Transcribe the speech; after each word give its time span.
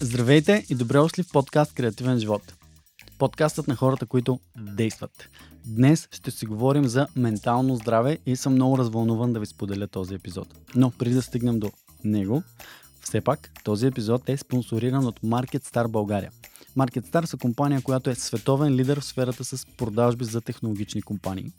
Здравейте 0.00 0.66
и 0.68 0.74
добре 0.74 0.98
дошли 0.98 1.22
в 1.22 1.32
подкаст 1.32 1.72
Креативен 1.72 2.18
живот. 2.18 2.54
Подкастът 3.18 3.68
на 3.68 3.76
хората, 3.76 4.06
които 4.06 4.40
действат. 4.56 5.28
Днес 5.66 6.08
ще 6.12 6.30
си 6.30 6.46
говорим 6.46 6.84
за 6.84 7.06
ментално 7.16 7.76
здраве 7.76 8.18
и 8.26 8.36
съм 8.36 8.52
много 8.52 8.78
развълнуван 8.78 9.32
да 9.32 9.40
ви 9.40 9.46
споделя 9.46 9.86
този 9.86 10.14
епизод. 10.14 10.48
Но 10.74 10.90
преди 10.90 11.14
да 11.14 11.22
стигнем 11.22 11.58
до 11.58 11.72
него, 12.04 12.42
все 13.00 13.20
пак 13.20 13.50
този 13.64 13.86
епизод 13.86 14.28
е 14.28 14.36
спонсориран 14.36 15.06
от 15.06 15.20
Market 15.20 15.64
Star 15.64 15.88
България. 15.88 16.30
Market 16.76 17.10
Star 17.10 17.24
са 17.24 17.36
компания, 17.36 17.82
която 17.82 18.10
е 18.10 18.14
световен 18.14 18.74
лидер 18.74 19.00
в 19.00 19.04
сферата 19.04 19.44
с 19.44 19.66
продажби 19.76 20.24
за 20.24 20.40
технологични 20.40 21.02
компании. 21.02 21.52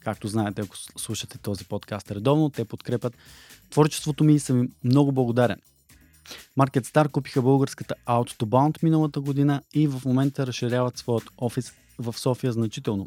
Както 0.00 0.28
знаете, 0.28 0.62
ако 0.62 0.76
слушате 0.76 1.38
този 1.38 1.64
подкаст 1.64 2.10
редовно, 2.10 2.50
те 2.50 2.64
подкрепят 2.64 3.16
творчеството 3.70 4.24
ми 4.24 4.34
и 4.34 4.38
съм 4.38 4.68
много 4.84 5.12
благодарен. 5.12 5.56
Market 6.58 6.86
Star 6.86 7.08
купиха 7.08 7.42
българската 7.42 7.94
Out 8.06 8.40
to 8.40 8.44
Bound 8.44 8.82
миналата 8.82 9.20
година 9.20 9.62
и 9.74 9.86
в 9.86 10.02
момента 10.04 10.46
разширяват 10.46 10.98
своят 10.98 11.24
офис 11.38 11.72
в 11.98 12.18
София 12.18 12.52
значително. 12.52 13.06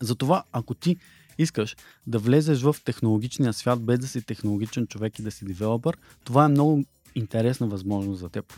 Затова, 0.00 0.44
ако 0.52 0.74
ти 0.74 0.96
искаш 1.38 1.76
да 2.06 2.18
влезеш 2.18 2.62
в 2.62 2.76
технологичния 2.84 3.52
свят 3.52 3.82
без 3.82 3.98
да 3.98 4.08
си 4.08 4.22
технологичен 4.22 4.86
човек 4.86 5.18
и 5.18 5.22
да 5.22 5.30
си 5.30 5.44
девелопър, 5.44 5.98
това 6.24 6.44
е 6.44 6.48
много 6.48 6.84
интересна 7.14 7.66
възможност 7.66 8.20
за 8.20 8.28
теб. 8.28 8.52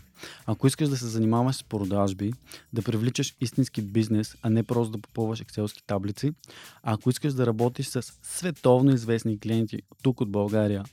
Ако 0.46 0.66
искаш 0.66 0.88
да 0.88 0.96
се 0.96 1.06
занимаваш 1.06 1.56
с 1.56 1.64
продажби, 1.64 2.32
да 2.72 2.82
привличаш 2.82 3.34
истински 3.40 3.82
бизнес, 3.82 4.36
а 4.42 4.50
не 4.50 4.62
просто 4.62 4.92
да 4.92 4.98
попълваш 4.98 5.40
екселски 5.40 5.82
таблици, 5.86 6.32
ако 6.82 7.10
искаш 7.10 7.32
да 7.32 7.46
работиш 7.46 7.86
с 7.86 8.02
световно 8.22 8.94
известни 8.94 9.40
клиенти 9.40 9.82
тук 10.02 10.20
от 10.20 10.30
България 10.30 10.84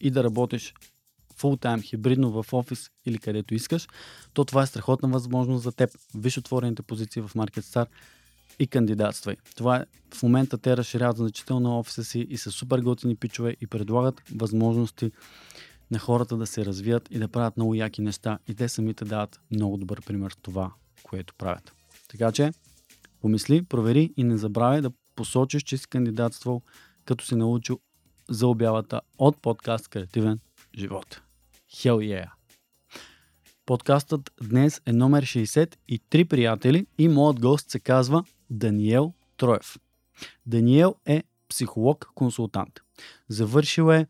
и 0.00 0.10
да 0.10 0.24
работиш 0.24 0.74
фултайм, 1.36 1.82
хибридно 1.82 2.42
в 2.42 2.52
офис 2.52 2.90
или 3.06 3.18
където 3.18 3.54
искаш, 3.54 3.88
то 4.32 4.44
това 4.44 4.62
е 4.62 4.66
страхотна 4.66 5.08
възможност 5.08 5.64
за 5.64 5.72
теб. 5.72 5.90
Виж 6.14 6.38
отворените 6.38 6.82
позиции 6.82 7.22
в 7.22 7.34
MarketStar 7.34 7.86
и 8.58 8.66
кандидатствай. 8.66 9.36
Това 9.56 9.76
е, 9.76 9.84
в 10.14 10.22
момента 10.22 10.58
те 10.58 10.76
разширяват 10.76 11.16
значително 11.16 11.78
офиса 11.78 12.04
си 12.04 12.26
и 12.30 12.38
са 12.38 12.50
супер 12.50 12.78
готини 12.78 13.16
пичове 13.16 13.56
и 13.60 13.66
предлагат 13.66 14.22
възможности 14.34 15.10
на 15.90 15.98
хората 15.98 16.36
да 16.36 16.46
се 16.46 16.64
развият 16.64 17.08
и 17.10 17.18
да 17.18 17.28
правят 17.28 17.56
много 17.56 17.74
яки 17.74 18.02
неща 18.02 18.38
и 18.48 18.54
те 18.54 18.68
самите 18.68 19.04
дават 19.04 19.40
много 19.50 19.76
добър 19.76 20.02
пример 20.02 20.32
в 20.32 20.36
това, 20.36 20.72
което 21.02 21.34
правят. 21.34 21.72
Така 22.08 22.32
че, 22.32 22.52
помисли, 23.20 23.62
провери 23.62 24.12
и 24.16 24.24
не 24.24 24.36
забравяй 24.36 24.80
да 24.80 24.90
посочиш, 25.16 25.62
че 25.62 25.76
си 25.76 25.88
кандидатствал, 25.88 26.62
като 27.04 27.24
си 27.24 27.34
научил 27.34 27.80
за 28.28 28.46
обявата 28.46 29.00
от 29.18 29.42
подкаст 29.42 29.88
Креативен 29.88 30.38
живот. 30.78 31.25
Hell 31.72 31.98
yeah! 31.98 32.28
Подкастът 33.66 34.30
днес 34.42 34.80
е 34.86 34.92
номер 34.92 35.24
60 35.24 35.76
и 35.88 35.98
три 35.98 36.24
приятели 36.24 36.86
и 36.98 37.08
моят 37.08 37.40
гост 37.40 37.70
се 37.70 37.80
казва 37.80 38.24
Даниел 38.50 39.12
Троев. 39.36 39.78
Даниел 40.46 40.94
е 41.06 41.22
психолог-консултант. 41.48 42.80
Завършил 43.28 43.92
е 43.92 44.06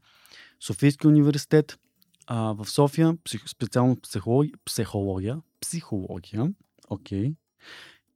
Софийски 0.60 1.06
университет 1.06 1.78
а, 2.26 2.52
в 2.52 2.70
София, 2.70 3.16
псих, 3.24 3.48
специално 3.48 4.00
психология, 4.00 4.54
психология, 4.64 5.40
психология, 5.60 6.52
окей. 6.88 7.24
Okay. 7.24 7.34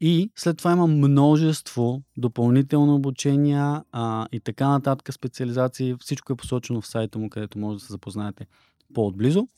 И 0.00 0.30
след 0.36 0.58
това 0.58 0.72
има 0.72 0.86
множество 0.86 2.02
допълнително 2.16 2.94
обучения 2.94 3.84
а, 3.92 4.28
и 4.32 4.40
така 4.40 4.68
нататък 4.68 5.14
специализации. 5.14 5.94
Всичко 6.00 6.32
е 6.32 6.36
посочено 6.36 6.80
в 6.80 6.86
сайта 6.86 7.18
му, 7.18 7.30
където 7.30 7.58
може 7.58 7.78
да 7.78 7.84
се 7.84 7.92
запознаете 7.92 8.46
по-отблизо. 8.94 9.48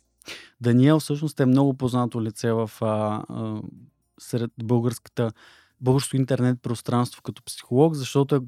Даниел 0.60 1.00
всъщност 1.00 1.40
е 1.40 1.46
много 1.46 1.74
познато 1.74 2.22
лице 2.22 2.52
в 2.52 2.70
а, 2.80 2.86
а, 3.28 3.62
сред 4.20 4.50
българската, 4.62 5.32
българското 5.80 6.16
интернет 6.16 6.62
пространство 6.62 7.22
като 7.22 7.42
психолог, 7.44 7.94
защото 7.94 8.36
е 8.36 8.40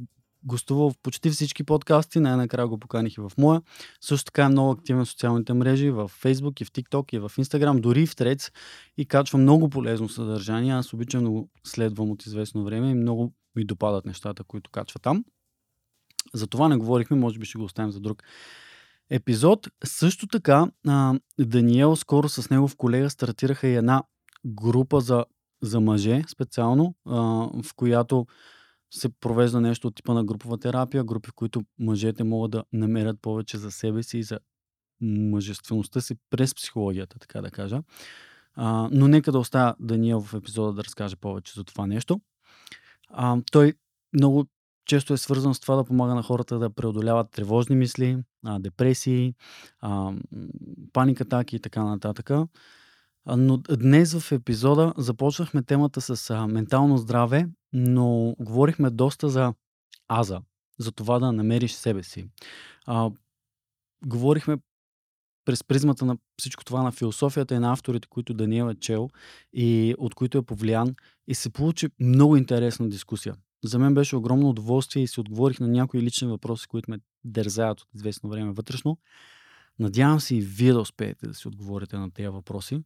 гостувал 0.44 0.91
в 0.91 0.99
почти 1.03 1.31
всички 1.31 1.65
подкасти, 1.65 2.21
най-накрая 2.21 2.69
го 2.69 2.78
поканих 2.78 3.15
и 3.17 3.21
в 3.21 3.33
моя. 3.39 3.62
Също 4.00 4.25
така 4.25 4.44
е 4.44 4.49
много 4.49 4.71
активен 4.71 5.05
в 5.05 5.09
социалните 5.09 5.53
мрежи, 5.53 5.91
в 5.91 6.11
Facebook 6.23 6.62
и 6.62 6.65
в 6.65 6.73
TikTok 6.73 7.15
и 7.15 7.19
в 7.19 7.33
Instagram, 7.39 7.81
дори 7.81 8.06
в 8.06 8.17
Threads 8.17 8.53
и 8.97 9.06
качва 9.06 9.39
много 9.39 9.69
полезно 9.69 10.09
съдържание. 10.09 10.73
Аз 10.73 10.93
обичам 10.93 11.25
го 11.25 11.50
следвам 11.67 12.11
от 12.11 12.27
известно 12.27 12.65
време 12.65 12.91
и 12.91 12.94
много 12.94 13.33
ми 13.56 13.65
допадат 13.65 14.06
нещата, 14.06 14.44
които 14.44 14.71
качва 14.71 15.00
там. 15.00 15.25
За 16.34 16.47
това 16.47 16.69
не 16.69 16.77
говорихме, 16.77 17.17
може 17.17 17.39
би 17.39 17.47
ще 17.47 17.59
го 17.59 17.65
оставим 17.65 17.91
за 17.91 18.00
друг 18.00 18.23
епизод. 19.10 19.69
Също 19.84 20.26
така, 20.26 20.66
а, 20.87 21.15
Даниел 21.41 21.97
скоро 21.97 22.28
с 22.28 22.50
негов 22.50 22.76
колега 22.76 23.10
стартираха 23.10 23.69
и 23.69 23.75
една 23.75 24.03
група 24.47 25.00
за, 25.00 25.25
за 25.62 25.81
мъже 25.81 26.22
специално, 26.28 26.94
а, 27.06 27.20
в 27.62 27.75
която 27.76 28.26
се 28.91 29.09
провежда 29.20 29.60
нещо 29.60 29.88
от 29.88 29.94
типа 29.94 30.14
на 30.14 30.25
групова 30.25 30.59
терапия, 30.59 31.04
групи, 31.04 31.31
в 31.31 31.34
които 31.34 31.62
мъжете 31.78 32.25
могат 32.25 32.50
да 32.50 32.64
намерят 32.72 33.22
повече 33.22 33.59
за 33.59 33.70
себе 33.70 34.03
си 34.03 34.19
и 34.19 34.22
за 34.22 34.38
мъжествеността 35.00 36.00
си 36.00 36.14
през 36.31 36.54
психологията, 36.54 37.19
така 37.19 37.41
да 37.41 37.50
кажа. 37.50 37.82
А, 38.54 38.88
но 38.93 39.09
нека 39.09 39.32
да 39.32 39.38
оставя 39.38 39.75
Даниел 39.81 40.20
в 40.20 40.34
епизода 40.34 40.72
да 40.72 40.84
разкаже 40.84 41.16
повече 41.16 41.53
за 41.54 41.64
това 41.64 41.87
нещо. 41.87 42.20
А, 43.09 43.37
той 43.53 43.75
много 44.12 44.47
често 44.87 45.12
е 45.12 45.17
свързан 45.17 45.55
с 45.55 45.61
това 45.61 45.77
да 45.77 45.84
помага 45.84 46.15
на 46.15 46.22
хората 46.22 46.59
да 46.59 46.71
преодоляват 46.71 47.31
тревожни 47.31 47.77
мисли, 47.77 48.19
депресии, 48.59 49.34
паникатаки 50.93 51.56
и 51.56 51.61
така 51.61 51.84
нататък. 51.84 52.31
Но 53.27 53.56
днес 53.56 54.19
в 54.19 54.33
епизода 54.33 54.93
започнахме 54.97 55.62
темата 55.62 56.00
с 56.00 56.47
ментално 56.49 56.99
здраве, 56.99 57.49
но 57.73 58.34
говорихме 58.39 58.91
доста 58.91 59.28
за 59.28 59.55
аза, 60.09 60.41
за 60.78 60.93
това 60.93 61.19
да 61.19 61.33
намериш 61.33 61.73
себе 61.73 62.03
си. 62.03 62.28
Говорихме 64.06 64.56
през 65.44 65.65
призмата 65.65 66.05
на 66.05 66.17
всичко 66.39 66.65
това 66.65 66.83
на 66.83 66.93
философията 66.93 67.55
и 67.55 67.59
на 67.59 67.73
авторите, 67.73 68.09
които 68.09 68.34
Даниел 68.34 68.71
е 68.71 68.75
чел 68.75 69.11
и 69.53 69.94
от 69.99 70.15
които 70.15 70.39
е 70.39 70.43
повлиян 70.43 70.94
и 71.28 71.34
се 71.34 71.50
получи 71.50 71.89
много 72.00 72.37
интересна 72.37 72.89
дискусия. 72.89 73.34
За 73.64 73.78
мен 73.78 73.94
беше 73.94 74.16
огромно 74.16 74.48
удоволствие 74.48 75.02
и 75.02 75.08
си 75.08 75.20
отговорих 75.20 75.60
на 75.60 75.69
някои 75.69 76.02
лични 76.02 76.28
въпроси, 76.28 76.69
които 76.69 76.91
ме 76.91 76.98
дързаят 77.25 77.80
от 77.80 77.94
известно 77.94 78.30
време 78.30 78.52
вътрешно. 78.52 78.98
Надявам 79.78 80.20
се 80.20 80.36
и 80.36 80.41
вие 80.41 80.72
да 80.72 80.80
успеете 80.80 81.26
да 81.26 81.34
си 81.34 81.48
отговорите 81.48 81.97
на 81.97 82.10
тези 82.10 82.28
въпроси. 82.28 82.82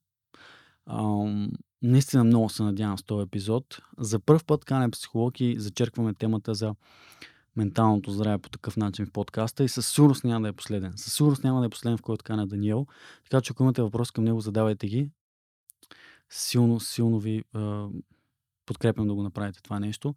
Ам, 0.86 1.50
наистина 1.82 2.24
много 2.24 2.48
се 2.48 2.62
надявам 2.62 2.98
с 2.98 3.02
този 3.02 3.22
епизод. 3.22 3.78
За 3.98 4.20
първ 4.20 4.40
път 4.46 4.64
канем 4.64 4.90
психолог 4.90 5.40
и 5.40 5.58
зачеркваме 5.58 6.14
темата 6.14 6.54
за 6.54 6.74
менталното 7.56 8.10
здраве 8.10 8.38
по 8.38 8.48
такъв 8.48 8.76
начин 8.76 9.06
в 9.06 9.10
подкаста 9.10 9.64
и 9.64 9.68
със 9.68 9.88
сигурност 9.88 10.24
няма 10.24 10.42
да 10.42 10.48
е 10.48 10.52
последен. 10.52 10.92
Със 10.96 11.14
сигурност 11.14 11.44
няма 11.44 11.60
да 11.60 11.66
е 11.66 11.70
последен, 11.70 11.98
в 11.98 12.02
който 12.02 12.24
кана 12.24 12.46
Даниел. 12.46 12.86
Така 13.24 13.40
че 13.40 13.52
ако 13.52 13.62
имате 13.62 13.82
въпрос 13.82 14.10
към 14.10 14.24
него, 14.24 14.40
задавайте 14.40 14.86
ги. 14.86 15.10
Силно, 16.30 16.80
силно 16.80 17.18
ви 17.18 17.36
е, 17.36 17.44
подкрепям 18.66 19.08
да 19.08 19.14
го 19.14 19.22
направите 19.22 19.62
това 19.62 19.80
нещо. 19.80 20.14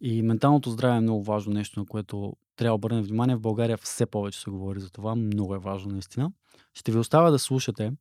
И 0.00 0.22
менталното 0.22 0.70
здраве 0.70 0.96
е 0.96 1.00
много 1.00 1.24
важно 1.24 1.52
нещо, 1.52 1.80
на 1.80 1.86
което 1.86 2.36
трябва 2.56 2.70
да 2.70 2.74
обърнем 2.74 3.02
внимание. 3.02 3.36
В 3.36 3.40
България 3.40 3.76
все 3.76 4.06
повече 4.06 4.40
се 4.40 4.50
говори 4.50 4.80
за 4.80 4.90
това. 4.90 5.14
Много 5.14 5.54
е 5.54 5.58
важно 5.58 5.92
наистина. 5.92 6.32
Ще 6.74 6.92
ви 6.92 6.98
оставя 6.98 7.30
да 7.30 7.38
слушате 7.38 7.92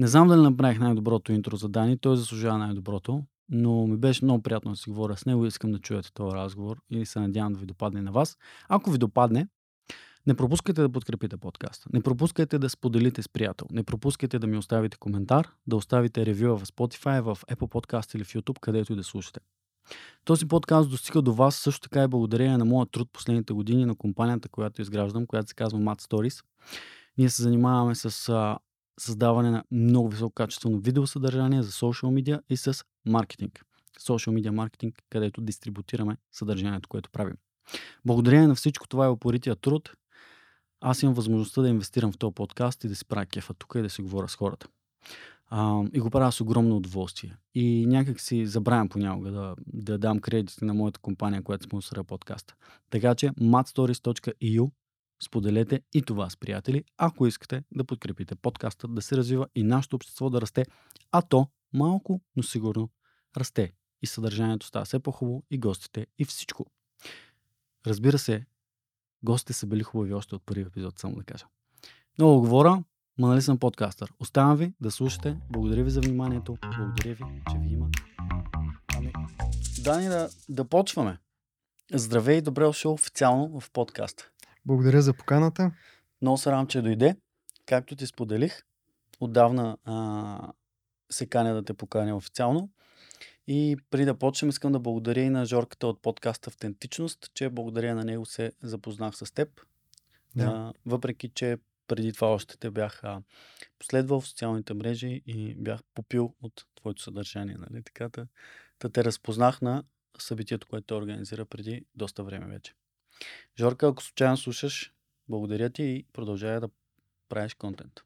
не 0.00 0.06
знам 0.06 0.28
дали 0.28 0.40
направих 0.40 0.78
най-доброто 0.78 1.32
интро 1.32 1.56
за 1.56 1.68
Дани, 1.68 1.98
той 1.98 2.16
заслужава 2.16 2.58
най-доброто, 2.58 3.24
но 3.48 3.86
ми 3.86 3.96
беше 3.96 4.24
много 4.24 4.42
приятно 4.42 4.70
да 4.70 4.76
си 4.76 4.90
говоря 4.90 5.16
с 5.16 5.26
него 5.26 5.46
искам 5.46 5.72
да 5.72 5.78
чуете 5.78 6.12
този 6.12 6.36
разговор 6.36 6.76
и 6.90 7.06
се 7.06 7.20
надявам 7.20 7.52
да 7.52 7.58
ви 7.58 7.66
допадне 7.66 8.02
на 8.02 8.12
вас. 8.12 8.38
Ако 8.68 8.90
ви 8.90 8.98
допадне, 8.98 9.48
не 10.26 10.34
пропускайте 10.34 10.82
да 10.82 10.88
подкрепите 10.88 11.36
подкаста. 11.36 11.88
Не 11.92 12.00
пропускайте 12.00 12.58
да 12.58 12.70
споделите 12.70 13.22
с 13.22 13.28
приятел. 13.28 13.66
Не 13.70 13.82
пропускайте 13.82 14.38
да 14.38 14.46
ми 14.46 14.56
оставите 14.56 14.96
коментар, 14.98 15.48
да 15.66 15.76
оставите 15.76 16.26
ревю 16.26 16.56
в 16.56 16.66
Spotify, 16.66 17.20
в 17.20 17.38
Apple 17.50 17.56
Podcast 17.56 18.16
или 18.16 18.24
в 18.24 18.28
YouTube, 18.28 18.60
където 18.60 18.92
и 18.92 18.96
да 18.96 19.04
слушате. 19.04 19.40
Този 20.24 20.48
подкаст 20.48 20.90
достига 20.90 21.22
до 21.22 21.32
вас 21.32 21.56
също 21.56 21.80
така 21.80 22.02
и 22.02 22.08
благодарение 22.08 22.56
на 22.56 22.64
моя 22.64 22.86
труд 22.86 23.08
последните 23.12 23.52
години 23.52 23.86
на 23.86 23.96
компанията, 23.96 24.48
която 24.48 24.82
изграждам, 24.82 25.26
която 25.26 25.48
се 25.48 25.54
казва 25.54 25.78
Mad 25.78 26.02
Stories. 26.02 26.44
Ние 27.18 27.30
се 27.30 27.42
занимаваме 27.42 27.94
с 27.94 28.10
създаване 29.00 29.50
на 29.50 29.64
много 29.70 30.08
висококачествено 30.08 30.78
видеосъдържание 30.78 31.62
за 31.62 31.70
social 31.70 32.22
media 32.22 32.40
и 32.48 32.56
с 32.56 32.84
маркетинг. 33.06 33.64
Social 34.00 34.40
media 34.40 34.50
маркетинг, 34.50 34.94
където 35.10 35.40
дистрибутираме 35.40 36.16
съдържанието, 36.32 36.88
което 36.88 37.10
правим. 37.10 37.36
Благодарение 38.04 38.46
на 38.46 38.54
всичко 38.54 38.88
това 38.88 39.06
е 39.06 39.08
опорития 39.08 39.56
труд, 39.56 39.92
аз 40.80 41.02
имам 41.02 41.14
възможността 41.14 41.62
да 41.62 41.68
инвестирам 41.68 42.12
в 42.12 42.18
този 42.18 42.34
подкаст 42.34 42.84
и 42.84 42.88
да 42.88 42.96
си 42.96 43.04
правя 43.04 43.26
кефа 43.26 43.54
тук 43.54 43.74
и 43.76 43.82
да 43.82 43.90
си 43.90 44.02
говоря 44.02 44.28
с 44.28 44.36
хората. 44.36 44.66
А, 45.52 45.84
и 45.92 46.00
го 46.00 46.10
правя 46.10 46.32
с 46.32 46.40
огромно 46.40 46.76
удоволствие. 46.76 47.36
И 47.54 47.86
някак 47.86 48.20
си 48.20 48.46
забравям 48.46 48.88
понякога 48.88 49.30
да, 49.30 49.54
да 49.66 49.98
дам 49.98 50.20
кредити 50.20 50.64
на 50.64 50.74
моята 50.74 51.00
компания, 51.00 51.42
която 51.42 51.64
спонсора 51.64 52.04
подкаста. 52.04 52.54
Така 52.90 53.14
че 53.14 53.30
matstories.eu 53.30 54.70
споделете 55.22 55.80
и 55.94 56.02
това 56.02 56.30
с 56.30 56.36
приятели, 56.36 56.84
ако 56.98 57.26
искате 57.26 57.62
да 57.72 57.84
подкрепите 57.84 58.34
подкаста, 58.34 58.88
да 58.88 59.02
се 59.02 59.16
развива 59.16 59.46
и 59.54 59.62
нашето 59.62 59.96
общество 59.96 60.30
да 60.30 60.40
расте, 60.40 60.66
а 61.12 61.22
то 61.22 61.46
малко, 61.72 62.20
но 62.36 62.42
сигурно 62.42 62.90
расте. 63.36 63.72
И 64.02 64.06
съдържанието 64.06 64.66
става 64.66 64.84
все 64.84 64.98
по-хубаво, 64.98 65.42
и 65.50 65.58
гостите, 65.58 66.06
и 66.18 66.24
всичко. 66.24 66.66
Разбира 67.86 68.18
се, 68.18 68.46
гостите 69.22 69.52
са 69.52 69.66
били 69.66 69.82
хубави 69.82 70.14
още 70.14 70.34
от 70.34 70.42
първи 70.46 70.62
епизод, 70.62 70.98
само 70.98 71.16
да 71.16 71.24
кажа. 71.24 71.46
Много 72.18 72.40
говоря, 72.40 72.84
ма 73.20 73.28
нали 73.28 73.42
съм 73.42 73.58
подкастър. 73.58 74.12
Оставям 74.20 74.56
ви 74.56 74.72
да 74.80 74.90
слушате. 74.90 75.36
Благодаря 75.50 75.84
ви 75.84 75.90
за 75.90 76.00
вниманието. 76.00 76.58
Благодаря 76.78 77.14
ви, 77.14 77.24
че 77.50 77.58
ви 77.58 77.74
има. 77.74 77.88
Ами, 78.96 79.12
Дани, 79.84 80.06
да, 80.06 80.28
да 80.48 80.64
почваме. 80.64 81.18
Здравей 81.92 82.36
и 82.36 82.42
добре 82.42 82.64
дошъл 82.64 82.92
официално 82.92 83.60
в 83.60 83.70
подкаста. 83.70 84.30
Благодаря 84.66 85.02
за 85.02 85.14
поканата. 85.14 85.72
Много 86.22 86.38
се 86.38 86.50
радвам, 86.50 86.66
че 86.66 86.82
дойде. 86.82 87.16
Както 87.66 87.96
ти 87.96 88.06
споделих, 88.06 88.62
отдавна 89.20 89.76
а, 89.84 90.52
се 91.10 91.26
каня 91.26 91.54
да 91.54 91.64
те 91.64 91.74
поканя 91.74 92.16
официално. 92.16 92.70
И 93.46 93.76
преди 93.90 94.04
да 94.04 94.14
почнем, 94.14 94.48
искам 94.48 94.72
да 94.72 94.78
благодаря 94.80 95.20
и 95.20 95.30
на 95.30 95.44
Жорката 95.46 95.86
от 95.86 96.02
подкаста 96.02 96.50
Автентичност, 96.50 97.30
че 97.34 97.48
благодаря 97.48 97.94
на 97.94 98.04
него 98.04 98.26
се 98.26 98.52
запознах 98.62 99.16
с 99.16 99.34
теб. 99.34 99.48
Да. 100.36 100.44
А, 100.44 100.72
въпреки, 100.86 101.28
че 101.28 101.58
преди 101.90 102.12
това 102.12 102.28
още 102.28 102.56
те 102.58 102.70
бях 102.70 103.04
а, 103.04 103.22
последвал 103.78 104.20
в 104.20 104.28
социалните 104.28 104.74
мрежи 104.74 105.22
и 105.26 105.54
бях 105.54 105.80
попил 105.94 106.34
от 106.42 106.66
твоето 106.74 107.02
съдържание. 107.02 107.56
Нали? 107.58 107.82
Така 107.82 108.08
да, 108.08 108.26
да 108.80 108.92
те 108.92 109.04
разпознах 109.04 109.62
на 109.62 109.84
събитието, 110.18 110.66
което 110.66 110.86
те 110.86 110.94
организира 110.94 111.44
преди 111.44 111.84
доста 111.94 112.24
време 112.24 112.46
вече. 112.46 112.74
Жорка, 113.58 113.88
ако 113.88 114.02
случайно 114.02 114.36
слушаш, 114.36 114.92
благодаря 115.28 115.70
ти 115.70 115.82
и 115.82 116.06
продължавай 116.12 116.60
да 116.60 116.68
правиш 117.28 117.54
контент. 117.54 118.00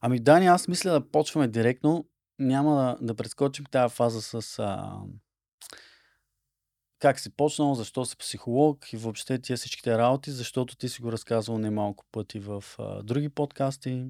Ами 0.00 0.20
Дани, 0.20 0.46
аз 0.46 0.68
мисля 0.68 0.90
да 0.90 1.10
почваме 1.10 1.48
директно. 1.48 2.08
Няма 2.38 2.74
да, 2.74 3.06
да 3.06 3.14
прескочим 3.14 3.64
тази 3.64 3.94
фаза 3.94 4.22
с 4.22 4.58
а, 4.58 4.98
как 7.02 7.20
си 7.20 7.30
почнал, 7.30 7.74
защо 7.74 8.04
си 8.04 8.16
психолог 8.16 8.92
и 8.92 8.96
въобще 8.96 9.38
тия 9.38 9.56
всичките 9.56 9.98
работи, 9.98 10.30
защото 10.30 10.76
ти 10.76 10.88
си 10.88 11.02
го 11.02 11.12
разказвал 11.12 11.58
немалко 11.58 12.04
пъти 12.12 12.38
в 12.38 12.64
а, 12.78 13.02
други 13.02 13.28
подкасти 13.28 14.04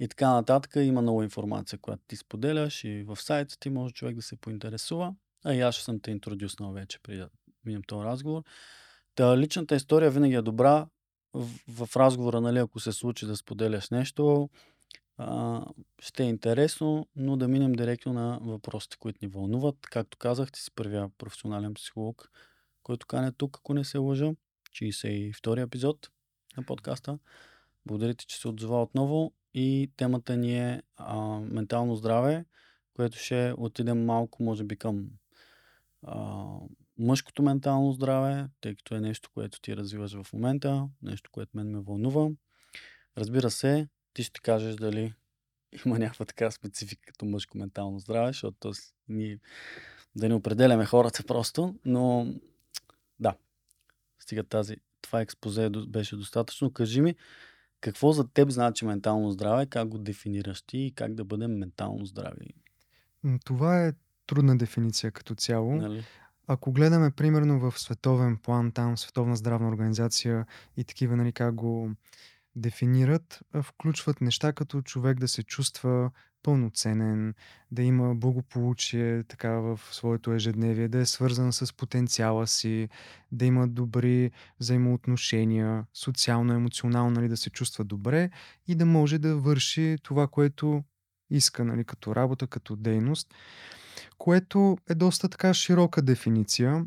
и 0.00 0.08
така 0.08 0.32
нататък. 0.32 0.72
Има 0.76 1.02
много 1.02 1.22
информация, 1.22 1.78
която 1.78 2.02
ти 2.06 2.16
споделяш 2.16 2.84
и 2.84 3.02
в 3.02 3.16
сайта 3.16 3.58
ти 3.58 3.70
може 3.70 3.94
човек 3.94 4.16
да 4.16 4.22
се 4.22 4.36
поинтересува. 4.36 5.14
А 5.44 5.54
и 5.54 5.60
аз 5.60 5.74
ще 5.74 5.84
съм 5.84 6.00
те 6.00 6.10
интродюснал 6.10 6.72
вече 6.72 6.98
преди 7.02 7.18
да 7.18 7.28
минем 7.64 7.82
този 7.86 8.04
разговор. 8.04 8.42
Та 9.14 9.38
личната 9.38 9.74
история 9.76 10.10
винаги 10.10 10.34
е 10.34 10.42
добра 10.42 10.86
в, 11.34 11.48
в 11.86 11.96
разговора, 11.96 12.40
нали, 12.40 12.58
ако 12.58 12.80
се 12.80 12.92
случи 12.92 13.26
да 13.26 13.36
споделяш 13.36 13.90
нещо, 13.90 14.50
ще 15.98 16.24
е 16.24 16.28
интересно, 16.28 17.06
но 17.16 17.36
да 17.36 17.48
минем 17.48 17.72
директно 17.72 18.12
на 18.12 18.38
въпросите, 18.42 18.96
които 18.96 19.18
ни 19.22 19.28
вълнуват. 19.28 19.76
Както 19.90 20.18
казах, 20.18 20.52
ти 20.52 20.60
си 20.60 20.70
първия 20.74 21.10
професионален 21.18 21.74
психолог, 21.74 22.30
който 22.82 23.06
каня 23.06 23.32
тук, 23.32 23.56
ако 23.56 23.74
не 23.74 23.84
се 23.84 23.98
лъжа. 23.98 24.32
62 24.70 25.62
епизод 25.62 26.10
на 26.56 26.62
подкаста. 26.62 27.18
Благодаря 27.86 28.14
ти, 28.14 28.26
че 28.26 28.36
се 28.36 28.48
отзова 28.48 28.82
отново. 28.82 29.32
И 29.54 29.90
темата 29.96 30.36
ни 30.36 30.58
е 30.58 30.82
а, 30.96 31.18
ментално 31.40 31.96
здраве, 31.96 32.44
което 32.94 33.18
ще 33.18 33.54
отидем 33.58 34.04
малко, 34.04 34.42
може 34.42 34.64
би, 34.64 34.76
към 34.76 35.10
а, 36.02 36.44
мъжкото 36.98 37.42
ментално 37.42 37.92
здраве, 37.92 38.48
тъй 38.60 38.74
като 38.74 38.94
е 38.94 39.00
нещо, 39.00 39.30
което 39.34 39.60
ти 39.60 39.76
развиваш 39.76 40.22
в 40.22 40.32
момента, 40.32 40.88
нещо, 41.02 41.30
което 41.30 41.56
мен 41.56 41.70
ме 41.70 41.80
вълнува. 41.80 42.30
Разбира 43.18 43.50
се, 43.50 43.88
ти 44.14 44.22
ще 44.22 44.40
кажеш 44.40 44.74
дали 44.74 45.14
има 45.86 45.98
някаква 45.98 46.24
така 46.24 46.50
специфика 46.50 47.06
като 47.06 47.24
мъжко 47.24 47.58
ментално 47.58 47.98
здраве, 47.98 48.26
защото 48.26 48.72
ние 49.08 49.38
да 50.16 50.28
не 50.28 50.34
определяме 50.34 50.86
хората 50.86 51.24
просто, 51.26 51.74
но 51.84 52.34
да, 53.20 53.34
стига 54.18 54.44
тази, 54.44 54.76
това 55.00 55.20
експозе 55.20 55.70
беше 55.70 56.16
достатъчно. 56.16 56.72
Кажи 56.72 57.00
ми, 57.00 57.14
какво 57.80 58.12
за 58.12 58.28
теб 58.28 58.50
значи 58.50 58.84
ментално 58.84 59.30
здраве, 59.30 59.66
как 59.66 59.88
го 59.88 59.98
дефинираш 59.98 60.62
ти 60.62 60.78
и 60.78 60.92
как 60.94 61.14
да 61.14 61.24
бъдем 61.24 61.58
ментално 61.58 62.06
здрави? 62.06 62.54
Това 63.44 63.86
е 63.86 63.92
трудна 64.26 64.58
дефиниция 64.58 65.12
като 65.12 65.34
цяло. 65.34 65.74
Нали? 65.74 66.04
Ако 66.46 66.72
гледаме 66.72 67.10
примерно 67.10 67.70
в 67.70 67.80
световен 67.80 68.36
план, 68.36 68.72
там 68.72 68.98
Световна 68.98 69.36
здравна 69.36 69.68
организация 69.68 70.46
и 70.76 70.84
такива, 70.84 71.16
нали, 71.16 71.32
как 71.32 71.54
го 71.54 71.90
дефинират, 72.56 73.40
включват 73.62 74.20
неща 74.20 74.52
като 74.52 74.82
човек 74.82 75.20
да 75.20 75.28
се 75.28 75.42
чувства 75.42 76.10
пълноценен, 76.42 77.34
да 77.70 77.82
има 77.82 78.14
благополучие 78.14 79.22
така 79.24 79.50
в 79.50 79.80
своето 79.90 80.32
ежедневие, 80.32 80.88
да 80.88 80.98
е 80.98 81.06
свързан 81.06 81.52
с 81.52 81.76
потенциала 81.76 82.46
си, 82.46 82.88
да 83.32 83.44
има 83.44 83.68
добри 83.68 84.30
взаимоотношения, 84.60 85.84
социално, 85.94 86.52
емоционално, 86.52 87.10
нали, 87.10 87.28
да 87.28 87.36
се 87.36 87.50
чувства 87.50 87.84
добре 87.84 88.30
и 88.66 88.74
да 88.74 88.86
може 88.86 89.18
да 89.18 89.36
върши 89.36 89.96
това, 90.02 90.26
което 90.26 90.84
иска, 91.30 91.64
нали, 91.64 91.84
като 91.84 92.16
работа, 92.16 92.46
като 92.46 92.76
дейност, 92.76 93.34
което 94.18 94.78
е 94.90 94.94
доста 94.94 95.28
така 95.28 95.54
широка 95.54 96.02
дефиниция. 96.02 96.86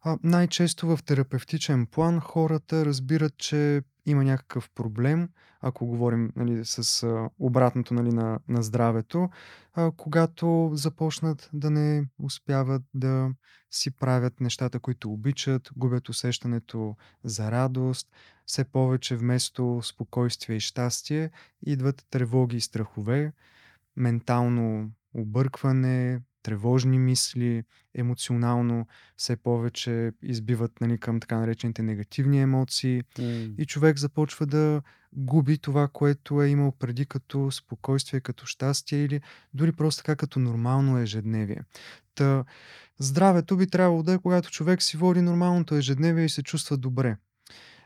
А, 0.00 0.18
най-често 0.22 0.86
в 0.86 0.98
терапевтичен 1.04 1.86
план 1.86 2.20
хората 2.20 2.84
разбират, 2.84 3.36
че 3.36 3.82
има 4.10 4.24
някакъв 4.24 4.70
проблем, 4.70 5.28
ако 5.60 5.86
говорим 5.86 6.32
нали, 6.36 6.64
с 6.64 7.06
обратното 7.38 7.94
нали, 7.94 8.12
на, 8.12 8.38
на 8.48 8.62
здравето, 8.62 9.30
а, 9.74 9.92
когато 9.96 10.70
започнат 10.74 11.50
да 11.52 11.70
не 11.70 12.04
успяват 12.18 12.82
да 12.94 13.30
си 13.70 13.90
правят 13.90 14.40
нещата, 14.40 14.80
които 14.80 15.12
обичат, 15.12 15.70
губят 15.76 16.08
усещането 16.08 16.96
за 17.24 17.50
радост, 17.50 18.08
все 18.46 18.64
повече 18.64 19.16
вместо 19.16 19.80
спокойствие 19.82 20.56
и 20.56 20.60
щастие 20.60 21.30
идват 21.66 22.06
тревоги 22.10 22.56
и 22.56 22.60
страхове, 22.60 23.32
ментално 23.96 24.90
объркване, 25.14 26.20
тревожни 26.42 26.98
мисли, 26.98 27.62
емоционално 27.94 28.86
все 29.16 29.36
повече 29.36 30.12
избиват 30.22 30.80
нали, 30.80 30.98
към 30.98 31.20
така 31.20 31.36
наречените 31.38 31.82
негативни 31.82 32.40
емоции 32.40 33.02
Mm. 33.02 33.54
и 33.58 33.66
човек 33.66 33.98
започва 33.98 34.46
да 34.46 34.82
губи 35.12 35.58
това, 35.58 35.88
което 35.88 36.42
е 36.42 36.48
имал 36.48 36.72
преди 36.78 37.06
като 37.06 37.50
спокойствие, 37.50 38.20
като 38.20 38.46
щастие 38.46 39.04
или 39.04 39.20
дори 39.54 39.72
просто 39.72 40.02
така 40.02 40.16
като 40.16 40.38
нормално 40.38 40.98
ежедневие. 40.98 41.62
Та, 42.14 42.44
здравето 42.98 43.56
би 43.56 43.66
трябвало 43.66 44.02
да 44.02 44.12
е 44.12 44.18
когато 44.18 44.50
човек 44.50 44.82
си 44.82 44.96
води 44.96 45.22
нормалното 45.22 45.74
ежедневие 45.74 46.24
и 46.24 46.28
се 46.28 46.42
чувства 46.42 46.76
добре. 46.76 47.16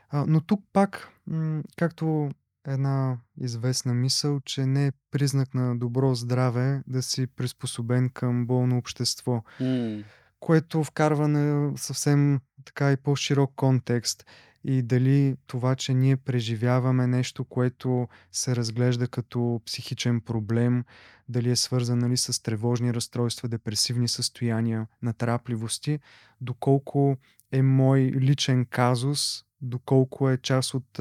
А, 0.09 0.25
но 0.27 0.41
тук 0.41 0.63
пак, 0.73 1.09
м- 1.27 1.63
както 1.75 2.31
една 2.67 3.17
известна 3.37 3.93
мисъл, 3.93 4.39
че 4.39 4.65
не 4.65 4.87
е 4.87 4.91
признак 5.11 5.53
на 5.53 5.77
добро 5.77 6.15
здраве 6.15 6.83
да 6.87 7.01
си 7.01 7.27
приспособен 7.27 8.09
към 8.09 8.47
болно 8.47 8.77
общество, 8.77 9.43
Mm. 9.59 10.03
което 10.39 10.83
вкарва 10.83 11.27
на 11.27 11.77
съвсем 11.77 12.39
така 12.65 12.91
и 12.91 12.97
по-широк 12.97 13.53
контекст. 13.55 14.25
И 14.65 14.81
дали 14.81 15.35
това, 15.47 15.75
че 15.75 15.93
ние 15.93 16.17
преживяваме 16.17 17.07
нещо, 17.07 17.45
което 17.45 18.07
се 18.31 18.55
разглежда 18.55 19.07
като 19.07 19.61
психичен 19.65 20.21
проблем, 20.21 20.83
дали 21.29 21.49
е 21.51 21.55
свързан 21.55 21.99
нали, 21.99 22.17
с 22.17 22.43
тревожни 22.43 22.93
разстройства, 22.93 23.49
депресивни 23.49 24.07
състояния, 24.07 24.87
натрапливости, 25.01 25.99
доколко 26.41 27.17
е 27.51 27.61
мой 27.61 27.99
личен 27.99 28.65
казус, 28.65 29.43
доколко 29.61 30.29
е 30.29 30.37
част 30.37 30.73
от 30.73 30.99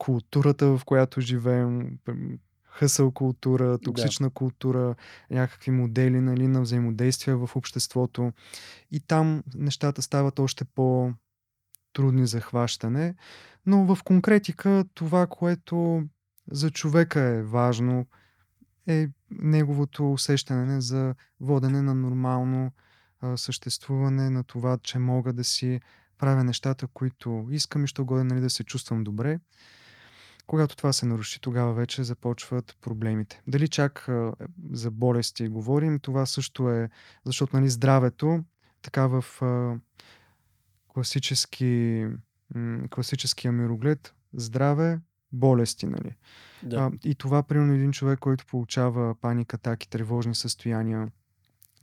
културата, 0.00 0.66
в 0.66 0.84
която 0.84 1.20
живеем, 1.20 1.98
хъсъл 2.64 3.10
култура, 3.10 3.78
токсична 3.78 4.30
култура, 4.30 4.94
някакви 5.30 5.70
модели 5.70 6.20
нали, 6.20 6.48
на 6.48 6.60
взаимодействие 6.60 7.34
в 7.34 7.50
обществото. 7.54 8.32
И 8.90 9.00
там 9.00 9.42
нещата 9.54 10.02
стават 10.02 10.38
още 10.38 10.64
по 10.64 11.12
трудни 11.92 12.26
за 12.26 12.40
хващане. 12.40 13.14
Но 13.66 13.94
в 13.94 14.02
конкретика 14.04 14.84
това, 14.94 15.26
което 15.26 16.02
за 16.50 16.70
човека 16.70 17.20
е 17.20 17.42
важно, 17.42 18.06
е 18.88 19.08
неговото 19.30 20.12
усещане 20.12 20.80
за 20.80 21.14
водене 21.40 21.82
на 21.82 21.94
нормално 21.94 22.72
а, 23.20 23.36
съществуване, 23.36 24.30
на 24.30 24.44
това, 24.44 24.78
че 24.82 24.98
мога 24.98 25.32
да 25.32 25.44
си 25.44 25.80
правя 26.18 26.44
нещата, 26.44 26.86
които 26.86 27.48
искам 27.50 27.84
и 27.84 27.86
що 27.86 28.04
годе 28.04 28.24
нали, 28.24 28.40
да 28.40 28.50
се 28.50 28.64
чувствам 28.64 29.04
добре. 29.04 29.38
Когато 30.50 30.76
това 30.76 30.92
се 30.92 31.06
наруши, 31.06 31.40
тогава 31.40 31.72
вече 31.72 32.04
започват 32.04 32.76
проблемите. 32.80 33.42
Дали 33.46 33.68
чак 33.68 34.08
за 34.72 34.90
болести 34.90 35.48
говорим, 35.48 35.98
това 35.98 36.26
също 36.26 36.70
е, 36.70 36.90
защото 37.24 37.56
нали, 37.56 37.68
здравето, 37.68 38.44
така 38.82 39.06
в 39.06 39.24
класически 40.88 42.06
класическия 42.90 43.52
мироглед 43.52 44.14
здраве, 44.34 45.00
болести, 45.32 45.86
нали? 45.86 46.16
Да. 46.62 46.76
А, 46.76 46.90
и 47.04 47.14
това, 47.14 47.42
примерно, 47.42 47.72
един 47.74 47.92
човек, 47.92 48.18
който 48.18 48.46
получава 48.46 49.14
паника, 49.14 49.56
атаки, 49.56 49.88
тревожни 49.88 50.34
състояния, 50.34 51.08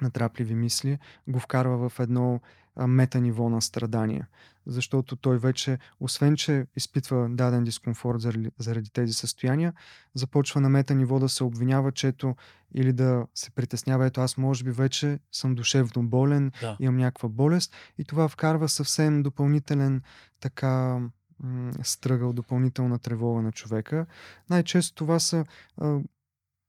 натрапливи 0.01 0.55
мисли, 0.55 0.99
го 1.27 1.39
вкарва 1.39 1.89
в 1.89 1.99
едно 1.99 2.41
мета 2.79 3.21
ниво 3.21 3.49
на 3.49 3.61
страдание. 3.61 4.27
Защото 4.65 5.15
той 5.15 5.37
вече, 5.37 5.77
освен 5.99 6.35
че 6.35 6.65
изпитва 6.75 7.27
даден 7.29 7.63
дискомфорт 7.63 8.21
заради, 8.21 8.49
заради 8.59 8.89
тези 8.89 9.13
състояния, 9.13 9.73
започва 10.13 10.61
на 10.61 10.69
мета 10.69 10.95
ниво 10.95 11.19
да 11.19 11.29
се 11.29 11.43
обвинява, 11.43 11.91
че 11.91 12.07
ето 12.07 12.35
или 12.73 12.93
да 12.93 13.25
се 13.35 13.51
притеснява, 13.51 14.05
ето 14.05 14.21
аз 14.21 14.37
може 14.37 14.63
би 14.63 14.71
вече 14.71 15.19
съм 15.31 15.55
душевно 15.55 16.03
болен, 16.03 16.51
Да. 16.61 16.77
имам 16.79 16.97
някаква 16.97 17.29
болест 17.29 17.75
и 17.97 18.03
това 18.03 18.27
вкарва 18.27 18.69
съвсем 18.69 19.23
допълнителен 19.23 20.01
така 20.39 20.99
м, 21.39 21.71
стръгъл, 21.83 22.33
допълнителна 22.33 22.99
тревога 22.99 23.41
на 23.41 23.51
човека. 23.51 24.05
Най-често 24.49 24.95
това 24.95 25.19
са 25.19 25.45
а, 25.77 25.99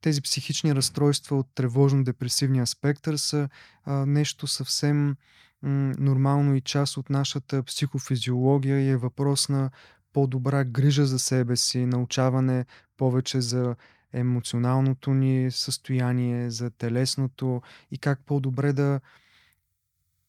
тези 0.01 0.23
психични 0.23 0.75
разстройства 0.75 1.37
от 1.37 1.47
тревожно-депресивния 1.55 2.65
спектър 2.65 3.17
са 3.17 3.49
а, 3.85 4.07
нещо 4.07 4.47
съвсем 4.47 5.17
нормално 5.63 6.55
и 6.55 6.61
част 6.61 6.97
от 6.97 7.11
нашата 7.11 7.63
психофизиология 7.63 8.81
и 8.81 8.89
е 8.89 8.97
въпрос 8.97 9.49
на 9.49 9.71
по-добра 10.13 10.65
грижа 10.65 11.07
за 11.07 11.19
себе 11.19 11.57
си, 11.57 11.87
научаване 11.87 12.67
повече 12.97 13.41
за 13.41 13.77
емоционалното 14.13 15.15
ни 15.15 15.51
състояние, 15.51 16.51
за 16.51 16.71
телесното 16.71 17.63
и 17.91 17.99
как 17.99 18.21
по-добре 18.27 18.73
да 18.73 19.01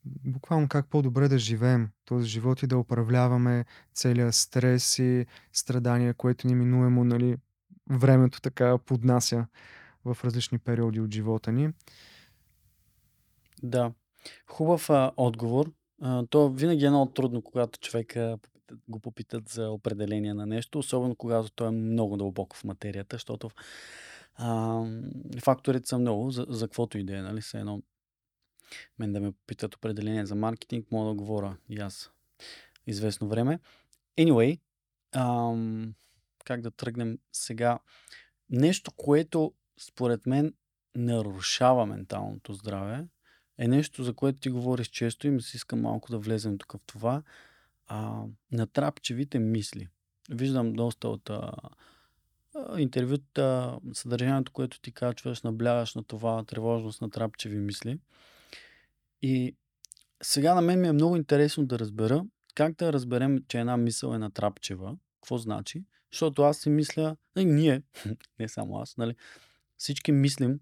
буквално 0.05 0.67
как 0.67 0.87
по-добре 0.87 1.27
да 1.27 1.39
живеем 1.39 1.89
този 2.05 2.29
живот 2.29 2.63
и 2.63 2.67
да 2.67 2.77
управляваме 2.77 3.65
целият 3.93 4.35
стрес 4.35 4.99
и 4.99 5.25
страдания, 5.53 6.13
което 6.13 6.47
неминуемо 6.47 7.03
нали, 7.03 7.37
времето 7.89 8.41
така 8.41 8.77
поднася 8.77 9.47
в 10.05 10.17
различни 10.23 10.59
периоди 10.59 10.99
от 10.99 11.13
живота 11.13 11.51
ни. 11.51 11.69
Да. 13.63 13.91
Хубав 14.47 14.89
а, 14.89 15.11
отговор. 15.17 15.71
А, 16.01 16.25
то 16.25 16.49
винаги 16.49 16.85
е 16.85 16.89
много 16.89 17.11
трудно, 17.11 17.41
когато 17.41 17.79
човека 17.79 18.37
го 18.87 18.99
попитат 18.99 19.49
за 19.49 19.69
определение 19.69 20.33
на 20.33 20.45
нещо, 20.45 20.79
особено 20.79 21.15
когато 21.15 21.51
той 21.51 21.67
е 21.67 21.71
много 21.71 22.17
дълбоко 22.17 22.55
в 22.55 22.63
материята, 22.63 23.15
защото 23.15 23.49
а, 24.35 24.81
факторите 25.43 25.87
са 25.87 25.99
много, 25.99 26.31
за, 26.31 26.45
за 26.49 26.67
каквото 26.67 26.97
и 26.97 27.03
да 27.03 27.17
е, 27.17 27.21
нали? 27.21 27.41
Все 27.41 27.59
едно, 27.59 27.81
мен 28.99 29.13
да 29.13 29.19
ме 29.19 29.31
попитат 29.31 29.75
определение 29.75 30.25
за 30.25 30.35
маркетинг, 30.35 30.91
мога 30.91 31.09
да 31.09 31.15
говоря 31.15 31.57
и 31.69 31.79
аз 31.79 32.11
известно 32.87 33.27
време. 33.27 33.59
Anyway, 34.17 34.59
ам, 35.15 35.93
как 36.45 36.61
да 36.61 36.71
тръгнем 36.71 37.17
сега? 37.31 37.79
Нещо, 38.49 38.91
което 38.91 39.53
според 39.79 40.25
мен 40.25 40.53
нарушава 40.95 41.85
менталното 41.85 42.53
здраве, 42.53 43.05
е 43.59 43.67
нещо, 43.67 44.03
за 44.03 44.13
което 44.13 44.39
ти 44.39 44.49
говориш 44.49 44.87
често 44.87 45.27
и 45.27 45.29
ми 45.29 45.41
се 45.41 45.57
иска 45.57 45.75
малко 45.75 46.11
да 46.11 46.19
влезем 46.19 46.57
тук 46.57 46.73
в 46.73 46.79
това. 46.85 47.23
А, 47.87 48.23
натрапчевите 48.51 49.39
мисли. 49.39 49.87
Виждам 50.29 50.73
доста 50.73 51.07
от 51.07 51.29
а, 51.29 51.51
интервюта, 52.77 53.79
съдържанието, 53.93 54.51
което 54.51 54.81
ти 54.81 54.91
качваш, 54.91 55.41
наблягаш 55.41 55.95
на 55.95 56.03
това, 56.03 56.43
тревожност, 56.43 57.01
натрапчеви 57.01 57.57
мисли. 57.57 57.99
И 59.21 59.55
сега 60.21 60.55
на 60.55 60.61
мен 60.61 60.81
ми 60.81 60.87
е 60.87 60.93
много 60.93 61.15
интересно 61.15 61.65
да 61.65 61.79
разбера 61.79 62.25
как 62.59 62.75
да 62.75 62.93
разберем, 62.93 63.43
че 63.47 63.59
една 63.59 63.77
мисъл 63.77 64.13
е 64.13 64.17
натрапчева. 64.17 64.97
Какво 65.21 65.37
значи? 65.37 65.83
Защото 66.11 66.41
аз 66.41 66.57
си 66.57 66.69
мисля, 66.69 67.15
и 67.37 67.45
ние, 67.45 67.81
не 68.39 68.47
само 68.47 68.77
аз, 68.77 68.97
нали, 68.97 69.15
всички 69.77 70.11
мислим 70.11 70.59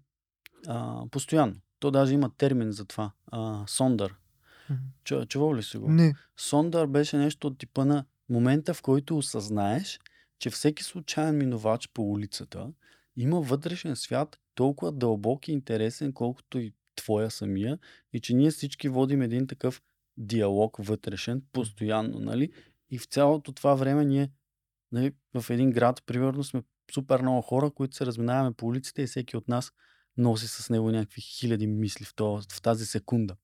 а, 0.66 1.02
постоянно. 1.10 1.54
То 1.80 1.90
даже 1.90 2.14
има 2.14 2.30
термин 2.38 2.72
за 2.72 2.84
това. 2.84 3.10
А, 3.26 3.64
сондър. 3.66 4.14
Чу, 5.04 5.26
чувал 5.26 5.54
ли 5.54 5.62
си 5.62 5.78
го? 5.78 5.90
Не. 5.90 6.14
Сондър 6.36 6.86
беше 6.86 7.16
нещо 7.16 7.46
от 7.46 7.58
типа 7.58 7.84
на 7.84 8.04
момента, 8.28 8.74
в 8.74 8.82
който 8.82 9.18
осъзнаеш, 9.18 10.00
че 10.38 10.50
всеки 10.50 10.84
случайен 10.84 11.38
минувач 11.38 11.88
по 11.94 12.10
улицата 12.10 12.72
има 13.16 13.40
вътрешен 13.40 13.96
свят 13.96 14.38
толкова 14.54 14.92
дълбок 14.92 15.48
и 15.48 15.52
интересен, 15.52 16.12
колкото 16.12 16.58
и 16.58 16.72
твоя 16.96 17.30
самия, 17.30 17.78
и 18.12 18.20
че 18.20 18.34
ние 18.34 18.50
всички 18.50 18.88
водим 18.88 19.22
един 19.22 19.46
такъв 19.46 19.82
диалог 20.16 20.76
вътрешен, 20.78 21.42
постоянно, 21.52 22.18
нали? 22.18 22.52
И 22.90 22.98
в 22.98 23.04
цялото 23.04 23.52
това 23.52 23.74
време 23.74 24.04
ние 24.04 24.30
нали, 24.92 25.12
в 25.34 25.50
един 25.50 25.70
град, 25.70 26.02
примерно, 26.06 26.44
сме 26.44 26.62
супер 26.94 27.22
много 27.22 27.42
хора, 27.42 27.70
които 27.70 27.96
се 27.96 28.06
разминаваме 28.06 28.52
по 28.52 28.66
улиците 28.66 29.02
и 29.02 29.06
всеки 29.06 29.36
от 29.36 29.48
нас 29.48 29.72
носи 30.18 30.48
с 30.48 30.70
него 30.70 30.90
някакви 30.90 31.20
хиляди 31.20 31.66
мисли 31.66 32.04
в, 32.04 32.14
то, 32.14 32.42
в 32.52 32.62
тази 32.62 32.86
секунда. 32.86 33.36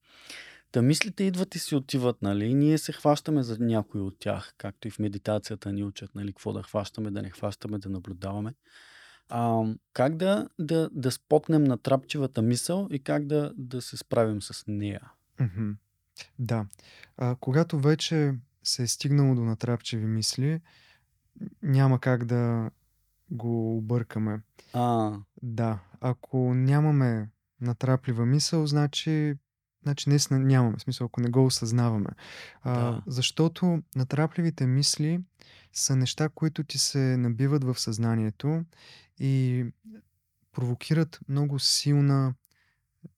Та 0.72 0.82
мислите 0.82 1.24
идват 1.24 1.54
и 1.54 1.58
си 1.58 1.74
отиват, 1.74 2.22
нали? 2.22 2.44
И 2.44 2.54
ние 2.54 2.78
се 2.78 2.92
хващаме 2.92 3.42
за 3.42 3.58
някои 3.58 4.00
от 4.00 4.18
тях, 4.18 4.54
както 4.58 4.88
и 4.88 4.90
в 4.90 4.98
медитацията 4.98 5.72
ни 5.72 5.84
учат, 5.84 6.14
нали? 6.14 6.32
Какво 6.32 6.52
да 6.52 6.62
хващаме, 6.62 7.10
да 7.10 7.22
не 7.22 7.30
хващаме, 7.30 7.78
да 7.78 7.88
наблюдаваме. 7.88 8.54
А, 9.28 9.62
как 9.92 10.16
да, 10.16 10.48
да, 10.58 10.90
да 10.92 11.10
спотнем 11.10 11.64
на 11.64 11.78
трапчивата 11.78 12.42
мисъл 12.42 12.88
и 12.90 12.98
как 12.98 13.26
да, 13.26 13.52
да 13.56 13.82
се 13.82 13.96
справим 13.96 14.42
с 14.42 14.64
нея? 14.66 15.00
Мгм. 15.40 15.70
Да. 16.38 16.66
А, 17.16 17.36
когато 17.40 17.78
вече 17.78 18.34
се 18.64 18.82
е 18.82 18.86
стигнало 18.86 19.34
до 19.34 19.42
натрапчеви 19.44 20.06
мисли, 20.06 20.60
няма 21.62 22.00
как 22.00 22.24
да 22.24 22.70
го 23.30 23.76
объркаме. 23.76 24.40
А, 24.72 25.12
Да, 25.42 25.78
ако 26.00 26.54
нямаме 26.54 27.28
натраплива 27.60 28.26
мисъл, 28.26 28.66
значи, 28.66 29.34
значи 29.82 30.08
наистина 30.08 30.40
нямаме. 30.40 30.78
Смисъл, 30.78 31.04
ако 31.04 31.20
не 31.20 31.30
го 31.30 31.44
осъзнаваме. 31.44 32.10
А, 32.62 32.80
Да. 32.80 33.02
защото 33.06 33.82
натрапливите 33.96 34.66
мисли 34.66 35.20
са 35.72 35.96
неща, 35.96 36.28
които 36.28 36.64
ти 36.64 36.78
се 36.78 37.16
набиват 37.16 37.64
в 37.64 37.80
съзнанието 37.80 38.64
и 39.18 39.64
провокират 40.52 41.20
много 41.28 41.58
силна 41.58 42.34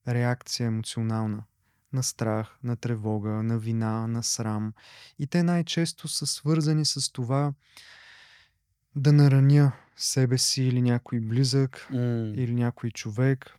реакция 0.07 0.67
емоционална 0.67 1.43
на 1.93 2.03
страх, 2.03 2.57
на 2.63 2.75
тревога, 2.75 3.29
на 3.29 3.59
вина, 3.59 4.07
на 4.07 4.23
срам. 4.23 4.73
И 5.19 5.27
те 5.27 5.43
най-често 5.43 6.07
са 6.07 6.25
свързани 6.25 6.85
с 6.85 7.11
това 7.11 7.53
да 8.95 9.13
нараня 9.13 9.71
себе 9.97 10.37
си 10.37 10.63
или 10.63 10.81
някой 10.81 11.19
близък, 11.19 11.87
м, 11.91 11.99
или 12.35 12.53
някой 12.53 12.91
човек, 12.91 13.57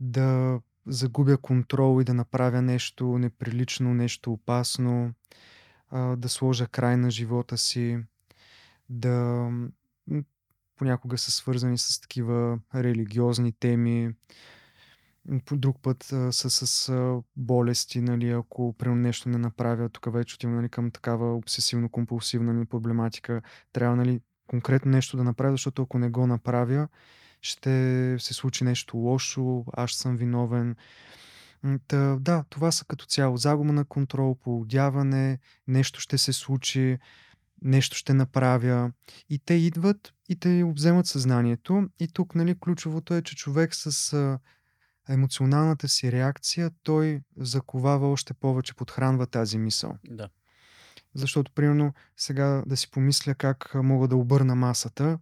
да 0.00 0.60
загубя 0.86 1.38
контрол 1.38 2.00
и 2.00 2.04
да 2.04 2.14
направя 2.14 2.62
нещо 2.62 3.18
неприлично, 3.18 3.94
нещо 3.94 4.32
опасно, 4.32 5.12
да 6.16 6.28
сложа 6.28 6.66
край 6.66 6.96
на 6.96 7.10
живота 7.10 7.58
си, 7.58 7.98
да 8.88 9.48
понякога 10.76 11.18
са 11.18 11.30
свързани 11.30 11.78
с 11.78 12.00
такива 12.00 12.58
религиозни 12.74 13.52
теми, 13.52 14.14
по 15.44 15.56
друг 15.56 15.82
път 15.82 16.02
са 16.30 16.50
с 16.50 16.92
болести, 17.36 18.00
нали, 18.00 18.30
ако 18.30 18.72
примерно 18.78 19.02
нещо 19.02 19.28
не 19.28 19.38
направя, 19.38 19.88
тук 19.88 20.12
вече 20.12 20.34
отивам 20.34 20.56
нали, 20.56 20.68
към 20.68 20.90
такава 20.90 21.40
обсесивно-компулсивна 21.40 22.52
ми 22.52 22.66
проблематика. 22.66 23.42
Трябва 23.72 23.96
нали, 23.96 24.20
конкретно 24.46 24.90
нещо 24.90 25.16
да 25.16 25.24
направя, 25.24 25.52
защото 25.52 25.82
ако 25.82 25.98
не 25.98 26.10
го 26.10 26.26
направя, 26.26 26.88
ще 27.40 28.16
се 28.18 28.34
случи 28.34 28.64
нещо 28.64 28.96
лошо, 28.96 29.64
аз 29.72 29.92
съм 29.92 30.16
виновен. 30.16 30.76
Та, 31.88 32.16
да, 32.20 32.44
това 32.50 32.72
са 32.72 32.84
като 32.84 33.06
цяло 33.06 33.36
загуба 33.36 33.72
на 33.72 33.84
контрол, 33.84 34.34
поудяване, 34.34 35.38
нещо 35.68 36.00
ще 36.00 36.18
се 36.18 36.32
случи, 36.32 36.98
нещо 37.62 37.96
ще 37.96 38.14
направя. 38.14 38.92
И 39.30 39.38
те 39.38 39.54
идват 39.54 40.12
и 40.28 40.36
те 40.36 40.62
обземат 40.62 41.06
съзнанието. 41.06 41.88
И 42.00 42.08
тук 42.08 42.34
нали, 42.34 42.58
ключовото 42.58 43.14
е, 43.14 43.22
че 43.22 43.36
човек 43.36 43.74
с 43.74 44.38
емоционалната 45.08 45.88
си 45.88 46.12
реакция, 46.12 46.70
той 46.82 47.20
заковава 47.36 48.08
още 48.08 48.34
повече, 48.34 48.74
подхранва 48.74 49.26
тази 49.26 49.58
мисъл. 49.58 49.98
да. 50.04 50.28
Защото, 51.14 51.52
примерно, 51.52 51.94
сега 52.16 52.62
да 52.66 52.76
си 52.76 52.90
помисля 52.90 53.34
как 53.34 53.74
мога 53.74 54.08
да 54.08 54.16
обърна 54.16 54.54
масата 54.54 55.18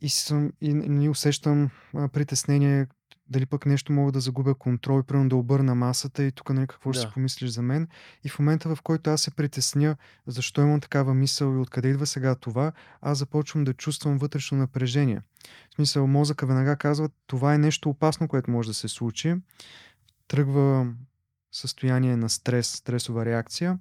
и, 0.00 0.08
съм, 0.08 0.52
и 0.60 0.74
не 0.74 1.08
усещам 1.08 1.70
а, 1.94 2.08
притеснение 2.08 2.86
дали 3.28 3.46
пък 3.46 3.66
нещо 3.66 3.92
мога 3.92 4.12
да 4.12 4.20
загубя 4.20 4.54
контрол 4.54 5.00
и 5.00 5.02
примерно 5.02 5.28
да 5.28 5.36
обърна 5.36 5.74
масата 5.74 6.24
и 6.24 6.32
тук 6.32 6.50
нали, 6.50 6.66
какво 6.66 6.92
ще 6.92 7.00
си 7.00 7.06
Да. 7.06 7.12
помислиш 7.12 7.50
за 7.50 7.62
мен. 7.62 7.88
И 8.24 8.28
в 8.28 8.38
момента, 8.38 8.74
в 8.74 8.82
който 8.82 9.10
аз 9.10 9.22
се 9.22 9.30
притесня 9.30 9.96
защо 10.26 10.60
имам 10.60 10.80
такава 10.80 11.14
мисъл 11.14 11.54
и 11.54 11.58
откъде 11.58 11.88
идва 11.88 12.06
сега 12.06 12.34
това, 12.34 12.72
аз 13.00 13.18
започвам 13.18 13.64
да 13.64 13.74
чувствам 13.74 14.18
вътрешно 14.18 14.58
напрежение. 14.58 15.20
В 15.70 15.74
смисъл, 15.74 16.06
мозъка 16.06 16.46
веднага 16.46 16.76
казва, 16.76 17.08
това 17.26 17.54
е 17.54 17.58
нещо 17.58 17.90
опасно, 17.90 18.28
което 18.28 18.50
може 18.50 18.68
да 18.68 18.74
се 18.74 18.88
случи. 18.88 19.34
Тръгва 20.28 20.92
състояние 21.52 22.16
на 22.16 22.30
стрес, 22.30 22.66
стресова 22.66 23.24
реакция. 23.24 23.78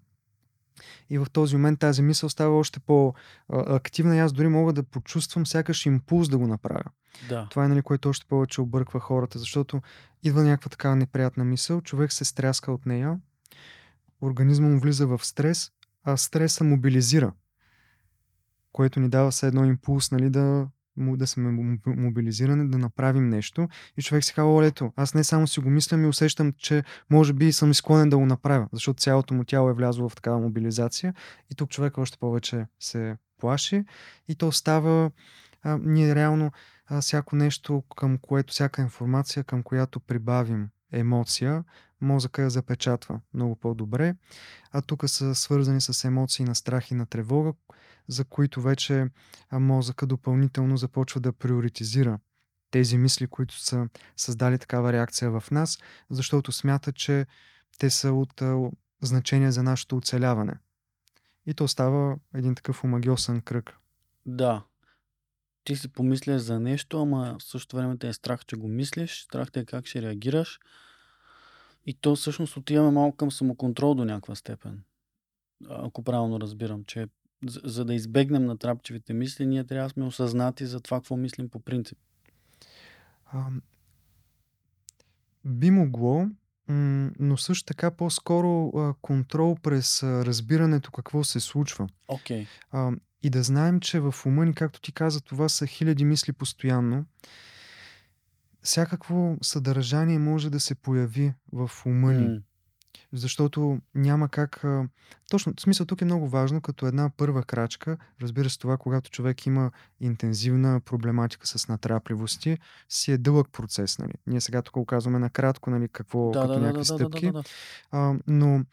И 1.10 1.18
в 1.18 1.28
този 1.34 1.56
момент 1.56 1.80
тази 1.80 2.02
мисъл 2.02 2.30
става 2.30 2.58
още 2.58 2.80
по-активна 2.80 4.16
и 4.16 4.20
аз 4.20 4.34
дори 4.34 4.48
мога 4.48 4.74
да 4.74 4.84
почувствам 4.84 5.46
сякаш 5.46 5.86
импулс 5.86 6.30
да 6.30 6.38
го 6.38 6.48
направя. 6.48 6.84
Да. 7.30 7.48
Това 7.50 7.66
е 7.66 7.68
нали, 7.68 7.82
което 7.82 8.10
още 8.10 8.26
повече 8.26 8.62
обърква 8.62 9.00
хората, 9.00 9.40
защото 9.40 9.82
идва 10.24 10.44
някаква 10.44 10.70
такава 10.70 10.96
неприятна 10.96 11.44
мисъл, 11.44 11.82
човек 11.82 12.14
се 12.14 12.26
стряска 12.26 12.72
от 12.72 12.86
нея, 12.86 13.20
организма 14.22 14.70
му 14.70 14.80
влиза 14.80 15.08
в 15.08 15.26
стрес, 15.26 15.72
а 16.04 16.18
стреса 16.18 16.64
мобилизира, 16.64 17.34
което 18.72 19.00
ни 19.00 19.10
дава 19.10 19.32
все 19.32 19.48
едно 19.48 19.66
импулс 19.66 20.12
нали, 20.12 20.30
да 20.30 20.68
да 21.18 21.28
сме 21.28 21.78
мобилизирани, 21.86 22.70
да 22.70 22.78
направим 22.78 23.30
нещо. 23.30 23.68
И 23.98 24.02
човек 24.02 24.24
си 24.24 24.34
казва, 24.34 24.66
ето, 24.66 24.94
аз 24.96 25.14
не 25.14 25.24
само 25.24 25.48
си 25.48 25.60
го 25.60 25.70
мисля, 25.70 25.98
ми 25.98 26.08
усещам, 26.08 26.54
че 26.58 26.84
може 27.10 27.34
би 27.34 27.54
съм 27.54 27.74
склонен 27.74 28.10
да 28.10 28.18
го 28.18 28.26
направя, 28.26 28.68
защото 28.74 29.02
цялото 29.02 29.34
му 29.34 29.44
тяло 29.44 29.70
е 29.70 29.74
влязло 29.74 30.10
в 30.10 30.16
такава 30.16 30.40
мобилизация. 30.40 31.14
И 31.52 31.56
тук 31.56 31.70
човек 31.70 31.98
още 31.98 32.18
повече 32.18 32.66
се 32.80 33.18
плаши 33.40 33.84
и 34.28 34.36
то 34.36 34.52
става 34.52 35.12
а, 35.64 35.80
ние 35.84 36.16
реално 36.16 36.52
а, 36.88 37.02
всяко 37.02 37.36
нещо, 37.36 37.84
към 37.98 38.18
което, 38.18 38.54
всяка 38.54 38.82
информация, 38.82 39.44
към 39.44 39.64
която 39.64 40.00
прибавим 40.00 40.70
емоция, 40.92 41.64
мозъка 42.02 42.42
я 42.42 42.50
запечатва 42.50 43.20
много 43.34 43.56
по-добре. 43.56 44.16
А 44.72 44.82
тук 44.82 45.10
са 45.10 45.36
свързани 45.36 45.82
с 45.82 46.04
емоции 46.04 46.46
на 46.46 46.56
страх 46.56 46.92
и 46.92 46.96
на 46.96 47.06
тревога, 47.06 47.54
за 48.08 48.26
които 48.26 48.62
вече 48.62 49.08
мозъка 49.52 50.08
допълнително 50.08 50.78
започва 50.78 51.22
да 51.22 51.34
приоритизира 51.34 52.20
тези 52.72 52.98
мисли, 52.98 53.28
които 53.28 53.60
са 53.60 53.90
създали 54.18 54.58
такава 54.58 54.94
реакция 54.94 55.40
в 55.40 55.52
нас, 55.52 55.78
защото 56.10 56.52
смята, 56.52 56.92
че 56.92 57.26
те 57.80 57.90
са 57.90 58.14
от 58.14 58.42
значение 59.02 59.52
за 59.52 59.64
нашето 59.64 59.98
оцеляване. 59.98 60.54
И 61.46 61.54
то 61.54 61.68
става 61.68 62.18
един 62.34 62.56
такъв 62.56 62.84
омагиосен 62.84 63.42
кръг. 63.42 63.78
Да. 64.26 64.64
Ти 65.64 65.76
си 65.76 65.88
помисляш 65.88 66.42
за 66.42 66.60
нещо, 66.60 67.02
ама 67.02 67.36
в 67.40 67.44
същото 67.44 67.76
време 67.76 67.98
те 67.98 68.08
е 68.08 68.14
страх, 68.14 68.46
че 68.46 68.56
го 68.56 68.68
мислиш, 68.68 69.24
страх 69.24 69.52
те 69.52 69.60
е 69.60 69.66
как 69.66 69.86
ще 69.86 70.02
реагираш. 70.02 70.60
И 71.86 71.94
то 71.94 72.16
всъщност 72.16 72.58
отиваме 72.58 72.92
малко 72.92 73.18
към 73.18 73.32
самоконтрол 73.32 73.94
до 73.94 74.06
някаква 74.06 74.36
степен. 74.36 74.84
Ако 75.70 76.04
правилно 76.04 76.40
разбирам, 76.40 76.84
че 76.84 77.08
за, 77.48 77.62
за 77.64 77.86
да 77.86 77.94
избегнем 77.94 78.46
на 78.46 78.58
трапчевите 78.58 79.14
мисли, 79.14 79.46
ние 79.46 79.64
трябва 79.64 79.88
да 79.88 79.94
сме 79.94 80.06
осъзнати 80.06 80.66
за 80.66 80.80
това, 80.80 80.98
какво 80.98 81.18
мислим 81.18 81.50
по 81.50 81.60
принцип. 81.60 81.98
А, 83.26 83.46
би 85.46 85.72
могло, 85.72 86.28
но 87.20 87.38
също 87.38 87.66
така 87.66 87.92
по-скоро 87.92 88.68
а, 88.68 88.94
контрол 89.02 89.56
през 89.56 90.04
а, 90.04 90.26
разбирането 90.26 90.92
какво 90.92 91.24
се 91.24 91.40
случва. 91.40 91.88
Okay. 92.08 92.48
А, 92.72 92.92
и 93.24 93.30
да 93.30 93.44
знаем, 93.44 93.80
че 93.80 94.00
в 94.00 94.16
ума 94.26 94.46
ни, 94.46 94.54
както 94.54 94.82
ти 94.82 94.92
каза, 94.92 95.22
това 95.22 95.50
са 95.50 95.68
хиляди 95.68 96.06
мисли 96.06 96.34
постоянно. 96.34 97.06
Всякакво 98.62 99.38
съдържание 99.42 100.20
може 100.20 100.50
да 100.50 100.60
се 100.60 100.76
появи 100.76 101.34
в 101.52 101.72
ума 101.86 102.14
ни. 102.14 102.28
Mm 102.28 102.42
защото 103.14 103.80
няма 103.96 104.30
как. 104.30 104.66
Точно, 105.30 105.54
в 105.58 105.62
смисъл 105.62 105.86
тук 105.86 106.02
е 106.02 106.06
много 106.06 106.30
важно, 106.30 106.62
като 106.62 106.88
една 106.88 107.10
първа 107.18 107.44
крачка, 107.44 107.98
разбира 108.22 108.50
се, 108.50 108.60
това, 108.60 108.78
когато 108.78 109.12
човек 109.12 109.46
има 109.46 109.72
интензивна 110.00 110.80
проблематика 110.80 111.48
с 111.48 111.68
натрапливости, 111.68 112.58
си 112.90 113.12
е 113.12 113.18
дълъг 113.18 113.48
процес. 113.52 114.00
Нали? 114.00 114.14
Ние 114.28 114.42
сега 114.42 114.62
тук 114.62 114.88
казваме 114.88 115.20
накратко, 115.20 115.70
нали, 115.70 115.88
какво, 115.88 116.32
да, 116.32 116.42
като 116.42 116.54
да, 116.54 116.60
някакви 116.60 116.80
да, 116.80 116.86
стъпки. 116.86 117.26
Да, 117.26 117.32
да, 117.32 117.42
да. 117.42 117.50
А, 117.92 118.16
но 118.28 118.66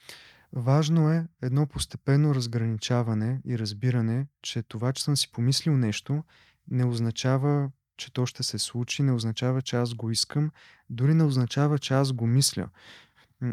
важно 0.52 1.10
е 1.10 1.26
едно 1.42 1.66
постепенно 1.66 2.34
разграничаване 2.34 3.40
и 3.46 3.58
разбиране, 3.58 4.26
че 4.42 4.62
това, 4.62 4.92
че 4.92 5.04
съм 5.04 5.16
си 5.16 5.32
помислил 5.32 5.76
нещо, 5.76 6.24
не 6.70 6.84
означава, 6.84 7.70
че 7.96 8.12
то 8.12 8.26
ще 8.26 8.42
се 8.42 8.58
случи, 8.58 9.02
не 9.02 9.12
означава, 9.12 9.62
че 9.62 9.76
аз 9.76 9.94
го 9.94 10.10
искам, 10.10 10.50
дори 10.90 11.14
не 11.14 11.24
означава, 11.24 11.78
че 11.78 11.94
аз 11.94 12.12
го 12.12 12.26
мисля. 12.26 12.68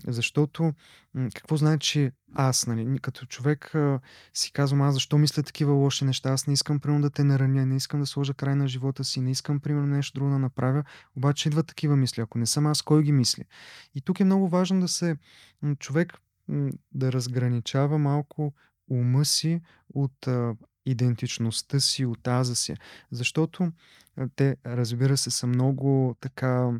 Защото 0.08 0.74
какво 1.36 1.58
значи 1.58 2.12
аз, 2.34 2.68
нали? 2.68 3.00
Като 3.00 3.26
човек 3.26 3.74
си 4.34 4.52
казвам 4.52 4.82
аз 4.82 4.94
защо 4.94 5.18
мисля 5.18 5.44
такива 5.44 5.74
лоши 5.74 6.06
неща, 6.06 6.30
аз 6.30 6.48
не 6.48 6.54
искам 6.54 6.80
примерно 6.80 7.02
да 7.02 7.10
те 7.10 7.24
нараня, 7.24 7.66
не 7.66 7.76
искам 7.76 8.00
да 8.00 8.06
сложа 8.06 8.34
край 8.34 8.56
на 8.56 8.68
живота 8.68 9.04
си, 9.04 9.22
не 9.22 9.32
искам 9.32 9.60
примерно 9.60 9.88
нещо 9.88 10.20
друго 10.20 10.32
да 10.32 10.40
направя, 10.40 10.84
обаче 11.16 11.50
идват 11.50 11.68
такива 11.68 11.96
мисли. 11.96 12.22
Ако 12.22 12.38
не 12.38 12.46
съм 12.46 12.66
аз, 12.66 12.82
кой 12.82 13.04
ги 13.04 13.12
мисли? 13.12 13.44
И 13.96 14.02
тук 14.02 14.20
е 14.20 14.26
много 14.26 14.50
важно 14.50 14.82
да 14.82 14.88
се 14.88 15.18
човек 15.80 16.14
да 16.92 17.12
разграничава 17.12 17.98
малко 17.98 18.54
ума 18.90 19.26
си 19.26 19.62
от 19.94 20.28
идентичността 20.86 21.80
си, 21.80 22.06
от 22.06 22.28
аза 22.28 22.56
си. 22.56 22.74
Защото 23.12 23.72
те, 24.36 24.58
разбира 24.66 25.18
се, 25.18 25.32
са 25.32 25.48
много 25.48 26.16
така 26.20 26.72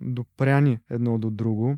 допряни 0.00 0.78
едно 0.90 1.18
до 1.18 1.30
друго. 1.30 1.76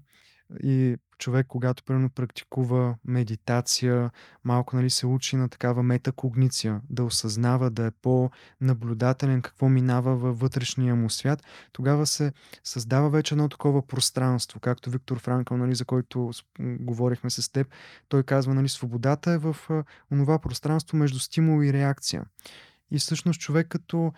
И 0.63 0.97
човек, 1.19 1.47
когато 1.47 1.85
примерно 1.85 2.11
практикува 2.11 2.97
медитация, 3.05 4.11
малко 4.45 4.77
нали, 4.77 4.91
се 4.91 5.07
учи 5.07 5.37
на 5.37 5.49
такава 5.49 5.83
метакогниция, 5.83 6.81
да 6.91 7.05
осъзнава, 7.05 7.71
да 7.71 7.87
е 7.87 7.91
по-наблюдателен 7.91 9.43
какво 9.43 9.69
минава 9.69 10.17
във 10.17 10.41
вътрешния 10.41 10.95
му 10.95 11.11
свят, 11.11 11.43
тогава 11.73 12.07
се 12.07 12.33
създава 12.65 13.11
вече 13.11 13.35
едно 13.35 13.49
такова 13.49 13.87
пространство, 13.87 14.61
както 14.61 14.91
Виктор 14.91 15.19
Франкъл, 15.19 15.57
нали, 15.57 15.75
за 15.75 15.85
който 15.85 16.31
говорихме 16.61 17.31
с 17.31 17.53
теб, 17.53 17.69
той 18.09 18.23
казва, 18.23 18.55
нали, 18.55 18.69
свободата 18.69 19.33
е 19.33 19.39
в 19.39 19.57
онова 20.13 20.39
пространство 20.39 20.97
между 20.97 21.19
стимул 21.19 21.63
и 21.63 21.73
реакция. 21.73 22.25
И 22.91 22.99
всъщност 22.99 23.41
човек 23.41 23.69
като 23.69 24.13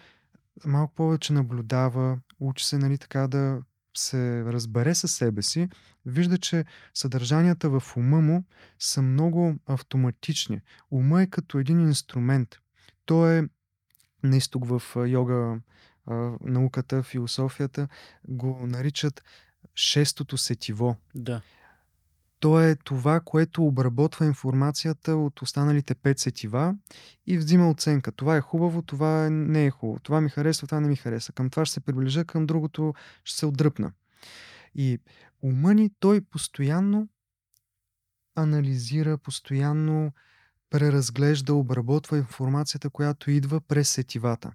малко 0.64 0.94
повече 0.94 1.32
наблюдава, 1.32 2.18
учи 2.40 2.64
се 2.64 2.78
нали, 2.78 2.98
така 2.98 3.28
да 3.28 3.62
се 3.98 4.44
разбере 4.44 4.94
със 4.94 5.12
себе 5.12 5.42
си, 5.42 5.68
вижда, 6.06 6.38
че 6.38 6.64
съдържанията 6.94 7.80
в 7.80 7.96
ума 7.96 8.20
му 8.20 8.44
са 8.78 9.02
много 9.02 9.54
автоматични. 9.66 10.60
Ума 10.90 11.22
е 11.22 11.26
като 11.26 11.58
един 11.58 11.80
инструмент. 11.80 12.56
Той 13.04 13.38
е 13.38 13.42
наисток 14.22 14.64
в 14.66 14.82
йога 15.08 15.60
науката, 16.40 17.02
философията 17.02 17.88
го 18.28 18.66
наричат 18.66 19.24
шестото 19.74 20.36
сетиво. 20.36 20.96
Да. 21.14 21.40
То 22.40 22.60
е 22.60 22.76
това, 22.76 23.20
което 23.20 23.66
обработва 23.66 24.26
информацията 24.26 25.16
от 25.16 25.42
останалите 25.42 25.94
пет 25.94 26.18
сетива 26.18 26.74
и 27.26 27.38
взима 27.38 27.70
оценка. 27.70 28.12
Това 28.12 28.36
е 28.36 28.40
хубаво, 28.40 28.82
това 28.82 29.30
не 29.30 29.66
е 29.66 29.70
хубаво. 29.70 30.00
Това 30.00 30.20
ми 30.20 30.28
харесва, 30.28 30.66
това 30.66 30.80
не 30.80 30.88
ми 30.88 30.96
хареса. 30.96 31.32
Към 31.32 31.50
това 31.50 31.64
ще 31.64 31.74
се 31.74 31.80
приближа, 31.80 32.24
към 32.24 32.46
другото 32.46 32.94
ще 33.24 33.38
се 33.38 33.46
отдръпна. 33.46 33.92
И 34.74 34.98
ума 35.42 35.74
ни, 35.74 35.90
той 36.00 36.20
постоянно 36.20 37.08
анализира, 38.36 39.18
постоянно 39.18 40.12
преразглежда, 40.70 41.54
обработва 41.54 42.18
информацията, 42.18 42.90
която 42.90 43.30
идва 43.30 43.60
през 43.60 43.88
сетивата. 43.88 44.52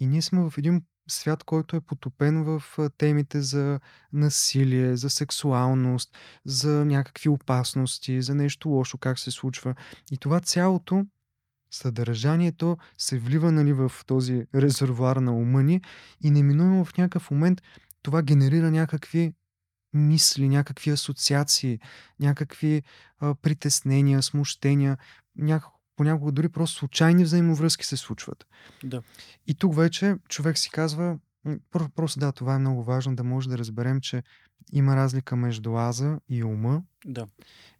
И 0.00 0.06
ние 0.06 0.22
сме 0.22 0.50
в 0.50 0.58
един 0.58 0.82
свят, 1.08 1.44
който 1.44 1.76
е 1.76 1.80
потопен 1.80 2.44
в 2.44 2.62
темите 2.98 3.40
за 3.40 3.80
насилие, 4.12 4.96
за 4.96 5.10
сексуалност, 5.10 6.16
за 6.44 6.84
някакви 6.84 7.28
опасности, 7.28 8.22
за 8.22 8.34
нещо 8.34 8.68
лошо, 8.68 8.98
как 8.98 9.18
се 9.18 9.30
случва. 9.30 9.74
И 10.12 10.18
това 10.18 10.40
цялото 10.40 11.06
съдържанието 11.70 12.78
се 12.98 13.18
влива 13.18 13.52
нали, 13.52 13.72
в 13.72 13.92
този 14.06 14.46
резервуар 14.54 15.16
на 15.16 15.36
ума 15.36 15.62
ни 15.62 15.80
и 16.24 16.30
неминуемо 16.30 16.84
в 16.84 16.98
някакъв 16.98 17.30
момент 17.30 17.62
това 18.02 18.22
генерира 18.22 18.70
някакви 18.70 19.34
мисли, 19.92 20.48
някакви 20.48 20.90
асоциации, 20.90 21.78
някакви 22.20 22.82
а, 23.18 23.34
притеснения, 23.34 24.22
смущения, 24.22 24.98
някакво 25.36 25.81
понякога 26.02 26.32
дори 26.32 26.48
просто 26.48 26.78
случайни 26.78 27.24
взаимовръзки 27.24 27.86
се 27.86 27.96
случват. 27.96 28.46
Да. 28.84 29.02
И 29.46 29.54
тук 29.54 29.76
вече 29.76 30.16
човек 30.28 30.58
си 30.58 30.70
казва, 30.70 31.18
просто 31.70 32.20
да, 32.20 32.32
това 32.32 32.54
е 32.54 32.58
много 32.58 32.82
важно, 32.82 33.16
да 33.16 33.24
може 33.24 33.48
да 33.48 33.58
разберем, 33.58 34.00
че 34.00 34.22
има 34.72 34.96
разлика 34.96 35.36
между 35.36 35.76
аза 35.76 36.20
и 36.28 36.44
ума. 36.44 36.82
Да. 37.04 37.26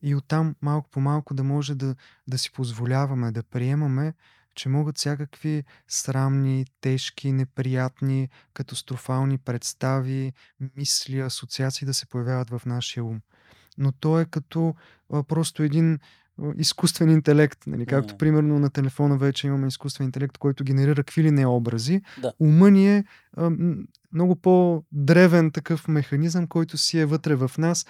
И 0.02 0.14
оттам 0.14 0.54
малко 0.62 0.90
по 0.90 1.00
малко 1.00 1.34
да 1.34 1.44
може 1.44 1.74
да, 1.74 1.94
да 2.28 2.38
си 2.38 2.52
позволяваме, 2.52 3.32
да 3.32 3.42
приемаме, 3.42 4.14
че 4.54 4.68
могат 4.68 4.98
всякакви 4.98 5.64
срамни, 5.88 6.66
тежки, 6.80 7.32
неприятни, 7.32 8.28
катастрофални 8.54 9.38
представи, 9.38 10.32
мисли, 10.76 11.20
асоциации 11.20 11.86
да 11.86 11.94
се 11.94 12.06
появяват 12.06 12.50
в 12.50 12.62
нашия 12.66 13.04
ум. 13.04 13.20
Но 13.78 13.92
то 13.92 14.20
е 14.20 14.24
като 14.24 14.74
а, 15.12 15.22
просто 15.22 15.62
един 15.62 15.98
изкуствен 16.58 17.10
интелект. 17.10 17.66
Нали? 17.66 17.86
Както, 17.86 18.18
примерно, 18.18 18.58
на 18.58 18.70
телефона 18.70 19.18
вече 19.18 19.46
имаме 19.46 19.66
изкуствен 19.66 20.06
интелект, 20.06 20.38
който 20.38 20.64
генерира 20.64 21.04
какви 21.04 21.22
ли 21.22 21.30
не 21.30 21.46
образи. 21.46 22.02
Да. 22.22 22.32
Ума 22.40 22.70
ни 22.70 22.96
е 22.96 23.04
а, 23.36 23.50
много 24.12 24.36
по-древен 24.36 25.50
такъв 25.50 25.88
механизъм, 25.88 26.46
който 26.46 26.78
си 26.78 26.98
е 26.98 27.06
вътре 27.06 27.34
в 27.34 27.50
нас, 27.58 27.86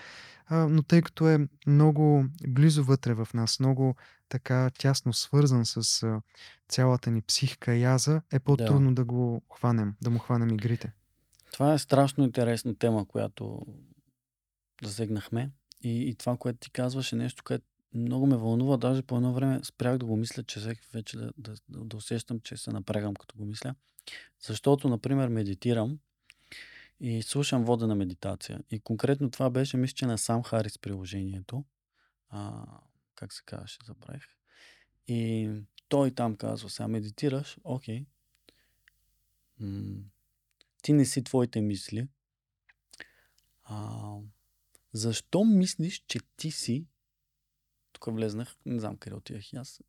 а, 0.47 0.57
но 0.69 0.83
тъй 0.83 1.03
като 1.03 1.29
е 1.29 1.39
много 1.67 2.25
близо 2.49 2.85
вътре 2.85 3.15
в 3.15 3.29
нас, 3.35 3.61
много 3.61 3.97
така 4.29 4.71
тясно 4.79 5.13
свързан 5.13 5.67
с 5.67 6.03
а, 6.03 6.21
цялата 6.69 7.11
ни 7.11 7.23
психика 7.23 7.75
и 7.75 7.85
аза, 7.85 8.23
е 8.33 8.39
по-трудно 8.39 8.95
да 8.95 9.05
го 9.05 9.43
хванем, 9.55 9.95
да 10.03 10.11
му 10.11 10.19
хванем 10.19 10.51
игрите. 10.51 10.93
Това 11.53 11.73
е 11.73 11.79
страшно 11.79 12.25
интересна 12.25 12.75
тема, 12.75 13.07
която 13.07 13.67
засегнахме. 14.83 15.51
И, 15.83 16.09
и 16.09 16.15
това, 16.15 16.37
което 16.37 16.59
ти 16.59 16.71
казваш 16.71 17.13
е 17.13 17.17
нещо, 17.17 17.45
което 17.45 17.65
много 17.95 18.27
ме 18.27 18.37
вълнува. 18.37 18.77
Даже 18.77 19.03
по 19.03 19.17
едно 19.17 19.33
време 19.33 19.61
спрях 19.65 19.99
да 19.99 20.07
го 20.07 20.17
мисля, 20.17 20.43
че 20.43 20.61
всеки 20.61 20.81
вече 20.93 21.17
да, 21.17 21.33
да, 21.39 21.55
да 21.69 21.97
усещам, 21.97 22.41
че 22.41 22.57
се 22.57 22.71
напрягам 22.71 23.15
като 23.15 23.37
го 23.37 23.45
мисля. 23.45 23.75
Защото, 24.41 24.89
например, 24.89 25.29
медитирам 25.29 25.99
и 27.01 27.23
слушам 27.23 27.65
водена 27.65 27.95
медитация. 27.95 28.61
И 28.71 28.81
конкретно 28.81 29.31
това 29.31 29.51
беше, 29.51 29.77
мисля, 29.77 29.95
че 29.95 30.07
на 30.07 30.19
сам 30.19 30.43
Харис 30.43 30.79
приложението. 30.79 31.65
А, 32.29 32.65
как 33.15 33.33
се 33.33 33.43
казваше, 33.47 33.79
забравих. 33.85 34.23
И 35.09 35.51
той 35.89 36.11
там 36.11 36.37
казва, 36.37 36.71
сега 36.71 36.89
медитираш, 36.89 37.59
окей. 37.65 38.07
М- 39.61 40.03
ти 40.83 40.93
не 40.93 41.05
си 41.05 41.25
твоите 41.25 41.61
мисли. 41.61 42.09
А, 43.65 44.17
защо 44.93 45.45
мислиш, 45.45 46.05
че 46.07 46.19
ти 46.37 46.51
си 46.51 46.87
тук 48.03 48.15
влезнах, 48.15 48.57
не 48.67 48.81
знам 48.81 48.97
къде 48.97 49.17
отивах 49.17 49.53
и 49.53 49.57
аз. 49.57 49.81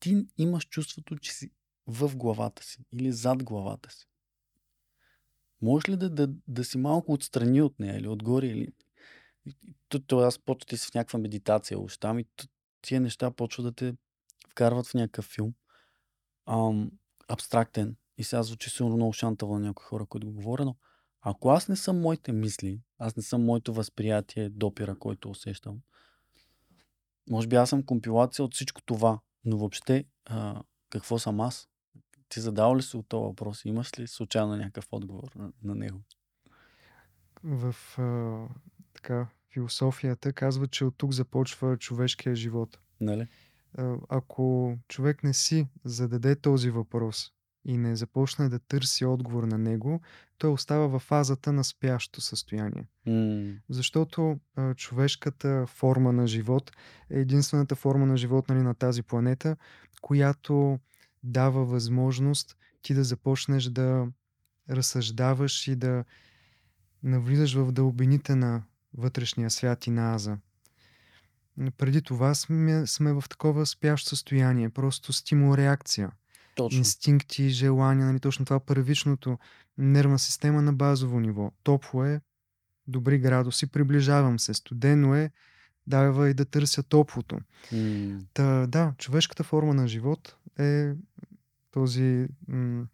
Ти 0.00 0.26
имаш 0.38 0.68
чувството, 0.68 1.16
че 1.16 1.32
си 1.32 1.50
в 1.86 2.16
главата 2.16 2.64
си 2.64 2.84
или 2.92 3.12
зад 3.12 3.44
главата 3.44 3.90
си. 3.90 4.08
Може 5.62 5.90
ли 5.90 5.96
да, 5.96 6.10
да, 6.10 6.28
да 6.48 6.64
си 6.64 6.78
малко 6.78 7.12
отстрани 7.12 7.62
от 7.62 7.80
нея 7.80 7.98
или 7.98 8.08
отгоре 8.08 8.46
или... 8.46 8.72
То, 10.06 10.18
аз 10.18 10.38
почвате 10.38 10.76
си 10.76 10.86
в 10.90 10.94
някаква 10.94 11.18
медитация 11.18 11.78
уж 11.78 11.98
там 11.98 12.18
и 12.18 12.24
тия 12.82 13.00
неща 13.00 13.30
почват 13.30 13.66
да 13.66 13.72
те 13.72 13.94
вкарват 14.48 14.86
в 14.86 14.94
някакъв 14.94 15.24
филм. 15.24 15.54
Ам, 16.46 16.90
абстрактен. 17.28 17.96
И 18.18 18.24
сега 18.24 18.42
звучи 18.42 18.70
сигурно 18.70 18.96
много 18.96 19.12
шантава 19.12 19.58
на 19.58 19.66
някои 19.66 19.84
хора, 19.84 20.06
които 20.06 20.26
го 20.26 20.32
говоря, 20.32 20.64
но 20.64 20.76
ако 21.20 21.50
аз 21.50 21.68
не 21.68 21.76
съм 21.76 22.00
моите 22.00 22.32
мисли, 22.32 22.80
аз 22.98 23.16
не 23.16 23.22
съм 23.22 23.44
моето 23.44 23.74
възприятие, 23.74 24.48
допира, 24.48 24.98
който 24.98 25.30
усещам, 25.30 25.80
може 27.30 27.46
би 27.48 27.56
аз 27.56 27.68
съм 27.70 27.82
компилация 27.82 28.44
от 28.44 28.54
всичко 28.54 28.82
това, 28.82 29.20
но 29.44 29.58
въобще 29.58 30.04
а, 30.24 30.62
какво 30.90 31.18
съм 31.18 31.40
аз? 31.40 31.68
Ти 32.28 32.40
задал 32.40 32.76
ли 32.76 32.82
си 32.82 32.96
от 32.96 33.08
този 33.08 33.22
въпрос? 33.22 33.64
Имаш 33.64 33.98
ли 33.98 34.06
случайно 34.06 34.56
някакъв 34.56 34.86
отговор 34.90 35.30
на, 35.36 35.52
на 35.62 35.74
него? 35.74 36.00
В 37.42 37.74
а, 37.98 38.46
така, 38.94 39.26
философията 39.52 40.32
казва, 40.32 40.66
че 40.66 40.84
от 40.84 40.94
тук 40.96 41.12
започва 41.12 41.76
човешкия 41.76 42.36
живот. 42.36 42.78
Нали? 43.00 43.28
Ако 44.08 44.76
човек 44.88 45.24
не 45.24 45.34
си 45.34 45.68
зададе 45.84 46.36
този 46.36 46.70
въпрос 46.70 47.32
и 47.64 47.78
не 47.78 47.96
започне 47.96 48.48
да 48.48 48.58
търси 48.58 49.04
отговор 49.04 49.42
на 49.42 49.58
него, 49.58 50.00
той 50.38 50.50
остава 50.50 50.86
в 50.86 50.98
фазата 50.98 51.52
на 51.52 51.64
спящо 51.64 52.20
състояние. 52.20 52.86
Mm. 53.06 53.56
Защото 53.68 54.38
а, 54.56 54.74
човешката 54.74 55.66
форма 55.66 56.12
на 56.12 56.26
живот 56.26 56.72
е 57.10 57.20
единствената 57.20 57.74
форма 57.74 58.06
на 58.06 58.16
живот 58.16 58.48
нали, 58.48 58.62
на 58.62 58.74
тази 58.74 59.02
планета, 59.02 59.56
която 60.00 60.78
дава 61.22 61.64
възможност 61.64 62.56
ти 62.82 62.94
да 62.94 63.04
започнеш 63.04 63.64
да 63.64 64.06
разсъждаваш 64.70 65.68
и 65.68 65.76
да 65.76 66.04
навлизаш 67.02 67.54
в 67.54 67.72
дълбините 67.72 68.34
на 68.34 68.62
вътрешния 68.94 69.50
свят 69.50 69.86
и 69.86 69.90
на 69.90 70.14
аза. 70.14 70.38
Преди 71.76 72.02
това 72.02 72.34
сме, 72.34 72.86
сме 72.86 73.12
в 73.12 73.24
такова 73.30 73.66
спящо 73.66 74.08
състояние, 74.08 74.68
просто 74.68 75.12
стимул-реакция. 75.12 76.10
Точно. 76.54 76.78
инстинкти, 76.78 77.48
желания, 77.48 78.06
нали, 78.06 78.20
точно 78.20 78.44
това 78.44 78.60
първичното 78.60 79.38
нервна 79.78 80.18
система 80.18 80.62
на 80.62 80.72
базово 80.72 81.20
ниво. 81.20 81.52
Топло 81.62 82.04
е, 82.04 82.20
добри 82.86 83.18
градуси, 83.18 83.66
приближавам 83.66 84.38
се. 84.38 84.54
Студено 84.54 85.14
е, 85.14 85.30
дава 85.86 86.30
и 86.30 86.34
да 86.34 86.44
търся 86.44 86.82
топлото. 86.82 87.38
Mm. 87.72 88.24
Та, 88.34 88.66
да, 88.66 88.94
човешката 88.98 89.44
форма 89.44 89.74
на 89.74 89.88
живот 89.88 90.36
е 90.58 90.92
този, 91.70 92.28
м- 92.48 92.86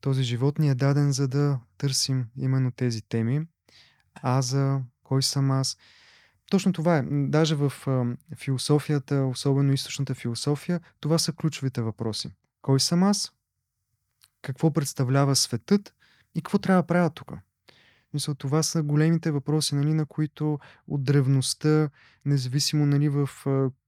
този 0.00 0.22
живот 0.22 0.58
ни 0.58 0.68
е 0.68 0.74
даден 0.74 1.12
за 1.12 1.28
да 1.28 1.60
търсим 1.78 2.26
именно 2.36 2.70
тези 2.70 3.02
теми. 3.02 3.46
Аза, 4.22 4.80
кой 5.02 5.22
съм 5.22 5.50
аз. 5.50 5.76
Точно 6.50 6.72
това 6.72 6.96
е. 6.98 7.02
Даже 7.10 7.54
в 7.54 7.72
философията, 8.36 9.26
особено 9.26 9.72
източната 9.72 10.14
философия, 10.14 10.80
това 11.00 11.18
са 11.18 11.32
ключовите 11.32 11.82
въпроси. 11.82 12.30
Кой 12.62 12.80
съм 12.80 13.02
аз? 13.02 13.32
Какво 14.42 14.72
представлява 14.72 15.36
светът? 15.36 15.94
И 16.34 16.42
какво 16.42 16.58
трябва 16.58 16.82
да 16.82 16.86
правя 16.86 17.10
тук? 17.10 17.32
Мисля, 18.14 18.34
това 18.34 18.62
са 18.62 18.82
големите 18.82 19.30
въпроси, 19.30 19.74
нали, 19.74 19.94
на 19.94 20.06
които 20.06 20.58
от 20.88 21.04
древността, 21.04 21.90
независимо 22.24 22.86
нали, 22.86 23.08
в 23.08 23.28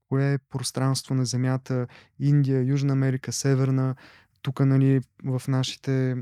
кое 0.09 0.33
е 0.33 0.39
пространство 0.39 1.15
на 1.15 1.25
Земята, 1.27 1.87
Индия, 2.19 2.63
Южна 2.63 2.93
Америка, 2.93 3.33
Северна, 3.33 3.95
тук 4.43 4.61
нали, 4.61 5.01
в 5.25 5.43
нашите 5.49 6.17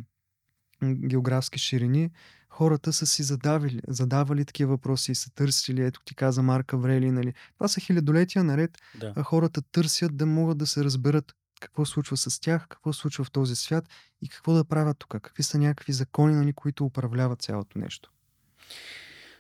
географски 0.85 1.59
ширини, 1.59 2.11
хората 2.55 2.93
са 2.93 3.07
си 3.07 3.23
задавали, 3.23 3.81
задавали 3.89 4.45
такива 4.45 4.71
въпроси 4.71 5.13
и 5.13 5.15
са 5.15 5.31
търсили. 5.31 5.83
Ето 5.83 6.01
ти 6.05 6.15
каза 6.15 6.43
Марка 6.43 6.79
Врели, 6.79 7.11
нали? 7.11 7.35
Това 7.55 7.69
са 7.69 7.81
хилядолетия 7.81 8.45
наред. 8.45 8.79
Да. 9.01 9.13
А 9.17 9.23
хората 9.23 9.63
търсят 9.63 10.17
да 10.17 10.27
могат 10.27 10.59
да 10.59 10.67
се 10.67 10.85
разберат 10.85 11.35
какво 11.61 11.85
случва 11.85 12.17
с 12.17 12.41
тях, 12.41 12.69
какво 12.69 12.93
случва 12.93 13.25
в 13.25 13.31
този 13.31 13.57
свят 13.57 13.89
и 14.23 14.29
какво 14.29 14.53
да 14.53 14.65
правят 14.65 14.99
тук. 14.99 15.11
Какви 15.23 15.43
са 15.43 15.59
някакви 15.59 15.93
закони, 15.93 16.35
нали, 16.35 16.53
които 16.53 16.85
управляват 16.85 17.43
цялото 17.43 17.79
нещо. 17.79 18.11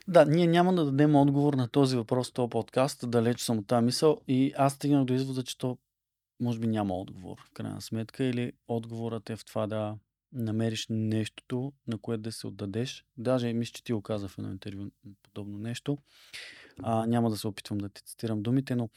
Да, 0.08 0.24
ние 0.24 0.46
няма 0.46 0.74
да 0.74 0.84
дадем 0.84 1.14
отговор 1.14 1.54
на 1.54 1.68
този 1.68 1.96
въпрос 1.96 2.30
в 2.30 2.32
този 2.32 2.50
подкаст, 2.50 3.10
далеч 3.10 3.40
съм 3.40 3.58
от 3.58 3.66
тази 3.66 3.84
мисъл 3.84 4.20
и 4.28 4.52
аз 4.56 4.72
стигнах 4.72 5.04
до 5.04 5.14
извода, 5.14 5.42
че 5.42 5.58
то 5.58 5.78
може 6.40 6.58
би 6.58 6.66
няма 6.66 6.94
отговор 6.94 7.36
в 7.46 7.50
крайна 7.54 7.80
сметка 7.80 8.24
или 8.24 8.52
отговорът 8.68 9.30
е 9.30 9.36
в 9.36 9.44
това 9.44 9.66
да 9.66 9.94
намериш 10.34 10.86
нещото, 10.90 11.72
на 11.86 11.98
което 11.98 12.22
да 12.22 12.32
се 12.32 12.46
отдадеш. 12.46 13.04
Даже 13.16 13.52
мисля, 13.52 13.72
че 13.72 13.84
ти 13.84 13.92
го 13.92 14.02
каза 14.02 14.28
в 14.28 14.38
едно 14.38 14.50
интервю 14.50 14.90
подобно 15.22 15.58
нещо. 15.58 15.98
А, 16.82 17.06
няма 17.06 17.30
да 17.30 17.36
се 17.36 17.48
опитвам 17.48 17.78
да 17.78 17.88
ти 17.88 18.02
цитирам 18.02 18.42
думите, 18.42 18.76
но 18.76 18.88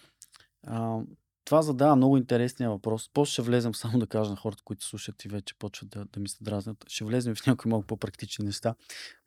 а, 0.64 1.00
това 1.46 1.62
задава 1.62 1.96
много 1.96 2.18
интересния 2.18 2.70
въпрос. 2.70 3.10
После 3.14 3.32
ще 3.32 3.42
влезем 3.42 3.74
само 3.76 4.00
да 4.00 4.08
кажа 4.08 4.30
на 4.30 4.36
хората, 4.36 4.64
които 4.64 4.86
слушат 4.86 5.26
и 5.26 5.28
вече 5.28 5.58
почват 5.60 5.90
да, 5.90 6.06
да 6.06 6.20
ми 6.20 6.30
се 6.30 6.44
дразнят. 6.44 6.86
Ще 6.88 7.06
влезем 7.06 7.36
в 7.36 7.46
някои 7.46 7.70
малко 7.70 7.88
по-практични 7.88 8.46
неща. 8.46 8.76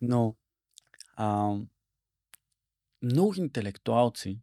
Но 0.01 0.35
а, 1.15 1.55
много 3.01 3.33
интелектуалци 3.37 4.39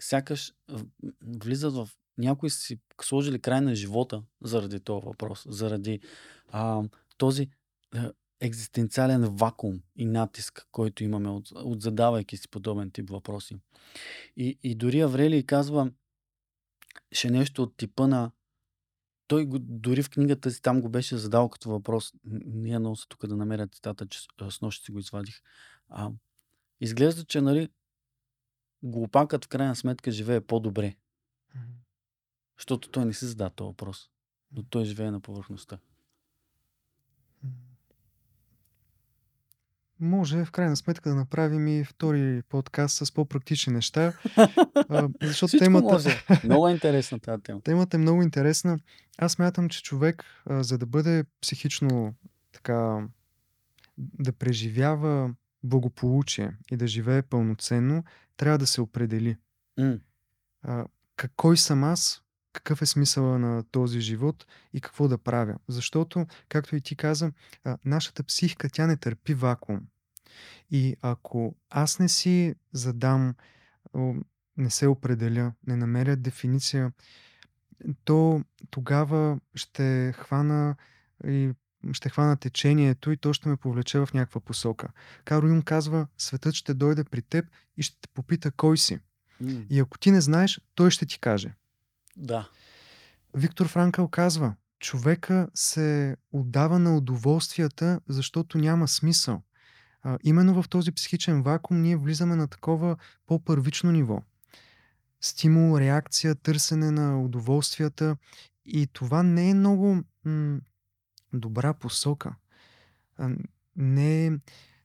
сякаш 0.00 0.52
влизат 1.22 1.74
в 1.74 1.88
някои 2.20 2.50
си 2.50 2.78
сложили 3.02 3.40
край 3.40 3.60
на 3.60 3.74
живота 3.74 4.22
заради 4.42 4.80
този 4.80 5.06
въпрос, 5.06 5.46
заради 5.48 6.00
а, 6.48 6.82
този 7.16 7.48
а, 7.94 8.12
екзистенциален 8.40 9.22
вакуум 9.22 9.82
и 9.96 10.04
натиск, 10.04 10.66
който 10.72 11.04
имаме 11.04 11.28
от, 11.28 11.50
от 11.50 11.82
задавайки 11.82 12.36
си 12.36 12.48
подобен 12.48 12.90
тип 12.90 13.10
въпроси. 13.10 13.56
И, 14.36 14.58
и 14.62 14.74
дори 14.74 15.00
Аврелий 15.00 15.42
казва, 15.42 15.90
ще 17.12 17.30
нещо 17.30 17.62
от 17.62 17.76
типа 17.76 18.06
на 18.06 18.30
той 19.26 19.46
го, 19.46 19.58
дори 19.58 20.02
в 20.02 20.10
книгата 20.10 20.50
си 20.50 20.62
там 20.62 20.80
го 20.80 20.88
беше 20.88 21.16
задал 21.16 21.48
като 21.48 21.70
въпрос. 21.70 22.12
Ние 22.44 22.78
нося 22.78 23.06
тук 23.08 23.26
да 23.26 23.36
намеря 23.36 23.66
цитата, 23.66 24.06
че 24.06 24.20
с 24.50 24.60
нощ 24.60 24.84
си 24.84 24.92
го 24.92 24.98
извадих. 24.98 25.40
А, 25.88 26.10
изглежда, 26.80 27.24
че 27.24 27.40
нали, 27.40 27.68
глупакът 28.82 29.44
в 29.44 29.48
крайна 29.48 29.76
сметка 29.76 30.10
живее 30.10 30.40
по-добре. 30.40 30.96
Защото 32.60 32.88
той 32.88 33.04
не 33.04 33.12
си 33.12 33.24
задава 33.24 33.50
този 33.50 33.66
въпрос. 33.66 34.08
Но 34.52 34.62
той 34.62 34.84
живее 34.84 35.10
на 35.10 35.20
повърхността. 35.20 35.78
Може 40.00 40.44
в 40.44 40.50
крайна 40.50 40.76
сметка 40.76 41.08
да 41.10 41.16
направим 41.16 41.68
и 41.68 41.84
втори 41.84 42.42
подкаст 42.48 43.06
с 43.06 43.12
по-практични 43.12 43.72
неща. 43.72 44.12
защото 45.22 45.46
Всичко 45.46 45.58
темата, 45.64 45.92
може. 45.92 46.24
Много 46.44 46.68
е 46.68 46.72
интересна 46.72 47.20
тази 47.20 47.42
тема. 47.42 47.60
темата 47.60 47.96
е 47.96 48.00
много 48.00 48.22
интересна. 48.22 48.78
Аз 49.18 49.38
мятам, 49.38 49.68
че 49.68 49.82
човек, 49.82 50.24
за 50.50 50.78
да 50.78 50.86
бъде 50.86 51.24
психично 51.40 52.14
така, 52.52 53.08
да 53.98 54.32
преживява 54.32 55.34
благополучие 55.62 56.56
и 56.70 56.76
да 56.76 56.86
живее 56.86 57.22
пълноценно, 57.22 58.04
трябва 58.36 58.58
да 58.58 58.66
се 58.66 58.80
определи. 58.80 59.36
А, 60.62 60.84
как- 61.16 61.32
кой 61.36 61.56
съм 61.56 61.84
аз, 61.84 62.22
какъв 62.52 62.82
е 62.82 62.86
смисъла 62.86 63.38
на 63.38 63.62
този 63.62 64.00
живот 64.00 64.46
и 64.72 64.80
какво 64.80 65.08
да 65.08 65.18
правя. 65.18 65.56
Защото, 65.68 66.26
както 66.48 66.76
и 66.76 66.80
ти 66.80 66.96
каза, 66.96 67.32
нашата 67.84 68.22
психика, 68.22 68.68
тя 68.70 68.86
не 68.86 68.96
търпи 68.96 69.34
вакуум. 69.34 69.80
И 70.70 70.96
ако 71.02 71.54
аз 71.70 71.98
не 71.98 72.08
си 72.08 72.54
задам 72.72 73.34
не 74.56 74.70
се 74.70 74.86
определя, 74.86 75.52
не 75.66 75.76
намеря 75.76 76.16
дефиниция, 76.16 76.92
то 78.04 78.44
тогава 78.70 79.40
ще 79.54 80.12
хвана 80.16 80.76
и 81.26 81.50
ще 81.92 82.08
хвана 82.08 82.36
течението 82.36 83.10
и 83.10 83.16
то 83.16 83.32
ще 83.32 83.48
ме 83.48 83.56
повлече 83.56 83.98
в 83.98 84.08
някаква 84.14 84.40
посока. 84.40 84.88
Каро 85.24 85.46
Юн 85.46 85.62
казва, 85.62 86.06
светът 86.18 86.54
ще 86.54 86.74
дойде 86.74 87.04
при 87.04 87.22
теб 87.22 87.46
и 87.76 87.82
ще 87.82 88.00
те 88.00 88.08
попита 88.14 88.50
кой 88.50 88.78
си. 88.78 88.98
И 89.70 89.80
ако 89.80 89.98
ти 89.98 90.10
не 90.10 90.20
знаеш, 90.20 90.60
той 90.74 90.90
ще 90.90 91.06
ти 91.06 91.20
каже. 91.20 91.54
Да. 92.16 92.48
Виктор 93.34 93.68
Франкъл 93.68 94.08
казва, 94.08 94.54
човека 94.80 95.48
се 95.54 96.16
отдава 96.32 96.78
на 96.78 96.96
удоволствията, 96.96 98.00
защото 98.08 98.58
няма 98.58 98.88
смисъл. 98.88 99.42
А, 100.02 100.18
именно 100.22 100.62
в 100.62 100.68
този 100.68 100.92
психичен 100.92 101.42
вакуум 101.42 101.80
ние 101.80 101.96
влизаме 101.96 102.36
на 102.36 102.48
такова 102.48 102.96
по-първично 103.26 103.92
ниво. 103.92 104.22
Стимул, 105.20 105.78
реакция, 105.78 106.34
търсене 106.34 106.90
на 106.90 107.22
удоволствията. 107.22 108.16
И 108.66 108.86
това 108.86 109.22
не 109.22 109.50
е 109.50 109.54
много 109.54 110.02
м- 110.24 110.60
добра 111.32 111.74
посока. 111.74 112.34
А, 113.18 113.30
не 113.76 114.26
е, 114.26 114.30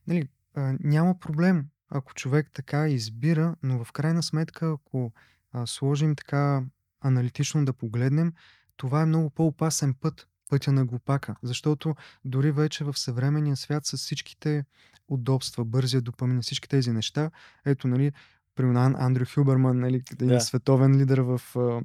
нали, 0.06 0.28
а, 0.54 0.76
няма 0.80 1.18
проблем, 1.18 1.66
ако 1.88 2.14
човек 2.14 2.50
така 2.52 2.88
избира, 2.88 3.56
но 3.62 3.84
в 3.84 3.92
крайна 3.92 4.22
сметка, 4.22 4.72
ако 4.72 5.12
а, 5.52 5.66
сложим 5.66 6.16
така 6.16 6.62
аналитично 7.00 7.64
да 7.64 7.72
погледнем, 7.72 8.32
това 8.76 9.02
е 9.02 9.06
много 9.06 9.30
по-опасен 9.30 9.94
път, 9.94 10.28
пътя 10.48 10.72
на 10.72 10.84
глупака. 10.84 11.36
Защото 11.42 11.94
дори 12.24 12.52
вече 12.52 12.84
в 12.84 12.98
съвременния 12.98 13.56
свят 13.56 13.86
с 13.86 13.96
всичките 13.96 14.64
удобства, 15.08 15.64
бързия 15.64 16.00
допамин, 16.00 16.42
всички 16.42 16.68
тези 16.68 16.92
неща, 16.92 17.30
ето, 17.64 17.88
нали, 17.88 18.12
примерно 18.54 18.80
Ан- 18.80 18.96
Андрю 18.98 19.24
Хюберман, 19.34 19.78
нали, 19.80 20.02
един 20.12 20.28
Да. 20.28 20.40
световен 20.40 20.96
лидер 20.96 21.18
в 21.18 21.40
а, 21.56 21.80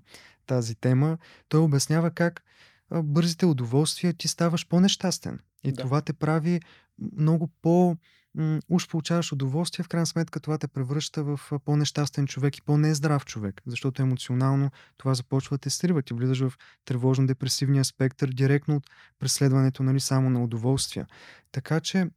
тази 0.45 0.75
тема, 0.75 1.17
той 1.49 1.59
обяснява 1.59 2.11
как 2.11 2.43
а, 2.89 3.03
бързите 3.03 3.45
удоволствия 3.45 4.13
ти 4.13 4.27
ставаш 4.27 4.67
по-нещастен. 4.67 5.39
И 5.63 5.71
Да. 5.71 5.81
това 5.81 6.01
те 6.01 6.13
прави 6.13 6.61
много 7.17 7.47
по... 7.61 7.97
Уж 8.69 8.87
получаваш 8.87 9.31
удоволствие, 9.31 9.83
в 9.83 9.87
крайна 9.87 10.05
сметка 10.05 10.39
това 10.39 10.57
те 10.57 10.67
превръща 10.67 11.23
в 11.23 11.39
по-нещастен 11.65 12.27
човек 12.27 12.57
и 12.57 12.61
по-нездрав 12.61 13.25
човек, 13.25 13.61
защото 13.65 14.01
емоционално 14.01 14.71
това 14.97 15.13
започва 15.13 15.57
да 15.57 15.61
те 15.61 15.69
срива. 15.69 16.01
Ти 16.01 16.13
влизаш 16.13 16.39
в 16.39 16.53
тревожно-депресивния 16.85 17.83
спектър 17.83 18.29
директно 18.29 18.75
от 18.75 18.89
преследването 19.19 19.83
нали, 19.83 19.99
само 19.99 20.29
на 20.29 20.43
удоволствия. 20.43 21.07
Така 21.51 21.79
че 21.79 22.09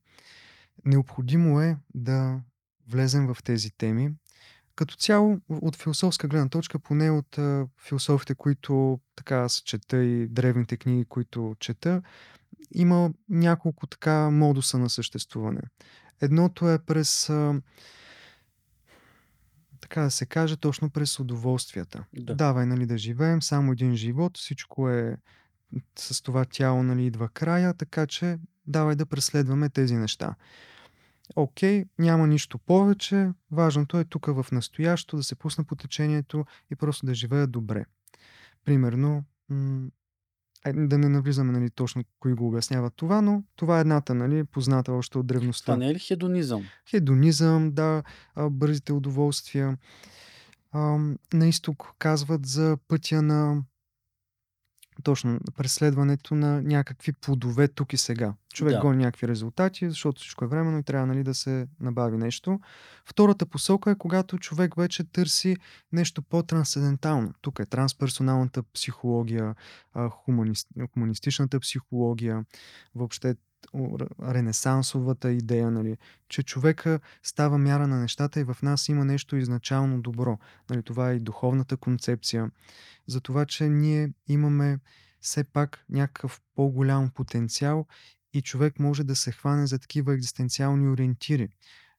необходимо 0.85 1.61
е 1.61 1.77
да 1.95 2.41
влезем 2.89 3.27
в 3.27 3.37
тези 3.45 3.71
теми. 3.71 4.11
Като 4.77 4.97
цяло, 4.97 5.41
от 5.49 5.77
философска 5.77 6.29
гледна 6.29 6.49
точка, 6.49 6.79
поне 6.79 7.11
от 7.11 7.39
а, 7.39 7.67
философите, 7.89 8.35
които 8.35 9.01
така 9.17 9.37
аз 9.37 9.63
чета 9.65 10.05
и 10.05 10.29
древните 10.29 10.77
книги, 10.77 11.05
които 11.05 11.57
чета, 11.61 12.03
има 12.75 13.11
няколко 13.29 13.87
така 13.87 14.31
модуса 14.31 14.79
на 14.79 14.91
съществуване. 14.91 15.61
Едното 16.25 16.71
е 16.71 16.79
през, 16.79 17.31
а, 17.31 17.61
така 19.81 20.03
да 20.03 20.11
се 20.11 20.27
каже, 20.27 20.57
точно 20.57 20.91
през 20.91 21.19
удоволствията. 21.19 22.05
Да. 22.13 22.35
Давай, 22.35 22.67
нали, 22.67 22.87
да 22.87 22.99
живеем 22.99 23.43
само 23.43 23.73
един 23.73 23.97
живот, 23.97 24.39
всичко 24.39 24.91
е 24.91 25.17
с 25.99 26.23
това 26.23 26.45
тяло, 26.45 26.83
нали, 26.83 27.07
идва 27.07 27.29
края, 27.29 27.75
така 27.75 28.07
че 28.07 28.39
давай 28.67 28.97
да 28.97 29.07
преследваме 29.07 29.69
тези 29.69 29.97
неща. 29.97 30.35
Окей, 31.37 31.85
няма 31.99 32.27
нищо 32.27 32.59
повече. 32.59 33.31
Важното 33.51 33.99
е 33.99 34.05
тук 34.05 34.27
в 34.27 34.47
настоящето 34.53 35.17
да 35.17 35.23
се 35.23 35.35
пусна 35.35 35.65
по 35.65 35.77
течението 35.77 36.47
и 36.71 36.77
просто 36.77 37.07
да 37.07 37.15
живея 37.15 37.47
добре. 37.47 37.85
Примерно, 38.65 39.25
м- 39.49 39.89
да 40.73 40.99
не 40.99 41.09
навлизаме 41.09 41.53
нали, 41.53 41.71
точно 41.71 42.05
кои 42.21 42.35
го 42.35 42.49
обясняват 42.49 42.95
това, 42.97 43.23
но 43.23 43.43
това 43.57 43.79
е 43.79 43.81
едната, 43.81 44.15
нали, 44.15 44.45
позната 44.45 44.93
още 44.93 45.19
от 45.19 45.27
древността. 45.27 45.73
Това 45.73 45.77
не 45.77 45.91
е 45.91 45.95
ли 45.95 45.99
хедонизъм? 45.99 46.63
Хедонизъм, 46.91 47.73
да, 47.73 48.03
бързите 48.51 48.93
удоволствия. 48.93 49.79
А, 50.73 50.99
на 51.33 51.49
изток 51.49 51.95
казват 51.99 52.47
за 52.47 52.79
пътя 52.89 53.23
на 53.23 53.63
точно 55.05 55.39
преследването 55.57 56.35
на 56.35 56.63
някакви 56.63 57.13
плодове 57.13 57.69
тук 57.69 57.93
и 57.93 57.97
сега. 57.97 58.35
Човек 58.55 58.75
Да. 58.75 58.81
гони 58.81 58.97
някакви 58.97 59.29
резултати, 59.29 59.89
защото 59.89 60.21
всичко 60.21 60.45
е 60.45 60.49
временно 60.49 60.79
и 60.79 60.83
трябва 60.83 61.07
нали, 61.07 61.23
да 61.23 61.35
се 61.35 61.67
набави 61.81 62.17
нещо. 62.17 62.61
Втората 63.07 63.47
посока 63.47 63.91
е 63.91 63.99
когато 63.99 64.39
човек 64.39 64.75
вече 64.77 65.05
търси 65.05 65.57
нещо 65.93 66.23
по-трансцендентално. 66.23 67.35
Тук 67.41 67.59
е 67.59 67.67
трансперсоналната 67.67 68.63
психология, 68.63 69.55
хуманист, 70.11 70.69
хуманистичната 70.95 71.61
психология, 71.61 72.45
въобще 72.95 73.35
ренесансовата 74.23 75.33
идея, 75.33 75.71
нали, 75.71 75.97
че 76.29 76.43
човека 76.43 77.01
става 77.23 77.59
мяра 77.59 77.87
на 77.87 78.01
нещата 78.01 78.41
и 78.41 78.45
в 78.45 78.57
нас 78.63 78.89
има 78.89 79.05
нещо 79.05 79.37
изначално 79.37 80.01
добро. 80.01 80.39
Нали, 80.71 80.83
това 80.83 81.11
е 81.11 81.15
и 81.15 81.21
духовната 81.21 81.77
концепция 81.77 82.51
за 83.07 83.21
това, 83.21 83.47
че 83.47 83.69
ние 83.69 84.13
имаме 84.29 84.79
все 85.21 85.45
пак 85.45 85.85
някакъв 85.89 86.41
по-голям 86.55 87.11
потенциал 87.11 87.87
и 88.33 88.43
човек 88.43 88.79
може 88.79 89.05
да 89.05 89.17
се 89.17 89.33
хване 89.33 89.67
за 89.67 89.79
такива 89.79 90.15
екзистенциални 90.15 90.89
ориентири. 90.89 91.49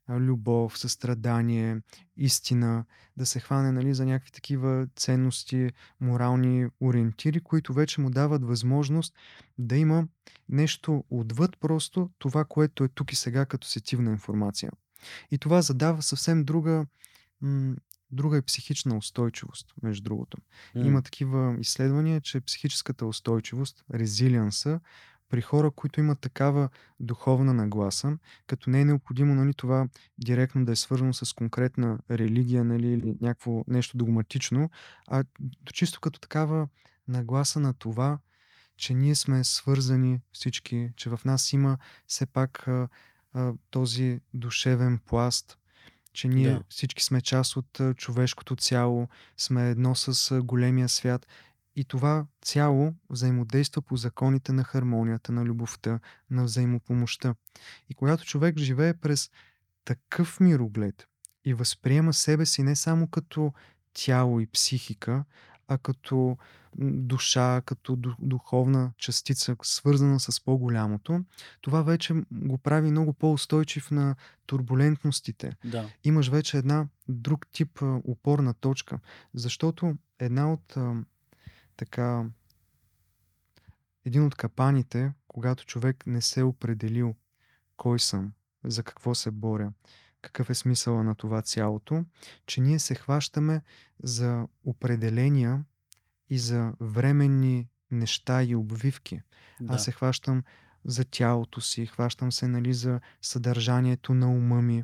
Любов, 0.09 0.77
състрадание, 0.77 1.81
истина, 2.17 2.85
да 3.17 3.25
се 3.25 3.39
хване 3.39 3.71
нали, 3.71 3.93
за 3.93 4.05
някакви 4.05 4.31
такива 4.31 4.87
ценности, 4.95 5.71
морални 6.01 6.67
ориентири, 6.81 7.39
които 7.39 7.73
вече 7.73 8.01
му 8.01 8.09
дават 8.09 8.43
възможност 8.45 9.15
да 9.57 9.77
има 9.77 10.07
нещо 10.49 11.03
отвъд 11.09 11.57
просто 11.59 12.09
това, 12.19 12.45
което 12.45 12.83
е 12.83 12.87
тук 12.87 13.11
и 13.11 13.15
сега 13.15 13.45
като 13.45 13.67
сетивна 13.67 14.11
информация. 14.11 14.71
И 15.31 15.37
това 15.37 15.61
задава 15.61 16.01
съвсем 16.01 16.43
друга, 16.43 16.85
м- 17.41 17.75
друга 18.11 18.37
е 18.37 18.41
психична 18.41 18.97
устойчивост, 18.97 19.73
между 19.83 20.03
другото. 20.03 20.37
М, 20.75 20.85
Има 20.85 21.01
такива 21.01 21.57
изследвания, 21.59 22.21
че 22.21 22.41
психическата 22.41 23.05
устойчивост, 23.05 23.83
резилианса, 23.93 24.79
при 25.29 25.41
хора, 25.41 25.71
които 25.71 25.99
имат 25.99 26.19
такава 26.19 26.69
духовна 26.99 27.53
нагласа, 27.53 28.17
като 28.47 28.69
не 28.69 28.81
е 28.81 28.85
необходимо 28.85 29.35
нали, 29.35 29.53
това 29.53 29.87
директно 30.17 30.65
да 30.65 30.71
е 30.71 30.75
свързано 30.75 31.13
с 31.13 31.33
конкретна 31.33 31.99
религия 32.11 32.63
нали, 32.63 32.87
или 32.87 33.15
някакво 33.21 33.63
нещо 33.67 33.97
догматично, 33.97 34.69
а 35.07 35.23
чисто 35.73 36.01
като 36.01 36.19
такава 36.19 36.67
нагласа 37.07 37.59
на 37.59 37.73
това, 37.73 38.19
че 38.77 38.93
ние 38.93 39.15
сме 39.15 39.43
свързани 39.43 40.19
всички, 40.31 40.89
че 40.95 41.09
в 41.09 41.19
нас 41.25 41.53
има 41.53 41.77
все 42.07 42.25
пак 42.25 42.67
а, 42.67 42.87
а, 43.33 43.53
този 43.69 44.19
душевен 44.33 44.99
пласт, 45.05 45.57
че 46.13 46.27
ние 46.27 46.49
Да. 46.49 46.63
всички 46.69 47.03
сме 47.03 47.21
част 47.21 47.57
от 47.57 47.81
човешкото 47.97 48.55
цяло, 48.55 49.07
сме 49.37 49.69
едно 49.69 49.95
с 49.95 50.41
големия 50.41 50.89
свят. 50.89 51.27
И 51.75 51.85
това 51.85 52.25
цяло 52.41 52.93
взаимодейства 53.09 53.81
по 53.81 53.97
законите 53.97 54.53
на 54.53 54.63
хармонията, 54.63 55.31
на 55.31 55.45
любовта, 55.45 55.99
на 56.29 56.43
взаимопомощта. 56.43 57.35
И 57.89 57.93
когато 57.93 58.25
човек 58.25 58.57
живее 58.57 58.93
през 58.93 59.29
такъв 59.85 60.39
мироглед 60.39 61.07
и 61.45 61.53
възприема 61.53 62.13
себе 62.13 62.45
си 62.45 62.63
не 62.63 62.75
само 62.75 63.07
като 63.07 63.53
тяло 63.93 64.39
и 64.39 64.47
психика, 64.47 65.23
а 65.67 65.77
като 65.77 66.37
душа, 66.77 67.61
като 67.65 67.95
ду- 67.95 68.15
духовна 68.19 68.91
частица, 68.97 69.55
свързана 69.63 70.19
с 70.19 70.43
по-голямото, 70.43 71.23
това 71.61 71.81
вече 71.81 72.13
го 72.31 72.57
прави 72.57 72.91
много 72.91 73.13
по-устойчив 73.13 73.91
на 73.91 74.15
турбулентностите. 74.45 75.55
Да. 75.65 75.89
Имаш 76.03 76.29
вече 76.29 76.57
една 76.57 76.87
друг 77.07 77.47
тип 77.51 77.81
опорна 77.81 78.53
точка, 78.53 78.99
защото 79.33 79.95
една 80.19 80.53
от 80.53 80.75
така 81.77 82.25
един 84.05 84.25
от 84.25 84.35
капаните, 84.35 85.13
когато 85.27 85.65
човек 85.65 86.03
не 86.07 86.21
се 86.21 86.39
е 86.39 86.43
определил 86.43 87.15
кой 87.77 87.99
съм, 87.99 88.33
за 88.63 88.83
какво 88.83 89.15
се 89.15 89.31
боря, 89.31 89.73
какъв 90.21 90.49
е 90.49 90.55
смисъла 90.55 91.03
на 91.03 91.15
това 91.15 91.41
цялото, 91.41 92.05
че 92.45 92.61
ние 92.61 92.79
се 92.79 92.95
хващаме 92.95 93.61
за 94.03 94.47
определения 94.63 95.65
и 96.29 96.39
за 96.39 96.73
временни 96.79 97.67
неща 97.91 98.43
и 98.43 98.55
обвивки. 98.55 99.21
Да. 99.61 99.73
Аз 99.73 99.83
се 99.83 99.91
хващам 99.91 100.43
за 100.85 101.05
тялото 101.05 101.61
си, 101.61 101.85
хващам 101.85 102.31
се 102.31 102.47
нали, 102.47 102.73
за 102.73 102.99
съдържанието 103.21 104.13
на 104.13 104.31
ума 104.31 104.61
ми. 104.61 104.83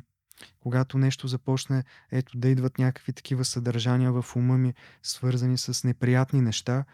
Когато 0.60 0.98
нещо 0.98 1.28
започне, 1.28 1.84
ето 2.12 2.38
да 2.38 2.48
идват 2.48 2.78
някакви 2.78 3.12
такива 3.12 3.44
съдържания 3.44 4.12
в 4.12 4.36
ума 4.36 4.58
ми, 4.58 4.74
свързани 5.02 5.58
с 5.58 5.84
неприятни 5.84 6.40
неща, 6.40 6.84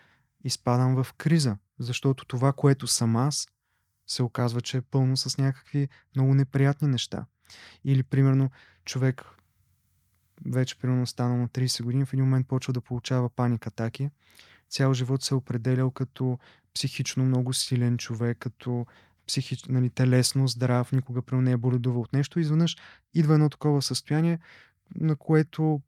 изпадам 0.44 1.02
в 1.04 1.12
криза, 1.12 1.56
защото 1.78 2.24
това, 2.24 2.52
което 2.52 2.86
съм 2.86 3.16
аз, 3.16 3.48
се 4.06 4.22
оказва, 4.22 4.60
че 4.60 4.76
е 4.76 4.82
пълно 4.82 5.16
с 5.16 5.38
някакви 5.38 5.88
много 6.16 6.34
неприятни 6.34 6.88
неща. 6.88 7.26
Или, 7.84 8.02
примерно, 8.02 8.50
човек 8.84 9.24
вече 10.46 10.78
примерно 10.78 11.06
станал 11.06 11.36
на 11.36 11.48
30 11.48 11.82
години, 11.82 12.04
в 12.04 12.12
един 12.12 12.24
момент 12.24 12.48
почва 12.48 12.72
да 12.72 12.80
получава 12.80 13.30
паник 13.30 13.66
атаки. 13.66 14.10
Цял 14.70 14.94
живот 14.94 15.22
се 15.22 15.34
е 15.34 15.36
определял 15.36 15.90
като 15.90 16.38
психично 16.74 17.24
много 17.24 17.52
силен 17.52 17.98
човек, 17.98 18.38
като 18.38 18.86
психич, 19.28 19.64
нали, 19.64 19.90
телесно 19.90 20.48
здрав, 20.48 20.92
никога 20.92 21.22
прямо 21.22 21.42
не 21.42 21.52
е 21.52 21.56
боледувал 21.56 22.00
от 22.00 22.12
нещо. 22.12 22.40
Изведнъж 22.40 22.76
идва 23.14 23.34
едно 23.34 23.48
такова 23.48 23.82
състояние, 23.82 24.38
на 25.00 25.16
което 25.16 25.80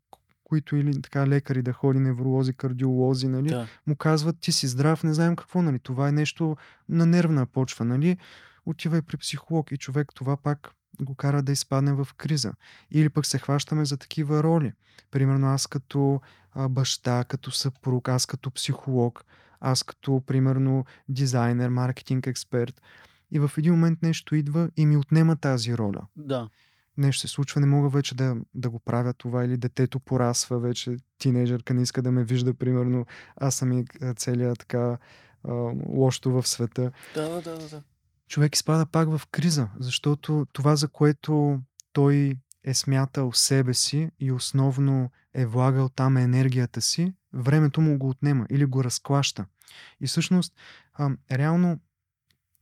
които 0.44 0.76
или 0.76 1.03
така 1.03 1.26
лекари 1.26 1.62
да 1.62 1.72
ходи, 1.72 1.98
невролози, 1.98 2.53
кардиолози, 2.53 3.29
нали, 3.29 3.48
Да. 3.48 3.66
му 3.87 3.96
казват, 3.96 4.37
ти 4.40 4.53
си 4.53 4.66
здрав, 4.66 5.05
не 5.05 5.14
знаем 5.14 5.37
какво, 5.37 5.62
нали, 5.62 5.79
това 5.79 6.09
е 6.09 6.12
нещо 6.12 6.57
на 6.88 7.07
нервна 7.07 7.46
почва, 7.46 7.85
нали, 7.85 8.16
отивай 8.66 9.03
при 9.03 9.16
психолог 9.16 9.72
и 9.72 9.76
човек 9.76 10.09
това 10.14 10.37
пак 10.37 10.70
го 11.03 11.14
кара 11.14 11.42
да 11.42 11.53
изпадне 11.53 11.92
в 11.92 12.09
криза. 12.16 12.53
Или 12.90 13.09
пък 13.09 13.26
се 13.26 13.38
хващаме 13.38 13.85
за 13.85 13.96
такива 13.96 14.42
роли. 14.42 14.72
Примерно 15.11 15.46
аз 15.46 15.66
като 15.66 16.20
а, 16.53 16.68
баща, 16.68 17.24
като 17.24 17.50
съпруг, 17.50 18.09
аз 18.09 18.26
като 18.26 18.50
психолог, 18.50 19.24
аз 19.61 19.83
като, 19.83 20.22
примерно, 20.26 20.85
дизайнер, 21.09 21.68
маркетинг 21.68 22.26
експерт. 22.26 22.83
И 23.31 23.38
в 23.38 23.51
един 23.59 23.73
момент 23.73 24.03
нещо 24.03 24.35
идва 24.35 24.71
и 24.77 24.87
ми 24.87 24.97
отнема 24.97 25.37
тази 25.37 25.77
роля. 25.77 26.07
Да. 26.16 26.49
Нещо 26.97 27.21
се 27.21 27.29
случва, 27.29 27.61
не 27.61 27.66
мога 27.66 27.88
вече 27.88 28.14
да, 28.14 28.37
да 28.55 28.71
го 28.71 28.79
правя 28.79 29.12
това, 29.12 29.45
или 29.45 29.57
детето 29.57 30.01
порасва 30.01 30.59
вече, 30.59 30.97
тинейджърка 31.19 31.75
не 31.75 31.83
иска 31.83 32.03
да 32.03 32.12
ме 32.12 32.25
вижда, 32.25 32.55
примерно, 32.55 33.07
аз 33.37 33.55
съм 33.55 33.73
и 33.73 33.85
целият 34.16 34.59
така 34.59 34.99
а, 35.45 35.53
лошото 35.88 36.31
в 36.31 36.47
света. 36.47 36.93
Да, 37.14 37.29
да, 37.29 37.40
да, 37.43 37.69
да. 37.69 37.83
Човек 38.29 38.55
изпада 38.55 38.87
пак 38.87 39.16
в 39.16 39.27
криза, 39.31 39.69
защото 39.79 40.47
това, 40.53 40.77
за 40.77 40.88
което 40.88 41.61
той 41.93 42.37
е 42.64 42.75
смятал 42.75 43.33
себе 43.33 43.75
си 43.75 44.11
и 44.21 44.33
основно 44.33 45.11
е 45.35 45.47
влагал 45.47 45.88
там 45.88 46.16
енергията 46.16 46.81
си, 46.81 47.12
времето 47.33 47.81
му 47.81 47.99
го 47.99 48.09
отнема 48.09 48.47
или 48.51 48.64
го 48.64 48.85
разклаща. 48.85 49.47
И 50.01 50.07
всъщност, 50.07 50.55
а, 50.95 51.11
реално, 51.33 51.81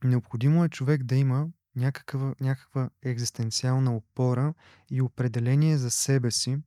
необходимо 0.03 0.63
е 0.63 0.69
човек 0.69 1.03
да 1.03 1.15
има 1.15 1.47
някаква, 1.75 2.35
някаква 2.41 2.89
екзистенциална 3.03 3.95
опора 3.95 4.53
и 4.89 5.01
определение 5.01 5.77
за 5.77 5.91
себе 5.91 6.31
си 6.31 6.57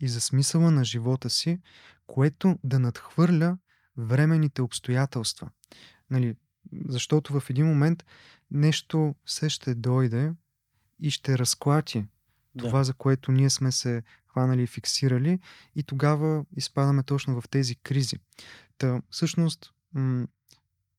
и 0.00 0.08
за 0.08 0.20
смисъла 0.20 0.70
на 0.70 0.84
живота 0.84 1.30
си, 1.30 1.60
което 2.06 2.58
да 2.64 2.78
надхвърля 2.78 3.58
временните 3.96 4.62
обстоятелства. 4.62 5.50
Нали, 6.10 6.36
защото 6.88 7.40
в 7.40 7.50
един 7.50 7.66
момент 7.66 8.04
нещо 8.50 9.14
се 9.26 9.48
ще 9.48 9.74
дойде 9.74 10.32
и 11.00 11.10
ще 11.10 11.38
разклати 11.38 12.04
това, 12.58 12.78
да. 12.78 12.84
за 12.84 12.94
което 12.94 13.32
ние 13.32 13.50
сме 13.50 13.72
се 13.72 14.02
хванали 14.26 14.62
и 14.62 14.66
фиксирали, 14.66 15.38
и 15.74 15.82
тогава 15.82 16.44
изпадаме 16.56 17.02
точно 17.02 17.40
в 17.40 17.48
тези 17.48 17.76
кризи. 17.76 18.16
Та, 18.78 19.02
всъщност, 19.10 19.72
м- 19.94 20.26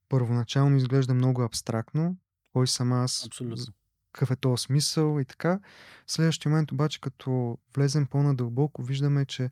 първоначално 0.09 0.77
изглежда 0.77 1.13
много 1.13 1.41
абстрактно, 1.41 2.17
кой 2.53 2.67
съм 2.67 2.93
аз, 2.93 3.25
Абсолютно. 3.25 3.65
какъв 4.11 4.31
е 4.31 4.35
този 4.35 4.63
смисъл 4.63 5.19
и 5.19 5.25
така. 5.25 5.59
В 6.05 6.11
следващия 6.11 6.49
момент 6.49 6.71
обаче, 6.71 7.01
като 7.01 7.57
влезем 7.75 8.05
по-надълбоко, 8.05 8.83
виждаме, 8.83 9.25
че 9.25 9.49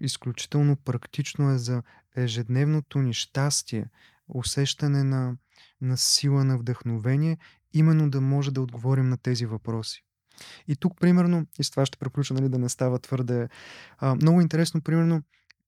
изключително 0.00 0.76
практично 0.76 1.50
е 1.50 1.58
за 1.58 1.82
ежедневното 2.16 2.98
ни 2.98 3.14
щастие, 3.14 3.86
усещане 4.28 5.04
на, 5.04 5.36
на 5.80 5.96
сила, 5.96 6.44
на 6.44 6.58
вдъхновение, 6.58 7.38
именно 7.72 8.10
да 8.10 8.20
може 8.20 8.50
да 8.50 8.60
отговорим 8.60 9.08
на 9.08 9.18
тези 9.18 9.46
въпроси. 9.46 10.04
И 10.68 10.76
тук, 10.76 11.00
примерно, 11.00 11.46
и 11.58 11.64
с 11.64 11.70
това 11.70 11.86
ще 11.86 11.98
приключа, 11.98 12.34
нали, 12.34 12.48
да 12.48 12.58
не 12.58 12.68
става 12.68 12.98
твърде... 12.98 13.48
А, 13.98 14.14
много 14.14 14.40
интересно, 14.40 14.80
примерно, 14.80 15.22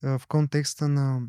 а, 0.05 0.19
в 0.19 0.27
контекста 0.27 0.89
на 0.89 1.23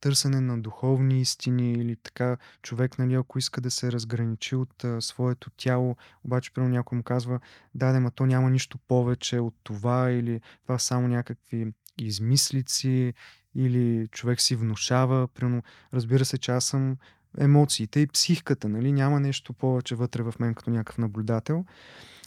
търсене 0.00 0.40
на 0.40 0.58
духовни 0.58 1.20
истини 1.20 1.72
или 1.72 1.96
така 1.96 2.36
човек, 2.62 2.98
нали, 2.98 3.14
ако 3.14 3.38
иска 3.38 3.60
да 3.60 3.70
се 3.70 3.92
разграничи 3.92 4.56
от 4.56 4.84
а, 4.84 5.00
своето 5.00 5.50
тяло, 5.50 5.96
обаче 6.24 6.52
примерно 6.52 6.74
някой 6.74 6.96
му 6.96 7.02
казва, 7.02 7.40
да, 7.74 7.92
да, 7.92 8.00
ма 8.00 8.10
то 8.10 8.26
няма 8.26 8.50
нищо 8.50 8.78
повече 8.78 9.38
от 9.38 9.54
това 9.62 10.10
или 10.10 10.40
това 10.62 10.78
са 10.78 10.86
само 10.86 11.08
някакви 11.08 11.72
измислици 11.98 13.14
или 13.54 14.08
човек 14.08 14.40
си 14.40 14.56
внушава. 14.56 15.28
Примерно, 15.28 15.62
разбира 15.94 16.24
се, 16.24 16.38
че 16.38 16.52
аз 16.52 16.64
съм 16.64 16.96
емоциите 17.38 18.00
и 18.00 18.06
психиката, 18.06 18.68
нали? 18.68 18.92
Няма 18.92 19.20
нещо 19.20 19.52
повече 19.52 19.94
вътре 19.94 20.22
в 20.22 20.34
мен 20.40 20.54
като 20.54 20.70
някакъв 20.70 20.98
наблюдател. 20.98 21.64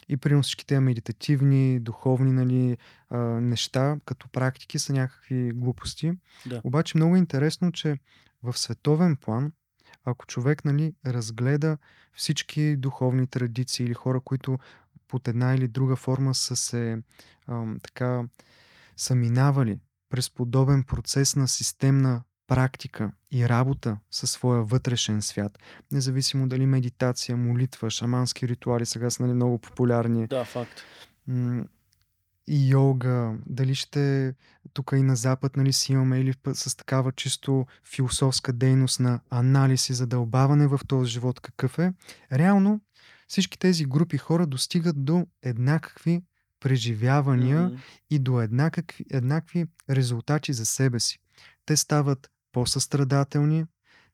И 0.09 0.17
примерно 0.17 0.43
всички 0.43 0.65
тези 0.65 0.79
медитативни, 0.79 1.79
духовни 1.79 2.31
нали, 2.31 2.77
а, 3.09 3.17
неща, 3.19 3.97
като 4.05 4.27
практики 4.27 4.79
са 4.79 4.93
някакви 4.93 5.51
глупости. 5.51 6.11
Да. 6.45 6.61
Обаче 6.63 6.97
много 6.97 7.15
е 7.15 7.19
интересно, 7.19 7.71
че 7.71 7.97
в 8.43 8.57
световен 8.57 9.15
план, 9.15 9.51
ако 10.05 10.25
човек 10.25 10.65
нали, 10.65 10.93
разгледа 11.05 11.77
всички 12.13 12.75
духовни 12.75 13.27
традиции 13.27 13.85
или 13.85 13.93
хора, 13.93 14.19
които 14.19 14.57
под 15.07 15.27
една 15.27 15.55
или 15.55 15.67
друга 15.67 15.95
форма 15.95 16.35
са 16.35 16.55
се 16.55 17.01
ам, 17.47 17.79
така 17.83 18.23
са 18.97 19.15
минавали 19.15 19.79
през 20.09 20.29
подобен 20.29 20.83
процес 20.83 21.35
на 21.35 21.47
системна 21.47 22.23
практика 22.47 23.12
и 23.32 23.49
работа 23.49 23.97
със 24.12 24.32
своя 24.32 24.63
вътрешен 24.63 25.21
свят, 25.21 25.60
независимо 25.91 26.47
дали 26.47 26.65
медитация, 26.65 27.38
молитва, 27.38 27.89
шамански 27.89 28.47
ритуали 28.47 28.86
сега 28.86 29.10
са 29.10 29.23
нали, 29.23 29.34
много 29.34 29.58
популярни, 29.58 30.27
Да, 30.27 30.45
факт. 30.45 30.82
и 32.47 32.69
йога, 32.69 33.36
дали 33.45 33.75
ще 33.75 34.34
тук 34.73 34.91
и 34.95 35.01
на 35.01 35.15
Запад 35.15 35.58
нали, 35.58 35.73
си 35.73 35.91
имаме 35.91 36.19
или 36.19 36.34
с 36.53 36.77
такава 36.77 37.12
чисто 37.12 37.65
философска 37.95 38.53
дейност 38.53 38.99
на 38.99 39.19
анализ 39.29 39.89
и 39.89 39.93
задълбаване 39.93 40.67
в 40.67 40.79
този 40.88 41.12
живот 41.12 41.39
какъв 41.39 41.79
е, 41.79 41.93
реално 42.32 42.82
всички 43.27 43.60
тези 43.60 43.86
групи 43.86 44.17
хора 44.17 44.47
достигат 44.47 45.06
до 45.06 45.27
еднакви 45.41 46.21
преживявания 46.60 47.62
Мгм. 47.62 47.75
и 48.10 48.19
до 48.19 48.41
еднакви, 48.41 49.06
еднакви 49.12 49.65
резултати 49.89 50.53
за 50.53 50.65
себе 50.65 50.99
си. 50.99 51.19
Те 51.65 51.78
стават 51.78 52.30
по-състрадателни, 52.52 53.65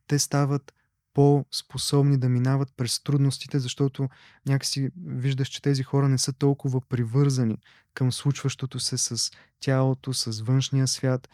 те 0.07 0.19
стават 0.19 0.73
по-способни 1.13 2.17
да 2.17 2.29
минават 2.29 2.69
през 2.77 3.03
трудностите, 3.03 3.59
защото 3.59 4.09
някакси 4.47 4.89
виждаш, 5.05 5.47
че 5.47 5.61
тези 5.61 5.83
хора 5.83 6.09
не 6.09 6.17
са 6.17 6.33
толкова 6.33 6.81
привързани 6.81 7.57
към 7.93 8.11
случващото 8.11 8.79
се 8.79 8.97
с 8.97 9.31
тялото, 9.59 10.13
с 10.13 10.41
външния 10.41 10.87
свят. 10.87 11.29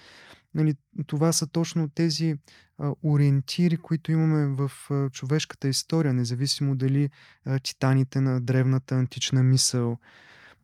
Нали, 0.54 0.76
това 1.08 1.32
са 1.32 1.48
точно 1.48 1.90
тези 1.90 2.36
а, 2.78 2.94
ориентири, 3.04 3.78
които 3.78 4.12
имаме 4.12 4.56
в 4.56 4.72
а, 4.90 5.10
човешката 5.10 5.68
история, 5.68 6.14
независимо 6.14 6.76
дали 6.76 7.10
а, 7.46 7.60
титаните 7.60 8.22
на 8.22 8.42
древната 8.42 8.96
антична 8.96 9.44
мисъл, 9.44 9.98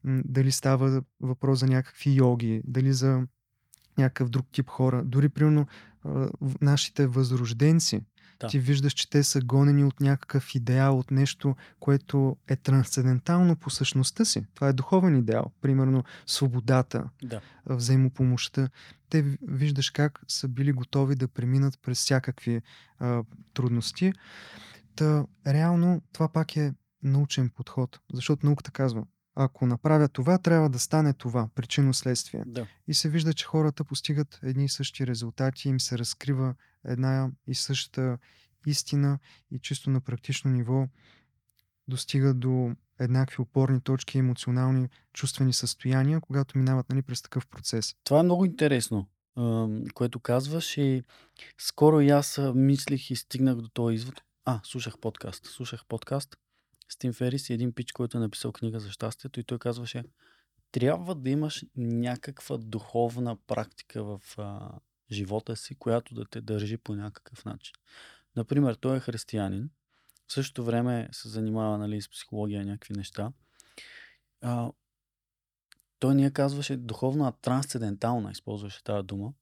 дали 0.05 0.51
става 0.51 1.01
въпрос 1.19 1.59
за 1.59 1.67
някакви 1.67 2.11
йоги, 2.11 2.61
дали 2.65 2.93
за 2.93 3.27
някакъв 3.97 4.29
друг 4.29 4.45
тип 4.51 4.69
хора. 4.69 5.03
Дори, 5.05 5.29
примерно, 5.29 5.67
нашите 6.61 7.07
възрожденци, 7.07 8.01
Да. 8.39 8.47
ти 8.47 8.59
виждаш, 8.59 8.93
че 8.93 9.09
те 9.09 9.23
са 9.23 9.41
гонени 9.41 9.83
от 9.83 9.99
някакъв 9.99 10.55
идеал, 10.55 10.99
от 10.99 11.11
нещо, 11.11 11.55
което 11.79 12.37
е 12.47 12.55
трансцендентално 12.55 13.55
по 13.55 13.69
същността 13.69 14.25
си. 14.25 14.45
Това 14.55 14.67
е 14.67 14.73
духовен 14.73 15.17
идеал. 15.17 15.51
Примерно 15.61 16.03
свободата, 16.25 17.09
Да. 17.23 17.41
взаимопомощта. 17.65 18.69
Те 19.09 19.21
ви- 19.21 19.37
виждаш 19.41 19.89
как 19.89 20.19
са 20.27 20.47
били 20.47 20.71
готови 20.71 21.15
да 21.15 21.27
преминат 21.27 21.79
през 21.81 21.97
всякакви 21.99 22.61
а, 22.99 23.23
трудности. 23.53 24.13
Та, 24.95 25.25
реално 25.47 26.01
това 26.13 26.27
пак 26.29 26.57
е 26.57 26.73
научен 27.03 27.49
подход, 27.49 27.99
защото 28.13 28.45
науката 28.45 28.71
казва, 28.71 29.03
ако 29.35 29.65
направя 29.65 30.07
това, 30.07 30.37
трябва 30.37 30.69
да 30.69 30.79
стане 30.79 31.13
това, 31.13 31.49
причинно-следствие. 31.55 32.43
Да. 32.45 32.67
И 32.87 32.93
се 32.93 33.09
вижда, 33.09 33.33
че 33.33 33.45
хората 33.45 33.83
постигат 33.83 34.39
едни 34.43 34.65
и 34.65 34.69
същи 34.69 35.07
резултати, 35.07 35.69
им 35.69 35.79
се 35.79 35.97
разкрива 35.97 36.55
една 36.85 37.31
и 37.47 37.55
съща 37.55 38.17
истина 38.67 39.19
и 39.51 39.59
чисто 39.59 39.89
на 39.89 40.01
практично 40.01 40.51
ниво 40.51 40.87
достигат 41.87 42.39
до 42.39 42.71
еднакви 42.99 43.41
опорни 43.41 43.81
точки, 43.81 44.17
емоционални, 44.17 44.89
чувствени 45.13 45.53
състояния, 45.53 46.21
когато 46.21 46.57
минават 46.57 46.89
нали, 46.89 47.01
през 47.01 47.21
такъв 47.21 47.47
процес. 47.47 47.95
Това 48.03 48.19
е 48.19 48.23
много 48.23 48.45
интересно, 48.45 49.07
което 49.93 50.19
казваш 50.19 50.77
и 50.77 51.03
скоро 51.57 52.01
и 52.01 52.09
аз 52.09 52.39
мислих 52.55 53.11
и 53.11 53.15
стигнах 53.15 53.55
до 53.55 53.69
този 53.69 53.95
извод. 53.95 54.21
А, 54.45 54.59
слушах 54.63 54.97
подкаст. 54.97 55.45
Слушах 55.45 55.85
подкаст 55.87 56.37
с 56.91 56.97
Тим 56.97 57.13
Ферис 57.13 57.49
и 57.49 57.53
един 57.53 57.73
пич, 57.73 57.91
който 57.91 58.17
е 58.17 58.21
написал 58.21 58.51
книга 58.51 58.79
за 58.79 58.91
щастието 58.91 59.39
и 59.39 59.43
той 59.43 59.59
казваше 59.59 60.03
трябва 60.71 61.15
да 61.15 61.29
имаш 61.29 61.65
някаква 61.75 62.57
духовна 62.57 63.37
практика 63.47 64.03
в 64.03 64.21
а, 64.37 64.71
живота 65.11 65.55
си, 65.55 65.75
която 65.75 66.15
да 66.15 66.25
те 66.25 66.41
държи 66.41 66.77
по 66.77 66.95
някакъв 66.95 67.45
начин. 67.45 67.73
Например, 68.35 68.73
той 68.75 68.97
е 68.97 68.99
християнин, 68.99 69.69
в 70.27 70.33
същото 70.33 70.63
време 70.63 71.09
се 71.11 71.29
занимава 71.29 71.77
нали, 71.77 72.01
с 72.01 72.09
психология 72.09 72.65
някакви 72.65 72.93
неща. 72.93 73.31
А, 74.41 74.71
той 75.99 76.15
ние 76.15 76.31
казваше 76.31 76.77
духовна 76.77 77.33
трансцендентална, 77.41 78.31
използваше 78.31 78.83
тази 78.83 79.07
дума. 79.07 79.33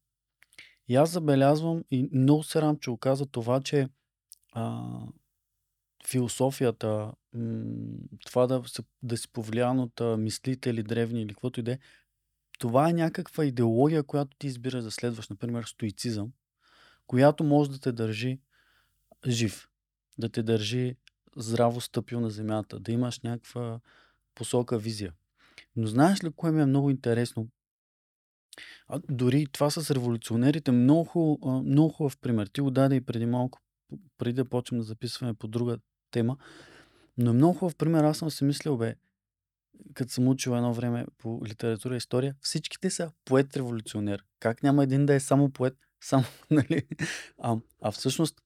И 0.88 0.96
аз 0.96 1.12
забелязвам 1.12 1.84
и 1.92 2.10
много 2.14 2.44
се 2.44 2.62
рам, 2.62 2.78
че 2.78 2.90
оказа 2.90 3.26
това, 3.26 3.62
че 3.62 3.90
а, 4.52 5.00
философията, 6.08 7.12
това 8.26 8.48
да, 8.48 8.64
да 9.04 9.18
си 9.18 9.28
повлиян 9.28 9.80
от 9.80 10.02
мислители 10.18 10.84
древни 10.84 11.22
или 11.22 11.30
каквото 11.30 11.60
и 11.60 11.64
да 11.64 11.72
е, 11.72 11.80
това 12.60 12.90
е 12.90 12.94
някаква 12.94 13.46
идеология, 13.46 14.04
която 14.04 14.38
ти 14.38 14.48
избираш 14.48 14.84
да 14.84 14.92
следваш, 14.92 15.30
например 15.30 15.64
стоицизъм, 15.64 16.32
която 17.08 17.44
може 17.44 17.70
да 17.70 17.80
те 17.80 17.92
държи 17.92 18.40
жив, 19.28 19.70
да 20.18 20.30
те 20.30 20.44
държи 20.44 20.96
здраво 21.36 21.82
стъпил 21.82 22.20
на 22.20 22.30
земята, 22.30 22.80
да 22.80 22.92
имаш 22.92 23.20
някаква 23.20 23.80
посока, 24.36 24.78
визия. 24.78 25.14
Но 25.76 25.88
знаеш 25.88 26.24
ли 26.24 26.32
кое 26.32 26.52
ми 26.52 26.62
е 26.62 26.66
много 26.66 26.90
интересно? 26.90 27.48
А, 28.88 29.02
дори 29.10 29.48
това 29.52 29.70
с 29.70 29.92
революционерите, 29.92 30.72
много, 30.72 31.40
много 31.66 31.90
хубав 31.90 32.18
пример. 32.18 32.48
Ти 32.48 32.62
го 32.62 32.72
даде 32.72 32.96
и 32.96 33.02
преди 33.02 33.26
малко, 33.26 33.60
преди 34.18 34.34
да 34.34 34.50
почнем 34.50 34.80
да 34.80 34.84
записваме 34.84 35.34
по 35.34 35.48
друга 35.48 35.78
тема. 36.12 36.38
Но 37.18 37.30
е 37.30 37.34
много 37.34 37.54
хубав 37.54 37.76
пример. 37.76 38.04
Аз 38.04 38.18
съм 38.18 38.32
си 38.32 38.44
мислил, 38.44 38.78
бе, 38.78 38.96
като 39.94 40.12
съм 40.12 40.28
учил 40.28 40.52
едно 40.52 40.74
време 40.74 41.06
по 41.18 41.42
литература 41.46 41.94
и 41.94 41.98
история, 41.98 42.36
всичките 42.42 42.90
са 42.90 43.12
поет-революционер. 43.26 44.20
Как 44.40 44.64
няма 44.64 44.84
един 44.84 45.06
да 45.06 45.14
е 45.14 45.20
само 45.20 45.50
поет, 45.50 45.78
само, 46.02 46.24
нали? 46.52 46.84
А, 47.38 47.58
а 47.82 47.92
всъщност 47.92 48.42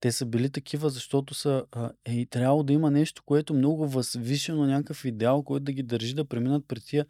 те 0.00 0.12
са 0.12 0.26
били 0.26 0.50
такива, 0.50 0.90
защото 0.90 1.34
са 1.34 1.64
е 2.04 2.14
и 2.14 2.26
трябвало 2.26 2.62
да 2.62 2.72
има 2.72 2.90
нещо, 2.90 3.22
което 3.26 3.54
много 3.54 3.88
възвишено, 3.88 4.66
някакъв 4.66 5.04
идеал, 5.04 5.42
който 5.42 5.64
да 5.64 5.72
ги 5.72 5.82
държи 5.82 6.14
да 6.14 6.24
преминат 6.24 6.68
пред 6.68 6.84
тия 6.84 7.06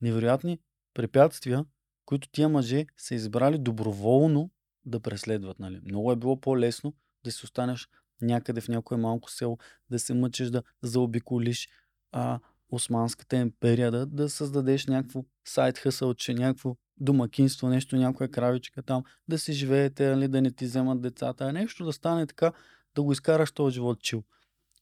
невероятни 0.00 0.58
препятствия, 0.94 1.64
които 2.04 2.28
тия 2.28 2.48
мъже 2.48 2.86
са 2.96 3.14
избрали 3.14 3.58
доброволно 3.58 4.50
да 4.84 5.00
преследват. 5.00 5.58
Нали? 5.58 5.80
Много 5.84 6.12
е 6.12 6.16
било 6.16 6.40
по-лесно 6.40 6.94
да 7.24 7.32
си 7.32 7.44
останеш 7.44 7.88
някъде 8.22 8.60
в 8.60 8.68
някое 8.68 8.96
малко 8.96 9.30
село, 9.30 9.58
да 9.90 9.98
се 9.98 10.14
мъчиш 10.14 10.50
да 10.50 10.62
заобиколиш 10.82 11.68
а, 12.12 12.38
Османската 12.70 13.36
империя, 13.36 13.90
да, 13.90 14.06
да 14.06 14.30
създадеш 14.30 14.86
някакво 14.86 15.24
сайт 15.44 15.78
хъсълче, 15.78 16.34
някакво 16.34 16.76
домакинство, 16.96 17.68
нещо, 17.68 17.96
някоя 17.96 18.30
кравичка 18.30 18.82
там, 18.82 19.04
да 19.28 19.38
си 19.38 19.52
живеете, 19.52 20.10
нали, 20.10 20.28
да 20.28 20.42
не 20.42 20.50
ти 20.50 20.64
вземат 20.64 21.00
децата, 21.00 21.52
нещо 21.52 21.84
да 21.84 21.92
стане 21.92 22.26
така, 22.26 22.52
да 22.94 23.02
го 23.02 23.12
изкараш 23.12 23.52
този 23.52 23.74
живот 23.74 24.00
чил. 24.00 24.22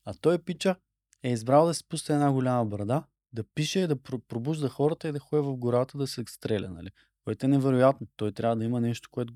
А 0.05 0.13
той 0.21 0.37
пича 0.39 0.75
е 1.23 1.31
избрал 1.31 1.65
да 1.65 1.73
си 1.73 1.83
пусне 1.89 2.15
една 2.15 2.31
голяма 2.31 2.65
брада, 2.65 3.03
да 3.33 3.43
пише, 3.43 3.87
да 3.87 3.95
пробужда 4.27 4.69
хората 4.69 5.07
и 5.07 5.11
да 5.11 5.19
ходи 5.19 5.41
в 5.41 5.57
гората 5.57 5.97
да 5.97 6.07
се 6.07 6.23
стреля, 6.27 6.69
нали? 6.69 6.89
Което 7.23 7.45
е 7.45 7.49
невероятно. 7.49 8.07
Той 8.15 8.31
трябва 8.31 8.55
да 8.55 8.65
има 8.65 8.81
нещо, 8.81 9.09
което 9.11 9.33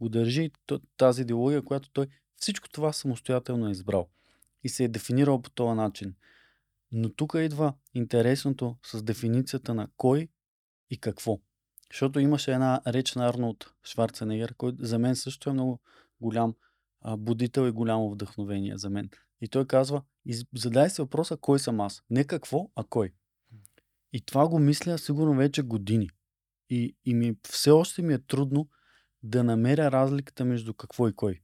го 0.00 0.08
държи. 0.08 0.50
Тази 0.96 1.22
идеология, 1.22 1.62
която 1.62 1.90
той 1.90 2.06
всичко 2.38 2.68
това 2.68 2.92
самостоятелно 2.92 3.68
е 3.68 3.70
избрал. 3.70 4.08
И 4.64 4.68
се 4.68 4.84
е 4.84 4.88
дефинирал 4.88 5.42
по 5.42 5.50
този 5.50 5.76
начин. 5.76 6.14
Но 6.92 7.12
тук 7.12 7.34
идва 7.38 7.74
интересното 7.94 8.76
с 8.86 9.02
дефиницията 9.02 9.74
на 9.74 9.88
кой 9.96 10.28
и 10.90 10.98
какво. 10.98 11.38
Защото 11.90 12.20
имаше 12.20 12.52
една 12.52 12.80
реч 12.86 13.14
на 13.14 13.28
Арнолд 13.28 13.74
Шварценегер, 13.84 14.54
който 14.54 14.84
за 14.84 14.98
мен 14.98 15.16
също 15.16 15.50
е 15.50 15.52
много 15.52 15.80
голям 16.20 16.54
а, 17.00 17.16
будител 17.16 17.68
и 17.68 17.70
голямо 17.70 18.10
вдъхновение 18.10 18.78
за 18.78 18.90
мен. 18.90 19.10
И 19.40 19.48
той 19.48 19.66
казва, 19.66 20.02
задай 20.54 20.90
се 20.90 21.02
въпроса 21.02 21.36
кой 21.36 21.58
съм 21.58 21.80
аз. 21.80 22.02
Не 22.10 22.24
какво, 22.24 22.70
а 22.76 22.84
кой. 22.84 23.12
И 24.12 24.20
това 24.20 24.48
го 24.48 24.58
мисля 24.58 24.98
сигурно 24.98 25.34
вече 25.34 25.62
години. 25.62 26.10
И, 26.70 26.96
и 27.04 27.14
ми, 27.14 27.36
все 27.48 27.70
още 27.70 28.02
ми 28.02 28.14
е 28.14 28.18
трудно 28.18 28.68
да 29.22 29.44
намеря 29.44 29.90
разликата 29.90 30.44
между 30.44 30.74
какво 30.74 31.08
и 31.08 31.12
кой. 31.12 31.40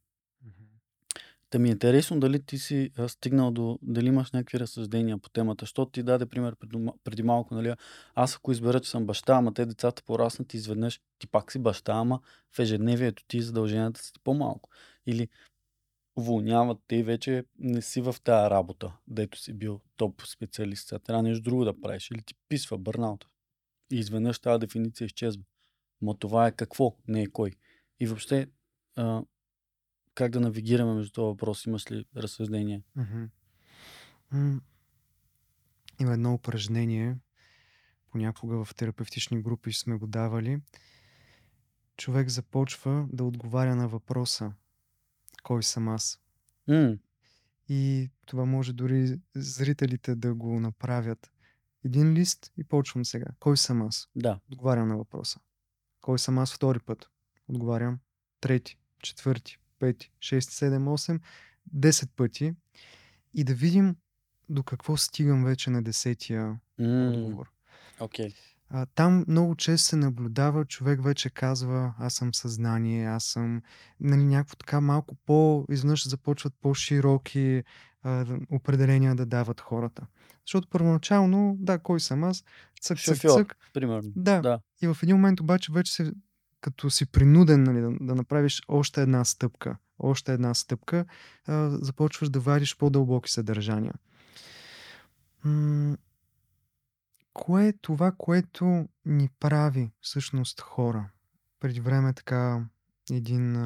Та 1.54 1.58
ми 1.58 1.68
е 1.68 1.72
интересно 1.72 2.20
дали 2.20 2.42
ти 2.42 2.58
си 2.58 2.90
стигнал 3.08 3.50
до, 3.50 3.78
дали 3.82 4.06
имаш 4.06 4.32
някакви 4.32 4.60
разсъждения 4.60 5.18
по 5.18 5.30
темата, 5.30 5.62
защото 5.62 5.92
ти 5.92 6.02
даде 6.02 6.26
пример 6.26 6.56
преди, 7.04 7.22
малко, 7.22 7.54
нали, 7.54 7.74
аз 8.14 8.36
ако 8.36 8.52
избера, 8.52 8.80
че 8.80 8.90
съм 8.90 9.06
баща, 9.06 9.34
ама 9.34 9.54
те 9.54 9.66
децата 9.66 10.02
пораснат 10.02 10.54
изведнъж, 10.54 11.00
ти 11.18 11.26
пак 11.26 11.52
си 11.52 11.58
баща, 11.58 11.92
ама 11.92 12.20
в 12.52 12.58
ежедневието 12.58 13.24
ти 13.28 13.42
задълженията 13.42 14.02
си 14.02 14.12
по-малко. 14.24 14.70
Или 15.06 15.28
уволняват 16.16 16.78
те 16.88 16.96
и 16.96 17.02
вече 17.02 17.44
не 17.58 17.82
си 17.82 18.00
в 18.00 18.16
тази 18.24 18.50
работа, 18.50 18.92
дето 19.06 19.38
си 19.38 19.52
бил 19.52 19.80
топ 19.96 20.22
специалист, 20.22 20.88
сега 20.88 20.98
трябва 20.98 21.22
нещо 21.22 21.42
друго 21.42 21.64
да 21.64 21.80
правиш, 21.80 22.10
или 22.10 22.22
ти 22.22 22.34
писва 22.48 22.78
бърнаут. 22.78 23.26
И 23.92 23.98
изведнъж 23.98 24.38
тази 24.38 24.60
дефиниция 24.60 25.06
изчезва. 25.06 25.42
Но 26.00 26.14
това 26.14 26.46
е 26.46 26.52
какво, 26.52 26.96
не 27.08 27.22
е 27.22 27.26
кой. 27.26 27.52
И 28.00 28.06
въобще, 28.06 28.46
а, 28.96 29.22
как 30.14 30.32
да 30.32 30.40
навигираме 30.40 30.94
между 30.94 31.12
това 31.12 31.26
въпрос? 31.28 31.66
Имаш 31.66 31.90
ли 31.90 32.04
разсъждение? 32.16 32.82
Mm-hmm. 32.98 34.60
Има 36.00 36.12
едно 36.12 36.34
упражнение, 36.34 37.16
понякога 38.10 38.64
в 38.64 38.74
терапевтични 38.74 39.42
групи 39.42 39.72
сме 39.72 39.96
го 39.96 40.06
давали. 40.06 40.60
Човек 41.96 42.28
започва 42.28 43.08
да 43.12 43.24
отговаря 43.24 43.76
на 43.76 43.88
въпроса 43.88 44.52
Кой 45.44 45.62
съм 45.62 45.88
аз? 45.88 46.20
Mm. 46.68 46.98
И 47.68 48.10
това 48.26 48.44
може 48.44 48.72
дори 48.72 49.20
зрителите 49.34 50.14
да 50.14 50.34
го 50.34 50.60
направят. 50.60 51.30
Един 51.84 52.12
лист 52.12 52.52
и 52.56 52.64
почвам 52.64 53.04
сега. 53.04 53.26
Кой 53.40 53.56
съм 53.56 53.82
аз? 53.82 54.08
Да. 54.16 54.40
Отговарям 54.52 54.88
на 54.88 54.96
въпроса. 54.96 55.40
Кой 56.00 56.18
съм 56.18 56.38
аз 56.38 56.54
втори 56.54 56.80
път? 56.80 57.06
Отговарям 57.48 57.98
трети, 58.40 58.78
четвърти, 59.02 59.58
5, 59.84 60.08
6, 60.18 60.38
7, 60.38 60.78
8, 60.78 61.20
10 61.76 62.08
пъти 62.16 62.54
и 63.34 63.44
да 63.44 63.54
видим 63.54 63.96
до 64.48 64.62
какво 64.62 64.96
стигам 64.96 65.44
вече 65.44 65.70
на 65.70 65.82
десетия 65.82 66.60
mm. 66.80 67.14
отговор. 67.14 67.50
Okay. 68.00 68.34
А, 68.70 68.86
там 68.94 69.24
много 69.28 69.56
често 69.56 69.88
се 69.88 69.96
наблюдава, 69.96 70.64
човек 70.64 71.04
вече 71.04 71.30
казва, 71.30 71.94
аз 71.98 72.14
съм 72.14 72.34
съзнание, 72.34 73.06
аз 73.06 73.24
съм 73.24 73.62
нали, 74.00 74.24
някакво 74.24 74.56
така 74.56 74.80
малко 74.80 75.14
по, 75.14 75.64
изведнъж 75.70 76.08
започват 76.08 76.54
по-широки 76.60 77.62
а, 78.02 78.26
определения 78.50 79.14
да 79.14 79.26
дават 79.26 79.60
хората. 79.60 80.06
Защото 80.46 80.68
първоначално, 80.68 81.56
да, 81.58 81.78
кой 81.78 82.00
съм 82.00 82.24
аз? 82.24 82.44
Цък, 82.80 82.98
цък, 82.98 83.16
цък. 83.16 83.56
примерно. 83.72 84.12
Да. 84.16 84.40
да. 84.40 84.60
И 84.82 84.86
в 84.86 84.96
един 85.02 85.16
момент 85.16 85.40
обаче 85.40 85.72
вече 85.72 85.92
се 85.92 86.12
като 86.64 86.90
си 86.90 87.06
принуден 87.06 87.62
нали, 87.62 87.80
да, 87.80 87.90
да 88.00 88.14
направиш 88.14 88.62
още 88.68 89.02
една 89.02 89.24
стъпка, 89.24 89.76
още 89.98 90.32
една 90.32 90.54
стъпка, 90.54 91.06
а, 91.46 91.70
започваш 91.70 92.28
да 92.28 92.40
вадиш 92.40 92.76
по-дълбоки 92.76 93.30
съдържания. 93.30 93.94
М- 95.44 95.96
кое 97.32 97.68
е 97.68 97.72
това, 97.72 98.12
което 98.18 98.88
ни 99.04 99.28
прави 99.40 99.92
всъщност 100.00 100.60
хора? 100.60 101.10
Преди 101.60 101.80
време 101.80 102.12
така 102.12 102.66
един, 103.10 103.56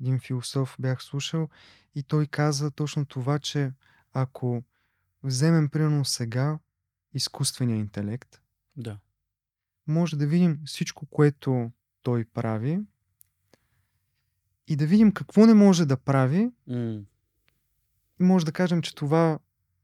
един 0.00 0.20
философ 0.20 0.76
бях 0.78 1.02
слушал 1.02 1.48
и 1.94 2.02
той 2.02 2.26
каза 2.26 2.70
точно 2.70 3.06
това, 3.06 3.38
че 3.38 3.72
ако 4.12 4.62
вземем 5.22 5.68
примерно 5.68 6.04
сега 6.04 6.58
изкуствения 7.14 7.76
интелект, 7.76 8.40
да. 8.76 8.98
може 9.86 10.16
да 10.16 10.26
видим 10.26 10.60
всичко, 10.66 11.06
което 11.06 11.70
той 12.02 12.24
прави 12.34 12.80
и 14.68 14.76
да 14.76 14.86
видим 14.86 15.12
какво 15.12 15.46
не 15.46 15.54
може 15.54 15.86
да 15.86 15.96
прави. 15.96 16.50
Mm. 16.70 17.04
И 18.20 18.24
може 18.24 18.44
да 18.44 18.52
кажем, 18.52 18.82
че 18.82 18.94
това 18.94 19.38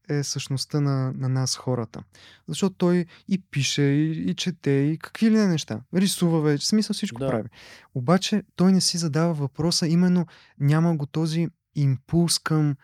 е 0.09 0.23
същността 0.23 0.81
на, 0.81 1.13
на 1.15 1.29
нас 1.29 1.55
хората. 1.55 2.03
Защото 2.47 2.75
той 2.75 3.05
и 3.27 3.41
пише, 3.51 3.81
и, 3.81 4.29
и 4.29 4.35
чете, 4.35 4.71
и 4.71 4.97
какви 4.97 5.31
ли 5.31 5.35
не 5.35 5.47
неща. 5.47 5.81
Рисува 5.93 6.41
вече, 6.41 6.67
смисъл 6.67 6.93
всичко 6.93 7.19
да. 7.19 7.27
прави. 7.27 7.49
Обаче 7.95 8.43
той 8.55 8.71
не 8.71 8.81
си 8.81 8.97
задава 8.97 9.33
въпроса, 9.33 9.87
именно 9.87 10.27
няма 10.59 10.95
го 10.95 11.05
този 11.05 11.47
импулс 11.75 12.39
към 12.39 12.75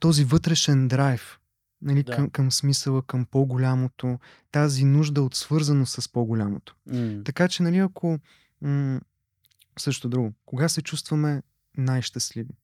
този 0.00 0.24
вътрешен 0.24 0.88
драйв. 0.88 1.38
Нали, 1.82 2.02
да. 2.02 2.16
към, 2.16 2.30
към 2.30 2.52
смисъла, 2.52 3.02
към 3.02 3.24
по-голямото, 3.24 4.18
тази 4.52 4.84
нужда 4.84 5.22
от 5.22 5.34
свързано 5.34 5.86
с 5.86 6.12
по-голямото. 6.12 6.76
Mm. 6.88 7.24
Така 7.24 7.48
че, 7.48 7.62
нали, 7.62 7.78
ако 7.78 8.18
м- 8.60 9.00
също 9.78 10.08
друго, 10.08 10.32
кога 10.46 10.68
се 10.68 10.82
чувстваме 10.82 11.42
най-щастливи? 11.76 12.54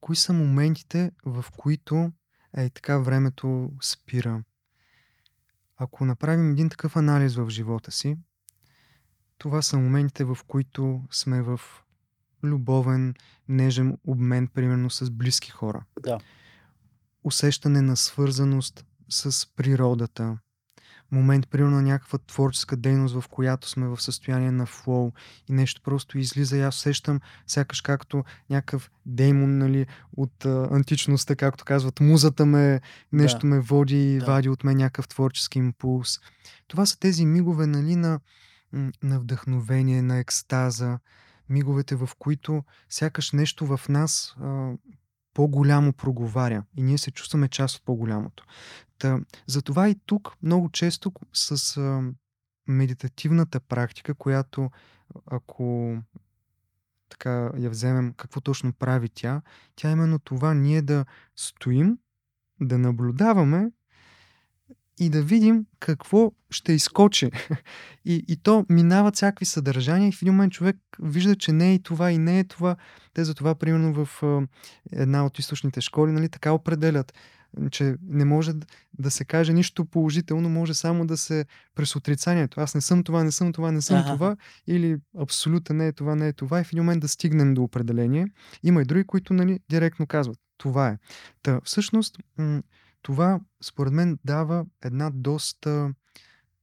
Кои 0.00 0.16
са 0.16 0.32
моментите, 0.32 1.12
в 1.24 1.44
които 1.56 2.12
е 2.56 2.70
така 2.70 2.98
времето 2.98 3.72
спира? 3.82 4.42
Ако 5.76 6.04
направим 6.04 6.50
един 6.50 6.68
такъв 6.68 6.96
анализ 6.96 7.34
в 7.34 7.50
живота 7.50 7.92
си, 7.92 8.16
това 9.38 9.62
са 9.62 9.78
моментите, 9.78 10.24
в 10.24 10.38
които 10.46 11.02
сме 11.10 11.42
в 11.42 11.60
любовен, 12.44 13.14
нежен 13.48 13.98
обмен, 14.04 14.48
примерно 14.48 14.90
с 14.90 15.10
близки 15.10 15.50
хора. 15.50 15.84
Да 16.02 16.18
усещане 17.24 17.82
на 17.82 17.96
свързаност 17.96 18.84
с 19.08 19.46
природата, 19.56 20.38
момент, 21.12 21.48
примерно 21.48 21.76
на 21.76 21.82
някаква 21.82 22.18
творческа 22.18 22.76
дейност, 22.76 23.20
в 23.20 23.28
която 23.28 23.68
сме 23.68 23.88
в 23.88 24.00
състояние 24.02 24.50
на 24.50 24.66
флоу 24.66 25.12
и 25.48 25.52
нещо 25.52 25.82
просто 25.82 26.18
излиза 26.18 26.56
и 26.56 26.60
аз 26.60 26.76
усещам 26.76 27.20
сякаш 27.46 27.80
както 27.80 28.24
някакъв 28.50 28.90
деймон 29.06 29.58
нали, 29.58 29.86
от 30.16 30.44
а, 30.44 30.68
античността, 30.70 31.36
както 31.36 31.64
казват, 31.64 32.00
музата 32.00 32.46
ме, 32.46 32.80
нещо 33.12 33.40
Да. 33.40 33.46
ме 33.46 33.60
води 33.60 34.14
и 34.14 34.18
Да. 34.18 34.26
вади 34.26 34.48
от 34.48 34.64
мен 34.64 34.76
някакъв 34.76 35.08
творчески 35.08 35.58
импулс. 35.58 36.20
Това 36.68 36.86
са 36.86 36.98
тези 36.98 37.26
мигове 37.26 37.66
нали, 37.66 37.96
на, 37.96 38.20
на 39.02 39.20
вдъхновение, 39.20 40.02
на 40.02 40.18
екстаза, 40.18 40.98
миговете, 41.48 41.96
в 41.96 42.08
които 42.18 42.64
сякаш 42.88 43.32
нещо 43.32 43.66
в 43.66 43.80
нас 43.88 44.34
а, 44.40 44.72
по-голямо 45.34 45.92
проговаря 45.92 46.64
и 46.76 46.82
ние 46.82 46.98
се 46.98 47.10
чувстваме 47.10 47.48
част 47.48 47.76
от 47.76 47.84
по-голямото. 47.84 48.44
Та, 48.98 49.20
затова 49.46 49.88
и 49.88 49.96
тук 50.06 50.32
много 50.42 50.70
често 50.70 51.12
с 51.32 51.76
а, 51.76 52.12
медитативната 52.66 53.60
практика, 53.60 54.14
която 54.14 54.70
ако 55.26 55.96
така 57.08 57.50
я 57.58 57.70
вземем, 57.70 58.12
какво 58.16 58.40
точно 58.40 58.72
прави 58.72 59.08
тя, 59.08 59.42
тя 59.76 59.88
е 59.88 59.92
именно 59.92 60.18
това 60.18 60.54
ние 60.54 60.82
да 60.82 61.04
стоим, 61.36 61.98
да 62.60 62.78
наблюдаваме 62.78 63.70
и 64.98 65.10
да 65.10 65.22
видим 65.22 65.66
какво 65.80 66.32
ще 66.50 66.72
изкочи. 66.72 67.30
И, 68.06 68.24
и 68.28 68.36
то 68.36 68.66
минават 68.68 69.16
всякакви 69.16 69.46
съдържания 69.46 70.08
и 70.08 70.12
в 70.12 70.22
един 70.22 70.34
момент 70.34 70.52
човек 70.52 70.76
вижда, 71.02 71.36
че 71.36 71.52
не 71.52 71.70
е 71.70 71.74
и 71.74 71.82
това 71.82 72.10
и 72.10 72.18
не 72.18 72.38
е 72.38 72.44
това. 72.44 72.76
Те 73.14 73.24
за 73.24 73.34
това, 73.34 73.54
примерно 73.54 74.04
в 74.04 74.22
една 74.92 75.26
от 75.26 75.38
източните 75.38 75.80
школи, 75.80 76.12
нали, 76.12 76.28
така 76.28 76.52
определят, 76.52 77.12
че 77.70 77.94
не 78.02 78.24
може 78.24 78.52
да 78.98 79.10
се 79.10 79.24
каже 79.24 79.52
нищо 79.52 79.84
положително, 79.84 80.48
може 80.48 80.74
само 80.74 81.06
да 81.06 81.16
се 81.16 81.44
през 81.74 81.96
отрицанието. 81.96 82.60
Аз 82.60 82.74
не 82.74 82.80
съм 82.80 83.02
това, 83.02 83.24
не 83.24 83.32
съм 83.32 83.52
това, 83.52 83.72
не 83.72 83.82
съм 83.82 83.96
Аха. 83.96 84.12
това 84.12 84.36
или 84.66 84.96
абсолютно 85.18 85.74
не 85.74 85.86
е 85.86 85.92
това, 85.92 86.14
не 86.14 86.28
е 86.28 86.32
това 86.32 86.60
и 86.60 86.64
в 86.64 86.72
един 86.72 86.84
момент 86.84 87.00
да 87.00 87.08
стигнем 87.08 87.54
до 87.54 87.62
определение. 87.62 88.26
Има 88.62 88.82
и 88.82 88.84
други, 88.84 89.04
които 89.04 89.34
нали, 89.34 89.60
директно 89.70 90.06
казват 90.06 90.38
това 90.58 90.88
е. 90.88 90.98
Та, 91.42 91.60
всъщност, 91.64 92.18
това 93.04 93.40
според 93.62 93.92
мен 93.92 94.18
дава 94.24 94.66
една 94.82 95.10
доста 95.10 95.94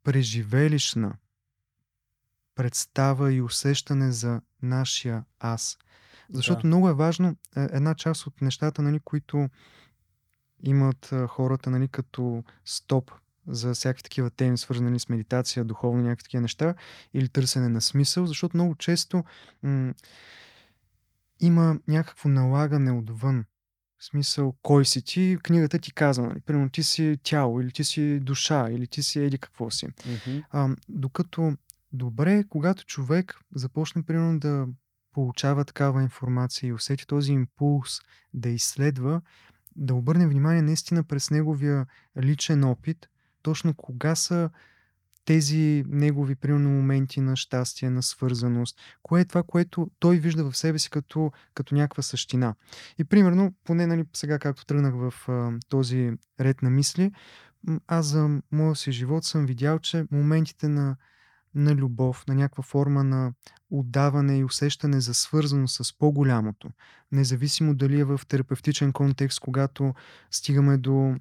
преживелищна 0.03 1.13
представа 2.55 3.33
и 3.33 3.41
усещане 3.41 4.11
за 4.11 4.41
нашия 4.61 5.23
аз. 5.39 5.77
Защото 6.29 6.61
Да. 6.61 6.67
много 6.67 6.89
е 6.89 6.93
важно 6.93 7.27
е, 7.29 7.35
една 7.55 7.95
част 7.95 8.27
от 8.27 8.41
нещата, 8.41 8.81
нали, 8.81 8.99
които 8.99 9.49
имат 10.63 11.11
а, 11.11 11.27
хората 11.27 11.69
нали, 11.69 11.87
като 11.87 12.43
стоп 12.65 13.11
за 13.47 13.73
всякакви 13.73 14.03
такива 14.03 14.29
теми, 14.29 14.57
свързани 14.57 14.89
нали, 14.89 14.99
с 14.99 15.09
медитация, 15.09 15.65
духовно, 15.65 16.03
някакви 16.03 16.23
такива 16.23 16.41
неща, 16.41 16.75
или 17.13 17.29
търсене 17.29 17.69
на 17.69 17.81
смисъл, 17.81 18.25
защото 18.25 18.57
много 18.57 18.75
често 18.75 19.23
м- 19.63 19.93
има 21.39 21.79
някакво 21.87 22.29
налагане 22.29 22.91
отвън. 22.91 23.45
В 24.01 24.05
смисъл, 24.05 24.55
кой 24.61 24.85
си 24.85 25.01
ти, 25.01 25.37
книгата 25.43 25.79
ти 25.79 25.93
казва, 25.93 26.27
нали? 26.27 26.41
Примерно 26.41 26.69
ти 26.69 26.83
си 26.83 27.17
тяло, 27.23 27.61
или 27.61 27.71
ти 27.71 27.83
си 27.83 28.19
душа, 28.19 28.69
или 28.71 28.87
ти 28.87 29.03
си 29.03 29.19
еди 29.19 29.37
какво 29.37 29.69
си. 29.69 29.87
Мгм. 30.05 30.39
А, 30.51 30.75
докато 30.89 31.53
добре, 31.93 32.43
когато 32.49 32.85
човек 32.85 33.39
започне 33.55 34.03
примерно 34.03 34.39
да 34.39 34.67
получава 35.13 35.65
такава 35.65 36.01
информация 36.01 36.67
и 36.67 36.73
усети 36.73 37.07
този 37.07 37.31
импулс 37.31 37.99
да 38.33 38.49
изследва, 38.49 39.21
да 39.75 39.93
обърне 39.93 40.27
внимание 40.27 40.61
наистина 40.61 41.03
през 41.03 41.31
неговия 41.31 41.85
личен 42.21 42.63
опит, 42.63 43.09
точно 43.41 43.73
кога 43.73 44.15
са 44.15 44.49
тези 45.25 45.83
негови, 45.87 46.35
примерно, 46.35 46.69
моменти 46.69 47.21
на 47.21 47.35
щастие, 47.35 47.89
на 47.89 48.03
свързаност, 48.03 48.79
кое 49.03 49.21
е 49.21 49.25
това, 49.25 49.43
което 49.43 49.91
той 49.99 50.17
вижда 50.17 50.51
в 50.51 50.57
себе 50.57 50.79
си 50.79 50.89
като, 50.89 51.31
като 51.53 51.75
някаква 51.75 52.03
същина. 52.03 52.55
И 52.97 53.03
примерно, 53.03 53.53
поне 53.63 53.87
нали, 53.87 54.05
сега 54.13 54.39
както 54.39 54.65
тръгнах 54.65 54.93
в 54.95 55.29
а, 55.29 55.51
този 55.69 56.11
ред 56.39 56.61
на 56.61 56.69
мисли, 56.69 57.11
аз 57.87 58.05
за 58.05 58.41
моя 58.51 58.75
си 58.75 58.91
живот 58.91 59.23
съм 59.23 59.45
видял, 59.45 59.79
че 59.79 60.05
моментите 60.11 60.67
на, 60.67 60.95
на 61.55 61.75
любов, 61.75 62.27
на 62.27 62.35
някаква 62.35 62.63
форма 62.63 63.03
на 63.03 63.33
отдаване 63.69 64.37
и 64.37 64.43
усещане 64.43 65.01
за 65.01 65.13
свързаност 65.13 65.85
с 65.85 65.97
по-голямото, 65.97 66.69
независимо 67.11 67.75
дали 67.75 67.99
е 67.99 68.03
в 68.03 68.21
терапевтичен 68.27 68.93
контекст, 68.93 69.39
когато 69.39 69.93
стигаме 70.31 70.77
до 70.77 71.15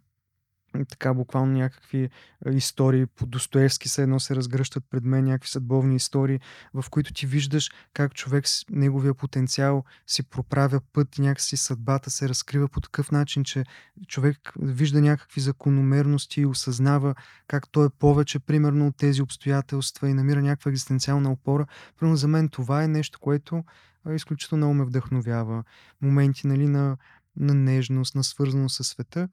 така 0.88 1.14
буквално 1.14 1.52
някакви 1.52 2.10
а, 2.46 2.50
истории 2.50 3.06
по 3.06 3.26
Достоевски 3.26 3.88
се 3.88 4.02
едно 4.02 4.20
се 4.20 4.36
разгръщат 4.36 4.84
пред 4.90 5.04
мен 5.04 5.24
някакви 5.24 5.50
съдбовни 5.50 5.96
истории, 5.96 6.40
в 6.74 6.84
които 6.90 7.12
ти 7.12 7.26
виждаш 7.26 7.70
как 7.94 8.14
човек 8.14 8.48
с 8.48 8.64
неговия 8.70 9.14
потенциал 9.14 9.84
си 10.06 10.22
проправя 10.22 10.80
път 10.92 11.18
и 11.18 11.22
някакси 11.22 11.56
съдбата 11.56 12.10
се 12.10 12.28
разкрива 12.28 12.68
по 12.68 12.80
такъв 12.80 13.10
начин, 13.10 13.44
че 13.44 13.64
човек 14.08 14.52
вижда 14.60 15.00
някакви 15.00 15.40
закономерности 15.40 16.40
и 16.40 16.46
осъзнава 16.46 17.14
как 17.48 17.68
той 17.70 17.86
е 17.86 17.90
повече 17.98 18.38
примерно 18.38 18.86
от 18.86 18.96
тези 18.96 19.22
обстоятелства 19.22 20.08
и 20.08 20.14
намира 20.14 20.42
някаква 20.42 20.70
екзистенциална 20.70 21.32
опора. 21.32 21.66
Примерно 21.98 22.16
за 22.16 22.28
мен 22.28 22.48
това 22.48 22.82
е 22.82 22.88
нещо, 22.88 23.20
което 23.20 23.64
а, 24.04 24.14
изключително 24.14 24.74
ме 24.74 24.84
вдъхновява. 24.84 25.64
Моменти 26.02 26.46
нали, 26.46 26.68
на, 26.68 26.96
на 27.36 27.54
нежност, 27.54 28.14
на 28.14 28.24
свързаност 28.24 28.76
със 28.76 28.88
света. 28.88 29.28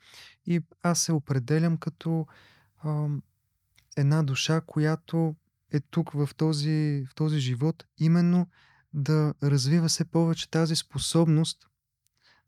И 0.45 0.61
аз 0.83 1.01
се 1.01 1.11
определям 1.11 1.77
като 1.77 2.27
ам, 2.85 3.21
една 3.97 4.23
душа, 4.23 4.61
която 4.61 5.35
е 5.71 5.79
тук 5.79 6.11
в 6.11 6.29
този, 6.37 7.05
в 7.11 7.15
този 7.15 7.39
живот, 7.39 7.85
именно 7.97 8.47
да 8.93 9.33
развива 9.43 9.87
все 9.87 10.05
повече 10.05 10.49
тази 10.49 10.75
способност 10.75 11.67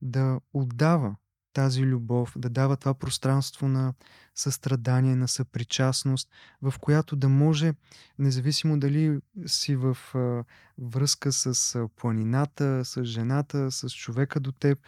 да 0.01 0.39
отдава 0.53 1.15
тази 1.53 1.81
любов, 1.81 2.33
да 2.37 2.49
дава 2.49 2.77
това 2.77 2.93
пространство 2.93 3.67
на 3.67 3.93
състрадание, 4.35 5.15
на 5.15 5.27
съпричастност, 5.27 6.29
в 6.61 6.73
която 6.81 7.15
да 7.15 7.29
може, 7.29 7.73
независимо 8.19 8.79
дали 8.79 9.19
си 9.45 9.75
в 9.75 9.97
а, 10.15 10.43
връзка 10.77 11.31
с 11.31 11.75
а, 11.75 11.87
планината, 11.87 12.85
с 12.85 13.03
жената, 13.03 13.71
с 13.71 13.89
човека 13.89 14.39
до 14.39 14.51
теб, 14.51 14.79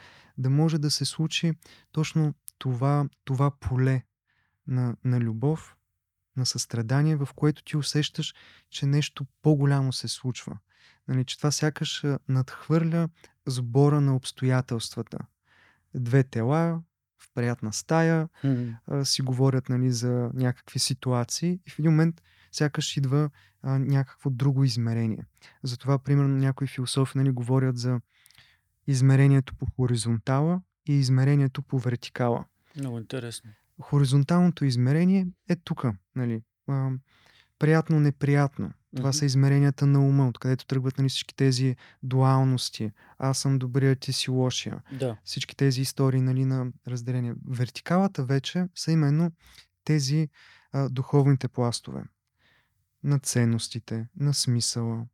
да 0.41 0.49
може 0.49 0.77
да 0.77 0.91
се 0.91 1.05
случи 1.05 1.53
точно 1.91 2.33
това, 2.57 3.05
това 3.23 3.51
поле 3.51 4.03
на, 4.67 4.95
на 5.03 5.19
любов, 5.19 5.75
на 6.37 6.45
състрадание, 6.45 7.15
в 7.15 7.29
което 7.35 7.63
ти 7.63 7.77
усещаш, 7.77 8.35
че 8.69 8.85
нещо 8.85 9.25
по-голямо 9.41 9.93
се 9.93 10.07
случва. 10.07 10.57
Нали, 11.07 11.25
че 11.25 11.37
това 11.37 11.51
сякаш 11.51 12.03
надхвърля 12.29 13.09
сбора 13.45 14.01
на 14.01 14.15
обстоятелствата. 14.15 15.17
Две 15.95 16.23
тела 16.23 16.81
в 17.17 17.29
приятна 17.33 17.73
стая 17.73 18.29
Мгм. 18.43 18.69
а, 18.87 19.05
си 19.05 19.21
говорят 19.21 19.69
нали, 19.69 19.91
за 19.91 20.31
някакви 20.33 20.79
ситуации 20.79 21.59
и 21.67 21.69
в 21.69 21.79
един 21.79 21.91
момент 21.91 22.21
сякаш 22.51 22.97
идва 22.97 23.29
а, 23.61 23.79
някакво 23.79 24.29
друго 24.29 24.63
измерение. 24.63 25.25
Затова, 25.63 25.99
примерно, 25.99 26.37
някои 26.37 26.67
философи 26.67 27.17
нали, 27.17 27.31
говорят 27.31 27.77
за 27.77 27.99
измерението 28.87 29.55
по 29.55 29.65
хоризонтала 29.65 30.61
и 30.87 30.93
измерението 30.93 31.61
по 31.61 31.79
вертикала. 31.79 32.45
Много 32.77 32.97
интересно. 32.97 33.49
Хоризонталното 33.81 34.65
измерение 34.65 35.27
е 35.49 35.55
тук. 35.55 35.85
Нали, 36.15 36.43
а, 36.67 36.91
приятно, 37.59 37.99
неприятно. 37.99 38.71
Това 38.95 39.09
Мгм. 39.09 39.17
са 39.17 39.25
измеренията 39.25 39.85
на 39.85 40.07
ума, 40.07 40.27
откъдето 40.27 40.65
тръгват 40.65 40.97
нали, 40.97 41.09
всички 41.09 41.35
тези 41.35 41.75
дуалности. 42.03 42.91
Аз 43.17 43.37
съм 43.37 43.59
добрия, 43.59 43.95
ти 43.95 44.13
си 44.13 44.31
лошия. 44.31 44.81
Да. 44.99 45.17
Всички 45.23 45.55
тези 45.55 45.81
истории 45.81 46.21
нали, 46.21 46.45
на 46.45 46.71
разделение. 46.87 47.33
Вертикалата 47.47 48.23
вече 48.25 48.67
са 48.75 48.91
именно 48.91 49.31
тези 49.83 50.29
а, 50.71 50.89
духовните 50.89 51.47
пластове. 51.47 52.03
На 53.03 53.19
ценностите, 53.19 54.07
на 54.19 54.33
смисъла, 54.33 55.05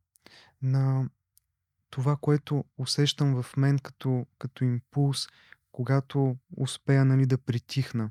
на 0.62 1.10
това, 1.90 2.16
което 2.22 2.66
усещам 2.78 3.44
в 3.44 3.58
мен 3.58 3.80
като, 3.80 4.26
като 4.40 4.64
импулс, 4.64 5.28
когато 5.72 6.38
успея 6.58 7.06
нали, 7.06 7.26
да 7.26 7.38
притихна. 7.38 8.10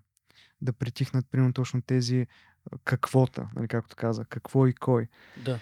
Да 0.61 0.72
притихнат, 0.72 1.27
примерно, 1.31 1.53
точно 1.53 1.83
тези 1.83 2.27
каквота, 2.85 3.49
нали, 3.57 3.68
както 3.68 3.97
каза, 3.97 4.24
какво 4.24 4.66
и 4.66 4.74
кой. 4.74 5.09
Да. 5.45 5.61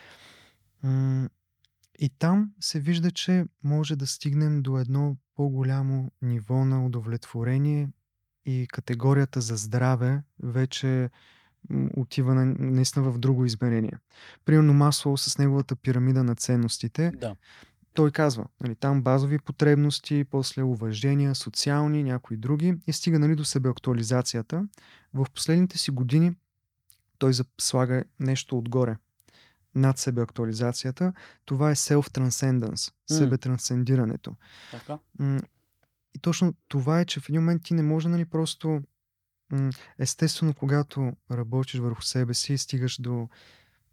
И 1.98 2.08
там 2.18 2.52
се 2.60 2.80
вижда, 2.80 3.10
че 3.10 3.46
може 3.62 3.96
да 3.96 4.06
стигнем 4.06 4.62
до 4.62 4.78
едно 4.78 5.16
по-голямо 5.36 6.10
ниво 6.22 6.64
на 6.64 6.86
удовлетворение 6.86 7.88
и 8.46 8.66
категорията 8.72 9.40
за 9.40 9.56
здраве 9.56 10.22
вече 10.42 11.10
отива 11.96 12.34
на, 12.34 12.44
наистина 12.58 13.10
в 13.10 13.18
друго 13.18 13.44
измерение. 13.44 13.98
Примерно 14.44 14.72
Маслоу 14.72 15.16
с 15.16 15.38
неговата 15.38 15.76
пирамида 15.76 16.24
на 16.24 16.34
ценностите, 16.34 17.10
Да. 17.10 17.36
Той 17.94 18.10
казва, 18.10 18.44
нали, 18.60 18.74
там 18.74 19.02
базови 19.02 19.38
потребности, 19.38 20.24
после 20.30 20.62
уважения, 20.62 21.34
социални, 21.34 22.02
някои 22.02 22.36
други 22.36 22.74
и 22.86 22.92
стига 22.92 23.18
нали, 23.18 23.34
до 23.34 23.44
себеактуализацията. 23.44 24.68
В 25.14 25.26
последните 25.34 25.78
си 25.78 25.90
години 25.90 26.34
той 27.18 27.32
слага 27.60 28.04
нещо 28.20 28.58
отгоре 28.58 28.96
над 29.74 29.98
себе 29.98 30.22
актуализацията. 30.22 31.12
Това 31.44 31.70
е 31.70 31.74
self-transcendence, 31.74 32.92
М. 33.10 33.16
себе-трансцендирането. 33.16 34.36
Така. 34.70 34.98
И 36.14 36.18
точно 36.20 36.54
това 36.68 37.00
е, 37.00 37.04
че 37.04 37.20
в 37.20 37.28
един 37.28 37.40
момент 37.40 37.62
ти 37.62 37.74
не 37.74 37.82
може 37.82 38.08
нали 38.08 38.24
просто 38.24 38.82
естествено, 39.98 40.54
когато 40.54 41.12
работиш 41.30 41.80
върху 41.80 42.02
себе 42.02 42.34
си 42.34 42.58
стигаш 42.58 43.00
до 43.00 43.28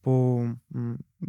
по 0.01 0.47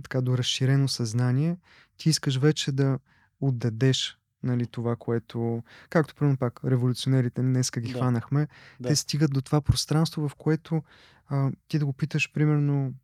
така 0.03 0.21
до 0.21 0.39
разширено 0.39 0.89
съзнание, 0.89 1.57
ти 1.97 2.09
искаш 2.09 2.39
вече 2.39 2.73
да 2.73 2.99
отдадеш 3.41 4.19
нали, 4.43 4.67
това, 4.67 4.97
което, 4.97 5.63
както 5.91 6.15
примерно 6.15 6.39
пак 6.39 6.61
революционерите 6.65 7.43
днеска 7.43 7.81
ги 7.81 7.93
Да. 7.93 7.99
хванахме, 7.99 8.49
Да. 8.81 8.89
те 8.89 8.97
стигат 8.97 9.33
до 9.33 9.43
това 9.43 9.61
пространство, 9.61 10.29
в 10.29 10.35
което 10.35 10.83
а, 11.29 11.51
ти 11.69 11.79
да 11.79 11.87
го 11.87 11.93
питаш, 11.93 12.33
примерно, 12.33 12.95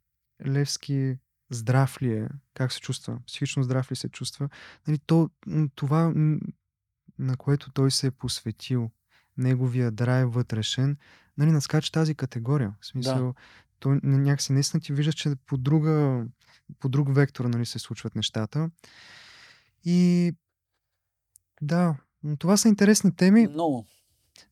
Левски 0.47 1.19
здрав 1.51 2.03
ли 2.03 2.13
е, 2.13 2.29
как 2.55 2.73
се 2.73 2.81
чувства, 2.81 3.19
психично 3.27 3.63
здрав 3.63 3.93
ли 3.93 3.97
се 3.97 4.09
чувства, 4.09 4.49
нали, 4.87 4.99
то, 4.99 5.31
това, 5.75 6.13
на 7.19 7.37
което 7.37 7.71
той 7.71 7.91
се 7.91 8.07
е 8.07 8.11
посветил, 8.11 8.91
неговия 9.37 9.91
драйв 9.91 10.33
вътрешен, 10.33 10.97
нали, 11.39 11.53
надскача 11.53 11.93
тази 11.93 12.15
категория. 12.15 12.75
В 12.81 12.87
смисъл, 12.87 13.35
той 13.79 14.01
някакси 14.03 14.53
наистина 14.53 14.81
ти 14.81 14.93
виждаш, 14.93 15.15
че 15.15 15.35
по, 15.47 15.57
друга, 15.57 16.25
по 16.79 16.89
друг 16.89 17.15
вектор 17.15 17.45
нали, 17.45 17.67
се 17.67 17.79
случват 17.79 18.15
нещата. 18.15 18.71
И 19.85 20.33
да, 21.63 21.97
това 22.39 22.57
са 22.57 22.69
интересни 22.69 23.17
теми. 23.17 23.47
Много. 23.47 23.87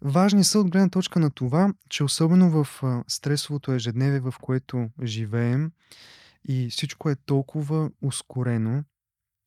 Важни 0.02 0.44
са 0.44 0.58
от 0.58 0.70
гледна 0.70 0.88
точка 0.88 1.20
на 1.20 1.30
това, 1.30 1.74
че 1.88 2.04
особено 2.04 2.50
в 2.50 2.82
стресовото 3.08 3.72
ежедневие, 3.72 4.20
в 4.20 4.34
което 4.40 4.90
живеем 5.04 5.72
и 6.48 6.70
всичко 6.70 7.10
е 7.10 7.16
толкова 7.16 7.90
ускорено 8.02 8.84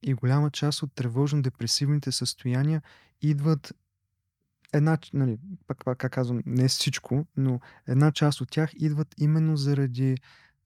и 0.04 0.14
голяма 0.14 0.52
част 0.52 0.84
от 0.84 0.92
тревожно-депресивните 0.96 2.10
състояния 2.10 2.82
идват 3.22 3.74
една, 4.74 4.98
нали, 5.14 5.38
пак, 5.68 5.86
пак 5.86 5.98
как 5.98 6.12
казвам, 6.12 6.42
не 6.46 6.68
всичко, 6.68 7.26
но 7.38 7.60
една 7.88 8.12
част 8.12 8.42
от 8.42 8.52
тях 8.52 8.72
идват 8.76 9.16
именно 9.18 9.58
заради 9.58 10.18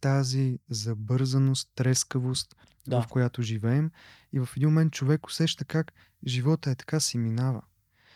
тази 0.02 0.60
забързаност, 0.70 1.70
трескавост, 1.76 2.56
Да. 2.88 3.02
в 3.02 3.08
която 3.08 3.42
живеем. 3.42 3.92
И 4.34 4.40
в 4.40 4.50
един 4.58 4.70
момент 4.70 4.94
човек 4.94 5.28
усеща 5.28 5.66
как 5.66 5.94
живота 6.28 6.72
е 6.72 6.76
така 6.76 7.00
си 7.00 7.18
минава. 7.18 7.62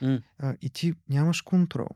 М. 0.02 0.20
А, 0.40 0.56
и 0.62 0.70
ти 0.70 0.94
нямаш 1.10 1.42
контрол. 1.42 1.88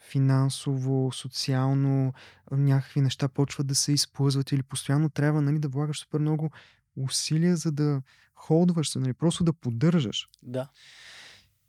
Финансово, 0.00 1.12
социално, 1.12 2.12
някакви 2.50 3.00
неща 3.00 3.28
почват 3.28 3.66
да 3.66 3.74
се 3.74 3.92
изплъзват 3.92 4.52
или 4.52 4.62
постоянно 4.62 5.08
трябва 5.08 5.42
нали, 5.42 5.58
да 5.58 5.68
влагаш 5.68 6.00
супер 6.00 6.18
много 6.18 6.50
усилия, 6.96 7.56
за 7.56 7.72
да 7.72 8.02
холдваш 8.34 8.90
се, 8.90 8.98
нали, 8.98 9.12
просто 9.14 9.44
да 9.44 9.52
поддържаш. 9.52 10.28
Да. 10.42 10.68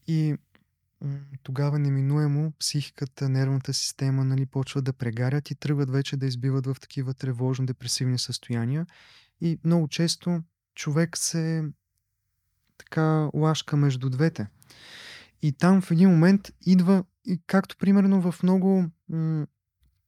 И 0.07 0.35
тогава 1.43 1.79
неминуемо 1.79 2.53
психиката, 2.59 3.29
нервната 3.29 3.73
система 3.73 4.23
нали, 4.23 4.45
почват 4.45 4.83
да 4.83 4.93
прегарят 4.93 5.51
и 5.51 5.55
тръгват 5.55 5.89
вече 5.89 6.17
да 6.17 6.25
избиват 6.25 6.65
в 6.65 6.75
такива 6.81 7.13
тревожно-депресивни 7.13 8.17
състояния. 8.17 8.85
И 9.41 9.59
много 9.63 9.87
често 9.87 10.41
човек 10.75 11.17
се 11.17 11.63
така 12.77 13.29
лашка 13.33 13.77
между 13.77 14.09
двете. 14.09 14.47
И 15.41 15.51
там 15.51 15.81
в 15.81 15.91
един 15.91 16.09
момент 16.09 16.51
идва, 16.65 17.03
и 17.25 17.41
както 17.47 17.77
примерно 17.77 18.31
в 18.31 18.43
много 18.43 18.85
м, 19.09 19.47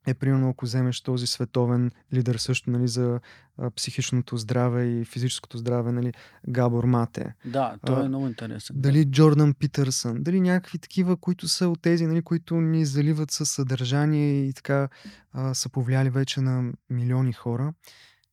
е 0.07 0.13
примерно 0.13 0.49
ако 0.49 0.65
вземеш 0.65 1.01
този 1.01 1.27
световен 1.27 1.91
лидер 2.13 2.35
също 2.35 2.71
нали, 2.71 2.87
за 2.87 3.19
а, 3.57 3.71
психичното 3.71 4.37
здраве 4.37 4.85
и 4.85 5.05
физическото 5.05 5.57
здраве, 5.57 5.91
нали, 5.91 6.13
Габор 6.49 6.83
Мате. 6.83 7.33
Да, 7.45 7.77
той 7.85 8.05
е 8.05 8.07
много 8.07 8.27
интересен. 8.27 8.75
да. 8.75 8.81
Дали 8.81 9.05
Джордан 9.05 9.53
Питърсън, 9.53 10.23
дали 10.23 10.41
някакви 10.41 10.79
такива, 10.79 11.17
които 11.17 11.47
са 11.47 11.69
от 11.69 11.81
тези, 11.81 12.07
нали, 12.07 12.21
които 12.21 12.61
ни 12.61 12.85
заливат 12.85 13.31
със 13.31 13.49
съдържание 13.49 14.45
и 14.45 14.53
така 14.53 14.89
а, 15.33 15.53
са 15.53 15.69
повлияли 15.69 16.09
вече 16.09 16.41
на 16.41 16.73
милиони 16.89 17.33
хора. 17.33 17.73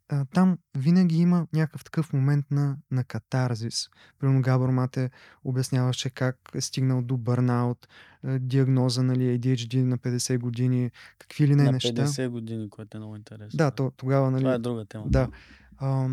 А, 0.08 0.24
там 0.24 0.58
винаги 0.76 1.16
има 1.16 1.46
някакъв 1.52 1.84
такъв 1.84 2.12
момент 2.12 2.46
на, 2.50 2.76
на 2.90 3.04
катарзис. 3.04 3.88
Примерно 4.18 4.42
Габор 4.42 4.68
Мате 4.68 5.10
обясняваше 5.44 6.10
как 6.10 6.36
е 6.54 6.60
стигнал 6.60 7.02
до 7.02 7.16
бърнаут, 7.16 7.88
диагноза, 8.24 9.02
нали, 9.02 9.38
ADHD 9.38 9.82
на 9.82 9.98
50 9.98 10.38
години, 10.38 10.90
какви 11.18 11.48
ли 11.48 11.54
не 11.54 11.64
на 11.64 11.72
неща. 11.72 11.88
50 11.88 12.28
години, 12.28 12.70
което 12.70 12.96
е 12.96 13.00
много 13.00 13.16
интересно. 13.16 13.56
Да, 13.56 13.70
то, 13.70 13.92
тогава, 13.96 14.30
нали, 14.30 14.42
Това 14.42 14.54
е 14.54 14.58
друга 14.58 14.84
тема. 14.84 15.04
да. 15.08 15.28
А, 15.76 16.08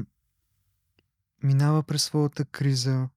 минава 1.44 1.84
през 1.84 2.04
своята 2.04 2.46
криза, 2.46 3.10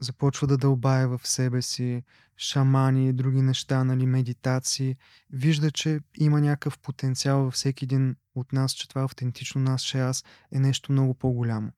започва 0.00 0.46
да 0.46 0.56
дълбае 0.56 1.06
в 1.06 1.20
себе 1.24 1.62
си, 1.62 2.02
шамани 2.36 3.08
и 3.08 3.12
други 3.12 3.42
неща, 3.42 3.84
нали, 3.84 4.06
медитации. 4.06 4.96
Вижда, 5.30 5.70
че 5.70 6.00
има 6.18 6.40
някакъв 6.40 6.78
потенциал 6.78 7.44
във 7.44 7.54
всеки 7.54 7.84
един 7.84 8.16
от 8.34 8.52
нас, 8.52 8.72
че 8.72 8.88
това 8.88 9.02
автентично 9.02 9.60
нас, 9.60 9.82
че 9.82 9.98
аз 9.98 10.24
е 10.52 10.58
нещо 10.58 10.92
много 10.92 11.14
по-голямо. 11.14 11.72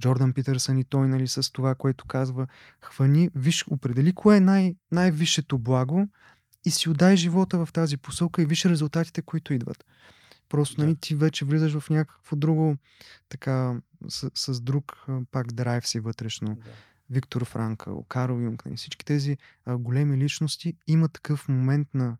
Джордан 0.00 0.32
Питърсън 0.32 0.78
и 0.78 0.84
той, 0.84 1.08
нали, 1.08 1.28
с 1.28 1.52
това, 1.52 1.74
което 1.74 2.04
казва, 2.04 2.46
хвани, 2.80 3.30
виж, 3.34 3.64
определи 3.70 4.12
кое 4.14 4.36
е 4.36 4.40
най- 4.40 4.74
най-висшето 4.92 5.58
благо 5.58 6.08
и 6.64 6.70
си 6.70 6.88
отдай 6.88 7.16
живота 7.16 7.66
в 7.66 7.72
тази 7.72 7.96
посока 7.96 8.42
и 8.42 8.46
виж 8.46 8.64
резултатите, 8.64 9.22
които 9.22 9.54
идват. 9.54 9.84
Просто, 10.48 10.76
Да. 10.76 10.84
нали, 10.84 10.96
ти 10.96 11.14
вече 11.14 11.44
влизаш 11.44 11.78
в 11.78 11.90
някакво 11.90 12.36
друго, 12.36 12.76
така, 13.28 13.80
с, 14.08 14.30
с 14.34 14.60
друг 14.60 15.06
пак 15.30 15.52
драйв 15.52 15.88
си 15.88 16.00
вътрешно. 16.00 16.54
Да. 16.54 16.70
Виктор 17.10 17.44
Франкъл, 17.44 18.04
Карл 18.08 18.40
Юнг, 18.40 18.66
нали, 18.66 18.76
всички 18.76 19.04
тези 19.04 19.36
а, 19.64 19.76
големи 19.76 20.16
личности 20.16 20.74
имат 20.86 21.12
такъв 21.12 21.48
момент 21.48 21.88
на 21.94 22.16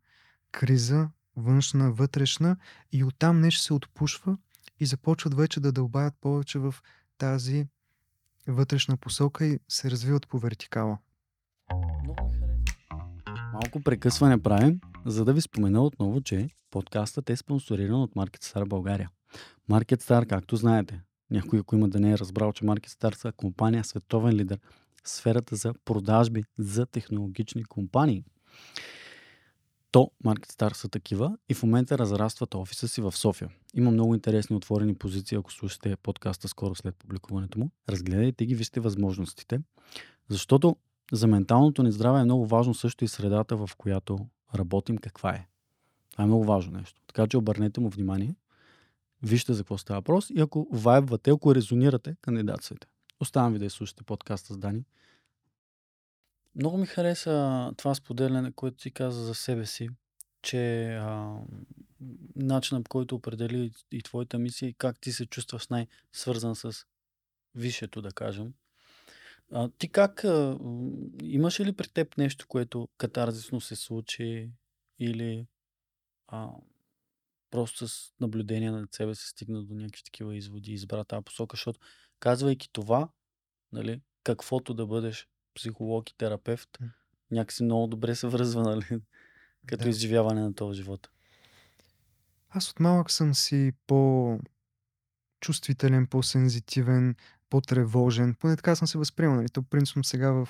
криза, 0.53 1.09
външна, 1.37 1.93
вътрешна, 1.93 2.57
и 2.93 3.05
оттам 3.05 3.41
нещо 3.41 3.61
се 3.61 3.75
отпушва 3.75 4.39
и 4.81 4.87
започват 4.87 5.35
вече 5.35 5.61
да 5.61 5.73
дълбаят 5.73 6.15
повече 6.21 6.59
в 6.59 6.75
тази 7.19 7.67
вътрешна 8.49 8.97
посока 8.97 9.47
и 9.47 9.59
се 9.69 9.91
развиват 9.91 10.29
по 10.29 10.39
вертикала. 10.39 10.99
Малко 13.53 13.83
прекъсване 13.85 14.43
правим, 14.43 14.81
за 15.07 15.25
да 15.25 15.33
ви 15.33 15.41
спомена 15.41 15.83
отново, 15.83 16.21
че 16.21 16.49
подкастът 16.71 17.31
е 17.31 17.37
спонсориран 17.37 18.03
от 18.03 18.15
MarketStar 18.15 18.69
България. 18.69 19.11
MarketStar, 19.71 20.29
както 20.29 20.57
знаете, 20.57 21.01
някой, 21.31 21.59
ако 21.59 21.77
има 21.77 21.89
да 21.89 22.01
не 22.01 22.13
е 22.13 22.19
разбрал, 22.19 22.53
че 22.53 22.65
MarketStar 22.65 23.15
са 23.15 23.33
компания, 23.33 23.85
световен 23.85 24.35
лидер 24.35 24.59
в 25.05 25.09
сферата 25.09 25.57
за 25.57 25.75
продажби 25.85 26.45
за 26.59 26.87
технологични 26.87 27.65
компании. 27.65 28.25
То 29.91 30.11
MarketStar 30.25 30.73
са 30.73 30.89
такива 30.89 31.37
и 31.49 31.55
в 31.55 31.63
момента 31.63 31.99
разрастват 31.99 32.55
офиса 32.55 32.89
си 32.89 33.01
в 33.01 33.13
София. 33.13 33.51
Има 33.75 33.91
много 33.91 34.15
интересни 34.15 34.57
отворени 34.57 34.95
позиции, 34.95 35.39
ако 35.39 35.53
слушате 35.53 35.97
подкаста 35.97 36.49
скоро 36.49 36.75
след 36.75 36.97
публикуването 36.97 37.59
му. 37.59 37.71
Разгледайте 37.89 38.47
ги, 38.47 38.55
вижте 38.55 38.81
възможностите. 38.81 39.61
Защото 40.29 40.77
за 41.13 41.27
менталното 41.27 41.83
ни 41.83 41.93
здраве 41.93 42.21
е 42.21 42.25
много 42.25 42.47
важно 42.47 42.75
също 42.75 43.05
и 43.05 43.09
средата, 43.09 43.57
в 43.57 43.71
която 43.79 44.19
работим, 44.55 44.99
каква 44.99 45.31
е. 45.31 45.47
Това 46.11 46.25
е 46.25 46.27
много 46.27 46.45
важно 46.45 46.79
нещо. 46.79 47.01
Така 47.07 47.27
че 47.27 47.37
обърнете 47.37 47.81
му 47.81 47.89
внимание, 47.89 48.35
вижте 49.23 49.53
за 49.53 49.63
какво 49.63 49.79
става 49.79 49.99
въпрос 49.99 50.31
и 50.31 50.41
ако 50.41 50.69
вайбвате, 50.73 51.31
ако 51.31 51.55
резонирате, 51.55 52.17
кандидатствайте. 52.21 52.87
Оставам 53.21 53.53
ви 53.53 53.59
да 53.59 53.65
изслушате 53.65 54.05
подкаста 54.05 54.55
с 54.55 54.59
Дани. 54.59 54.85
Много 56.55 56.79
ми 56.79 56.87
хареса 56.87 57.73
това 57.77 57.95
споделяне, 57.95 58.53
което 58.53 58.83
си 58.83 58.91
каза 58.91 59.25
за 59.25 59.35
себе 59.35 59.67
си, 59.67 59.89
че 60.43 60.95
а, 60.95 61.39
начинът 62.37 62.85
по 62.85 62.89
който 62.89 63.15
определи 63.15 63.73
и 63.93 64.03
твоята 64.03 64.39
мисия 64.39 64.69
и 64.69 64.75
как 64.75 65.01
ти 65.01 65.13
се 65.13 65.27
чувстваш 65.27 65.69
най-свързан 65.69 66.57
с 66.57 66.73
висшето, 67.55 68.03
да 68.03 68.13
кажем. 68.13 68.53
А, 69.53 69.69
ти 69.79 69.89
как, 69.89 70.25
а, 70.25 70.59
м, 70.61 70.91
имаш 71.23 71.61
ли 71.61 71.73
при 71.73 71.89
теб 71.89 72.17
нещо, 72.19 72.47
което 72.49 72.89
катарзисно 72.99 73.61
се 73.61 73.77
случи 73.77 74.51
или 74.99 75.47
а, 76.29 76.49
просто 77.57 77.89
с 77.89 78.13
наблюдение 78.21 78.71
над 78.71 78.95
себе 78.95 79.15
се 79.15 79.29
стигна 79.29 79.63
до 79.63 79.75
някакви 79.75 80.03
такива 80.05 80.37
изводи 80.37 80.71
и 80.71 80.75
избра 80.75 81.05
тази 81.05 81.25
посока, 81.25 81.57
защото 81.57 81.81
казвайки 82.21 82.69
това, 82.73 83.09
нали, 83.73 84.01
каквото 84.25 84.75
да 84.75 84.87
бъдеш 84.87 85.29
психолог 85.55 86.11
и 86.11 86.17
терапевт, 86.17 86.69
М. 86.81 86.87
някакси 87.31 87.65
много 87.65 87.87
добре 87.87 88.15
се 88.15 88.29
връзва, 88.29 88.63
нали, 88.71 89.01
като 89.67 89.85
Да. 89.85 89.91
изживяване 89.91 90.41
на 90.41 90.55
този 90.55 90.77
живот. 90.77 91.11
Аз 92.49 92.71
от 92.71 92.81
малък 92.81 93.11
съм 93.11 93.35
си 93.35 93.73
по-чувствителен, 93.87 96.07
по-сензитивен, 96.07 97.15
по-тревожен. 97.51 98.35
Поне 98.35 98.57
така 98.57 98.77
съм 98.77 98.89
се 98.89 98.99
възприемал. 98.99 99.37
Нали? 99.37 99.49
То 99.49 99.63
принципно 99.63 100.05
сега 100.05 100.33
в 100.33 100.49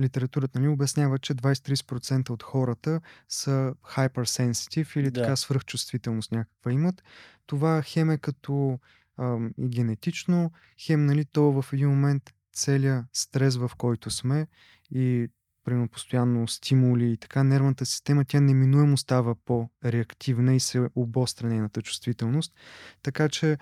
литературата 0.00 0.58
нали, 0.58 0.68
обяснява, 0.68 1.18
че 1.18 1.34
20-30% 1.34 2.30
от 2.30 2.42
хората 2.42 3.00
са 3.28 3.74
hypersensitive 3.84 4.96
или 5.00 5.10
Да. 5.10 5.20
така 5.22 5.36
свръхчувствителност 5.36 6.32
някаква 6.32 6.72
имат. 6.72 7.02
Това 7.46 7.82
хем 7.82 8.10
е 8.10 8.18
като 8.18 8.78
ам, 9.18 9.50
и 9.58 9.68
генетично, 9.68 10.52
хем 10.80 11.06
нали, 11.06 11.24
то 11.24 11.62
в 11.62 11.72
един 11.72 11.88
момент 11.88 12.34
целият 12.52 13.04
стрес, 13.12 13.56
в 13.56 13.70
който 13.78 14.10
сме 14.10 14.46
и 14.90 15.28
примерно 15.64 15.88
постоянно 15.88 16.48
стимули 16.48 17.12
и 17.12 17.16
така, 17.16 17.42
нервната 17.42 17.86
система, 17.86 18.24
тя 18.24 18.40
неминуемо 18.40 18.96
става 18.96 19.34
по-реактивна 19.34 20.54
и 20.54 20.60
се 20.60 20.88
обостря 20.94 21.46
нейната 21.46 21.82
чувствителност. 21.82 22.54
Така 23.02 23.28
че, 23.28 23.58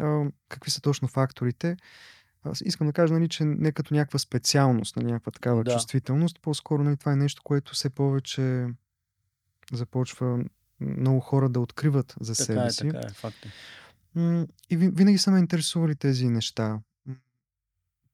а, 0.00 0.24
какви 0.48 0.70
са 0.70 0.80
точно 0.80 1.08
факторите? 1.08 1.76
Аз 2.44 2.60
искам 2.60 2.86
да 2.86 2.92
кажа, 2.92 3.14
нали, 3.14 3.28
че 3.28 3.44
не 3.44 3.72
като 3.72 3.94
някаква 3.94 4.18
специалност 4.18 4.96
на 4.96 5.02
някаква 5.02 5.32
такава 5.32 5.64
Да. 5.64 5.72
чувствителност, 5.72 6.40
по-скоро 6.40 6.84
нали, 6.84 6.96
това 6.96 7.12
е 7.12 7.16
нещо, 7.16 7.42
което 7.42 7.72
все 7.72 7.90
повече 7.90 8.66
започва 9.72 10.44
много 10.80 11.20
хора 11.20 11.48
да 11.48 11.60
откриват 11.60 12.14
за 12.20 12.32
Така 12.34 12.44
себе 12.44 12.60
е, 12.60 12.70
си. 12.70 12.78
така 12.80 12.98
е, 12.98 13.10
факт 13.10 13.46
е. 13.46 13.48
И 14.70 14.76
ви- 14.76 14.90
винаги 14.90 15.18
са 15.18 15.30
ме 15.30 15.38
интересували 15.38 15.94
тези 15.94 16.28
неща. 16.28 16.80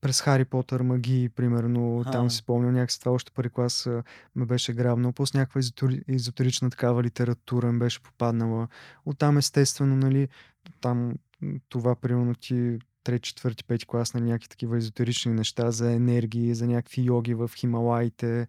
През 0.00 0.20
Хари 0.20 0.44
Потър, 0.44 0.80
магии, 0.80 1.28
примерно, 1.28 2.04
там 2.04 2.20
Аха. 2.20 2.30
си 2.30 2.36
спомням 2.36 2.74
някакси 2.74 3.00
това 3.00 3.12
още 3.12 3.32
първи 3.32 3.50
клас 3.50 3.86
а, 3.86 4.02
ме 4.34 4.46
беше 4.46 4.72
грабнал. 4.72 5.12
После 5.12 5.38
някаква 5.38 5.60
езотери- 5.60 6.02
езотерична 6.08 6.70
такава 6.70 7.02
литература 7.02 7.72
ми 7.72 7.78
беше 7.78 8.02
попаднала. 8.02 8.68
Оттам 9.06 9.38
естествено, 9.38 9.96
нали, 9.96 10.28
там 10.80 11.14
това 11.68 11.94
примерно 11.96 12.34
ти 12.34 12.78
трети, 13.08 13.28
четвърти, 13.28 13.64
пети 13.64 13.86
клас, 13.86 14.14
нали, 14.14 14.24
някакви 14.24 14.48
такива 14.48 14.76
езотерични 14.76 15.32
неща 15.32 15.70
за 15.70 15.92
енергии, 15.92 16.54
за 16.54 16.66
някакви 16.66 17.02
йоги 17.02 17.34
в 17.34 17.50
Хималаите, 17.56 18.46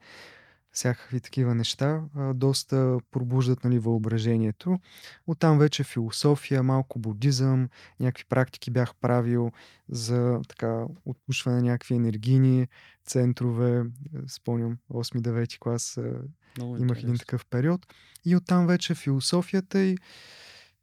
всякакви 0.72 1.22
такива 1.22 1.55
неща, 1.55 2.01
доста 2.34 2.97
пробуждат 3.12 3.64
нали, 3.64 3.80
въображението. 3.80 4.80
Оттам 5.28 5.60
вече 5.60 5.84
философия, 5.84 6.64
малко 6.64 6.99
будизъм, 6.99 7.70
някакви 7.99 8.26
практики 8.30 8.72
бях 8.72 8.95
правил 8.95 9.51
за 9.89 10.41
така 10.49 10.86
отпушване 11.05 11.57
на 11.57 11.64
някакви 11.64 11.95
енергийни 11.95 12.68
центрове. 13.05 13.84
Спомням, 14.28 14.78
8-9 14.93 15.60
клас 15.60 15.99
Много 16.57 16.78
имах 16.78 17.03
един 17.03 17.18
такъв 17.18 17.45
период. 17.45 17.86
И 18.26 18.36
оттам 18.36 18.68
вече 18.68 18.95
философията 18.95 19.80
и 19.80 19.97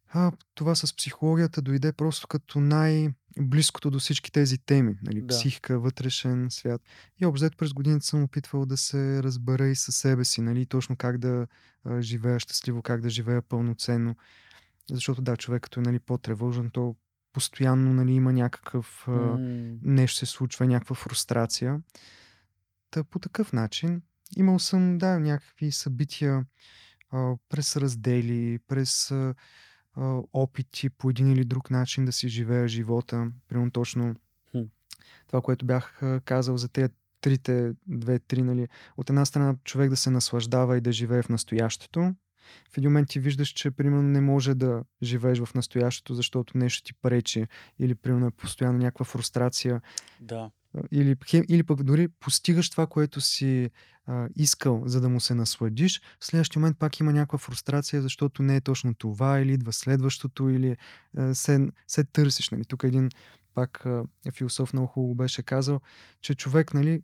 а, 0.09 0.31
това 0.55 0.75
с 0.75 0.95
психологията 0.95 1.61
дойде 1.61 1.93
просто 1.93 2.27
като 2.27 2.59
най-близкото 2.59 3.91
до 3.91 3.99
всички 3.99 4.31
тези 4.31 4.57
теми. 4.57 4.95
Нали? 5.03 5.21
Да. 5.21 5.27
Психика, 5.27 5.79
вътрешен 5.79 6.47
свят. 6.49 6.81
И 7.21 7.25
обзет 7.25 7.57
през 7.57 7.73
годините 7.73 8.05
съм 8.05 8.23
опитвал 8.23 8.65
да 8.65 8.77
се 8.77 9.23
разбера 9.23 9.67
и 9.67 9.75
със 9.75 9.95
себе 9.95 10.25
си, 10.25 10.41
нали? 10.41 10.65
точно 10.65 10.95
как 10.95 11.17
да 11.17 11.47
а, 11.85 12.01
живея 12.01 12.39
щастливо, 12.39 12.81
как 12.81 13.01
да 13.01 13.09
живея 13.09 13.41
пълноценно. 13.41 14.15
Защото 14.91 15.21
да, 15.21 15.37
човек 15.37 15.63
като 15.63 15.79
е 15.79 15.83
нали, 15.83 15.99
по-тревожен, 15.99 16.69
то 16.69 16.95
постоянно 17.33 17.93
нали, 17.93 18.11
има 18.11 18.33
някакъв 18.33 19.05
М, 19.07 19.37
нещо 19.81 20.17
се 20.17 20.25
случва, 20.25 20.65
някаква 20.67 20.95
фрустрация. 20.95 21.81
Та 22.91 23.03
по 23.03 23.19
такъв 23.19 23.53
начин 23.53 24.01
имал 24.37 24.59
съм, 24.59 24.97
да, 24.97 25.19
някакви 25.19 25.71
събития 25.71 26.45
а, 27.11 27.35
през 27.49 27.77
раздели, 27.77 28.59
през 28.67 29.11
а, 29.11 29.35
опити 30.33 30.89
по 30.89 31.09
един 31.09 31.31
или 31.31 31.45
друг 31.45 31.69
начин 31.69 32.05
да 32.05 32.11
си 32.11 32.29
живея 32.29 32.67
живота. 32.67 33.31
Примерно 33.47 33.71
точно 33.71 34.15
Хм. 34.51 34.61
това, 35.27 35.41
което 35.41 35.65
бях 35.65 36.01
казал 36.25 36.57
за 36.57 36.69
тези 36.69 36.93
трите, 37.21 37.73
две-три, 37.87 38.41
нали. 38.41 38.67
От 38.97 39.09
една 39.09 39.25
страна 39.25 39.55
човек 39.63 39.89
да 39.89 39.97
се 39.97 40.09
наслаждава 40.09 40.77
и 40.77 40.81
да 40.81 40.91
живее 40.91 41.21
в 41.21 41.29
настоящето. 41.29 42.13
В 42.71 42.77
един 42.77 42.89
момент 42.89 43.09
ти 43.09 43.19
виждаш, 43.19 43.49
че 43.49 43.71
примерно 43.71 44.03
не 44.03 44.21
може 44.21 44.55
да 44.55 44.83
живееш 45.03 45.39
в 45.39 45.53
настоящето, 45.55 46.13
защото 46.13 46.57
нещо 46.57 46.83
ти 46.83 46.93
пречи 46.93 47.47
или 47.79 47.95
примерно 47.95 48.27
е 48.27 48.31
постоянно 48.31 48.77
някаква 48.77 49.05
фрустрация 49.05 49.81
Да. 50.19 50.51
Или, 50.91 51.15
или 51.49 51.63
пък 51.63 51.83
дори 51.83 52.07
постигаш 52.07 52.69
това, 52.69 52.87
което 52.87 53.21
си 53.21 53.69
а, 54.05 54.27
искал, 54.35 54.83
за 54.85 55.01
да 55.01 55.09
му 55.09 55.19
се 55.19 55.33
насладиш, 55.33 56.01
в 56.19 56.25
следващия 56.25 56.59
момент 56.59 56.79
пак 56.79 56.99
има 56.99 57.13
някаква 57.13 57.37
фрустрация, 57.37 58.01
защото 58.01 58.43
не 58.43 58.55
е 58.55 58.61
точно 58.61 58.93
това, 58.93 59.39
или 59.39 59.53
идва 59.53 59.73
следващото, 59.73 60.49
или 60.49 60.77
а, 61.17 61.35
се, 61.35 61.67
се 61.87 62.03
търсиш. 62.03 62.49
Нали. 62.49 62.65
Тук 62.65 62.83
един 62.83 63.09
пак 63.53 63.85
а, 63.85 64.03
философ 64.31 64.73
много 64.73 64.87
хубаво 64.87 65.15
беше 65.15 65.43
казал, 65.43 65.81
че 66.21 66.35
човек, 66.35 66.73
нали, 66.73 67.01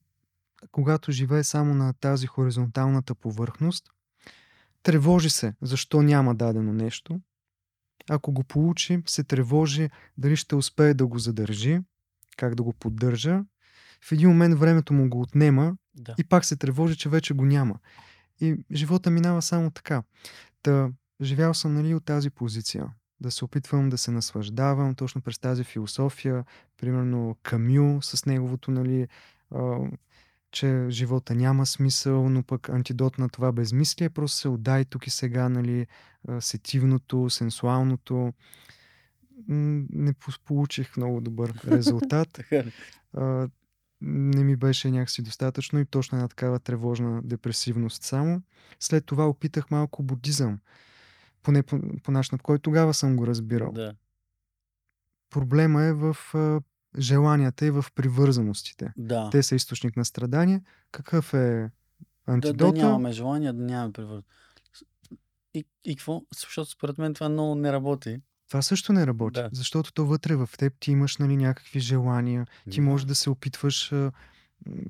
когато 0.71 1.11
живее 1.11 1.43
само 1.43 1.73
на 1.73 1.93
тази 1.93 2.27
хоризонталната 2.27 3.15
повърхност, 3.15 3.89
тревожи 4.83 5.29
се 5.29 5.53
защо 5.61 6.01
няма 6.01 6.35
дадено 6.35 6.73
нещо. 6.73 7.19
Ако 8.09 8.31
го 8.31 8.43
получи, 8.43 9.01
се 9.05 9.23
тревожи 9.23 9.89
дали 10.17 10.35
ще 10.35 10.55
успее 10.55 10.93
да 10.93 11.07
го 11.07 11.19
задържи, 11.19 11.79
как 12.37 12.55
да 12.55 12.63
го 12.63 12.73
поддържа. 12.73 13.43
В 14.03 14.11
един 14.11 14.29
момент 14.29 14.59
времето 14.59 14.93
му 14.93 15.09
го 15.09 15.21
отнема 15.21 15.75
Да. 15.95 16.15
и 16.17 16.23
пак 16.23 16.45
се 16.45 16.55
тревожи, 16.55 16.95
че 16.97 17.09
вече 17.09 17.33
го 17.33 17.45
няма. 17.45 17.79
И 18.41 18.55
живота 18.71 19.11
минава 19.11 19.41
само 19.41 19.71
така. 19.71 20.03
Та, 20.61 20.89
живял 21.21 21.53
съм 21.53 21.73
нали, 21.73 21.95
от 21.95 22.05
тази 22.05 22.29
позиция. 22.29 22.87
Да 23.19 23.31
се 23.31 23.45
опитвам 23.45 23.89
да 23.89 23.97
се 23.97 24.11
наслаждавам 24.11 24.95
точно 24.95 25.21
през 25.21 25.39
тази 25.39 25.63
философия. 25.63 26.45
Примерно 26.77 27.37
Камю 27.43 28.01
с 28.01 28.25
неговото, 28.25 28.71
нали, 28.71 29.07
а, 29.51 29.77
че 30.51 30.85
живота 30.89 31.35
няма 31.35 31.65
смисъл, 31.65 32.29
но 32.29 32.43
пък 32.43 32.69
антидот 32.69 33.17
на 33.17 33.29
това 33.29 33.51
безмислие 33.51 34.09
просто 34.09 34.37
се 34.37 34.47
отдай 34.47 34.85
тук 34.85 35.07
и 35.07 35.09
сега, 35.09 35.49
нали, 35.49 35.87
сетивното, 36.39 37.29
сенсуалното. 37.29 38.33
Не 39.47 40.13
получих 40.45 40.97
много 40.97 41.21
добър 41.21 41.53
резултат. 41.67 42.39
Не 44.05 44.43
ми 44.43 44.55
беше 44.55 44.91
някакси 44.91 45.21
достатъчно 45.21 45.79
и 45.79 45.85
точно 45.85 46.17
една 46.17 46.27
такава 46.27 46.59
тревожна 46.59 47.21
депресивност 47.23 48.03
само. 48.03 48.41
След 48.79 49.05
това 49.05 49.29
опитах 49.29 49.71
малко 49.71 50.03
будизъм, 50.03 50.59
поне 51.43 51.63
по, 51.63 51.79
по 52.03 52.11
начина, 52.11 52.37
по 52.37 52.43
който 52.43 52.61
тогава 52.61 52.93
съм 52.93 53.15
го 53.15 53.27
разбирал. 53.27 53.71
Да. 53.71 53.93
Проблема 55.29 55.83
е 55.83 55.93
в 55.93 56.17
а, 56.33 56.61
желанията 56.97 57.65
и 57.65 57.71
в 57.71 57.85
привързаностите. 57.95 58.93
Да. 58.97 59.29
Те 59.29 59.43
са 59.43 59.55
източник 59.55 59.97
на 59.97 60.05
страдание. 60.05 60.61
Какъв 60.91 61.33
е 61.33 61.37
Да, 61.37 61.69
да 62.27 62.33
антидота? 62.33 62.77
нямаме 62.77 63.11
желание, 63.11 63.53
да 63.53 63.63
нямаме 63.63 63.93
привързаност. 63.93 64.27
И, 65.53 65.65
и 65.85 65.95
какво? 65.95 66.21
Защото 66.35 66.71
според 66.71 66.97
мен 66.97 67.13
това 67.13 67.29
много 67.29 67.55
не 67.55 67.71
работи. 67.71 68.21
Това 68.47 68.61
също 68.61 68.93
не 68.93 69.07
работи, 69.07 69.41
Да. 69.41 69.49
защото 69.53 69.93
то 69.93 70.05
вътре 70.05 70.35
в 70.35 70.49
теб 70.57 70.73
ти 70.79 70.91
имаш 70.91 71.17
нали, 71.17 71.37
някакви 71.37 71.79
желания, 71.79 72.47
ти 72.71 72.79
Да. 72.79 72.85
можеш 72.85 73.05
да 73.05 73.15
се 73.15 73.29
опитваш, 73.29 73.93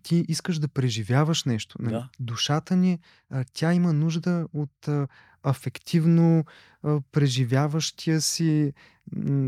ти 0.04 0.26
искаш 0.28 0.60
да 0.60 0.68
преживяваш 0.68 1.44
нещо. 1.44 1.78
Нали? 1.82 1.94
Да. 1.94 2.10
Душата 2.20 2.76
ни, 2.76 3.00
тя 3.54 3.74
има 3.74 3.94
нужда 3.94 4.48
от 4.54 4.90
афективно 5.44 6.46
преживяващия 7.12 8.22
си 8.22 8.74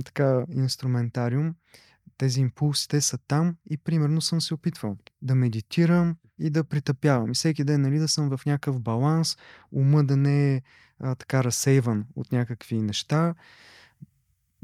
така 0.05 0.45
инструментариум. 0.55 1.55
Тези 2.17 2.41
импулси, 2.41 2.87
те 2.87 3.01
са 3.01 3.17
там 3.17 3.55
и 3.69 3.77
примерно 3.77 4.21
съм 4.21 4.41
се 4.41 4.53
опитвал 4.53 4.97
да 5.21 5.35
медитирам 5.35 6.15
и 6.39 6.49
да 6.49 6.63
притъпявам. 6.63 7.31
И 7.31 7.33
всеки 7.33 7.63
ден 7.63 7.81
нали, 7.81 7.99
да 7.99 8.07
съм 8.07 8.37
в 8.37 8.45
някакъв 8.45 8.81
баланс, 8.81 9.37
ума 9.71 10.03
да 10.03 10.17
не 10.17 10.55
е 10.55 10.61
а, 10.99 11.15
така 11.15 11.43
разсейван 11.43 12.05
от 12.15 12.31
някакви 12.31 12.81
неща. 12.81 13.35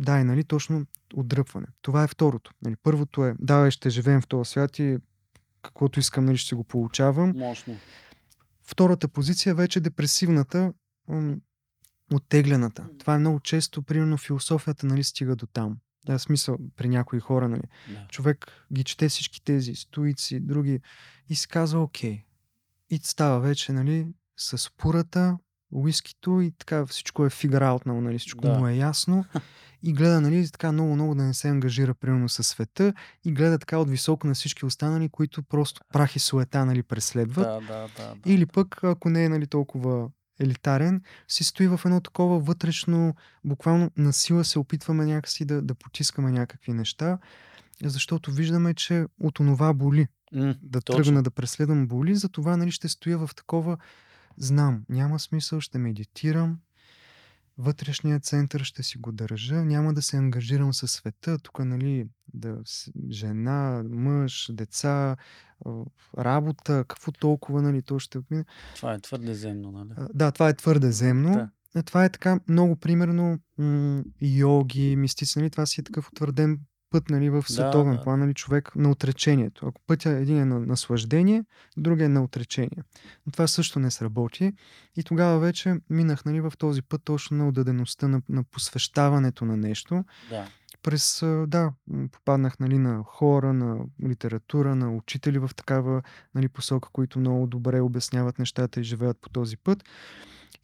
Да, 0.01 0.19
и 0.19 0.23
нали, 0.23 0.43
точно 0.43 0.85
отдръпване. 1.15 1.67
Това 1.81 2.03
е 2.03 2.07
второто. 2.07 2.51
Нали, 2.61 2.75
първото 2.83 3.25
е, 3.25 3.35
да, 3.39 3.71
ще 3.71 3.89
живеем 3.89 4.21
в 4.21 4.27
този 4.27 4.49
свят 4.49 4.79
и 4.79 4.97
каквото 5.61 5.99
искам, 5.99 6.25
нали, 6.25 6.37
ще 6.37 6.47
си 6.47 6.55
го 6.55 6.63
получавам. 6.63 7.33
Мощно. 7.35 7.77
Втората 8.63 9.07
позиция 9.07 9.51
е 9.51 9.53
вече 9.53 9.79
депресивната, 9.79 10.73
м, 11.07 11.35
оттеглената. 12.13 12.89
Това 12.99 13.15
е 13.15 13.19
много 13.19 13.39
често, 13.39 13.81
примерно, 13.83 14.17
философията, 14.17 14.85
нали, 14.85 15.03
стига 15.03 15.35
до 15.35 15.45
там. 15.45 15.77
Да, 16.05 16.19
смисъл, 16.19 16.57
при 16.75 16.89
някои 16.89 17.19
хора, 17.19 17.49
нали, 17.49 17.61
Да. 17.89 18.07
човек 18.09 18.51
ги 18.73 18.83
чете 18.83 19.09
всички 19.09 19.43
тези 19.43 19.75
стоици, 19.75 20.39
други 20.39 20.79
и 21.29 21.35
си 21.35 21.47
казва, 21.47 21.81
окей. 21.83 22.23
И 22.89 22.99
става 23.03 23.39
вече, 23.39 23.73
нали, 23.73 24.07
с 24.37 24.71
пурата, 24.77 25.37
уискито 25.71 26.41
и 26.41 26.51
така 26.51 26.85
всичко 26.85 27.25
е 27.25 27.29
фигураутно, 27.29 28.01
нали, 28.01 28.19
всичко 28.19 28.41
Да. 28.41 28.59
му 28.59 28.67
е 28.67 28.73
ясно 28.73 29.25
и 29.83 29.93
гледа, 29.93 30.21
нали, 30.21 30.51
така 30.51 30.71
много-много 30.71 31.15
да 31.15 31.23
не 31.23 31.33
се 31.33 31.47
ангажира 31.47 31.93
примерно 31.93 32.29
със 32.29 32.47
света 32.47 32.93
и 33.25 33.33
гледа 33.33 33.59
така 33.59 33.77
от 33.77 33.89
високо 33.89 34.27
на 34.27 34.33
всички 34.33 34.65
останали, 34.65 35.09
които 35.09 35.43
просто 35.43 35.81
прах 35.93 36.15
и 36.15 36.19
суета, 36.19 36.65
нали, 36.65 36.83
преследват. 36.83 37.45
Да, 37.45 37.73
да, 37.73 37.87
да. 37.97 38.15
да. 38.15 38.33
Или 38.33 38.45
пък, 38.45 38.83
ако 38.83 39.09
не 39.09 39.25
е 39.25 39.29
нали, 39.29 39.47
толкова 39.47 40.09
елитарен, 40.39 41.01
си 41.27 41.43
стои 41.43 41.67
в 41.67 41.81
едно 41.85 42.01
такова 42.01 42.39
вътрешно, 42.39 43.15
буквално 43.43 43.91
на 43.97 44.13
сила 44.13 44.45
се 44.45 44.59
опитваме 44.59 45.05
някакси 45.05 45.45
да, 45.45 45.61
да 45.61 45.75
потискаме 45.75 46.31
някакви 46.31 46.73
неща, 46.73 47.17
защото 47.83 48.31
виждаме, 48.31 48.73
че 48.73 49.05
от 49.19 49.39
онова 49.39 49.73
боли. 49.73 50.07
М, 50.33 50.55
да 50.61 50.81
точно. 50.81 51.03
тръгна 51.03 51.23
да 51.23 51.31
преследвам 51.31 51.87
боли, 51.87 52.15
затова 52.15 52.57
нали, 52.57 52.71
ще 52.71 52.89
стоя 52.89 53.17
в 53.17 53.29
такова 53.35 53.77
знам, 54.37 54.83
няма 54.89 55.19
смисъл, 55.19 55.59
ще 55.59 55.77
медитирам, 55.77 56.57
вътрешния 57.57 58.19
център 58.19 58.63
ще 58.63 58.83
си 58.83 58.97
го 58.97 59.11
държа, 59.11 59.55
няма 59.55 59.93
да 59.93 60.01
се 60.01 60.17
ангажирам 60.17 60.73
със 60.73 60.91
света, 60.91 61.37
тук 61.37 61.59
нали, 61.59 62.07
да, 62.33 62.57
жена, 63.09 63.83
мъж, 63.89 64.49
деца, 64.53 65.15
работа, 66.17 66.85
какво 66.87 67.11
толкова, 67.11 67.61
нали, 67.61 67.81
то 67.81 67.99
ще 67.99 68.19
мине. 68.31 68.45
Това 68.75 68.93
е 68.93 68.99
твърде 68.99 69.33
земно, 69.33 69.71
нали? 69.71 69.89
Да, 70.13 70.31
това 70.31 70.49
е 70.49 70.53
твърде 70.53 70.91
земно. 70.91 71.49
Да. 71.75 71.83
Това 71.83 72.05
е 72.05 72.09
така 72.09 72.39
много 72.47 72.75
примерно 72.75 73.39
м- 73.57 74.03
йоги, 74.21 74.95
мистици, 74.95 75.39
нали? 75.39 75.49
това 75.49 75.65
си 75.65 75.81
е 75.81 75.83
такъв 75.83 76.09
утвърден 76.09 76.59
път 76.91 77.09
нали, 77.09 77.29
в 77.29 77.43
световен 77.47 77.95
да. 77.95 78.03
план, 78.03 78.19
нали, 78.19 78.33
човек 78.33 78.75
на 78.75 78.91
отречението. 78.91 79.65
Ако 79.67 79.81
пътя 79.87 80.09
един 80.09 80.37
е 80.37 80.45
на 80.45 80.59
наслаждение, 80.59 81.43
другия 81.77 82.05
е 82.05 82.09
на 82.09 82.23
отречение. 82.23 82.83
Но 83.25 83.31
това 83.31 83.47
също 83.47 83.79
не 83.79 83.91
сработи. 83.91 84.53
И 84.95 85.03
тогава 85.03 85.39
вече 85.39 85.75
минах 85.89 86.25
нали, 86.25 86.41
в 86.41 86.53
този 86.57 86.81
път 86.81 87.01
точно 87.03 87.37
на 87.37 87.47
отдадеността, 87.47 88.07
на, 88.07 88.21
на 88.29 88.43
посвещаването 88.43 89.45
на 89.45 89.57
нещо. 89.57 90.03
Да. 90.29 90.47
През, 90.83 91.19
да, 91.47 91.73
попаднах 92.11 92.59
нали, 92.59 92.77
на 92.77 93.03
хора, 93.03 93.53
на 93.53 93.77
литература, 94.07 94.75
на 94.75 94.95
учители 94.95 95.39
в 95.39 95.51
такава 95.55 96.01
нали, 96.35 96.47
посока, 96.47 96.89
които 96.93 97.19
много 97.19 97.47
добре 97.47 97.81
обясняват 97.81 98.39
нещата 98.39 98.79
и 98.79 98.83
живеят 98.83 99.17
по 99.21 99.29
този 99.29 99.57
път. 99.57 99.83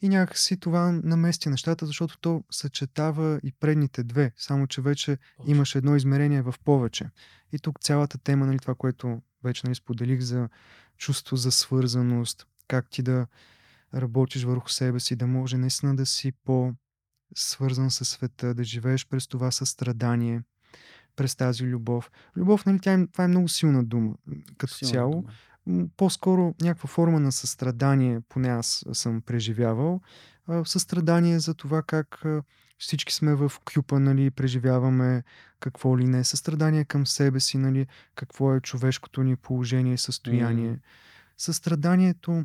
И 0.02 0.08
някакси 0.08 0.56
това 0.56 0.92
намести 0.92 1.48
нещата, 1.48 1.86
защото 1.86 2.18
то 2.18 2.44
съчетава 2.50 3.40
и 3.42 3.52
предните 3.52 4.02
две, 4.04 4.32
само 4.36 4.66
че 4.66 4.80
вече 4.82 5.18
Точно. 5.36 5.52
имаш 5.52 5.74
едно 5.74 5.96
измерение 5.96 6.42
в 6.42 6.54
повече. 6.64 7.10
И 7.52 7.58
тук 7.58 7.80
цялата 7.80 8.18
тема, 8.18 8.46
нали, 8.46 8.58
това, 8.58 8.74
което 8.74 9.22
вече 9.44 9.62
нали, 9.64 9.74
споделих 9.74 10.20
за 10.20 10.48
чувство 10.96 11.36
за 11.36 11.52
свързаност, 11.52 12.46
как 12.68 12.90
ти 12.90 13.02
да 13.02 13.26
работиш 13.94 14.44
върху 14.44 14.68
себе 14.68 15.00
си, 15.00 15.16
да 15.16 15.26
може 15.26 15.56
наистина 15.56 15.96
да 15.96 16.06
си 16.06 16.32
по-свързан 16.44 17.90
със 17.90 18.08
света, 18.08 18.54
да 18.54 18.64
живееш 18.64 19.06
през 19.06 19.26
това 19.26 19.50
състрадание, 19.50 20.42
през 21.16 21.36
тази 21.36 21.64
любов. 21.64 22.10
Любов, 22.36 22.66
нали, 22.66 22.78
тя 22.80 22.92
е, 22.92 23.06
това 23.06 23.24
е 23.24 23.28
много 23.28 23.48
силна 23.48 23.84
дума 23.84 24.14
като 24.58 24.74
Силна 24.74 24.92
цяло. 24.92 25.10
дума. 25.10 25.32
По-скоро 25.96 26.54
някаква 26.62 26.88
форма 26.88 27.20
на 27.20 27.32
състрадание, 27.32 28.20
поне 28.28 28.48
аз 28.48 28.84
съм 28.92 29.20
преживявал. 29.20 30.00
Състрадание 30.64 31.38
за 31.38 31.54
това 31.54 31.82
как 31.82 32.24
всички 32.78 33.14
сме 33.14 33.34
в 33.34 33.52
кюпа, 33.74 34.00
нали, 34.00 34.30
преживяваме 34.30 35.22
какво 35.60 35.98
ли 35.98 36.04
не. 36.04 36.24
Състрадание 36.24 36.84
към 36.84 37.06
себе 37.06 37.40
си, 37.40 37.58
нали, 37.58 37.86
какво 38.14 38.54
е 38.54 38.60
човешкото 38.60 39.22
ни 39.22 39.36
положение 39.36 39.94
и 39.94 39.98
състояние. 39.98 40.70
М. 40.70 40.76
Състраданието, 41.38 42.44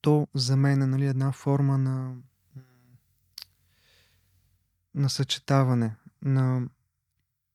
то 0.00 0.28
за 0.34 0.56
мен 0.56 0.82
е 0.82 0.86
нали, 0.86 1.06
една 1.06 1.32
форма 1.32 1.78
на, 1.78 2.14
на 4.94 5.10
съчетаване 5.10 5.96
на 6.22 6.62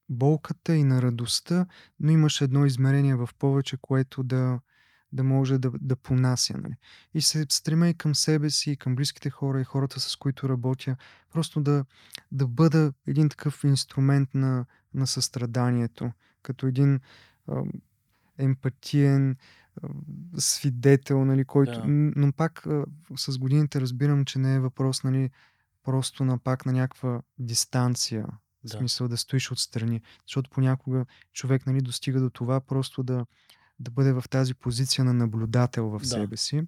болката 0.10 0.76
и 0.76 0.84
на 0.84 1.01
радостта, 1.01 1.66
но 1.99 2.12
имаш 2.12 2.41
едно 2.41 2.66
измерение 2.66 3.16
в 3.16 3.30
повече, 3.39 3.78
което 3.82 4.24
да, 4.24 4.60
да 5.12 5.24
може 5.24 5.57
да, 5.57 5.72
да 5.82 5.95
понася. 5.95 6.57
Нали. 6.57 6.76
И 7.14 7.22
се 7.22 7.45
стремя 7.49 7.89
и 7.89 7.93
към 7.93 8.16
себе 8.16 8.49
си, 8.49 8.72
и 8.72 8.78
към 8.78 8.95
близките 8.95 9.30
хора, 9.30 9.62
и 9.62 9.64
хората, 9.64 9.99
с 9.99 10.16
които 10.16 10.49
работя, 10.49 10.95
просто 11.34 11.62
да, 11.62 11.86
да 12.32 12.47
бъда 12.47 12.93
един 13.07 13.30
такъв 13.30 13.64
инструмент 13.64 14.30
на, 14.34 14.66
на 14.93 15.07
състраданието, 15.07 16.12
като 16.41 16.68
един 16.68 16.99
а, 17.47 17.62
емпатиен 18.38 19.36
а, 19.84 19.88
свидетел, 20.38 21.26
нали, 21.26 21.45
който... 21.45 21.72
Да. 21.72 21.84
Но 21.88 22.32
пак 22.32 22.66
а, 22.66 22.86
с 23.18 23.38
годините 23.38 23.82
разбирам, 23.82 24.26
че 24.26 24.39
не 24.39 24.55
е 24.55 24.60
въпрос, 24.60 25.03
нали, 25.03 25.30
просто 25.84 26.26
на 26.26 26.38
пак 26.38 26.66
на 26.66 26.74
някаква 26.74 27.22
дистанция. 27.39 28.26
В 28.64 28.68
Да. 28.68 28.78
смисъл 28.78 29.07
да 29.07 29.18
стоиш 29.18 29.51
отстрани. 29.51 30.01
Защото 30.28 30.49
понякога 30.49 31.05
човек 31.34 31.66
нали, 31.66 31.82
достига 31.82 32.20
до 32.20 32.30
това 32.30 32.62
просто 32.62 33.03
да, 33.03 33.26
да 33.80 33.91
бъде 33.91 34.14
в 34.14 34.24
тази 34.30 34.53
позиция 34.53 35.05
на 35.05 35.14
наблюдател 35.14 35.89
в 35.89 35.99
Да. 35.99 36.07
себе 36.07 36.38
си. 36.38 36.64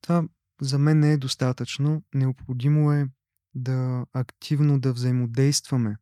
Това 0.00 0.24
за 0.60 0.78
мен 0.78 0.98
не 1.00 1.12
е 1.12 1.16
достатъчно. 1.16 2.02
Необходимо 2.14 2.92
е 2.92 3.08
да 3.54 4.06
активно 4.12 4.80
да 4.80 4.92
взаимодействаме 4.92 5.96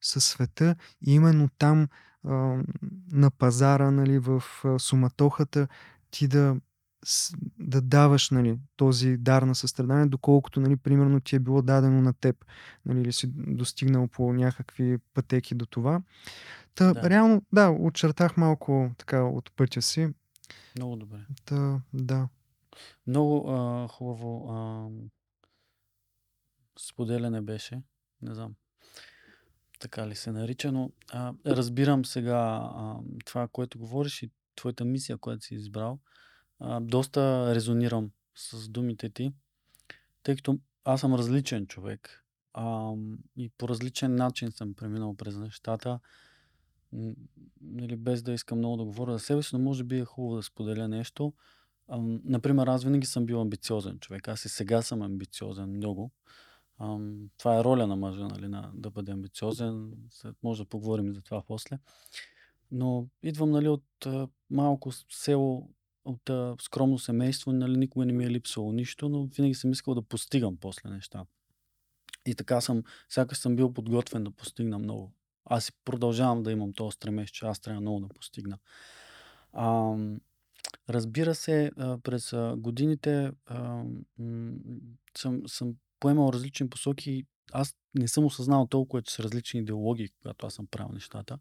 със 0.00 0.24
света 0.24 0.76
и 1.06 1.14
именно 1.14 1.48
там 1.58 1.88
а, 2.24 2.62
на 3.12 3.30
пазара, 3.30 3.90
нали, 3.90 4.18
в 4.18 4.42
суматохата, 4.78 5.68
ти 6.10 6.28
да, 6.28 6.56
да 7.58 7.80
даваш 7.80 8.30
нали, 8.30 8.58
този 8.76 9.16
дар 9.16 9.42
на 9.42 9.54
състрадание, 9.54 10.06
доколкото, 10.06 10.60
нали, 10.60 10.76
примерно, 10.76 11.20
ти 11.20 11.36
е 11.36 11.40
било 11.40 11.62
дадено 11.62 12.02
на 12.02 12.12
теб, 12.12 12.44
нали, 12.86 13.00
или 13.00 13.12
си 13.12 13.32
достигнал 13.36 14.08
по 14.08 14.32
някакви 14.32 14.98
пътеки 15.14 15.54
до 15.54 15.66
това. 15.66 16.02
Та, 16.74 16.92
Да. 16.92 17.10
реално, 17.10 17.42
да, 17.52 17.70
очертах 17.70 18.36
малко 18.36 18.90
така 18.98 19.22
от 19.22 19.52
пътя 19.56 19.82
си. 19.82 20.08
Много 20.76 20.96
добре. 20.96 21.18
Та, 21.44 21.80
да. 21.92 22.28
Много 23.06 23.50
а, 23.50 23.88
хубаво 23.88 24.50
а, 24.50 24.88
споделяне 26.78 27.40
беше. 27.40 27.82
Не 28.22 28.34
знам 28.34 28.54
така 29.78 30.08
ли 30.08 30.14
се 30.14 30.32
нарича, 30.32 30.72
но 30.72 30.90
а, 31.12 31.32
разбирам 31.46 32.04
сега 32.04 32.70
а, 32.74 32.96
това, 33.24 33.48
което 33.48 33.78
говориш 33.78 34.22
и 34.22 34.30
твоята 34.56 34.84
мисия, 34.84 35.18
която 35.18 35.44
си 35.44 35.54
избрал. 35.54 35.98
А, 36.58 36.80
доста 36.80 37.54
резонирам 37.54 38.10
с 38.34 38.68
думите 38.68 39.10
ти, 39.10 39.32
тъй 40.22 40.36
като 40.36 40.58
аз 40.84 41.00
съм 41.00 41.14
различен 41.14 41.66
човек 41.66 42.24
а, 42.54 42.92
и 43.36 43.48
по 43.48 43.68
различен 43.68 44.14
начин 44.14 44.52
съм 44.52 44.74
преминал 44.74 45.14
през 45.14 45.36
нещата. 45.36 46.00
Нали, 47.60 47.96
без 47.96 48.22
да 48.22 48.32
искам 48.32 48.58
много 48.58 48.76
да 48.76 48.84
говоря 48.84 49.12
за 49.12 49.18
себе 49.18 49.42
си, 49.42 49.50
но 49.52 49.58
може 49.58 49.84
би 49.84 49.98
е 49.98 50.04
хубаво 50.04 50.36
да 50.36 50.42
споделя 50.42 50.88
нещо. 50.88 51.32
Ам, 51.88 52.20
например, 52.24 52.66
аз 52.66 52.84
винаги 52.84 53.06
съм 53.06 53.26
бил 53.26 53.40
амбициозен 53.40 53.98
човек. 53.98 54.28
Аз 54.28 54.44
и 54.44 54.48
сега 54.48 54.82
съм 54.82 55.02
амбициозен 55.02 55.70
много. 55.70 56.10
Ам, 56.78 57.30
това 57.38 57.58
е 57.58 57.64
роля 57.64 57.86
на 57.86 57.96
мъжа, 57.96 58.28
нали, 58.28 58.48
на, 58.48 58.70
да 58.74 58.90
бъде 58.90 59.12
амбициозен. 59.12 59.92
След, 60.10 60.36
може 60.42 60.62
да 60.62 60.68
поговорим 60.68 61.14
за 61.14 61.20
това 61.20 61.42
после. 61.42 61.78
Но 62.70 63.06
идвам 63.22 63.50
нали, 63.50 63.68
от 63.68 64.06
а, 64.06 64.28
малко 64.50 64.92
село, 64.92 65.70
от 66.06 66.30
а, 66.30 66.56
скромно 66.60 66.98
семейство, 66.98 67.52
нали, 67.52 67.76
никога 67.76 68.06
не 68.06 68.12
ми 68.12 68.24
е 68.24 68.30
липсвало 68.30 68.72
нищо, 68.72 69.08
но 69.08 69.26
винаги 69.26 69.54
съм 69.54 69.72
искал 69.72 69.94
да 69.94 70.02
постигам 70.02 70.56
после 70.56 70.90
неща. 70.90 71.24
И 72.26 72.34
така 72.34 72.60
съм, 72.60 72.82
сякаш 73.08 73.38
съм 73.38 73.56
бил 73.56 73.72
подготвен 73.72 74.24
да 74.24 74.30
постигна 74.30 74.78
много. 74.78 75.12
Аз 75.44 75.68
и 75.68 75.72
продължавам 75.84 76.42
да 76.42 76.52
имам 76.52 76.72
този 76.72 76.94
стремеж, 76.94 77.30
че 77.30 77.46
аз 77.46 77.60
трябва 77.60 77.80
много 77.80 78.00
да 78.00 78.08
постигна. 78.08 78.58
Ам, 79.52 80.20
разбира 80.88 81.34
се, 81.34 81.70
а, 81.76 81.98
през 81.98 82.32
а, 82.32 82.54
годините 82.58 83.32
а, 83.46 83.82
м, 84.18 84.52
съм, 85.18 85.42
съм 85.46 85.74
поемал 86.00 86.30
различни 86.32 86.70
посоки. 86.70 87.24
Аз 87.52 87.76
не 87.94 88.08
съм 88.08 88.24
осъзнал 88.24 88.66
толкова, 88.66 89.02
че 89.02 89.14
са 89.14 89.22
различни 89.22 89.60
идеологии, 89.60 90.08
когато 90.08 90.46
аз 90.46 90.54
съм 90.54 90.66
правил 90.66 90.92
нещата. 90.92 91.38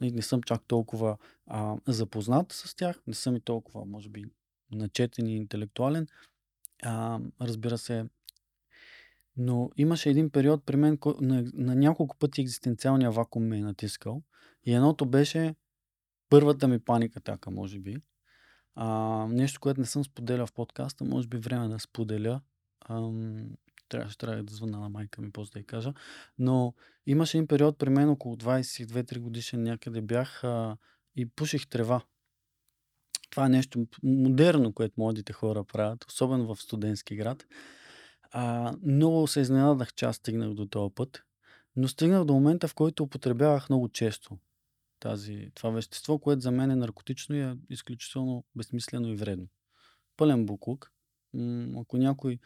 Не, 0.00 0.10
не 0.10 0.22
съм 0.22 0.42
чак 0.42 0.62
толкова 0.66 1.16
а, 1.46 1.76
запознат 1.88 2.52
с 2.52 2.74
тях, 2.76 3.02
не 3.06 3.14
съм 3.14 3.36
и 3.36 3.40
толкова, 3.40 3.84
може 3.84 4.08
би, 4.08 4.24
начетен 4.72 5.26
и 5.26 5.36
интелектуален. 5.36 6.06
А, 6.82 7.20
разбира 7.40 7.78
се, 7.78 8.04
но 9.36 9.70
имаше 9.76 10.10
един 10.10 10.30
период 10.30 10.64
при 10.66 10.76
мен, 10.76 10.98
на, 11.20 11.44
на 11.54 11.74
няколко 11.74 12.16
пъти 12.16 12.40
екзистенциалния 12.40 13.10
вакуум 13.10 13.44
ме 13.44 13.58
е 13.58 13.62
натискал. 13.62 14.22
И 14.64 14.74
едното 14.74 15.06
беше 15.06 15.54
първата 16.28 16.68
ми 16.68 16.78
паника 16.78 17.20
така, 17.20 17.50
може 17.50 17.78
би. 17.78 17.96
А, 18.74 18.86
нещо, 19.30 19.60
което 19.60 19.80
не 19.80 19.86
съм 19.86 20.04
споделял 20.04 20.46
в 20.46 20.52
подкаста, 20.52 21.04
може 21.04 21.28
би 21.28 21.36
време 21.36 21.68
да 21.68 21.78
споделя. 21.78 22.40
Ам, 22.88 23.46
трябваше 23.92 24.18
трябва 24.18 24.42
да 24.42 24.54
звъна 24.54 24.80
на 24.80 24.88
майка 24.88 25.22
ми, 25.22 25.30
после 25.32 25.52
да 25.52 25.58
й 25.60 25.64
кажа. 25.64 25.92
Но 26.38 26.74
имаше 27.06 27.36
един 27.36 27.46
период 27.46 27.78
при 27.78 27.90
мен, 27.90 28.08
около 28.08 28.36
22-3 28.36 29.18
годишен 29.18 29.62
някъде 29.62 30.00
бях 30.00 30.44
а, 30.44 30.76
и 31.16 31.26
пуших 31.26 31.66
трева. 31.66 32.02
Това 33.30 33.46
е 33.46 33.48
нещо 33.48 33.86
модерно, 34.02 34.72
което 34.72 34.94
младите 34.98 35.32
хора 35.32 35.64
правят, 35.64 36.04
особено 36.08 36.54
в 36.54 36.62
студентски 36.62 37.16
град. 37.16 37.46
А, 38.30 38.74
много 38.82 39.26
се 39.26 39.40
изненадах, 39.40 39.94
че 39.94 40.04
аз 40.04 40.16
стигнах 40.16 40.54
до 40.54 40.66
този 40.66 40.94
път, 40.94 41.22
но 41.76 41.88
стигнах 41.88 42.24
до 42.24 42.32
момента, 42.32 42.68
в 42.68 42.74
който 42.74 43.02
употребявах 43.02 43.68
много 43.68 43.88
често 43.88 44.38
тази, 45.00 45.50
това 45.54 45.70
вещество, 45.70 46.18
което 46.18 46.40
за 46.40 46.50
мен 46.50 46.70
е 46.70 46.76
наркотично 46.76 47.36
и 47.36 47.40
е 47.40 47.56
изключително 47.70 48.44
безсмислено 48.56 49.08
и 49.08 49.16
вредно. 49.16 49.46
Пълен 50.16 50.46
буклук. 50.46 50.92
Ако 51.80 51.96
някой 51.96 52.38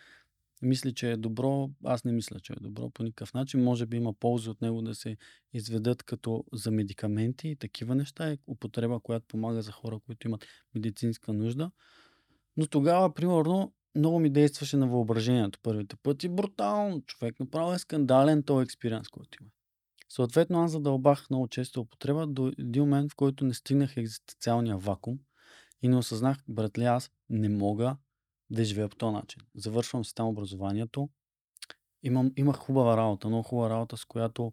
мисли, 0.62 0.94
че 0.94 1.10
е 1.10 1.16
добро, 1.16 1.70
аз 1.84 2.04
не 2.04 2.12
мисля, 2.12 2.40
че 2.40 2.52
е 2.52 2.56
добро 2.60 2.90
по 2.90 3.02
никакъв 3.02 3.34
начин. 3.34 3.62
Може 3.62 3.86
би 3.86 3.96
има 3.96 4.12
ползи 4.12 4.50
от 4.50 4.62
него 4.62 4.82
да 4.82 4.94
се 4.94 5.16
изведат 5.52 6.02
като 6.02 6.44
за 6.52 6.70
медикаменти 6.70 7.48
и 7.48 7.56
такива 7.56 7.94
неща 7.94 8.32
и 8.32 8.38
употреба, 8.46 9.00
която 9.00 9.26
помага 9.26 9.62
за 9.62 9.72
хора, 9.72 9.98
които 10.06 10.28
имат 10.28 10.44
медицинска 10.74 11.32
нужда. 11.32 11.70
Но 12.56 12.66
тогава, 12.66 13.14
примерно, 13.14 13.72
много 13.94 14.18
ми 14.18 14.30
действаше 14.30 14.76
на 14.76 14.86
въображението 14.86 15.58
първите 15.62 15.96
пъти. 15.96 16.28
Брутално. 16.28 17.02
Човек 17.02 17.40
направо 17.40 17.72
е 17.72 17.78
скандален 17.78 18.42
този 18.42 18.64
експириенс, 18.64 19.08
който 19.08 19.38
има. 19.40 19.50
Съответно, 20.08 20.62
аз 20.62 20.72
задълбах 20.72 21.30
много 21.30 21.48
често 21.48 21.80
употреба 21.80 22.26
до 22.26 22.52
един 22.58 22.82
момент, 22.82 23.12
в 23.12 23.16
който 23.16 23.44
не 23.44 23.54
стигнах 23.54 23.96
екзистенциалния 23.96 24.76
вакуум 24.76 25.18
и 25.82 25.88
не 25.88 25.96
осъзнах, 25.96 26.38
братле, 26.48 26.84
аз 26.84 27.10
не 27.30 27.48
мога 27.48 27.96
да 28.50 28.64
живея 28.64 28.88
по 28.88 28.96
този 28.96 29.12
начин. 29.12 29.42
Завършвам 29.54 30.04
си 30.04 30.14
там 30.14 30.28
образованието. 30.28 31.08
Имам, 32.02 32.32
имах 32.36 32.56
хубава 32.56 32.96
работа, 32.96 33.28
много 33.28 33.42
хубава 33.42 33.70
работа, 33.70 33.96
с 33.96 34.04
която 34.04 34.52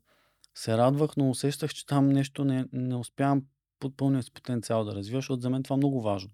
се 0.56 0.78
радвах, 0.78 1.18
но 1.18 1.30
усещах, 1.30 1.74
че 1.74 1.86
там 1.86 2.10
нещо 2.10 2.46
не, 2.46 2.66
не 2.74 2.96
успявам 2.96 3.44
под 3.80 3.98
пълния 3.98 4.24
си 4.24 4.32
потенциал 4.32 4.86
да 4.86 4.96
развия, 4.96 5.18
защото 5.18 5.42
за 5.42 5.50
мен 5.50 5.64
това 5.64 5.74
е 5.74 5.78
много 5.78 6.02
важно. 6.02 6.32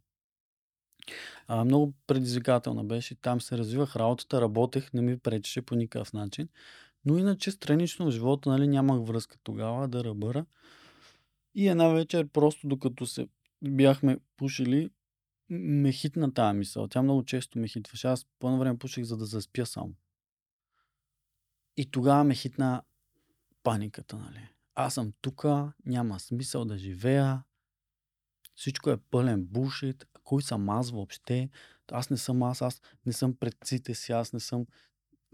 А, 1.48 1.66
много 1.66 1.94
предизвикателна 2.08 2.84
беше. 2.84 3.16
Там 3.16 3.42
се 3.42 3.58
развивах 3.58 3.96
работата, 3.96 4.42
работех, 4.42 4.94
не 4.94 5.02
ми 5.02 5.20
пречеше 5.20 5.62
по 5.62 5.76
никакъв 5.76 6.14
начин. 6.14 6.48
Но 7.06 7.18
иначе 7.18 7.52
странично 7.52 8.06
в 8.06 8.12
живота, 8.12 8.50
нали, 8.50 8.68
нямах 8.68 9.08
връзка 9.08 9.38
тогава 9.44 9.88
да 9.88 10.04
ръбъра. 10.04 10.46
И 11.56 11.68
една 11.68 11.88
вечер, 11.88 12.28
просто 12.28 12.68
докато 12.68 13.06
се 13.06 13.28
бяхме 13.62 14.18
пушили, 14.38 14.90
ме 15.50 15.92
хитна 15.92 16.34
тази 16.34 16.58
мисъл. 16.58 16.88
Тя 16.88 17.02
много 17.02 17.26
често 17.26 17.60
ме 17.60 17.68
хитваше. 17.68 18.08
Аз 18.08 18.26
по 18.40 18.48
едно 18.48 18.60
време 18.60 18.80
пуших, 18.80 19.04
за 19.04 19.18
да 19.18 19.26
заспя 19.26 19.66
само. 19.66 19.94
И 21.78 21.92
тогава 21.92 22.24
ме 22.24 22.36
хитна 22.36 22.84
паниката, 23.64 24.18
нали. 24.18 24.50
Аз 24.76 24.94
съм 24.94 25.14
тука, 25.22 25.74
няма 25.86 26.20
смисъл 26.20 26.66
да 26.66 26.78
живея, 26.78 27.44
всичко 28.56 28.90
е 28.90 28.98
пълен 28.98 29.46
бушит, 29.46 30.06
кой 30.24 30.42
съм 30.42 30.70
аз 30.70 30.92
въобще, 30.92 31.50
аз 31.92 32.10
не 32.10 32.18
съм 32.18 32.44
аз, 32.44 32.62
аз 32.62 32.82
не 33.06 33.14
съм 33.14 33.36
предците 33.36 33.96
си, 33.96 34.12
аз 34.12 34.34
не 34.34 34.40
съм 34.40 34.66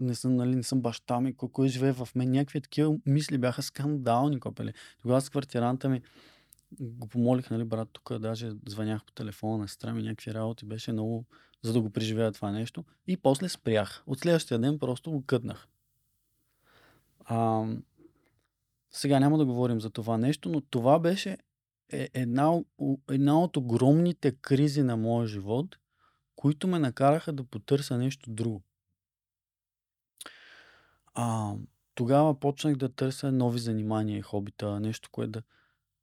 не 0.00 0.14
съм, 0.14 0.36
нали, 0.36 0.56
не 0.56 0.62
съм 0.62 0.80
баща 0.80 1.20
ми, 1.20 1.36
кой, 1.36 1.48
кой 1.52 1.68
живее 1.68 1.92
в 1.92 2.08
мен. 2.14 2.30
Някакви 2.30 2.60
такива 2.60 2.98
мисли 3.06 3.38
бяха 3.38 3.62
скандални, 3.62 4.40
копели. 4.40 4.72
Тогава 5.02 5.20
с 5.20 5.30
квартиранта 5.30 5.88
ми 5.88 6.02
го 6.80 7.08
помолих, 7.08 7.50
нали, 7.50 7.64
брат, 7.64 7.88
тук 7.92 8.18
даже 8.18 8.52
звънях 8.68 9.04
по 9.04 9.12
телефона 9.12 9.58
на 9.58 9.68
сестра 9.68 9.94
ми, 9.94 10.02
някакви 10.02 10.34
работи, 10.34 10.64
беше 10.64 10.92
много, 10.92 11.24
за 11.62 11.72
да 11.72 11.80
го 11.80 11.90
преживея 11.90 12.32
това 12.32 12.50
нещо. 12.50 12.84
И 13.06 13.16
после 13.16 13.48
спрях. 13.48 14.02
От 14.06 14.18
следващия 14.18 14.58
ден 14.58 14.78
просто 14.78 15.10
го 15.10 15.24
къднах. 15.26 15.68
А, 17.24 17.66
сега 18.90 19.20
няма 19.20 19.38
да 19.38 19.46
говорим 19.46 19.80
за 19.80 19.90
това 19.90 20.18
нещо, 20.18 20.48
но 20.48 20.60
това 20.60 20.98
беше 20.98 21.38
е 21.92 22.08
една, 22.14 22.60
една 23.10 23.40
от 23.40 23.56
огромните 23.56 24.32
кризи 24.32 24.82
на 24.82 24.96
моя 24.96 25.26
живот, 25.26 25.76
които 26.36 26.68
ме 26.68 26.78
накараха 26.78 27.32
да 27.32 27.44
потърся 27.44 27.98
нещо 27.98 28.30
друго. 28.30 28.62
А, 31.14 31.54
тогава 31.94 32.40
почнах 32.40 32.76
да 32.76 32.88
търся 32.88 33.32
нови 33.32 33.58
занимания 33.58 34.18
и 34.18 34.22
хобита, 34.22 34.80
нещо, 34.80 35.08
което 35.12 35.30
да... 35.30 35.42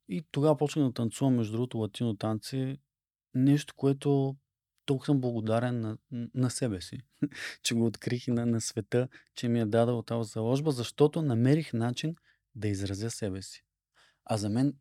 И 0.08 0.24
тогава 0.30 0.56
почнах 0.56 0.86
да 0.86 0.92
танцувам, 0.92 1.34
между 1.34 1.52
другото, 1.52 1.78
латино 1.78 2.16
танци. 2.16 2.78
Нещо, 3.34 3.74
което 3.76 4.36
толкова 4.86 5.06
съм 5.06 5.20
благодарен 5.20 5.80
на, 5.80 5.98
на 6.34 6.50
себе 6.50 6.80
си, 6.80 6.98
че 7.62 7.74
го 7.74 7.86
открих 7.86 8.28
и 8.28 8.30
на, 8.30 8.46
на 8.46 8.60
света, 8.60 9.08
че 9.34 9.48
ми 9.48 9.60
е 9.60 9.66
дадал 9.66 10.02
тази 10.02 10.30
заложба, 10.30 10.70
защото 10.70 11.22
намерих 11.22 11.72
начин 11.72 12.16
да 12.54 12.68
изразя 12.68 13.10
себе 13.10 13.42
си. 13.42 13.64
А 14.24 14.36
за 14.36 14.48
мен 14.50 14.74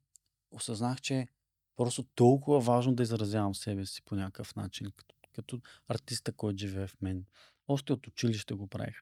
осъзнах, 0.52 1.02
че 1.02 1.28
просто 1.76 2.04
толкова 2.16 2.60
важно 2.60 2.96
да 2.96 3.04
изразявам 3.04 3.56
себе 3.56 3.86
си 3.86 4.02
по 4.06 4.16
някакъв 4.16 4.56
начин, 4.56 4.88
като, 4.96 5.16
като 5.36 5.62
артиста, 5.88 6.34
който 6.34 6.58
живее 6.58 6.88
в 6.88 7.02
мен. 7.02 7.26
Още 7.68 7.94
от 7.94 8.08
училище 8.08 8.54
го 8.54 8.68
правих. 8.68 8.96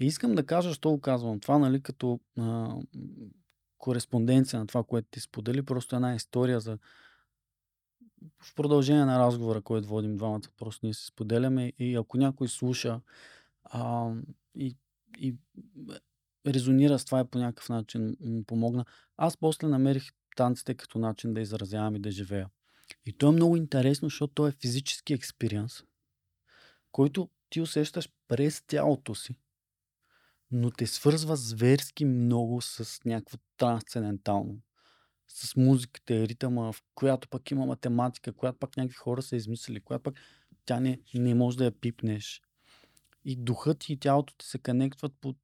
И 0.00 0.06
искам 0.06 0.34
да 0.34 0.46
кажа, 0.46 0.74
що 0.74 0.90
го 0.90 1.00
казвам 1.00 1.40
това, 1.40 1.58
нали, 1.58 1.82
като 1.82 2.20
а, 2.38 2.76
кореспонденция 3.84 4.60
на 4.60 4.66
това, 4.66 4.84
което 4.84 5.08
ти 5.10 5.20
сподели, 5.20 5.62
просто 5.62 5.96
една 5.96 6.14
история 6.14 6.60
за 6.60 6.78
в 8.42 8.54
продължение 8.54 9.04
на 9.04 9.18
разговора, 9.18 9.62
който 9.62 9.88
водим 9.88 10.16
двамата, 10.16 10.48
просто 10.56 10.86
ние 10.86 10.94
се 10.94 11.06
споделяме 11.06 11.72
и 11.78 11.94
ако 11.94 12.16
някой 12.16 12.48
слуша 12.48 13.00
а, 13.64 14.12
и, 14.54 14.76
и 15.18 15.34
резонира 16.46 16.98
с 16.98 17.04
това 17.04 17.20
и 17.20 17.24
по 17.24 17.38
някакъв 17.38 17.68
начин 17.68 18.16
му 18.20 18.44
помогна. 18.44 18.84
Аз 19.16 19.36
после 19.36 19.68
намерих 19.68 20.12
танците 20.36 20.74
като 20.74 20.98
начин 20.98 21.34
да 21.34 21.40
изразявам 21.40 21.96
и 21.96 22.00
да 22.00 22.10
живея. 22.10 22.48
И 23.06 23.12
то 23.12 23.28
е 23.28 23.32
много 23.32 23.56
интересно, 23.56 24.06
защото 24.06 24.34
то 24.34 24.46
е 24.46 24.52
физически 24.52 25.14
експириенс, 25.14 25.84
който 26.92 27.28
ти 27.50 27.60
усещаш 27.60 28.08
през 28.28 28.62
тялото 28.66 29.14
си 29.14 29.36
но 30.54 30.70
те 30.70 30.86
свързва 30.86 31.36
зверски 31.36 32.04
много 32.04 32.60
с 32.60 33.04
някакво 33.04 33.38
трансцендентално. 33.56 34.60
С 35.28 35.56
музиката 35.56 36.14
и 36.14 36.28
ритъма, 36.28 36.72
в 36.72 36.82
която 36.94 37.28
пък 37.28 37.50
има 37.50 37.66
математика, 37.66 38.32
която 38.32 38.58
пък 38.58 38.76
някакви 38.76 38.96
хора 38.96 39.22
са 39.22 39.36
измислили, 39.36 39.80
която 39.80 40.02
пък 40.02 40.14
тя 40.64 40.80
не, 40.80 41.00
не 41.14 41.34
може 41.34 41.56
да 41.56 41.64
я 41.64 41.80
пипнеш. 41.80 42.42
И 43.24 43.36
духът 43.36 43.88
и 43.88 43.96
тялото 43.96 44.34
ти 44.34 44.46
се 44.46 44.58
конектват 44.58 45.12
по... 45.20 45.34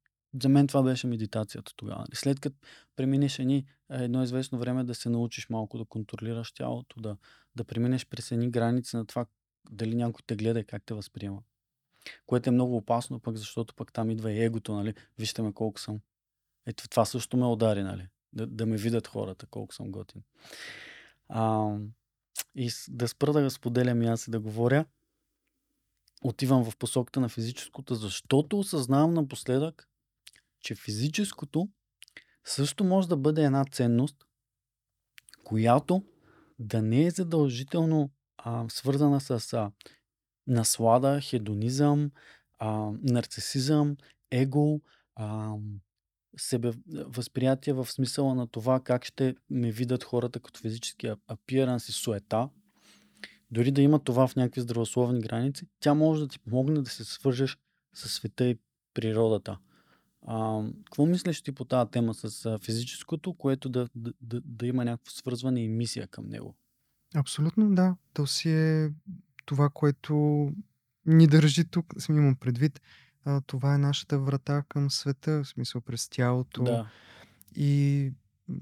За 0.41 0.49
мен 0.49 0.67
това 0.67 0.83
беше 0.83 1.07
медитацията 1.07 1.73
тогава. 1.75 2.05
След 2.13 2.39
като 2.39 2.57
преминеш 2.95 3.39
едни, 3.39 3.65
едно 3.89 4.23
известно 4.23 4.59
време 4.59 4.83
да 4.83 4.95
се 4.95 5.09
научиш 5.09 5.49
малко 5.49 5.77
да 5.77 5.85
контролираш 5.85 6.51
тялото, 6.51 7.01
да, 7.01 7.17
да 7.55 7.63
преминеш 7.63 8.05
през 8.05 8.31
едни 8.31 8.51
граници 8.51 8.95
на 8.95 9.05
това 9.05 9.25
дали 9.71 9.95
някой 9.95 10.21
те 10.27 10.35
гледа 10.35 10.59
и 10.59 10.65
как 10.65 10.83
те 10.85 10.93
възприема. 10.93 11.41
Което 12.25 12.49
е 12.49 12.53
много 12.53 12.77
опасно, 12.77 13.19
пък 13.19 13.37
защото 13.37 13.73
пък 13.73 13.93
там 13.93 14.11
идва 14.11 14.31
и 14.31 14.43
егото, 14.43 14.73
нали? 14.73 14.93
Вижте 15.19 15.41
ме 15.41 15.53
колко 15.53 15.79
съм. 15.79 15.99
Ето 16.65 16.89
това 16.89 17.05
също 17.05 17.37
ме 17.37 17.45
удари, 17.45 17.83
нали? 17.83 18.07
Да, 18.33 18.47
да 18.47 18.65
ме 18.65 18.77
видят 18.77 19.07
хората 19.07 19.45
колко 19.45 19.73
съм 19.73 19.91
готин. 19.91 20.23
А, 21.29 21.75
и 22.55 22.71
да 22.89 23.07
спра 23.07 23.33
да 23.33 23.51
споделям 23.51 24.01
и 24.01 24.07
аз 24.07 24.27
и 24.27 24.31
да 24.31 24.39
говоря. 24.39 24.85
Отивам 26.23 26.71
в 26.71 26.77
посоката 26.77 27.19
на 27.19 27.29
физическото, 27.29 27.95
защото 27.95 28.59
осъзнавам 28.59 29.13
напоследък, 29.13 29.89
че 30.59 30.75
физическото 30.75 31.69
също 32.45 32.83
може 32.83 33.07
да 33.07 33.17
бъде 33.17 33.43
една 33.43 33.65
ценност, 33.65 34.25
която 35.43 36.03
да 36.59 36.81
не 36.81 37.05
е 37.05 37.11
задължително 37.11 38.09
а, 38.37 38.65
свързана 38.69 39.21
с 39.21 39.53
а, 39.53 39.71
наслада, 40.47 41.21
хедонизъм, 41.21 42.11
а, 42.59 42.91
нарцисизъм, 43.01 43.97
его, 44.31 44.81
а, 45.15 45.53
себе, 46.37 46.71
възприятие 46.87 47.73
в 47.73 47.91
смисъла 47.91 48.35
на 48.35 48.47
това 48.47 48.79
как 48.79 49.05
ще 49.05 49.35
ме 49.49 49.71
видят 49.71 50.03
хората 50.03 50.39
като 50.39 50.59
физически 50.59 51.11
апиеранс 51.27 51.89
и 51.89 51.91
суета, 51.91 52.49
дори 53.51 53.71
да 53.71 53.81
има 53.81 53.99
това 53.99 54.27
в 54.27 54.35
някакви 54.35 54.61
здравословни 54.61 55.21
граници, 55.21 55.65
тя 55.79 55.93
може 55.93 56.21
да 56.21 56.27
ти 56.27 56.39
помогне 56.39 56.81
да 56.81 56.89
се 56.89 57.03
свържеш 57.03 57.57
с 57.93 58.09
света 58.09 58.45
и 58.45 58.57
природата. 58.93 59.57
А, 60.27 60.63
какво 60.85 61.05
мислиш 61.05 61.41
ти 61.41 61.51
по 61.51 61.65
тази 61.65 61.91
тема 61.91 62.13
с 62.13 62.59
физическото, 62.59 63.33
което 63.33 63.69
да, 63.69 63.89
да, 63.95 64.13
да, 64.21 64.41
да 64.45 64.67
има 64.67 64.85
някакво 64.85 65.11
свързване 65.11 65.63
и 65.63 65.67
мисия 65.67 66.07
към 66.07 66.29
него? 66.29 66.55
Абсолютно 67.15 67.75
да. 67.75 67.95
То 68.13 68.27
си 68.27 68.49
е 68.49 68.91
това, 69.45 69.69
което 69.69 70.47
ни 71.05 71.27
държи 71.27 71.65
тук, 71.65 71.93
съм 71.97 72.17
имам 72.17 72.35
предвид, 72.35 72.81
а, 73.25 73.41
това 73.41 73.75
е 73.75 73.77
нашата 73.77 74.19
врата 74.19 74.63
към 74.69 74.89
света, 74.89 75.43
в 75.43 75.47
смисъл 75.47 75.81
през 75.81 76.09
тялото. 76.09 76.63
Да. 76.63 76.89
И 77.55 78.11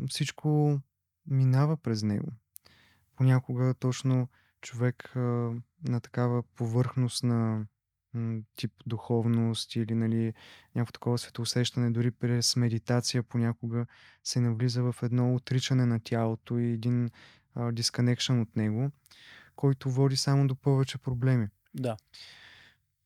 всичко 0.10 0.80
минава 1.28 1.78
през 1.78 2.04
него. 2.04 2.32
Понякога 3.16 3.74
точно 3.74 4.28
човек 4.62 5.16
а, 5.16 5.20
на 5.88 6.00
такава 6.04 6.44
повърхностна 6.44 7.66
м, 8.14 8.42
тип 8.56 8.72
духовност 8.86 9.76
или 9.76 9.96
нали, 9.96 10.34
някакво 10.76 10.92
такова 10.92 11.18
светоусещане, 11.18 11.92
дори 11.92 12.12
през 12.12 12.56
медитация 12.56 13.24
понякога 13.24 13.86
се 14.24 14.40
навлиза 14.40 14.84
в 14.84 14.96
едно 15.04 15.36
отричане 15.36 15.86
на 15.86 16.00
тялото 16.00 16.60
и 16.60 16.72
един 16.72 17.10
дисконекшън 17.72 18.42
от 18.42 18.56
него 18.56 18.92
който 19.60 19.89
води 19.89 20.18
само 20.18 20.47
до 20.47 20.55
повече 20.55 20.97
проблеми. 20.97 21.47
Да. 21.74 21.97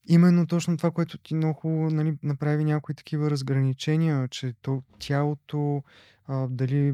Именно 0.07 0.47
точно 0.47 0.77
това, 0.77 0.91
което 0.91 1.17
ти 1.17 1.35
много 1.35 1.53
хубаво 1.53 1.89
нали, 1.89 2.17
направи 2.23 2.63
някои 2.63 2.95
такива 2.95 3.31
разграничения, 3.31 4.27
че 4.27 4.53
то, 4.61 4.83
тялото, 4.99 5.83
а, 6.25 6.47
дали 6.47 6.93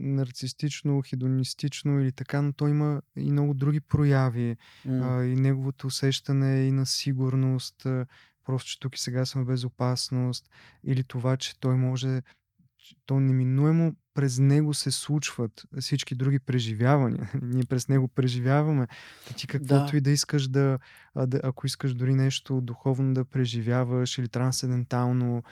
нарцистично, 0.00 1.02
хедонистично 1.02 2.00
или 2.00 2.12
така, 2.12 2.42
но 2.42 2.52
то 2.52 2.68
има 2.68 3.02
и 3.16 3.30
много 3.30 3.54
други 3.54 3.80
прояви. 3.80 4.56
Mm. 4.86 5.20
А, 5.20 5.24
и 5.24 5.36
неговото 5.36 5.86
усещане 5.86 6.66
и 6.66 6.72
на 6.72 6.86
сигурност, 6.86 7.86
а, 7.86 8.06
просто, 8.44 8.70
че 8.70 8.80
тук 8.80 8.96
и 8.96 9.00
сега 9.00 9.26
съм 9.26 9.42
в 9.44 9.46
безопасност, 9.46 10.50
или 10.84 11.04
това, 11.04 11.36
че 11.36 11.60
той 11.60 11.76
може, 11.76 12.22
то 13.06 13.20
неминуемо 13.20 13.94
през 14.14 14.38
него 14.38 14.74
се 14.74 14.90
случват 14.90 15.66
всички 15.80 16.14
други 16.14 16.38
преживявания. 16.38 17.30
Ние 17.42 17.64
през 17.64 17.88
него 17.88 18.08
преживяваме. 18.08 18.86
Ти 19.36 19.46
каквото 19.46 19.90
Да. 19.90 19.96
и 19.96 20.00
да 20.00 20.10
искаш 20.10 20.48
да, 20.48 20.78
да, 21.26 21.40
ако 21.42 21.66
искаш 21.66 21.94
дори 21.94 22.14
нещо 22.14 22.60
духовно 22.60 23.14
да 23.14 23.24
преживяваш 23.24 24.18
или 24.18 24.28
трансцендентално, 24.28 25.42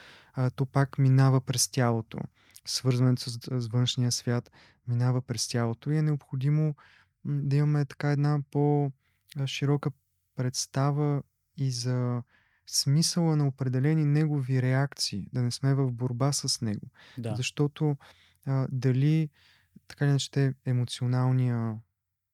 то 0.55 0.65
пак 0.65 0.97
минава 0.97 1.41
през 1.41 1.67
тялото. 1.67 2.17
Свързването 2.65 3.21
с, 3.21 3.39
с 3.59 3.67
външния 3.67 4.11
свят 4.11 4.51
минава 4.87 5.21
през 5.21 5.47
тялото 5.47 5.91
и 5.91 5.97
е 5.97 6.01
необходимо 6.01 6.75
да 7.25 7.55
имаме 7.55 7.85
така 7.85 8.11
една 8.11 8.39
по-широка 8.51 9.89
представа 10.35 11.23
и 11.57 11.71
за 11.71 12.21
смисъла 12.67 13.35
на 13.35 13.47
определени 13.47 14.05
негови 14.05 14.61
реакции, 14.61 15.27
да 15.33 15.41
не 15.41 15.51
сме 15.51 15.73
в 15.73 15.91
борба 15.91 16.31
с 16.31 16.61
него. 16.61 16.87
Да. 17.17 17.35
Защото 17.35 17.97
а, 18.45 18.67
дали 18.71 19.29
така 19.87 20.05
иначе 20.05 20.31
те 20.31 20.53
емоционалния 20.65 21.75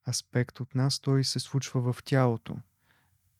аспект 0.08 0.60
от 0.60 0.76
нас, 0.76 1.00
той 1.00 1.24
се 1.24 1.40
случва 1.40 1.94
в 1.94 2.04
тялото. 2.04 2.56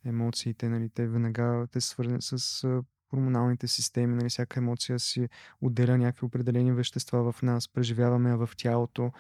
Емоциите, 0.06 0.70
нали, 0.70 0.90
те 0.90 1.08
веднага 1.08 1.68
те 1.72 1.82
свързани 1.82 2.22
с 2.22 2.64
а, 2.64 2.84
хормоналните 3.10 3.68
системи, 3.68 4.16
нали, 4.16 4.30
всяка 4.30 4.60
емоция 4.60 5.00
си 5.00 5.30
отделя 5.62 5.98
някакви 5.98 6.26
определени 6.26 6.72
вещества 6.72 7.32
в 7.32 7.42
нас, 7.42 7.68
преживяваме 7.68 8.30
я 8.30 8.38
в 8.38 8.50
тялото. 8.58 9.12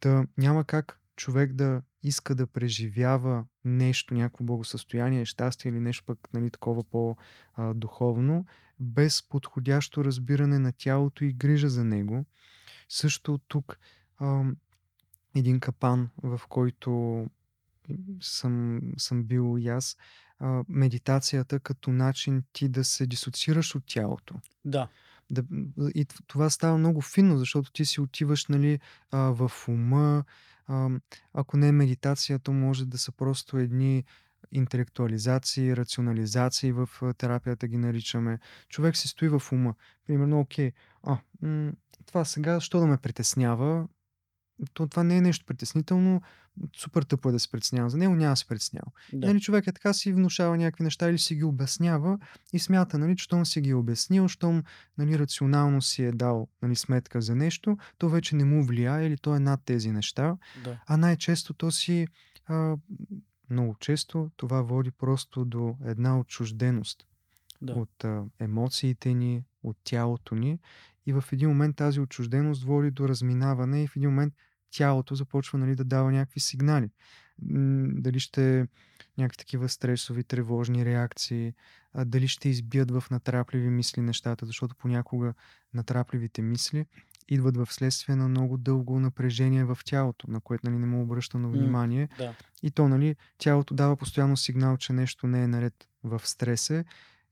Та 0.00 0.26
няма 0.38 0.64
как 0.64 0.98
човек 1.22 1.52
да 1.52 1.82
иска 2.02 2.34
да 2.34 2.46
преживява 2.46 3.44
нещо, 3.64 4.14
някакво 4.14 4.44
благосъстояние, 4.44 5.24
щастие 5.24 5.68
или 5.68 5.80
нещо 5.80 6.04
пък 6.06 6.18
нали, 6.32 6.50
такова 6.50 6.84
по-духовно, 6.84 8.46
без 8.80 9.28
подходящо 9.28 10.04
разбиране 10.04 10.58
на 10.58 10.72
тялото 10.72 11.24
и 11.24 11.32
грижа 11.32 11.68
за 11.68 11.84
него. 11.84 12.24
Също 12.88 13.40
тук 13.48 13.78
а, 14.18 14.44
един 15.34 15.60
капан, 15.60 16.10
в 16.22 16.40
който 16.48 17.26
съм, 18.20 18.80
съм 18.96 19.24
бил 19.24 19.56
и 19.58 19.68
аз, 19.68 19.96
а, 20.38 20.64
медитацията 20.68 21.60
като 21.60 21.90
начин 21.90 22.42
ти 22.52 22.68
да 22.68 22.84
се 22.84 23.06
дисоциираш 23.06 23.74
от 23.74 23.82
тялото. 23.86 24.34
Да. 24.64 24.88
Да, 25.32 25.42
и 25.94 26.06
това 26.26 26.50
става 26.50 26.78
много 26.78 27.00
финно, 27.00 27.38
защото 27.38 27.72
ти 27.72 27.84
си 27.84 28.00
отиваш 28.00 28.46
нали, 28.46 28.80
а, 29.10 29.18
в 29.18 29.52
ума. 29.68 30.24
А, 30.66 30.90
ако 31.32 31.56
не 31.56 31.68
е 31.68 31.72
медитация, 31.72 32.38
то 32.38 32.52
може 32.52 32.86
да 32.86 32.98
са 32.98 33.12
просто 33.12 33.58
едни 33.58 34.04
интелектуализации, 34.52 35.76
рационализации 35.76 36.72
в 36.72 36.88
терапията 37.18 37.68
ги 37.68 37.76
наричаме. 37.76 38.38
Човек 38.68 38.96
си 38.96 39.08
стои 39.08 39.28
в 39.28 39.42
ума. 39.52 39.74
Примерно, 40.06 40.40
окей, 40.40 40.72
а, 41.02 41.18
това 42.06 42.24
сега, 42.24 42.60
що 42.60 42.80
да 42.80 42.86
ме 42.86 42.96
притеснява? 42.96 43.88
То, 44.74 44.86
това 44.86 45.02
не 45.04 45.16
е 45.16 45.20
нещо 45.20 45.46
притеснително. 45.46 46.22
Супер 46.76 47.02
тъпо 47.02 47.28
е 47.28 47.32
да 47.32 47.40
се 47.40 47.50
притеснявам. 47.50 47.90
За 47.90 47.98
него 47.98 48.14
няма 48.14 48.32
да 48.32 48.36
се 48.36 48.46
притеснявам. 48.46 48.92
Да. 49.12 49.26
Нали, 49.26 49.40
човек 49.40 49.66
е 49.66 49.72
така 49.72 49.92
си 49.92 50.12
внушава 50.12 50.56
някакви 50.56 50.84
неща 50.84 51.10
или 51.10 51.18
си 51.18 51.34
ги 51.34 51.44
обяснява 51.44 52.18
и 52.52 52.58
смята, 52.58 52.98
нали, 52.98 53.16
щом 53.18 53.46
си 53.46 53.60
ги 53.60 53.70
е 53.70 53.74
обяснил, 53.74 54.28
щом 54.28 54.62
нали, 54.98 55.18
рационално 55.18 55.82
си 55.82 56.04
е 56.04 56.12
дал 56.12 56.48
нали, 56.62 56.76
сметка 56.76 57.20
за 57.20 57.34
нещо, 57.34 57.78
то 57.98 58.08
вече 58.08 58.36
не 58.36 58.44
му 58.44 58.64
влияе 58.64 59.06
или 59.06 59.16
то 59.16 59.36
е 59.36 59.40
над 59.40 59.60
тези 59.64 59.90
неща. 59.92 60.36
Да. 60.64 60.78
А 60.86 60.96
най-често 60.96 61.54
то 61.54 61.70
си, 61.70 62.06
а, 62.46 62.76
много 63.50 63.76
често, 63.80 64.30
това 64.36 64.62
води 64.62 64.90
просто 64.90 65.44
до 65.44 65.76
една 65.84 66.18
отчужденост 66.18 67.06
Да. 67.62 67.72
от 67.72 68.04
а, 68.04 68.24
емоциите 68.38 69.14
ни, 69.14 69.44
от 69.62 69.76
тялото 69.84 70.34
ни. 70.34 70.58
И 71.06 71.12
в 71.12 71.24
един 71.32 71.48
момент 71.48 71.76
тази 71.76 72.00
отчужденост 72.00 72.64
води 72.64 72.90
до 72.90 73.08
разминаване 73.08 73.82
и 73.82 73.86
в 73.86 73.96
един 73.96 74.10
момент 74.10 74.34
тялото 74.72 75.14
започва 75.14 75.58
нали, 75.58 75.74
да 75.76 75.84
дава 75.84 76.12
някакви 76.12 76.40
сигнали. 76.40 76.90
Дали 77.88 78.20
ще 78.20 78.66
някакви 79.18 79.38
такива 79.38 79.68
стресови, 79.68 80.24
тревожни 80.24 80.84
реакции, 80.84 81.54
а, 81.92 82.04
дали 82.04 82.28
ще 82.28 82.48
избият 82.48 82.90
в 82.90 83.04
натрапливи 83.10 83.70
мисли 83.70 84.02
нещата, 84.02 84.46
защото 84.46 84.76
понякога 84.76 85.34
натрапливите 85.74 86.42
мисли 86.42 86.86
идват 87.28 87.56
в 87.56 87.68
следствие 87.70 88.16
на 88.16 88.28
много 88.28 88.56
дълго 88.56 89.00
напрежение 89.00 89.64
в 89.64 89.78
тялото, 89.84 90.30
на 90.30 90.40
което 90.40 90.66
нали, 90.66 90.78
не 90.78 90.86
му 90.86 91.02
обръщано 91.02 91.50
внимание. 91.50 92.08
Да. 92.18 92.34
И 92.62 92.70
то, 92.70 92.88
нали, 92.88 93.16
тялото 93.38 93.74
дава 93.74 93.96
постоянно 93.96 94.36
сигнал, 94.36 94.76
че 94.76 94.92
нещо 94.92 95.26
не 95.26 95.42
е 95.42 95.48
наред 95.48 95.88
в 96.04 96.20
стресе 96.24 96.84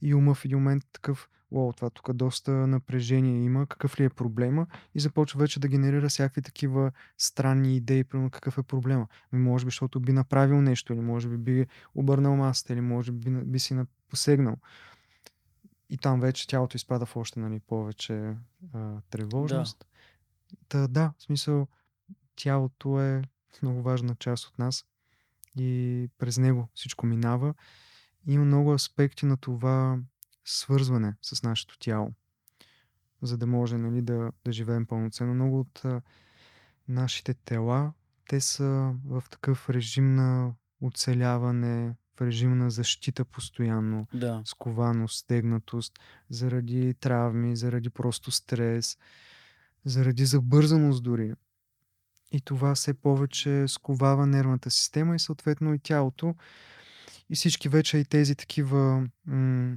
и 0.02 0.14
ума 0.14 0.34
в 0.34 0.44
един 0.44 0.58
момент 0.58 0.84
такъв, 0.92 1.28
о, 1.52 1.72
това 1.72 1.90
тук 1.90 2.12
доста 2.12 2.52
напрежение 2.52 3.44
има, 3.44 3.66
какъв 3.66 4.00
ли 4.00 4.04
е 4.04 4.10
проблема 4.10 4.66
и 4.94 5.00
започва 5.00 5.40
вече 5.40 5.60
да 5.60 5.68
генерира 5.68 6.08
всякакви 6.08 6.42
такива 6.42 6.92
странни 7.18 7.76
идеи, 7.76 8.04
примерно 8.04 8.30
какъв 8.30 8.58
е 8.58 8.62
проблема. 8.62 9.06
Ми, 9.32 9.38
може 9.38 9.64
би, 9.64 9.70
защото 9.70 10.00
би 10.00 10.12
направил 10.12 10.62
нещо, 10.62 10.92
или 10.92 11.00
може 11.00 11.28
би 11.28 11.36
би 11.36 11.66
обърнал 11.94 12.36
масата, 12.36 12.72
или 12.72 12.80
може 12.80 13.12
би 13.12 13.30
би, 13.30 13.58
си 13.58 13.74
на- 13.74 13.86
посегнал. 14.08 14.56
И 15.90 15.98
там 15.98 16.20
вече 16.20 16.46
тялото 16.46 16.76
изпада 16.76 17.06
в 17.06 17.16
още 17.16 17.40
нали, 17.40 17.60
повече 17.60 18.36
а, 18.74 19.00
тревожност. 19.10 19.86
Та, 20.68 20.88
да, 20.88 21.12
в 21.18 21.22
смисъл, 21.22 21.68
тялото 22.36 23.00
е 23.00 23.22
много 23.62 23.82
важна 23.82 24.14
част 24.14 24.44
от 24.46 24.58
нас 24.58 24.84
и 25.58 26.08
през 26.18 26.38
него 26.38 26.68
всичко 26.74 27.06
минава. 27.06 27.54
Има 28.26 28.44
много 28.44 28.72
аспекти 28.72 29.26
на 29.26 29.36
това 29.36 29.98
свързване 30.44 31.14
с 31.22 31.42
нашето 31.42 31.78
тяло, 31.78 32.12
за 33.22 33.38
да 33.38 33.46
може 33.46 33.78
нали, 33.78 34.02
да, 34.02 34.32
да 34.44 34.52
живеем 34.52 34.86
пълноценно. 34.86 35.34
Много 35.34 35.60
от 35.60 35.84
а, 35.84 36.00
нашите 36.88 37.34
тела, 37.34 37.92
те 38.28 38.40
са 38.40 38.94
в 39.04 39.24
такъв 39.30 39.70
режим 39.70 40.14
на 40.14 40.52
оцеляване, 40.80 41.94
в 42.16 42.20
режим 42.20 42.58
на 42.58 42.70
защита 42.70 43.24
постоянно 43.24 44.06
Да. 44.14 44.42
скованост, 44.44 45.18
стегнатост, 45.18 45.98
заради 46.30 46.94
травми, 46.94 47.56
заради 47.56 47.90
просто 47.90 48.30
стрес, 48.30 48.98
заради 49.84 50.24
забързаност 50.24 51.02
дори. 51.02 51.34
И 52.32 52.40
това 52.40 52.74
все 52.74 52.94
повече 52.94 53.68
сковава 53.68 54.26
нервната 54.26 54.70
система 54.70 55.16
и 55.16 55.18
съответно 55.18 55.74
и 55.74 55.78
тялото. 55.78 56.34
И 57.30 57.34
всички 57.34 57.68
вече 57.68 57.98
и 57.98 58.04
тези 58.04 58.34
такива 58.34 59.08
м- 59.26 59.76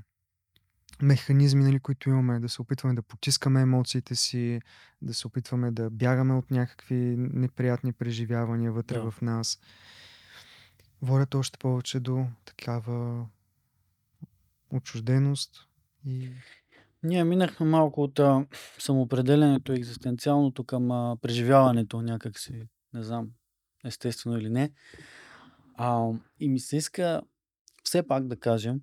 механизми, 1.02 1.64
нали, 1.64 1.80
които 1.80 2.10
имаме, 2.10 2.40
да 2.40 2.50
се 2.50 2.62
опитваме 2.62 2.96
да 2.96 3.02
потискаме 3.02 3.62
емоциите 3.62 4.16
си, 4.16 4.62
да 5.02 5.14
се 5.14 5.28
опитваме 5.28 5.72
да 5.72 5.90
бягаме 5.90 6.34
от 6.34 6.52
някакви 6.52 7.16
неприятни 7.18 7.94
преживявания 7.94 8.72
вътре 8.72 9.00
Да. 9.00 9.12
в 9.12 9.22
нас, 9.22 9.60
водят 11.02 11.36
още 11.36 11.58
повече 11.58 12.00
до 12.00 12.26
такава 12.46 13.26
отчужденост 14.70 15.68
и 16.06 16.30
Ние 17.04 17.24
минахме 17.24 17.66
малко 17.66 18.04
от 18.04 18.20
а, 18.20 18.46
самоопределенето, 18.80 19.74
екзистенциалното 19.74 20.64
към 20.64 20.92
а, 20.92 21.18
преживяването 21.22 22.02
някакси, 22.02 22.68
не 22.94 23.04
знам, 23.04 23.30
естествено 23.86 24.38
или 24.38 24.50
не. 24.50 24.72
А, 25.76 26.10
и 26.40 26.50
ми 26.50 26.60
се 26.60 26.78
иска 26.78 27.22
все 27.84 28.08
пак 28.08 28.28
да 28.28 28.40
кажем 28.40 28.82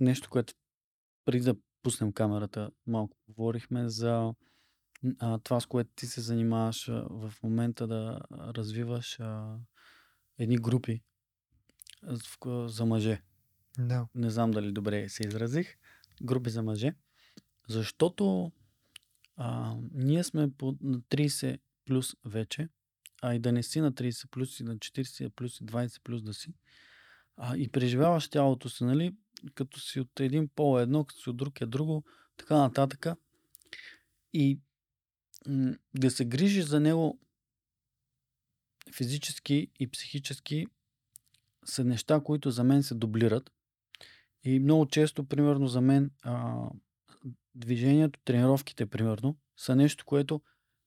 нещо, 0.00 0.30
което 0.30 0.54
преди 1.24 1.44
да 1.44 1.56
пуснем 1.82 2.12
камерата, 2.12 2.70
малко 2.86 3.16
говорихме 3.28 3.88
за 3.88 4.34
а, 5.18 5.38
това, 5.38 5.60
с 5.60 5.66
което 5.66 5.90
ти 5.96 6.06
се 6.06 6.20
занимаваш 6.20 6.88
а, 6.88 7.06
в 7.10 7.34
момента 7.42 7.86
да 7.86 8.20
развиваш 8.32 9.20
а, 9.20 9.56
едни 10.38 10.56
групи 10.56 11.02
в 12.02 12.68
за 12.68 12.86
мъже. 12.86 13.22
да, 13.78 14.06
Не 14.14 14.30
знам 14.30 14.50
дали 14.50 14.72
добре 14.72 15.08
се 15.08 15.22
изразих. 15.26 15.76
Групи 16.22 16.50
за 16.50 16.62
мъже. 16.62 16.94
Защото 17.68 18.52
а, 19.36 19.76
ние 19.92 20.24
сме 20.24 20.50
по, 20.50 20.76
на 20.80 21.00
30 21.00 21.58
плюс 21.84 22.16
вече, 22.24 22.68
а 23.22 23.34
и 23.34 23.38
да 23.38 23.52
не 23.52 23.62
си 23.62 23.80
на 23.80 23.92
30 23.92 24.30
плюс 24.30 24.60
и 24.60 24.62
на 24.64 24.76
40 24.76 25.28
плюс 25.28 25.60
и 25.60 25.64
20 25.64 26.02
плюс 26.04 26.22
да 26.22 26.34
си. 26.34 26.54
А, 27.36 27.56
и 27.56 27.68
преживяваш 27.68 28.28
тялото 28.28 28.68
си, 28.68 28.84
нали, 28.84 29.16
като 29.54 29.80
си 29.80 30.00
от 30.00 30.20
един 30.20 30.48
пол 30.48 30.78
е 30.78 30.82
едно, 30.82 31.04
като 31.04 31.20
си 31.20 31.30
от 31.30 31.36
друг 31.36 31.60
е 31.60 31.66
друго, 31.66 32.04
така 32.36 32.56
нататък. 32.58 33.06
И 34.32 34.60
м- 35.46 35.74
да 35.94 36.10
се 36.10 36.24
грижиш 36.24 36.64
за 36.64 36.80
него 36.80 37.18
физически 38.94 39.70
и 39.80 39.90
психически 39.90 40.66
са 41.64 41.84
неща, 41.84 42.20
които 42.20 42.50
за 42.50 42.64
мен 42.64 42.82
се 42.82 42.94
дублират. 42.94 43.50
И 44.44 44.58
много 44.58 44.86
често, 44.86 45.24
примерно 45.24 45.66
за 45.66 45.80
мен, 45.80 46.10
а, 46.22 46.68
движението, 47.54 48.20
тренировките, 48.24 48.86
примерно, 48.86 49.36
са 49.56 49.76
нещо, 49.76 50.04
което 50.04 50.42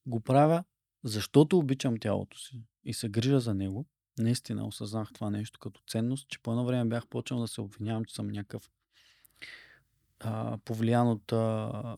го 0.05 0.19
правя, 0.19 0.63
защото 1.03 1.57
обичам 1.57 1.97
тялото 1.97 2.39
си 2.39 2.61
и 2.83 2.93
се 2.93 3.09
грижа 3.09 3.39
за 3.39 3.53
него. 3.53 3.85
Наистина 4.19 4.67
осъзнах 4.67 5.13
това 5.13 5.29
нещо 5.29 5.59
като 5.59 5.81
ценност, 5.87 6.29
че 6.29 6.39
по 6.39 6.51
едно 6.51 6.65
време 6.65 6.89
бях 6.89 7.07
почнал 7.07 7.39
да 7.39 7.47
се 7.47 7.61
обвинявам, 7.61 8.05
че 8.05 8.15
съм 8.15 8.27
някакъв 8.27 8.71
а, 10.19 10.57
повлиян 10.57 11.07
от 11.07 11.31
а, 11.31 11.95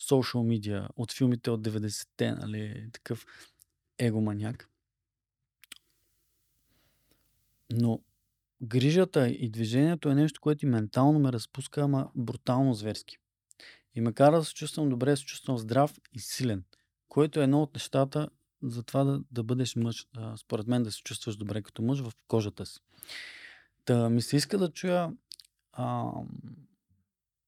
social 0.00 0.60
media, 0.60 0.88
от 0.96 1.12
филмите 1.12 1.50
от 1.50 1.60
90-те, 1.60 2.32
нали, 2.32 2.90
такъв 2.92 3.26
егоманяк. 3.98 4.68
Но 7.72 8.00
грижата 8.62 9.28
и 9.28 9.50
движението 9.50 10.08
е 10.08 10.14
нещо, 10.14 10.40
което 10.40 10.66
и 10.66 10.68
ментално 10.68 11.18
ме 11.18 11.32
разпуска, 11.32 11.80
ама 11.80 12.10
брутално 12.14 12.74
зверски. 12.74 13.18
И 13.94 14.00
ме 14.00 14.12
кара 14.12 14.38
да 14.38 14.44
се 14.44 14.54
чувствам 14.54 14.88
добре, 14.88 15.16
се 15.16 15.24
чувствам 15.24 15.58
здрав 15.58 15.98
и 16.12 16.20
силен, 16.20 16.64
което 17.08 17.40
е 17.40 17.44
едно 17.44 17.62
от 17.62 17.74
нещата 17.74 18.28
за 18.62 18.82
това 18.82 19.04
да, 19.04 19.20
да 19.30 19.42
бъдеш 19.42 19.76
мъж, 19.76 20.06
а, 20.16 20.36
според 20.36 20.66
мен 20.66 20.82
да 20.82 20.92
се 20.92 21.02
чувстваш 21.02 21.36
добре 21.36 21.62
като 21.62 21.82
мъж 21.82 22.00
в 22.00 22.12
кожата 22.28 22.66
си. 22.66 22.80
Та 23.84 24.10
ми 24.10 24.22
се 24.22 24.36
иска 24.36 24.58
да 24.58 24.72
чуя 24.72 25.12
а, 25.72 26.10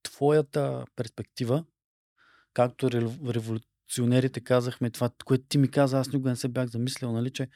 твоята 0.03 0.85
перспектива, 0.97 1.65
както 2.53 2.91
революционерите 2.91 4.41
казахме, 4.41 4.91
това, 4.91 5.11
което 5.25 5.45
ти 5.45 5.59
ми 5.59 5.71
каза, 5.71 5.99
аз 5.99 6.13
никога 6.13 6.31
не 6.31 6.37
се 6.37 6.49
бях 6.49 6.69
замислял, 6.69 7.13
нали, 7.13 7.31
че 7.31 7.49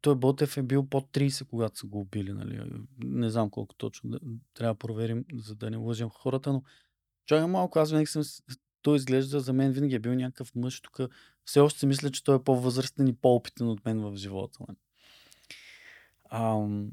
той 0.00 0.14
Ботев 0.14 0.56
е 0.56 0.62
бил 0.62 0.86
под 0.88 1.12
30, 1.12 1.46
когато 1.46 1.78
са 1.78 1.86
го 1.86 2.00
убили. 2.00 2.32
Нали? 2.32 2.86
Не 2.98 3.30
знам 3.30 3.50
колко 3.50 3.74
точно 3.74 4.20
трябва 4.54 4.74
да 4.74 4.78
проверим, 4.78 5.24
за 5.34 5.54
да 5.54 5.70
не 5.70 5.76
лъжим 5.76 6.08
хората, 6.08 6.52
но 6.52 6.62
чакай 7.26 7.46
малко, 7.46 7.78
аз 7.78 7.90
винаги 7.90 8.06
съм... 8.06 8.22
Той 8.84 8.96
изглежда, 8.96 9.40
за 9.40 9.52
мен 9.52 9.72
винаги 9.72 9.94
е 9.94 9.98
бил 9.98 10.14
някакъв 10.14 10.54
мъж. 10.54 10.80
Тук 10.80 11.00
все 11.44 11.60
още 11.60 11.78
си 11.78 11.86
мисля, 11.86 12.10
че 12.10 12.24
той 12.24 12.36
е 12.36 12.42
по-възрастен 12.44 13.08
и 13.08 13.16
по-опитен 13.16 13.68
от 13.68 13.84
мен 13.84 14.00
в 14.00 14.16
живота. 14.16 14.58
Нали? 14.68 14.78
Ам, 16.30 16.90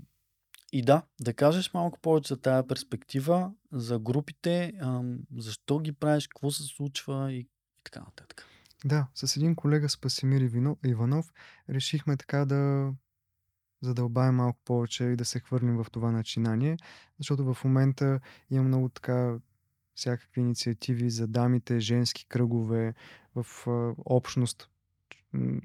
и 0.71 0.81
да, 0.81 1.03
да 1.21 1.33
кажеш 1.33 1.73
малко 1.73 1.99
повече 1.99 2.33
за 2.33 2.41
тая 2.41 2.67
перспектива, 2.67 3.51
за 3.71 3.99
групите, 3.99 4.73
ам, 4.81 5.19
защо 5.37 5.79
ги 5.79 5.91
правиш, 5.91 6.27
какво 6.27 6.51
се 6.51 6.63
случва 6.63 7.33
и 7.33 7.47
така 7.83 7.99
нататък. 7.99 8.45
Да, 8.85 9.07
с 9.15 9.37
един 9.37 9.55
колега 9.55 9.89
Спасимир 9.89 10.49
Иванов 10.85 11.33
решихме 11.69 12.17
така 12.17 12.45
да 12.45 12.91
задълбаем 13.81 14.35
малко 14.35 14.59
повече 14.65 15.03
и 15.03 15.15
да 15.15 15.25
се 15.25 15.39
хвърлим 15.39 15.77
в 15.77 15.87
това 15.91 16.11
начинание, 16.11 16.77
защото 17.17 17.53
в 17.53 17.63
момента 17.63 18.19
има 18.49 18.63
много 18.63 18.89
така 18.89 19.37
всякакви 19.95 20.41
инициативи 20.41 21.09
за 21.09 21.27
дамите, 21.27 21.79
женски 21.79 22.25
кръгове, 22.27 22.93
в 23.35 23.67
а, 23.67 23.93
общност 24.05 24.69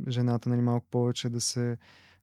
жената 0.09 0.49
нали, 0.49 0.61
малко 0.61 0.87
повече 0.91 1.29
да 1.29 1.41
се 1.41 1.79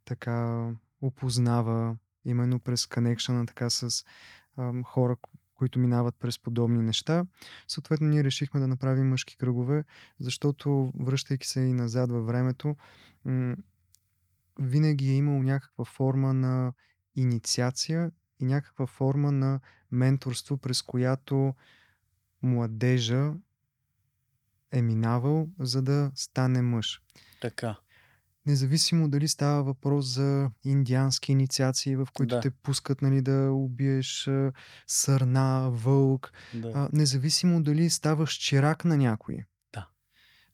така 0.05 0.69
опознава 1.01 1.97
именно 2.25 2.59
през 2.59 2.85
коннекшена 2.85 3.45
така 3.45 3.69
с 3.69 4.05
а, 4.57 4.83
хора, 4.83 5.17
които 5.55 5.79
минават 5.79 6.15
през 6.15 6.39
подобни 6.39 6.81
неща. 6.81 7.25
Съответно, 7.67 8.07
ние 8.07 8.23
решихме 8.23 8.59
да 8.59 8.67
направим 8.67 9.09
мъжки 9.09 9.37
кръгове, 9.37 9.83
защото, 10.19 10.91
връщайки 10.99 11.47
се 11.47 11.61
и 11.61 11.73
назад 11.73 12.11
във 12.11 12.25
времето, 12.25 12.75
винаги 14.59 15.09
е 15.09 15.15
имало 15.15 15.43
някаква 15.43 15.85
форма 15.85 16.33
на 16.33 16.73
инициация 17.15 18.11
и 18.39 18.45
някаква 18.45 18.87
форма 18.87 19.31
на 19.31 19.59
менторство, 19.91 20.57
през 20.57 20.81
която 20.81 21.53
младежа 22.43 23.33
е 24.71 24.81
минавал, 24.81 25.49
за 25.59 25.81
да 25.81 26.11
стане 26.15 26.61
мъж. 26.61 27.01
Така. 27.41 27.75
Независимо 28.45 29.09
дали 29.09 29.27
става 29.27 29.63
въпрос 29.63 30.05
за 30.05 30.51
индиански 30.63 31.31
инициации, 31.31 31.95
в 31.95 32.07
които 32.13 32.35
Да. 32.35 32.41
те 32.41 32.49
пускат 32.51 33.01
нали, 33.01 33.21
да 33.21 33.51
убиеш 33.51 34.29
сърна, 34.87 35.69
вълк, 35.71 36.31
Да. 36.53 36.71
а, 36.75 36.89
независимо 36.93 37.63
дали 37.63 37.89
ставаш 37.89 38.33
чирак 38.33 38.85
на 38.85 38.97
някой. 38.97 39.37
Да. 39.73 39.87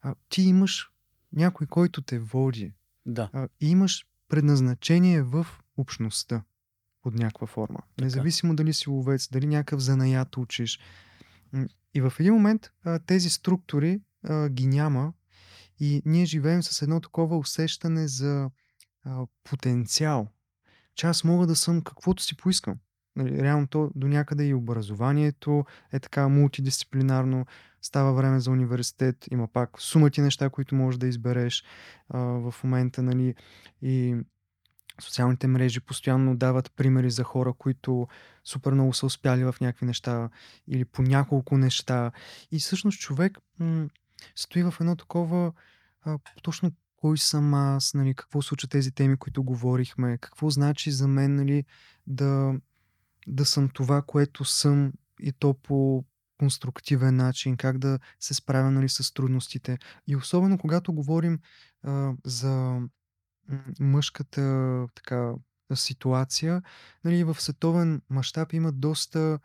А, 0.02 0.14
ти 0.28 0.42
имаш 0.42 0.90
някой, 1.32 1.66
който 1.66 2.02
те 2.02 2.18
води. 2.18 2.72
Да. 3.06 3.30
А, 3.32 3.48
и 3.60 3.70
имаш 3.70 4.06
предназначение 4.28 5.22
в 5.22 5.46
общността 5.76 6.42
под 7.02 7.14
някаква 7.14 7.46
форма. 7.46 7.78
Независимо 8.00 8.56
дали 8.56 8.74
си 8.74 8.90
ловец, 8.90 9.28
дали 9.28 9.46
някакъв 9.46 9.80
занаят 9.80 10.36
учиш. 10.36 10.80
И 11.94 12.00
в 12.00 12.12
един 12.20 12.34
момент 12.34 12.70
а, 12.84 12.98
тези 12.98 13.30
структури 13.30 14.00
а, 14.24 14.48
ги 14.48 14.66
няма. 14.66 15.12
И 15.80 16.02
ние 16.04 16.24
живеем 16.24 16.62
с 16.62 16.82
едно 16.82 17.00
такова 17.00 17.38
усещане 17.38 18.08
за 18.08 18.50
а, 19.04 19.26
потенциал, 19.44 20.28
че 20.94 21.06
аз 21.06 21.24
мога 21.24 21.46
да 21.46 21.56
съм 21.56 21.82
каквото 21.82 22.22
си 22.22 22.36
поискам. 22.36 22.78
Нали, 23.16 23.42
реално 23.42 23.66
то 23.66 23.90
до 23.94 24.08
някъде 24.08 24.44
и 24.44 24.54
образованието 24.54 25.64
е 25.92 26.00
така 26.00 26.28
мултидисциплинарно, 26.28 27.46
става 27.82 28.12
време 28.12 28.40
за 28.40 28.50
университет, 28.50 29.26
има 29.30 29.48
пак 29.48 29.80
сумати 29.80 30.20
неща, 30.20 30.50
които 30.50 30.74
можеш 30.74 30.98
да 30.98 31.06
избереш 31.06 31.64
а, 32.08 32.18
в 32.18 32.54
момента, 32.64 33.02
нали, 33.02 33.34
и 33.82 34.16
социалните 35.00 35.46
мрежи 35.46 35.80
постоянно 35.80 36.36
дават 36.36 36.72
примери 36.76 37.10
за 37.10 37.24
хора, 37.24 37.52
които 37.52 38.08
супер 38.44 38.72
много 38.72 38.94
са 38.94 39.06
успяли 39.06 39.44
в 39.44 39.54
някакви 39.60 39.86
неща 39.86 40.30
или 40.68 40.84
по 40.84 41.02
няколко 41.02 41.58
неща. 41.58 42.12
И 42.52 42.58
всъщност 42.58 43.00
човек 43.00 43.38
м- 43.58 43.88
стои 44.36 44.62
в 44.62 44.74
едно 44.80 44.96
такова 44.96 45.52
а, 46.02 46.18
точно 46.42 46.72
кой 46.96 47.18
съм 47.18 47.54
аз, 47.54 47.94
нали, 47.94 48.14
какво 48.14 48.42
случат 48.42 48.70
тези 48.70 48.92
теми, 48.92 49.16
които 49.16 49.42
говорихме, 49.42 50.18
какво 50.18 50.50
значи 50.50 50.90
за 50.90 51.08
мен 51.08 51.34
нали, 51.34 51.64
да, 52.06 52.54
да 53.26 53.44
съм 53.44 53.68
това, 53.68 54.02
което 54.02 54.44
съм 54.44 54.92
и 55.20 55.32
то 55.32 55.54
по 55.54 56.04
конструктивен 56.38 57.16
начин, 57.16 57.56
как 57.56 57.78
да 57.78 57.98
се 58.20 58.34
справя 58.34 58.70
нали, 58.70 58.88
с 58.88 59.14
трудностите. 59.14 59.78
И 60.06 60.16
особено 60.16 60.58
когато 60.58 60.92
говорим 60.92 61.38
а, 61.82 62.12
за 62.24 62.80
мъжката 63.80 64.86
така, 64.94 65.32
ситуация, 65.74 66.62
нали, 67.04 67.24
в 67.24 67.40
световен 67.40 68.02
мащаб 68.10 68.52
има 68.52 68.72
доста 68.72 69.38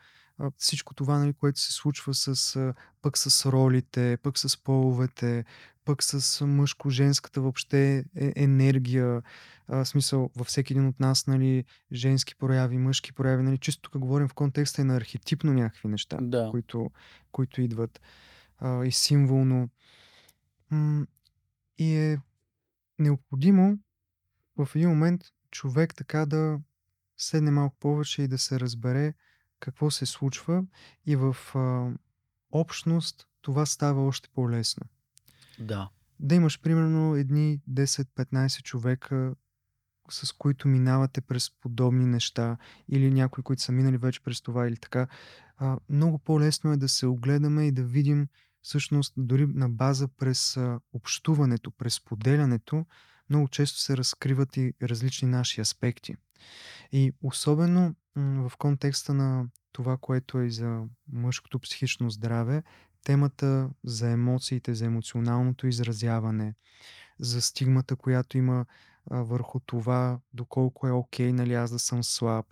всичко 0.58 0.94
това, 0.94 1.20
нали, 1.20 1.34
което 1.34 1.60
се 1.60 1.74
случва 1.74 2.14
с, 2.14 2.74
пък 3.02 3.18
с 3.18 3.46
ролите, 3.52 4.18
пък 4.24 4.40
с 4.40 4.64
половете, 4.64 5.46
пък 5.86 6.04
с 6.04 6.46
мъжко-женската 6.46 7.42
въобще 7.42 8.06
е, 8.16 8.34
енергия, 8.36 9.22
а, 9.68 9.86
смисъл 9.86 10.30
във 10.36 10.48
всеки 10.48 10.74
един 10.74 10.88
от 10.88 11.00
нас, 11.00 11.28
нали, 11.28 11.64
женски 11.94 12.36
прояви, 12.36 12.78
мъжки 12.78 13.14
прояви, 13.14 13.44
нали, 13.44 13.58
чисто 13.58 13.82
тук 13.82 14.02
говорим 14.02 14.28
в 14.28 14.34
контекста 14.34 14.82
и 14.82 14.86
на 14.86 14.96
архетипно 14.96 15.54
някакви 15.54 15.88
неща, 15.88 16.18
Да. 16.22 16.48
които, 16.52 16.92
които 17.32 17.62
идват 17.62 18.02
а, 18.58 18.86
и 18.86 18.92
символно. 18.92 19.70
М, 20.72 21.08
и 21.78 21.96
е 21.96 22.20
необходимо 23.00 23.80
в 24.58 24.70
един 24.76 24.90
момент 24.90 25.22
човек 25.52 25.96
така 25.96 26.26
да 26.26 26.60
седне 27.18 27.52
малко 27.52 27.76
повече 27.80 28.22
и 28.22 28.28
да 28.28 28.38
се 28.38 28.60
разбере 28.60 29.14
какво 29.60 29.92
се 29.92 30.06
случва 30.06 30.64
и 31.06 31.16
в 31.16 31.38
а, 31.56 31.92
общност 32.52 33.28
това 33.42 33.66
става 33.66 34.06
още 34.08 34.30
по-лесно. 34.34 34.84
Да. 35.60 35.90
Да 36.20 36.36
имаш 36.36 36.62
примерно 36.62 37.16
едни 37.16 37.62
10-15 37.72 38.62
човека, 38.62 39.36
с 40.10 40.32
които 40.32 40.68
минавате 40.68 41.22
през 41.22 41.52
подобни 41.62 42.06
неща 42.06 42.58
или 42.90 43.12
някои, 43.12 43.44
които 43.44 43.62
са 43.62 43.72
минали 43.72 43.98
вече 43.98 44.24
през 44.24 44.42
това 44.42 44.68
или 44.68 44.78
така, 44.78 45.08
а, 45.58 45.78
много 45.90 46.20
по-лесно 46.20 46.72
е 46.72 46.78
да 46.78 46.90
се 46.90 47.08
огледаме 47.08 47.68
и 47.68 47.72
да 47.72 47.84
видим 47.84 48.28
всъщност 48.62 49.14
дори 49.18 49.48
на 49.48 49.70
база 49.70 50.08
през 50.08 50.58
а, 50.58 50.80
общуването, 50.94 51.72
през 51.72 52.04
поделянето, 52.04 52.86
много 53.30 53.48
често 53.48 53.80
се 53.80 53.98
разкриват 53.98 54.58
и 54.58 54.74
различни 54.84 55.28
наши 55.28 55.62
аспекти. 55.62 56.16
И 56.92 57.14
особено 57.22 57.96
в 58.16 58.52
контекста 58.58 59.14
на 59.14 59.46
това, 59.72 59.98
което 59.98 60.40
е 60.40 60.50
за 60.50 60.84
мъжкото 61.14 61.60
психично 61.60 62.10
здраве, 62.10 62.64
темата 63.04 63.70
за 63.84 64.10
емоциите, 64.10 64.74
за 64.74 64.86
емоционалното 64.86 65.68
изразяване, 65.68 66.54
за 67.20 67.42
стигмата, 67.42 67.96
която 67.96 68.38
има 68.38 68.66
върху 69.12 69.60
това, 69.60 70.20
доколко 70.34 70.88
е 70.88 70.92
окей, 70.92 71.34
нали, 71.34 71.54
аз 71.54 71.72
да 71.72 71.80
съм 71.80 72.04
слаб, 72.04 72.46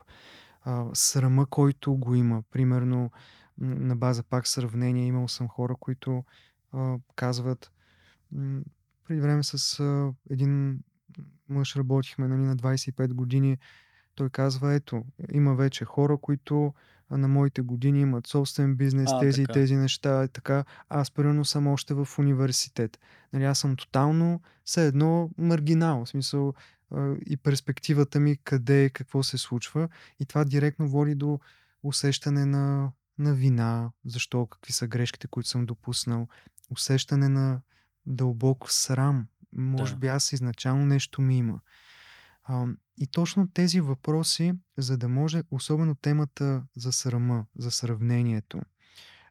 срама, 0.94 1.45
който 1.45 1.95
го 1.95 2.16
има. 2.16 2.44
Примерно, 2.52 3.12
на 3.58 3.95
база 3.95 4.24
пак 4.24 4.48
сравнение, 4.48 5.08
имал 5.08 5.28
съм 5.28 5.48
хора, 5.48 5.76
които 5.80 6.24
казват, 7.16 7.72
преди 9.08 9.22
време 9.22 9.44
с 9.44 9.80
а, 9.80 10.14
един 10.30 10.80
мъж 11.50 11.76
работихме 11.76 12.28
нали, 12.28 12.42
на 12.42 12.58
25 12.58 13.14
години, 13.14 13.58
той 14.16 14.30
казва, 14.30 14.74
ето, 14.74 15.06
има 15.32 15.56
вече 15.56 15.86
хора, 15.86 16.18
които 16.18 16.74
на 17.12 17.28
моите 17.28 17.62
години 17.62 18.02
имат 18.02 18.28
собствен 18.28 18.76
бизнес, 18.76 19.10
А, 19.14 19.20
тези 19.20 19.42
и 19.42 19.46
тези 19.54 19.76
неща, 19.76 20.28
така. 20.28 20.64
Аз, 20.90 21.12
примерно, 21.12 21.46
съм 21.46 21.68
още 21.68 21.94
в 21.94 22.08
университет. 22.20 23.00
Нали, 23.34 23.44
аз 23.44 23.60
съм 23.60 23.76
тотално, 23.76 24.42
все 24.66 24.88
едно, 24.88 25.30
маргинал. 25.38 26.06
В 26.06 26.10
смисъл, 26.10 26.54
и 27.26 27.38
перспективата 27.38 28.20
ми 28.20 28.38
къде 28.44 28.84
е, 28.86 28.90
какво 28.90 29.24
се 29.24 29.38
случва. 29.38 29.90
И 30.20 30.26
това 30.26 30.44
директно 30.46 30.90
води 30.90 31.16
до 31.16 31.40
усещане 31.84 32.46
на 32.46 32.92
на 33.18 33.34
вина, 33.34 33.92
защо, 34.06 34.46
какви 34.46 34.74
са 34.74 34.88
грешките, 34.88 35.28
които 35.28 35.50
съм 35.50 35.66
допуснал, 35.66 36.28
усещане 36.70 37.30
на 37.30 37.62
дълбок 38.06 38.72
срам. 38.72 39.28
Може 39.54 39.94
Да. 39.94 40.00
би 40.00 40.08
аз 40.08 40.34
изначално 40.34 40.86
нещо 40.86 41.22
ми 41.22 41.38
има. 41.38 41.60
А, 42.44 42.66
и 42.98 43.08
точно 43.08 43.48
тези 43.48 43.82
въпроси, 43.82 44.54
за 44.78 44.98
да 44.98 45.10
може, 45.10 45.44
особено 45.52 45.96
темата 45.96 46.64
за 46.76 46.92
срама, 46.92 47.46
за 47.58 47.72
сравнението, 47.72 48.62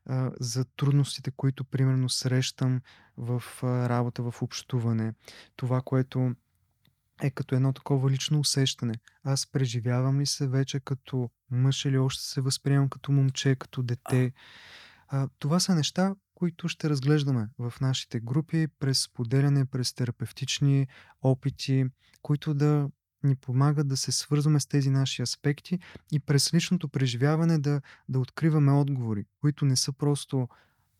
а, 0.06 0.30
за 0.40 0.64
трудностите, 0.64 1.30
които 1.30 1.64
примерно 1.64 2.08
срещам 2.08 2.80
в 3.16 3.42
а, 3.62 3.88
работа, 3.88 4.22
в 4.22 4.42
общуване, 4.42 5.14
това, 5.56 5.80
което 5.80 6.34
е 7.22 7.30
като 7.30 7.54
едно 7.54 7.72
такова 7.72 8.10
лично 8.10 8.40
усещане. 8.40 8.94
Аз 9.24 9.46
преживявам 9.46 10.20
ли 10.20 10.26
се 10.26 10.48
вече 10.48 10.80
като 10.80 11.30
мъж 11.50 11.84
или 11.84 11.98
още 11.98 12.22
се 12.24 12.40
възприемам 12.40 12.88
като 12.88 13.12
момче, 13.12 13.56
като 13.56 13.82
дете. 13.82 14.32
А, 15.08 15.28
това 15.38 15.60
са 15.60 15.74
неща, 15.74 16.14
които 16.42 16.68
ще 16.68 16.90
разглеждаме 16.90 17.48
в 17.58 17.74
нашите 17.80 18.20
групи 18.20 18.66
през 18.78 19.08
поделяне, 19.08 19.64
през 19.64 19.94
терапевтични 19.94 20.86
опити, 21.22 21.84
които 22.22 22.54
да 22.54 22.88
ни 23.22 23.36
помагат 23.36 23.88
да 23.88 23.96
се 23.96 24.12
свързваме 24.12 24.60
с 24.60 24.66
тези 24.66 24.90
наши 24.90 25.22
аспекти 25.22 25.78
и 26.12 26.20
през 26.20 26.54
личното 26.54 26.88
преживяване 26.88 27.58
да, 27.58 27.80
да 28.08 28.20
откриваме 28.20 28.72
отговори, 28.72 29.24
които 29.40 29.64
не 29.64 29.76
са 29.76 29.92
просто 29.92 30.48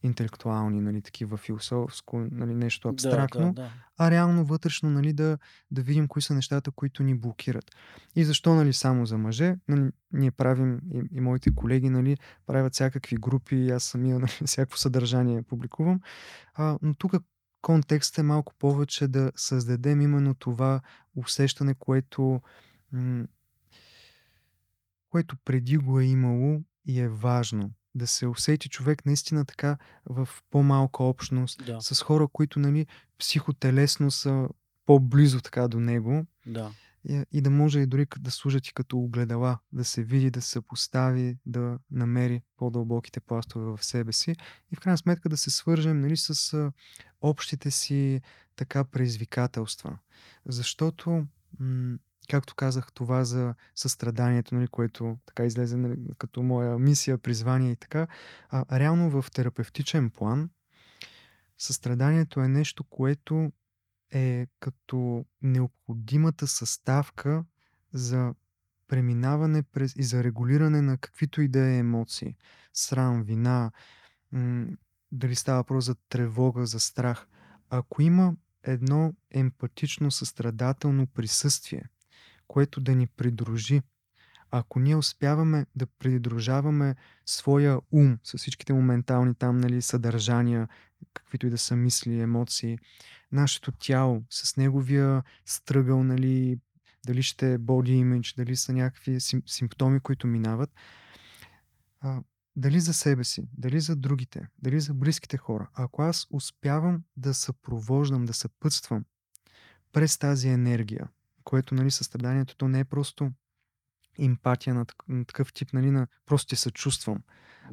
интелектуални, 0.02 0.80
нали, 0.80 1.02
такива 1.02 1.36
философско, 1.36 2.26
нали, 2.30 2.54
нещо 2.54 2.88
абстрактно, 2.88 3.40
Да, 3.40 3.52
да, 3.52 3.62
да. 3.62 3.70
а 3.98 4.10
реално 4.10 4.44
вътрешно 4.44 4.90
нали, 4.90 5.12
да, 5.12 5.38
да 5.70 5.82
видим 5.82 6.08
кои 6.08 6.22
са 6.22 6.34
нещата, 6.34 6.70
които 6.70 7.02
ни 7.02 7.14
блокират. 7.14 7.64
И 8.16 8.24
защо 8.24 8.54
нали, 8.54 8.72
само 8.72 9.06
за 9.06 9.18
мъже? 9.18 9.56
Нали, 9.68 9.90
ние 10.12 10.30
правим 10.30 10.80
и, 10.94 11.02
и 11.12 11.20
моите 11.20 11.54
колеги 11.54 11.90
нали, 11.90 12.16
правят 12.46 12.72
всякакви 12.72 13.16
групи, 13.16 13.70
аз 13.70 13.84
самия 13.84 14.18
нали, 14.18 14.32
всякакво 14.46 14.78
съдържание 14.78 15.42
публикувам. 15.42 16.00
А, 16.54 16.78
но 16.82 16.94
тук 16.94 17.14
контекстът 17.62 18.18
е 18.18 18.22
малко 18.22 18.54
повече 18.58 19.08
да 19.08 19.32
създадем 19.36 20.00
именно 20.00 20.34
това 20.34 20.80
усещане, 21.16 21.74
което, 21.74 22.40
м- 22.92 23.24
което 25.08 25.36
преди 25.44 25.76
го 25.76 26.00
е 26.00 26.04
имало 26.04 26.62
и 26.86 27.00
е 27.00 27.08
важно. 27.08 27.70
Да 27.94 28.06
се 28.06 28.26
усети 28.26 28.68
човек 28.68 29.06
наистина 29.06 29.44
така 29.44 29.76
в 30.06 30.28
по-малка 30.50 31.02
общност, 31.02 31.64
Да, 31.66 31.80
с 31.80 32.02
хора, 32.02 32.28
които 32.28 32.58
нали, 32.58 32.86
психотелесно 33.18 34.10
са 34.10 34.48
по-близо 34.86 35.40
така 35.40 35.68
до 35.68 35.80
него 35.80 36.26
да. 36.46 36.72
и, 37.08 37.24
и 37.32 37.40
да 37.40 37.50
може 37.50 37.80
и 37.80 37.86
дори 37.86 38.06
да 38.18 38.30
служат 38.30 38.66
и 38.66 38.74
като 38.74 38.98
огледала, 38.98 39.58
да 39.72 39.84
се 39.84 40.02
види, 40.02 40.30
да 40.30 40.42
се 40.42 40.60
постави, 40.60 41.38
да 41.46 41.78
намери 41.90 42.42
по-дълбоките 42.56 43.20
пластове 43.20 43.76
в 43.76 43.84
себе 43.84 44.12
си 44.12 44.36
и 44.72 44.76
в 44.76 44.80
крайна 44.80 44.98
сметка 44.98 45.28
да 45.28 45.36
се 45.36 45.50
свържем 45.50 46.00
нали, 46.00 46.16
с 46.16 46.54
а, 46.54 46.72
общите 47.20 47.70
си 47.70 48.20
така 48.56 48.84
предизвикателства. 48.84 49.98
Защото, 50.46 51.26
м- 51.58 51.98
както 52.36 52.54
казах, 52.54 52.92
това 52.92 53.24
за 53.24 53.54
състраданието, 53.74 54.54
нали, 54.54 54.68
което 54.68 55.18
така 55.26 55.44
излезе 55.44 55.76
нали, 55.76 55.96
като 56.18 56.42
моя 56.42 56.78
мисия, 56.78 57.18
призвание 57.18 57.72
и 57.72 57.76
така, 57.76 58.06
а, 58.50 58.80
реално 58.80 59.22
в 59.22 59.30
терапевтичен 59.30 60.10
план 60.10 60.50
състраданието 61.58 62.40
е 62.40 62.48
нещо, 62.48 62.84
което 62.84 63.52
е 64.10 64.46
като 64.60 65.24
необходимата 65.42 66.46
съставка 66.46 67.44
за 67.92 68.34
преминаване 68.88 69.62
през 69.62 69.96
и 69.96 70.02
за 70.02 70.24
регулиране 70.24 70.82
на 70.82 70.98
каквито 70.98 71.42
и 71.42 71.48
да 71.48 71.68
е 71.68 71.78
емоции. 71.78 72.36
Срам, 72.74 73.22
вина, 73.22 73.70
м- 74.32 74.66
дали 75.12 75.34
става 75.34 75.58
въпрос 75.58 75.84
за 75.84 75.94
тревога, 75.94 76.66
за 76.66 76.80
страх. 76.80 77.26
Ако 77.70 78.02
има 78.02 78.34
едно 78.62 79.14
емпатично, 79.30 80.10
състрадателно 80.10 81.06
присъствие, 81.06 81.84
което 82.52 82.80
да 82.80 82.94
ни 82.94 83.06
придружи, 83.06 83.82
ако 84.50 84.80
ние 84.80 84.96
успяваме 84.96 85.66
да 85.76 85.86
придружаваме 85.86 86.96
своя 87.26 87.80
ум 87.92 88.18
с 88.24 88.38
всичките 88.38 88.72
му 88.72 88.82
ментални 88.82 89.34
там, 89.34 89.58
нали, 89.58 89.82
съдържания, 89.82 90.68
каквито 91.12 91.46
и 91.46 91.50
да 91.50 91.58
са 91.58 91.76
мисли, 91.76 92.20
емоции, 92.20 92.78
нашето 93.32 93.72
тяло 93.72 94.22
с 94.30 94.56
неговия 94.56 95.22
стръгъл, 95.46 96.04
нали, 96.04 96.58
дали 97.06 97.22
ще 97.22 97.52
е 97.52 97.58
body 97.58 98.04
image, 98.04 98.36
дали 98.36 98.56
са 98.56 98.72
някакви 98.72 99.20
сим, 99.20 99.42
симптоми, 99.46 100.00
които 100.00 100.26
минават, 100.26 100.70
а, 102.00 102.22
дали 102.56 102.80
за 102.80 102.94
себе 102.94 103.24
си, 103.24 103.44
дали 103.58 103.80
за 103.80 103.96
другите, 103.96 104.48
дали 104.58 104.80
за 104.80 104.94
близките 104.94 105.36
хора. 105.36 105.68
Ако 105.74 106.02
аз 106.02 106.26
успявам 106.30 107.02
да 107.16 107.34
съпровождам, 107.34 108.24
да 108.24 108.34
съпътствам 108.34 109.04
през 109.92 110.18
тази 110.18 110.48
енергия, 110.48 111.08
което 111.44 111.74
нали, 111.74 111.90
състраданието, 111.90 112.56
то 112.56 112.68
не 112.68 112.80
е 112.80 112.84
просто 112.84 113.30
емпатия 114.18 114.74
на, 114.74 114.86
на 115.08 115.24
такъв 115.24 115.52
тип, 115.52 115.72
нали, 115.72 115.90
на 115.90 116.06
просто 116.26 116.48
ти 116.48 116.56
съчувствам, 116.56 117.18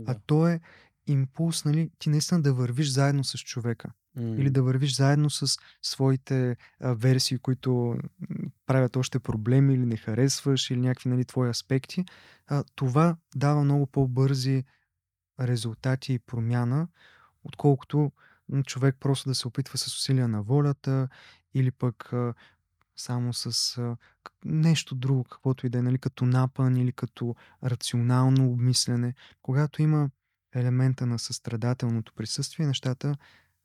а 0.08 0.14
да. 0.14 0.20
то 0.26 0.48
е 0.48 0.60
импулс, 1.08 1.66
нали, 1.66 1.92
ти 2.00 2.10
наистина 2.10 2.42
да 2.42 2.54
вървиш 2.54 2.90
заедно 2.90 3.24
с 3.24 3.38
човека 3.38 3.92
или 4.18 4.44
М, 4.44 4.52
да 4.52 4.64
вървиш 4.64 4.96
заедно 4.96 5.30
с 5.30 5.58
своите 5.82 6.58
а, 6.80 6.94
версии, 6.94 7.38
които 7.38 7.98
правят 8.66 8.96
още 8.96 9.20
проблеми 9.20 9.74
или 9.74 9.86
не 9.86 9.98
харесваш 9.98 10.72
или 10.72 10.80
някакви 10.80 11.10
нали, 11.10 11.26
твои 11.26 11.50
аспекти, 11.50 12.06
а, 12.48 12.64
това 12.76 13.18
дава 13.36 13.64
много 13.64 13.88
по-бързи 13.88 14.64
резултати 15.40 16.14
и 16.14 16.20
промяна, 16.20 16.88
отколкото 17.44 18.12
човек 18.66 18.96
просто 19.00 19.30
да 19.30 19.36
се 19.36 19.48
опитва 19.48 19.78
с 19.78 19.88
усилия 19.88 20.28
на 20.28 20.42
волята 20.42 21.08
или 21.54 21.72
пък 21.72 22.14
а, 22.14 22.34
само 23.02 23.34
с 23.34 23.78
а, 23.78 23.98
нещо 24.46 24.96
друго, 24.96 25.24
каквото 25.24 25.66
и 25.66 25.70
да 25.70 25.78
е, 25.78 25.82
нали, 25.82 25.98
като 25.98 26.26
напън 26.26 26.78
или 26.78 26.92
като 26.92 27.36
рационално 27.64 28.52
обмислене. 28.52 29.14
Когато 29.42 29.82
има 29.82 30.10
елемента 30.56 31.06
на 31.06 31.20
състрадателното 31.20 32.14
присъствие, 32.14 32.68
нещата 32.68 33.16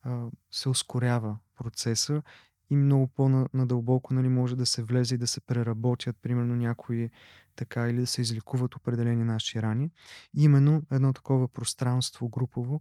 а, 0.03 0.27
се 0.51 0.69
ускорява 0.69 1.39
процеса 1.57 2.23
и 2.71 2.77
много 2.77 3.07
по-надълбоко 3.07 4.15
нали, 4.15 4.29
може 4.29 4.57
да 4.57 4.67
се 4.67 4.83
влезе 4.83 5.15
и 5.15 5.19
да 5.19 5.27
се 5.27 5.41
преработят, 5.41 6.17
примерно 6.23 6.57
някои 6.57 7.11
така, 7.57 7.89
или 7.89 8.01
да 8.01 8.07
се 8.07 8.21
излекуват 8.21 8.75
определени 8.75 9.25
наши 9.25 9.63
рани. 9.63 9.91
Именно 10.35 10.83
едно 10.91 11.13
такова 11.13 11.49
пространство 11.49 12.29
групово 12.29 12.81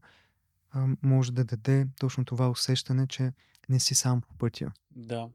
а, 0.71 0.87
може 1.01 1.31
да 1.31 1.43
даде 1.43 1.87
точно 1.99 2.25
това 2.25 2.49
усещане, 2.49 3.07
че 3.07 3.33
не 3.69 3.79
си 3.79 3.95
сам 3.95 4.21
по 4.21 4.33
пътя. 4.37 4.71
Да. 4.95 5.29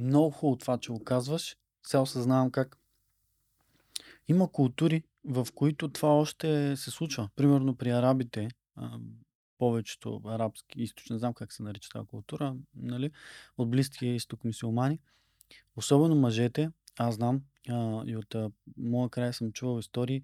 Много 0.00 0.30
хубаво 0.30 0.56
това, 0.56 0.78
че 0.78 0.92
го 0.92 1.04
казваш. 1.04 1.56
Сега 1.82 2.00
осъзнавам 2.00 2.50
как 2.50 2.76
има 4.28 4.52
култури, 4.52 5.02
в 5.24 5.46
които 5.54 5.88
това 5.88 6.08
още 6.08 6.76
се 6.76 6.90
случва. 6.90 7.28
Примерно 7.36 7.76
при 7.76 7.90
арабите, 7.90 8.48
повечето 9.58 10.20
арабски 10.24 10.82
източни, 10.82 11.14
не 11.14 11.18
знам 11.18 11.34
как 11.34 11.52
се 11.52 11.62
нарича 11.62 11.88
тази 11.90 12.06
култура, 12.06 12.56
нали, 12.74 13.10
от 13.58 13.70
Близкия 13.70 14.14
изток 14.14 14.44
мисиомани, 14.44 14.98
особено 15.76 16.16
мъжете, 16.16 16.70
аз 16.98 17.14
знам 17.14 17.42
и 18.06 18.16
от 18.16 18.36
моя 18.76 19.08
край 19.08 19.32
съм 19.32 19.52
чувал 19.52 19.78
истории, 19.78 20.22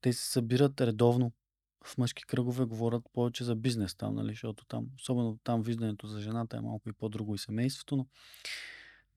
те 0.00 0.12
се 0.12 0.30
събират 0.30 0.80
редовно 0.80 1.32
в 1.86 1.98
мъжки 1.98 2.24
кръгове, 2.26 2.64
говорят 2.64 3.02
повече 3.12 3.44
за 3.44 3.56
бизнес 3.56 3.94
там, 3.94 4.14
нали, 4.14 4.28
защото 4.28 4.64
там, 4.64 4.86
особено 4.96 5.38
там 5.44 5.62
виждането 5.62 6.06
за 6.06 6.20
жената 6.20 6.56
е 6.56 6.60
малко 6.60 6.88
и 6.88 6.92
по-друго 6.92 7.34
и 7.34 7.38
семейството, 7.38 7.96
но 7.96 8.06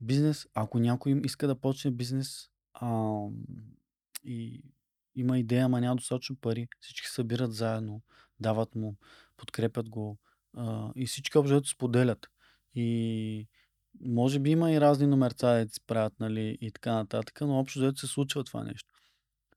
бизнес, 0.01 0.47
ако 0.53 0.79
някой 0.79 1.11
им 1.11 1.25
иска 1.25 1.47
да 1.47 1.55
почне 1.55 1.91
бизнес 1.91 2.49
а, 2.73 3.19
и 4.23 4.63
има 5.15 5.39
идея, 5.39 5.65
ама 5.65 5.81
няма 5.81 5.95
достатъчно 5.95 6.35
пари, 6.35 6.67
всички 6.79 7.07
събират 7.07 7.53
заедно, 7.53 8.01
дават 8.39 8.75
му, 8.75 8.97
подкрепят 9.37 9.89
го 9.89 10.17
а, 10.57 10.91
и 10.95 11.05
всички 11.05 11.37
общо 11.37 11.53
взето 11.53 11.69
споделят. 11.69 12.27
И 12.73 13.47
може 14.01 14.39
би 14.39 14.49
има 14.49 14.71
и 14.71 14.81
разни 14.81 15.07
номерца, 15.07 15.65
да 15.65 15.69
си 15.69 15.81
правят, 15.87 16.13
нали, 16.19 16.57
и 16.61 16.71
така 16.71 16.93
нататък, 16.93 17.41
но 17.41 17.59
общо 17.59 17.79
взето 17.79 17.99
се 17.99 18.07
случва 18.07 18.43
това 18.43 18.63
нещо. 18.63 18.93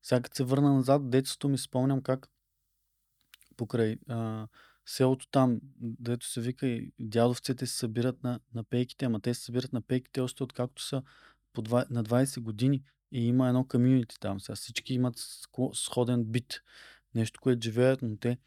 Сега 0.02 0.20
като 0.20 0.36
се 0.36 0.44
върна 0.44 0.74
назад, 0.74 1.10
детството 1.10 1.48
ми 1.48 1.58
спомням 1.58 2.02
как 2.02 2.28
покрай 3.58 3.96
а, 4.08 4.46
селото 4.86 5.28
там, 5.30 5.60
дето 5.80 6.26
се 6.26 6.40
вика 6.40 6.66
и 6.66 6.92
дядовците 7.00 7.66
се 7.66 7.76
събират 7.76 8.22
на, 8.22 8.40
на 8.54 8.64
пейките, 8.64 9.04
ама 9.04 9.20
те 9.20 9.34
се 9.34 9.44
събират 9.44 9.72
на 9.72 9.80
пейките 9.80 10.20
още 10.20 10.42
откакто 10.42 10.82
са 10.82 11.02
по 11.52 11.62
два, 11.62 11.84
на 11.90 12.04
20 12.04 12.40
години 12.40 12.82
и 13.12 13.26
има 13.26 13.48
едно 13.48 13.64
комьюнити 13.64 14.20
там. 14.20 14.40
Сега 14.40 14.56
всички 14.56 14.94
имат 14.94 15.14
сходен 15.72 16.24
бит, 16.24 16.60
нещо, 17.14 17.40
което 17.40 17.64
живеят, 17.64 18.02
но 18.02 18.16
те 18.16 18.38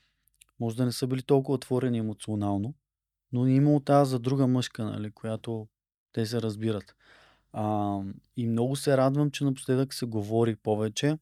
може 0.59 0.75
да 0.75 0.85
не 0.85 0.91
са 0.91 1.07
били 1.07 1.21
толкова 1.21 1.55
отворени 1.55 1.97
емоционално, 1.97 2.73
но 3.31 3.45
е 3.45 3.51
имало 3.51 3.79
тази 3.79 4.09
за 4.09 4.19
друга 4.19 4.47
мъжка, 4.47 4.83
нали, 4.83 5.11
която 5.11 5.67
те 6.11 6.25
се 6.25 6.41
разбират. 6.41 6.95
А, 7.53 7.97
и 8.37 8.47
много 8.47 8.75
се 8.75 8.97
радвам, 8.97 9.31
че 9.31 9.43
напоследък 9.43 9.93
се 9.93 10.05
говори 10.05 10.55
повече. 10.55 11.17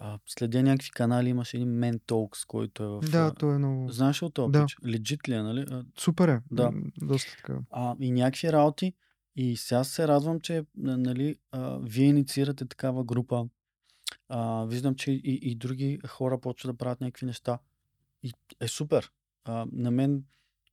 А, 0.00 0.18
следя 0.26 0.62
някакви 0.62 0.90
канали, 0.90 1.28
имаше 1.28 1.56
един 1.56 1.68
Men 1.68 2.00
Talks, 2.00 2.46
който 2.46 2.82
е 2.82 2.86
в... 2.86 3.00
Да, 3.00 3.34
той 3.34 3.54
е 3.54 3.58
много... 3.58 3.92
Знаеш 3.92 4.22
от 4.22 4.34
този 4.34 4.52
Да. 4.52 4.64
пич? 4.64 4.76
Legit 4.76 5.28
ли 5.28 5.34
е, 5.34 5.42
нали? 5.42 5.66
Супер 5.98 6.28
е. 6.28 6.40
Да. 6.50 6.72
Доста 7.02 7.36
така. 7.36 7.58
а, 7.70 7.96
и 8.00 8.10
някакви 8.10 8.52
работи. 8.52 8.92
И 9.36 9.56
сега 9.56 9.84
се 9.84 10.08
радвам, 10.08 10.40
че 10.40 10.64
нали, 10.76 11.36
а, 11.52 11.78
вие 11.82 12.06
инициирате 12.06 12.64
такава 12.64 13.04
група. 13.04 13.48
А, 14.28 14.64
виждам, 14.64 14.94
че 14.94 15.12
и, 15.12 15.38
и 15.42 15.54
други 15.54 16.00
хора 16.06 16.40
почват 16.40 16.74
да 16.74 16.78
правят 16.78 17.00
някакви 17.00 17.26
неща. 17.26 17.58
И 18.22 18.32
е 18.60 18.68
супер. 18.68 19.10
А, 19.44 19.66
на 19.72 19.90
мен 19.90 20.24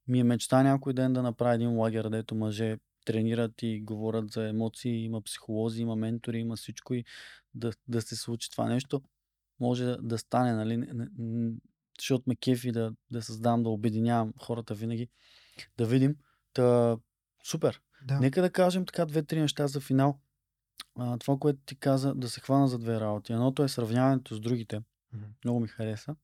ми 0.07 0.19
е 0.19 0.23
мечта 0.23 0.63
някой 0.63 0.93
ден 0.93 1.13
да 1.13 1.21
направя 1.21 1.55
един 1.55 1.77
лагер, 1.77 2.03
където 2.03 2.35
мъже 2.35 2.77
тренират 3.05 3.51
и 3.61 3.81
говорят 3.81 4.31
за 4.31 4.49
емоции, 4.49 5.03
има 5.03 5.21
психолози, 5.21 5.81
има 5.81 5.95
ментори, 5.95 6.39
има 6.39 6.55
всичко 6.55 6.93
и 6.93 7.05
да, 7.53 7.71
да 7.87 8.01
се 8.01 8.15
случи 8.15 8.51
това 8.51 8.69
нещо. 8.69 9.01
Може 9.59 9.85
да, 9.85 9.97
да 10.01 10.17
стане, 10.17 10.53
нали? 10.53 10.87
Защото 11.99 12.23
ме 12.27 12.35
кефи 12.35 12.71
да, 12.71 12.93
да 13.11 13.21
създавам, 13.21 13.63
да 13.63 13.69
обединявам 13.69 14.33
хората 14.41 14.73
винаги. 14.75 15.09
Да 15.77 15.85
видим. 15.85 16.15
Та, 16.53 16.97
супер. 17.43 17.81
Да. 18.07 18.19
Нека 18.19 18.41
да 18.41 18.49
кажем 18.49 18.85
така 18.85 19.05
две-три 19.05 19.41
неща 19.41 19.67
за 19.67 19.79
финал. 19.79 20.19
А, 20.99 21.17
това, 21.17 21.37
което 21.37 21.59
ти 21.65 21.75
каза, 21.75 22.15
да 22.15 22.29
се 22.29 22.41
хвана 22.41 22.67
за 22.67 22.77
две 22.77 22.99
работи. 22.99 23.33
Едното 23.33 23.63
е 23.63 23.67
сравняването 23.67 24.35
с 24.35 24.39
другите. 24.39 24.81
Мгм. 25.13 25.25
Много 25.43 25.59
ми 25.59 25.67
хареса. 25.67 26.15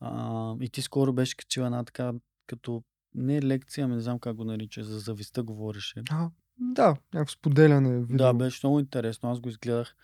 А, 0.00 0.54
и 0.60 0.68
ти 0.68 0.82
скоро 0.82 1.12
беше 1.12 1.36
качила 1.36 1.66
една 1.66 1.84
така, 1.84 2.12
като 2.46 2.82
не 3.14 3.42
лекция, 3.42 3.84
ами 3.84 3.94
не 3.94 4.00
знам 4.00 4.18
как 4.18 4.36
го 4.36 4.44
нарича, 4.44 4.84
за 4.84 4.98
зависта 4.98 5.42
говореше. 5.42 6.02
А, 6.10 6.30
да, 6.58 6.96
някакво 7.14 7.32
споделяне. 7.32 8.00
Видео. 8.00 8.16
Да, 8.16 8.34
беше 8.34 8.66
много 8.66 8.80
интересно. 8.80 9.30
Аз 9.30 9.40
го 9.40 9.48
изгледах. 9.48 9.96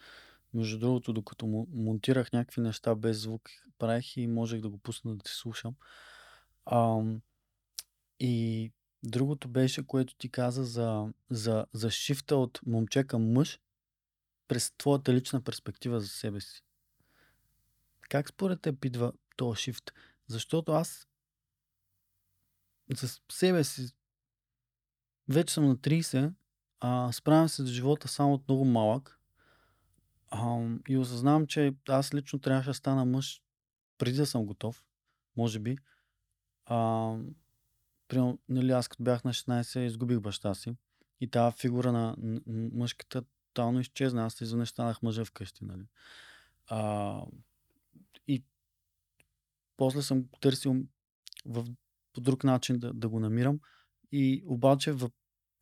Между 0.54 0.78
другото, 0.78 1.12
докато 1.12 1.46
монтирах 1.72 2.32
някакви 2.32 2.60
неща 2.60 2.94
без 2.94 3.20
звук, 3.20 3.50
правих 3.78 4.16
и 4.16 4.26
можех 4.26 4.60
да 4.60 4.68
го 4.68 4.78
пусна 4.78 5.16
да 5.16 5.24
ти 5.24 5.30
слушам. 5.30 5.74
Ам, 6.66 7.22
и 8.20 8.72
другото 9.02 9.48
беше, 9.48 9.86
което 9.86 10.14
ти 10.14 10.28
каза 10.28 10.64
за, 10.64 11.12
за, 11.30 11.66
за 11.72 11.90
шифта 11.90 12.36
от 12.36 12.60
момче 12.66 13.04
към 13.04 13.32
мъж 13.32 13.60
през 14.48 14.72
твоята 14.78 15.14
лична 15.14 15.40
перспектива 15.40 16.00
за 16.00 16.08
себе 16.08 16.40
си. 16.40 16.62
Как 18.00 18.28
според 18.28 18.60
теб 18.60 18.84
идва 18.84 19.12
този 19.36 19.60
шифт? 19.60 19.92
Защото 20.26 20.72
аз 20.72 21.08
за 22.90 23.08
себе 23.32 23.64
си 23.64 23.94
вече 25.28 25.54
съм 25.54 25.66
на 25.68 25.76
30, 25.76 26.32
а, 26.80 27.12
справям 27.12 27.48
се 27.48 27.62
с 27.62 27.66
живота 27.66 28.08
само 28.08 28.34
от 28.34 28.48
много 28.48 28.64
малък 28.64 29.18
а, 29.18 29.21
и 30.88 30.96
осъзнавам, 30.96 31.46
че 31.46 31.74
аз 31.88 32.14
лично 32.14 32.38
трябваше 32.38 32.70
да 32.70 32.74
стана 32.74 33.04
мъж 33.04 33.42
преди 33.98 34.16
да 34.16 34.26
съм 34.26 34.46
готов, 34.46 34.84
може 35.36 35.58
би. 35.58 35.76
А, 36.66 37.16
примерно, 38.08 38.38
нали, 38.48 38.72
аз 38.72 38.88
като 38.88 39.02
бях 39.02 39.24
на 39.24 39.32
16, 39.32 39.78
изгубих 39.78 40.20
баща 40.20 40.54
си 40.54 40.76
и 41.20 41.30
тази 41.30 41.56
фигура 41.56 41.92
на 41.92 42.16
мъжката 42.72 43.22
тотално 43.22 43.80
изчезна. 43.80 44.24
Аз 44.24 44.40
изведнъж 44.40 44.68
станах 44.68 45.02
мъжа 45.02 45.24
вкъщи. 45.24 45.64
Нали. 45.64 45.84
А, 46.66 47.20
и 48.28 48.42
после 49.76 50.02
съм 50.02 50.24
търсил 50.40 50.76
в, 51.46 51.66
по 52.12 52.20
друг 52.20 52.44
начин 52.44 52.78
да, 52.78 52.92
да 52.92 53.08
го 53.08 53.20
намирам. 53.20 53.60
И 54.12 54.42
обаче 54.46 54.92
в 54.92 55.10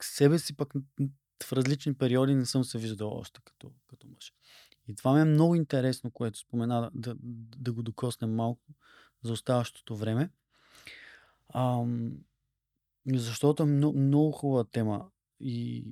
себе 0.03 0.39
си 0.39 0.57
пък 0.57 0.75
в 1.45 1.53
различни 1.53 1.95
периоди 1.95 2.35
не 2.35 2.47
съм 2.47 2.65
се 2.65 2.79
виждал 2.79 3.13
още 3.13 3.41
като, 3.45 3.73
като 3.87 4.07
мъж. 4.07 4.33
И 4.89 4.95
това 4.95 5.15
ми 5.15 5.21
е 5.21 5.25
много 5.25 5.55
интересно, 5.55 6.11
което 6.11 6.39
спомена, 6.39 6.91
да, 6.95 7.17
да, 7.57 7.73
го 7.73 7.83
докоснем 7.83 8.35
малко 8.35 8.63
за 9.23 9.33
оставащото 9.33 9.97
време. 9.97 10.31
Ам, 11.55 12.13
защото 13.07 13.63
е 13.63 13.67
много, 13.67 13.99
много 13.99 14.33
хубава 14.33 14.65
тема. 14.65 15.11
И 15.41 15.85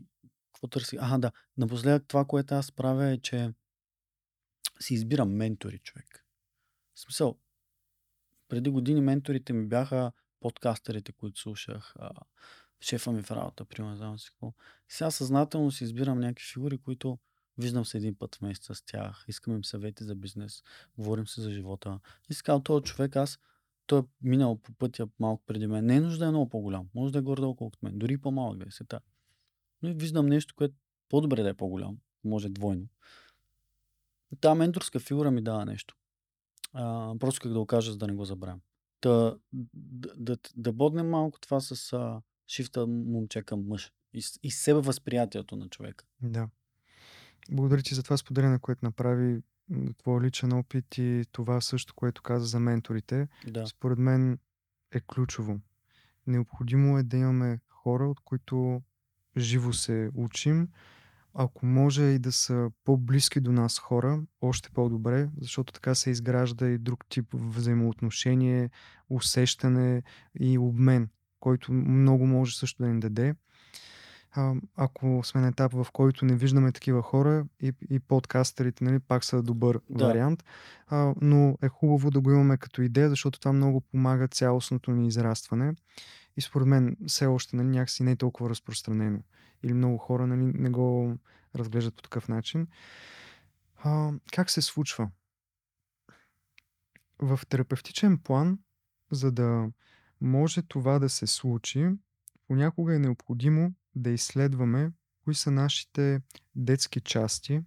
какво 0.52 0.68
търси? 0.68 0.98
А, 1.00 1.18
да. 1.18 1.32
Напоследък 1.56 2.04
това, 2.08 2.24
което 2.24 2.54
аз 2.54 2.72
правя 2.72 3.06
е, 3.06 3.18
че 3.18 3.52
си 4.80 4.94
избирам 4.94 5.36
ментори, 5.36 5.78
човек. 5.78 6.24
В 6.94 7.00
смисъл, 7.00 7.38
преди 8.48 8.70
години 8.70 9.00
менторите 9.00 9.52
ми 9.52 9.66
бяха 9.66 10.12
подкастерите, 10.40 11.12
които 11.12 11.40
слушах, 11.40 11.94
а, 11.98 12.10
шефа 12.80 13.12
ми 13.12 13.22
в 13.22 13.30
работа, 13.30 13.64
примерно, 13.64 13.96
знам 13.96 14.18
си 14.18 14.30
какво. 14.30 14.52
Сега 14.88 15.10
съзнателно 15.10 15.70
си 15.70 15.84
избирам 15.84 16.20
някакви 16.20 16.44
фигури, 16.52 16.78
които 16.78 17.18
виждам 17.58 17.84
се 17.84 17.96
един 17.98 18.14
път 18.14 18.34
в 18.34 18.40
месеца 18.40 18.74
с 18.74 18.82
тях, 18.82 19.24
искам 19.28 19.54
им 19.54 19.64
съвети 19.64 20.04
за 20.04 20.14
бизнес, 20.14 20.62
говорим 20.98 21.26
се 21.26 21.40
за 21.40 21.50
живота. 21.50 22.00
И 22.30 22.34
казвам, 22.34 22.62
този 22.62 22.84
човек, 22.84 23.16
аз, 23.16 23.38
той 23.86 24.00
е 24.00 24.02
минал 24.22 24.56
по 24.56 24.72
пътя 24.72 25.08
малко 25.18 25.42
преди 25.46 25.66
мен. 25.66 25.86
Не 25.86 25.96
е 25.96 26.00
нужда 26.00 26.18
да 26.18 26.26
е 26.26 26.30
много 26.30 26.48
по-голям, 26.48 26.88
може 26.94 27.12
да 27.12 27.18
е 27.18 27.22
горе 27.22 27.40
колкото 27.40 27.78
мен, 27.82 27.98
дори 27.98 28.18
по-малък 28.18 28.58
да 28.58 28.64
е 28.68 28.70
сета. 28.70 29.00
Но 29.82 29.94
виждам 29.94 30.26
нещо, 30.26 30.54
което 30.56 30.74
по-добре 31.08 31.42
да 31.42 31.48
е 31.48 31.54
по-голям, 31.54 31.98
може 32.24 32.48
двойно. 32.48 32.86
Та 34.40 34.54
менторска 34.54 35.00
фигура 35.00 35.30
ми 35.30 35.42
дава 35.42 35.64
нещо. 35.64 35.96
А, 36.72 37.14
просто 37.18 37.40
как 37.42 37.52
да 37.52 37.58
го 37.58 37.66
кажа, 37.66 37.92
за 37.92 37.98
да 37.98 38.06
не 38.06 38.14
го 38.14 38.24
забравям. 38.24 38.60
Та, 39.00 39.36
да, 39.52 40.14
да, 40.16 40.36
да 40.56 40.72
боднем 40.72 41.08
малко 41.08 41.40
това 41.40 41.60
с 41.60 41.92
а, 41.92 42.22
шифта 42.48 42.86
момче 42.86 43.42
към 43.42 43.66
мъж 43.66 43.92
и, 44.14 44.22
с- 44.22 44.38
и 44.42 44.50
себе 44.50 44.80
възприятието 44.80 45.56
на 45.56 45.68
човека. 45.68 46.04
Да. 46.22 46.48
Благодаря 47.50 47.82
ти 47.82 47.94
за 47.94 48.02
това 48.02 48.16
споделяне, 48.16 48.58
което 48.58 48.84
направи 48.84 49.42
твой 49.98 50.20
личен 50.22 50.52
опит 50.52 50.98
и 50.98 51.24
това 51.32 51.60
също, 51.60 51.94
което 51.94 52.22
каза 52.22 52.46
за 52.46 52.60
менторите. 52.60 53.28
Да, 53.46 53.66
Според 53.66 53.98
мен 53.98 54.38
е 54.92 55.00
ключово. 55.02 55.60
Необходимо 56.26 56.98
е 56.98 57.02
да 57.02 57.16
имаме 57.16 57.60
хора, 57.68 58.08
от 58.08 58.20
които 58.20 58.82
живо 59.36 59.72
се 59.72 60.10
учим. 60.14 60.68
Ако 61.34 61.66
може 61.66 62.02
и 62.02 62.18
да 62.18 62.32
са 62.32 62.70
по-близки 62.84 63.40
до 63.40 63.52
нас 63.52 63.78
хора, 63.78 64.22
още 64.40 64.70
по-добре, 64.70 65.28
защото 65.40 65.72
така 65.72 65.94
се 65.94 66.10
изгражда 66.10 66.68
и 66.68 66.78
друг 66.78 67.04
тип 67.08 67.26
взаимоотношение, 67.32 68.70
усещане 69.10 70.02
и 70.34 70.58
обмен, 70.58 71.08
който 71.40 71.72
много 71.72 72.26
може 72.26 72.58
също 72.58 72.82
да 72.82 72.88
ни 72.88 73.00
даде. 73.00 73.34
А, 74.32 74.54
ако 74.76 75.20
сме 75.24 75.40
на 75.40 75.48
етап, 75.48 75.72
в 75.72 75.86
който 75.92 76.24
не 76.24 76.36
виждаме 76.36 76.72
такива 76.72 77.02
хора, 77.02 77.46
и, 77.60 77.72
и 77.90 77.98
подкастерите 77.98 78.84
нали, 78.84 78.98
пак 78.98 79.24
са 79.24 79.42
добър 79.42 79.80
Да. 79.90 80.06
вариант, 80.06 80.44
а, 80.86 81.14
но 81.20 81.58
е 81.62 81.68
хубаво 81.68 82.10
да 82.10 82.20
го 82.20 82.30
имаме 82.30 82.56
като 82.56 82.82
идея, 82.82 83.10
защото 83.10 83.40
това 83.40 83.52
много 83.52 83.80
помага 83.80 84.28
цялостното 84.28 84.90
ни 84.90 85.08
израстване. 85.08 85.74
И 86.36 86.40
според 86.40 86.66
мен 86.66 86.96
все 87.06 87.26
още 87.26 87.56
нали, 87.56 87.68
някакси 87.68 88.02
не 88.02 88.10
е 88.10 88.16
толкова 88.16 88.50
разпространено. 88.50 89.18
Или 89.62 89.72
много 89.72 89.98
хора 89.98 90.26
нали, 90.26 90.44
не 90.44 90.70
го 90.70 91.16
разглеждат 91.56 91.96
по 91.96 92.02
такъв 92.02 92.28
начин. 92.28 92.66
А, 93.84 94.12
как 94.32 94.50
се 94.50 94.62
случва? 94.62 95.10
В 97.18 97.40
терапевтичен 97.48 98.18
план, 98.18 98.58
за 99.10 99.32
да 99.32 99.68
може 100.20 100.62
това 100.62 100.98
да 100.98 101.08
се 101.08 101.26
случи, 101.26 101.90
понякога 102.46 102.94
е 102.94 102.98
необходимо 102.98 103.72
да 103.94 104.10
изследваме 104.10 104.92
кои 105.24 105.34
са 105.34 105.50
нашите 105.50 106.20
детски 106.56 107.00
части, 107.00 107.62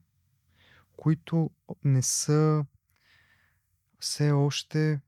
които 0.98 1.50
не 1.84 2.02
са 2.02 2.66
все 4.00 4.32
още 4.32 5.02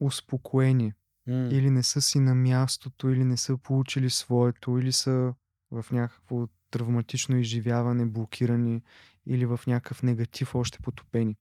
успокоени 0.00 0.92
М, 1.26 1.48
или 1.52 1.70
не 1.70 1.82
са 1.82 2.02
си 2.02 2.20
на 2.20 2.34
мястото, 2.34 3.08
или 3.08 3.24
не 3.24 3.36
са 3.36 3.56
получили 3.56 4.10
своето, 4.10 4.78
или 4.78 4.92
са 4.92 5.34
в 5.70 5.86
някакво 5.92 6.46
травматично 6.70 7.36
изживяване, 7.36 8.06
блокирани, 8.06 8.82
или 9.26 9.46
в 9.46 9.60
някакъв 9.66 10.02
негатив 10.02 10.54
още 10.54 10.78
потопени. 10.78 11.36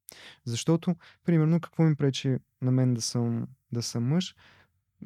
Защото, 0.46 0.96
примерно, 1.24 1.60
какво 1.60 1.84
ми 1.84 1.96
пречи 1.96 2.38
на 2.62 2.72
мен 2.72 2.94
да 2.94 3.02
съм, 3.02 3.48
да 3.72 3.82
съм 3.82 4.08
мъж? 4.08 4.36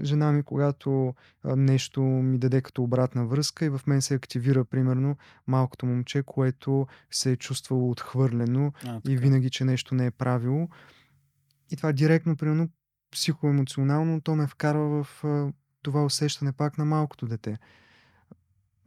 Жена 0.03 0.31
ми, 0.31 0.43
когато 0.43 1.13
а, 1.43 1.55
нещо 1.55 2.01
ми 2.01 2.37
даде 2.37 2.61
като 2.61 2.83
обратна 2.83 3.25
връзка 3.25 3.65
и 3.65 3.69
в 3.69 3.81
мен 3.87 4.01
се 4.01 4.13
активира, 4.13 4.65
примерно, 4.65 5.17
малкото 5.47 5.85
момче, 5.85 6.23
което 6.23 6.87
се 7.11 7.31
е 7.31 7.35
чувствало 7.35 7.91
отхвърлено 7.91 8.73
а, 8.85 8.95
и 8.97 9.01
така. 9.01 9.21
винаги, 9.21 9.49
че 9.49 9.65
нещо 9.65 9.95
не 9.95 10.05
е 10.05 10.11
правило. 10.11 10.69
И 11.71 11.75
това 11.75 11.91
директно, 11.91 12.35
примерно, 12.35 12.69
психоемоционално, 13.11 14.21
то 14.21 14.35
ме 14.35 14.47
вкарва 14.47 15.03
в 15.03 15.23
а, 15.23 15.51
това 15.81 16.05
усещане 16.05 16.51
пак 16.51 16.77
на 16.77 16.85
малкото 16.85 17.25
дете. 17.25 17.57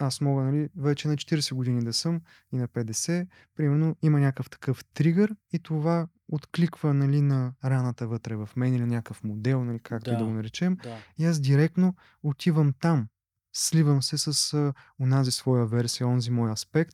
Аз 0.02 0.20
мога, 0.20 0.42
нали, 0.42 0.68
вече 0.76 1.08
на 1.08 1.16
40 1.16 1.54
години 1.54 1.84
да 1.84 1.92
съм 1.92 2.20
и 2.52 2.56
на 2.56 2.68
50, 2.68 3.26
примерно 3.56 3.96
има 4.02 4.20
някакъв 4.20 4.50
такъв 4.50 4.84
тригър 4.84 5.36
и 5.52 5.58
това 5.58 6.08
откликва, 6.32 6.94
нали, 6.94 7.20
на 7.20 7.52
раната 7.64 8.06
вътре 8.08 8.36
в 8.36 8.48
мен 8.56 8.74
или 8.74 8.84
някакъв 8.86 9.24
модел, 9.24 9.64
нали, 9.64 9.78
както 9.78 10.10
и 10.10 10.12
да 10.12 10.18
Да. 10.18 10.24
го 10.24 10.30
наречем. 10.30 10.76
Да. 10.82 10.96
И 11.18 11.24
аз 11.24 11.40
директно 11.40 11.94
отивам 12.22 12.72
там. 12.80 13.08
Сливам 13.52 14.02
се 14.02 14.18
с 14.18 14.54
а, 14.54 14.72
онази 15.00 15.30
своя 15.30 15.66
версия, 15.66 16.06
онзи 16.08 16.30
мой 16.30 16.52
аспект. 16.52 16.92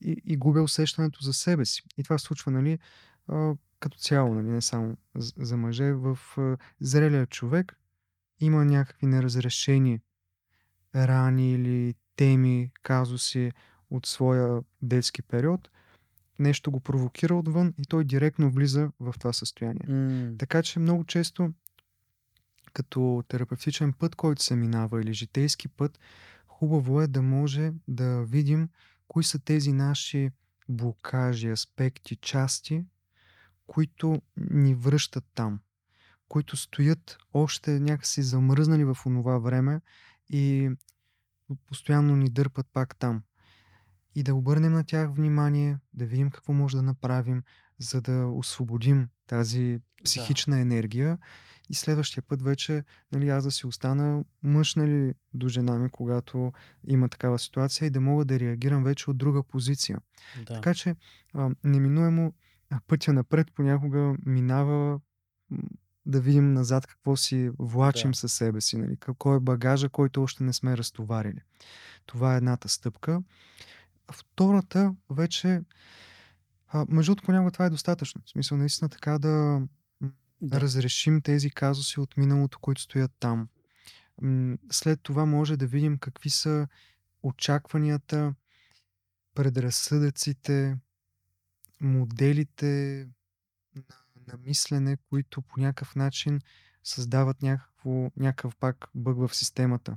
и, 0.00 0.22
и 0.24 0.36
губя 0.36 0.62
усещането 0.62 1.22
за 1.22 1.32
себе 1.32 1.64
си. 1.64 1.82
И 1.98 2.02
това 2.04 2.18
се 2.18 2.26
случва, 2.26 2.52
нали, 2.52 2.78
а, 3.28 3.54
като 3.80 3.98
цяло, 3.98 4.34
нали, 4.34 4.46
не 4.46 4.62
само 4.62 4.96
за, 5.16 5.32
за 5.36 5.56
мъже. 5.56 5.92
В 5.92 6.18
а, 6.38 6.56
зрелия 6.80 7.26
човек 7.26 7.76
има 8.40 8.64
някакви 8.64 9.06
неразрешени 9.06 10.00
рани 10.96 11.52
или 11.52 11.94
теми, 12.16 12.70
казуси 12.82 13.52
от 13.90 14.06
своя 14.06 14.62
детски 14.82 15.22
период, 15.22 15.70
нещо 16.38 16.70
го 16.70 16.80
провокира 16.80 17.34
отвън 17.34 17.74
и 17.78 17.82
той 17.88 18.04
директно 18.04 18.50
влиза 18.50 18.90
в 19.00 19.14
това 19.18 19.32
състояние. 19.32 19.86
М, 19.88 20.32
Така 20.38 20.62
че 20.62 20.78
много 20.78 21.04
често 21.04 21.52
като 22.72 23.24
терапевтичен 23.28 23.92
път, 23.92 24.14
който 24.14 24.42
се 24.42 24.56
минава 24.56 25.00
или 25.02 25.12
житейски 25.12 25.68
път, 25.68 25.98
хубаво 26.46 27.00
е 27.00 27.06
да 27.06 27.22
може 27.22 27.72
да 27.88 28.24
видим 28.24 28.68
кои 29.08 29.24
са 29.24 29.38
тези 29.38 29.72
наши 29.72 30.30
блокажи, 30.68 31.48
аспекти, 31.48 32.16
части, 32.16 32.84
които 33.66 34.22
ни 34.36 34.74
връщат 34.74 35.24
там, 35.34 35.60
които 36.28 36.56
стоят 36.56 37.18
още 37.32 37.80
някакси 37.80 38.22
замръзнали 38.22 38.84
в 38.84 38.96
онова 39.06 39.38
време 39.38 39.80
и 40.30 40.70
постоянно 41.66 42.16
ни 42.16 42.30
дърпат 42.30 42.66
пак 42.72 42.96
там. 42.96 43.22
И 44.14 44.22
да 44.22 44.34
обърнем 44.34 44.72
на 44.72 44.84
тях 44.84 45.10
внимание, 45.14 45.78
да 45.94 46.06
видим 46.06 46.30
какво 46.30 46.52
може 46.52 46.76
да 46.76 46.82
направим, 46.82 47.42
за 47.78 48.00
да 48.00 48.26
освободим 48.26 49.08
тази 49.26 49.80
психична 50.04 50.60
енергия 50.60 51.18
и 51.70 51.74
следващия 51.74 52.22
път 52.22 52.42
вече 52.42 52.84
нали, 53.12 53.28
аз 53.28 53.44
да 53.44 53.50
си 53.50 53.66
остана 53.66 54.24
мъж 54.42 54.74
нали, 54.74 55.14
до 55.34 55.48
жена 55.48 55.78
ми, 55.78 55.88
когато 55.90 56.52
има 56.86 57.08
такава 57.08 57.38
ситуация 57.38 57.86
и 57.86 57.90
да 57.90 58.00
мога 58.00 58.24
да 58.24 58.40
реагирам 58.40 58.84
вече 58.84 59.10
от 59.10 59.18
друга 59.18 59.42
позиция. 59.42 59.98
да. 60.36 60.54
Така 60.54 60.74
че 60.74 60.96
а, 61.34 61.50
неминуемо 61.64 62.32
пътя 62.86 63.12
напред 63.12 63.46
понякога 63.54 64.14
минава 64.26 65.00
да 66.06 66.20
видим 66.20 66.52
назад 66.52 66.86
какво 66.86 67.16
си 67.16 67.50
влачим 67.58 68.10
Да. 68.10 68.16
със 68.16 68.32
себе 68.32 68.60
си, 68.60 68.76
нали, 68.76 68.96
какво 68.96 69.34
е 69.34 69.40
багажа, 69.40 69.88
който 69.88 70.22
още 70.22 70.44
не 70.44 70.52
сме 70.52 70.76
разтоварили. 70.76 71.40
Това 72.06 72.34
е 72.34 72.36
едната 72.36 72.68
стъпка. 72.68 73.22
Втората 74.12 74.94
вече, 75.10 75.60
а, 76.68 76.86
между 76.88 77.10
другото, 77.10 77.26
понякога 77.26 77.50
това 77.50 77.66
е 77.66 77.70
достатъчно. 77.70 78.22
В 78.26 78.30
смисъл, 78.30 78.58
наистина 78.58 78.88
така 78.88 79.18
да 79.18 79.62
Да. 80.40 80.60
разрешим 80.60 81.22
тези 81.22 81.50
казуси 81.50 82.00
от 82.00 82.16
миналото, 82.16 82.58
които 82.58 82.80
стоят 82.80 83.12
там. 83.20 83.48
След 84.70 85.00
това 85.02 85.26
може 85.26 85.56
да 85.56 85.66
видим 85.66 85.98
какви 85.98 86.30
са 86.30 86.68
очакванията, 87.22 88.34
предразсъдъците, 89.34 90.76
моделите 91.80 93.06
на, 94.26 94.38
мислене, 94.46 94.96
които 95.10 95.42
по 95.42 95.60
някакъв 95.60 95.96
начин 95.96 96.40
създават 96.84 97.42
някакво, 97.42 98.10
някакъв 98.16 98.56
пак 98.56 98.88
бъг 98.94 99.16
в 99.18 99.34
системата. 99.34 99.96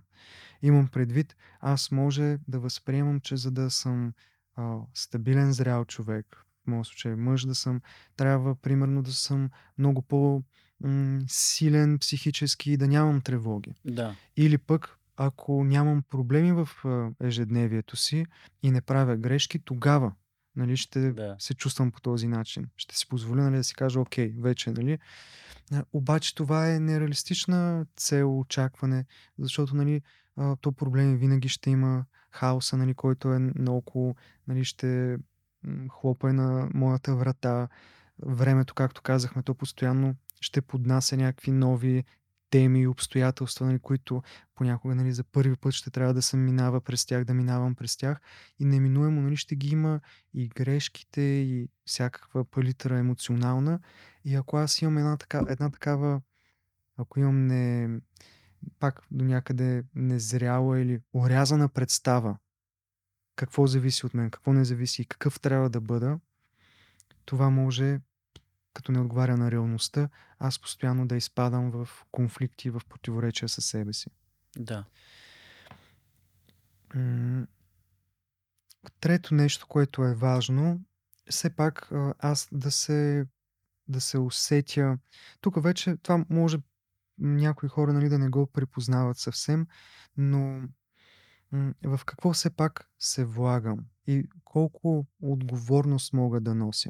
Имам 0.62 0.88
предвид, 0.88 1.36
аз 1.60 1.92
може 1.92 2.38
да 2.48 2.60
възприемам, 2.60 3.20
че 3.20 3.38
за 3.38 3.52
да 3.52 3.72
съм 3.72 4.14
а, 4.56 4.78
стабилен 4.94 5.54
зрял 5.54 5.86
човек, 5.86 6.46
в 6.64 6.68
моят 6.68 6.88
случай 6.88 7.16
мъж 7.16 7.46
да 7.46 7.56
съм, 7.56 7.82
трябва 8.18 8.56
примерно 8.56 9.04
да 9.04 9.14
съм 9.14 9.50
много 9.78 10.02
по-силен 10.02 12.00
психически 12.00 12.72
и 12.72 12.78
да 12.78 12.88
нямам 12.88 13.22
тревоги. 13.22 13.74
Да. 13.86 14.16
Или 14.38 14.58
пък, 14.58 14.98
ако 15.18 15.64
нямам 15.64 16.04
проблеми 16.10 16.52
в 16.52 16.70
ежедневието 17.24 17.96
си 17.96 18.26
и 18.64 18.72
не 18.72 18.82
правя 18.82 19.18
грешки, 19.18 19.60
тогава 19.60 20.14
нали, 20.60 20.78
ще 20.78 21.12
Да. 21.12 21.36
се 21.40 21.54
чувствам 21.54 21.92
по 21.92 22.02
този 22.02 22.28
начин. 22.28 22.70
Ще 22.78 22.98
си 22.98 23.08
позволя 23.08 23.42
нали, 23.42 23.56
да 23.56 23.64
си 23.64 23.74
кажа, 23.74 24.00
окей, 24.00 24.34
вече, 24.40 24.72
нали. 24.72 25.00
Обаче 25.94 26.36
това 26.36 26.74
е 26.74 26.80
нереалистична 26.80 27.86
цел, 27.96 28.40
очакване, 28.40 29.06
защото 29.40 29.76
нали, 29.76 30.02
то 30.62 30.72
проблеми 30.72 31.18
винаги 31.18 31.50
ще 31.50 31.70
има 31.70 32.06
хаоса, 32.32 32.78
нали, 32.78 32.94
който 32.94 33.34
е 33.34 33.40
наоколо, 33.40 34.16
нали, 34.48 34.66
ще 34.66 35.18
хлопа 35.90 36.30
е 36.30 36.34
на 36.34 36.70
моята 36.74 37.16
врата. 37.16 37.68
Времето, 38.26 38.74
както 38.74 39.02
казахме, 39.02 39.44
то 39.44 39.54
постоянно 39.54 40.16
ще 40.42 40.62
поднася 40.62 41.18
някакви 41.18 41.52
нови 41.52 42.04
теми 42.50 42.82
и 42.82 42.88
обстоятелства, 42.88 43.66
нали, 43.66 43.80
които 43.80 44.24
понякога 44.56 44.96
нали, 44.96 45.12
за 45.12 45.24
първи 45.24 45.56
път 45.56 45.74
ще 45.74 45.90
трябва 45.90 46.14
да 46.14 46.22
съм 46.22 46.40
минава 46.40 46.82
през 46.82 47.06
тях, 47.06 47.24
да 47.24 47.34
минавам 47.34 47.76
през 47.76 47.98
тях. 47.98 48.22
И 48.60 48.66
неминуемо 48.66 49.22
нали, 49.22 49.38
ще 49.38 49.56
ги 49.56 49.70
има 49.70 50.00
и 50.34 50.48
грешките 50.48 51.22
и 51.22 51.70
всякаква 51.86 52.46
палитра 52.46 53.00
емоционална. 53.00 53.80
И 54.26 54.36
ако 54.36 54.58
аз 54.58 54.82
имам 54.82 54.98
една, 54.98 55.18
така, 55.18 55.46
една 55.50 55.70
такава, 55.70 56.22
ако 56.98 57.20
имам 57.20 57.48
не, 57.48 57.90
пак 58.80 59.02
до 59.12 59.26
някъде 59.26 59.84
незряла 59.96 60.80
или 60.80 61.00
орязана 61.14 61.70
представа, 61.70 62.38
какво 63.36 63.68
зависи 63.68 64.06
от 64.06 64.14
мен, 64.14 64.32
какво 64.32 64.54
не 64.54 64.66
зависи 64.66 65.02
и 65.02 65.06
какъв 65.06 65.40
трябва 65.40 65.70
да 65.70 65.82
бъда, 65.82 66.20
това 67.26 67.50
може, 67.50 68.00
като 68.80 68.92
не 68.92 69.00
отговаря 69.00 69.38
на 69.38 69.52
реалността, 69.52 70.10
аз 70.38 70.60
постоянно 70.60 71.08
да 71.08 71.16
изпадам 71.16 71.72
в 71.72 71.90
конфликти 72.12 72.70
в 72.70 72.82
противоречия 72.90 73.50
със 73.50 73.66
себе 73.66 73.94
си. 73.94 74.10
Да. 74.58 74.86
Трето 79.00 79.34
нещо, 79.36 79.68
което 79.68 80.04
е 80.04 80.16
важно, 80.16 80.82
все 81.30 81.56
пак 81.56 81.92
аз 82.20 82.48
да 82.52 82.72
се, 82.72 83.28
да 83.88 84.02
се 84.02 84.18
усетя. 84.18 84.98
Тук 85.42 85.64
вече 85.64 85.98
това 85.98 86.26
може 86.30 86.58
някои 87.18 87.70
хора 87.70 87.94
нали, 87.94 88.10
да 88.10 88.20
не 88.20 88.30
го 88.30 88.48
припознават 88.48 89.18
съвсем, 89.18 89.68
но 90.18 90.62
в 91.84 92.00
какво 92.06 92.34
все 92.34 92.50
пак 92.50 92.90
се 93.00 93.26
влагам 93.26 93.86
и 94.08 94.30
колко 94.44 95.06
отговорност 95.22 96.14
мога 96.14 96.42
да 96.42 96.56
нося. 96.56 96.90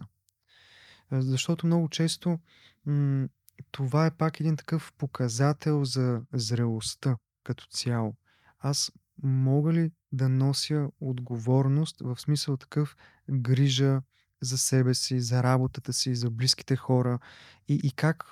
А, 1.09 1.21
Защото 1.21 1.65
много 1.65 1.89
често 1.89 2.39
м, 2.85 3.27
това 3.71 4.05
е 4.05 4.11
пак 4.11 4.39
един 4.39 4.57
такъв 4.57 4.93
показател 4.97 5.83
за 5.83 6.21
зрелостта 6.33 7.17
като 7.43 7.67
цяло. 7.67 8.15
Аз 8.59 8.91
мога 9.23 9.73
ли 9.73 9.91
да 10.11 10.29
нося 10.29 10.89
отговорност 10.99 12.01
в 12.01 12.19
смисъл 12.19 12.57
такъв 12.57 12.95
грижа 13.31 14.01
за 14.41 14.57
себе 14.57 14.93
си, 14.93 15.19
за 15.19 15.43
работата 15.43 15.93
си, 15.93 16.15
за 16.15 16.29
близките 16.29 16.75
хора 16.75 17.19
и, 17.67 17.73
и 17.83 17.91
как, 17.91 18.31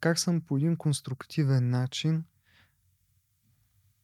как 0.00 0.18
съм 0.18 0.40
по 0.40 0.56
един 0.56 0.76
конструктивен 0.76 1.70
начин 1.70 2.24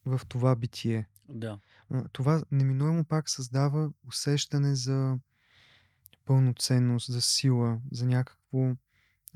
в 0.05 0.21
това 0.27 0.55
битие. 0.55 1.07
Да. 1.29 1.59
Това 2.11 2.43
неминуемо 2.51 3.03
пак 3.03 3.29
създава 3.29 3.91
усещане 4.07 4.75
за 4.75 5.17
пълноценност, 6.25 7.11
за 7.11 7.21
сила, 7.21 7.79
за 7.91 8.05
някакво 8.05 8.75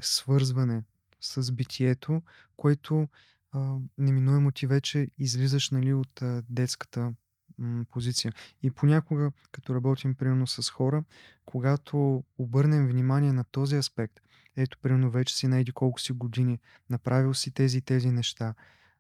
свързване 0.02 0.84
с 1.22 1.52
битието, 1.52 2.22
което 2.58 3.08
а, 3.52 3.76
неминуемо 3.98 4.52
ти 4.52 4.68
вече 4.68 5.08
излизаш 5.18 5.70
нали, 5.70 5.94
от 5.94 6.22
а, 6.22 6.44
детската 6.50 7.14
м, 7.58 7.86
позиция. 7.92 8.34
И 8.64 8.72
понякога, 8.72 9.32
като 9.52 9.76
работим 9.76 10.16
примерно 10.16 10.48
с 10.48 10.70
хора, 10.70 11.04
когато 11.46 12.24
обърнем 12.38 12.88
внимание 12.88 13.34
на 13.34 13.44
този 13.44 13.76
аспект, 13.76 14.20
ето 14.56 14.78
примерно 14.82 15.12
вече 15.12 15.36
си 15.36 15.48
найди 15.48 15.72
колко 15.72 16.02
си 16.02 16.12
години, 16.12 16.60
направил 16.90 17.34
си 17.34 17.52
тези 17.52 17.78
и 17.78 17.82
тези 17.82 18.12
неща, 18.12 18.54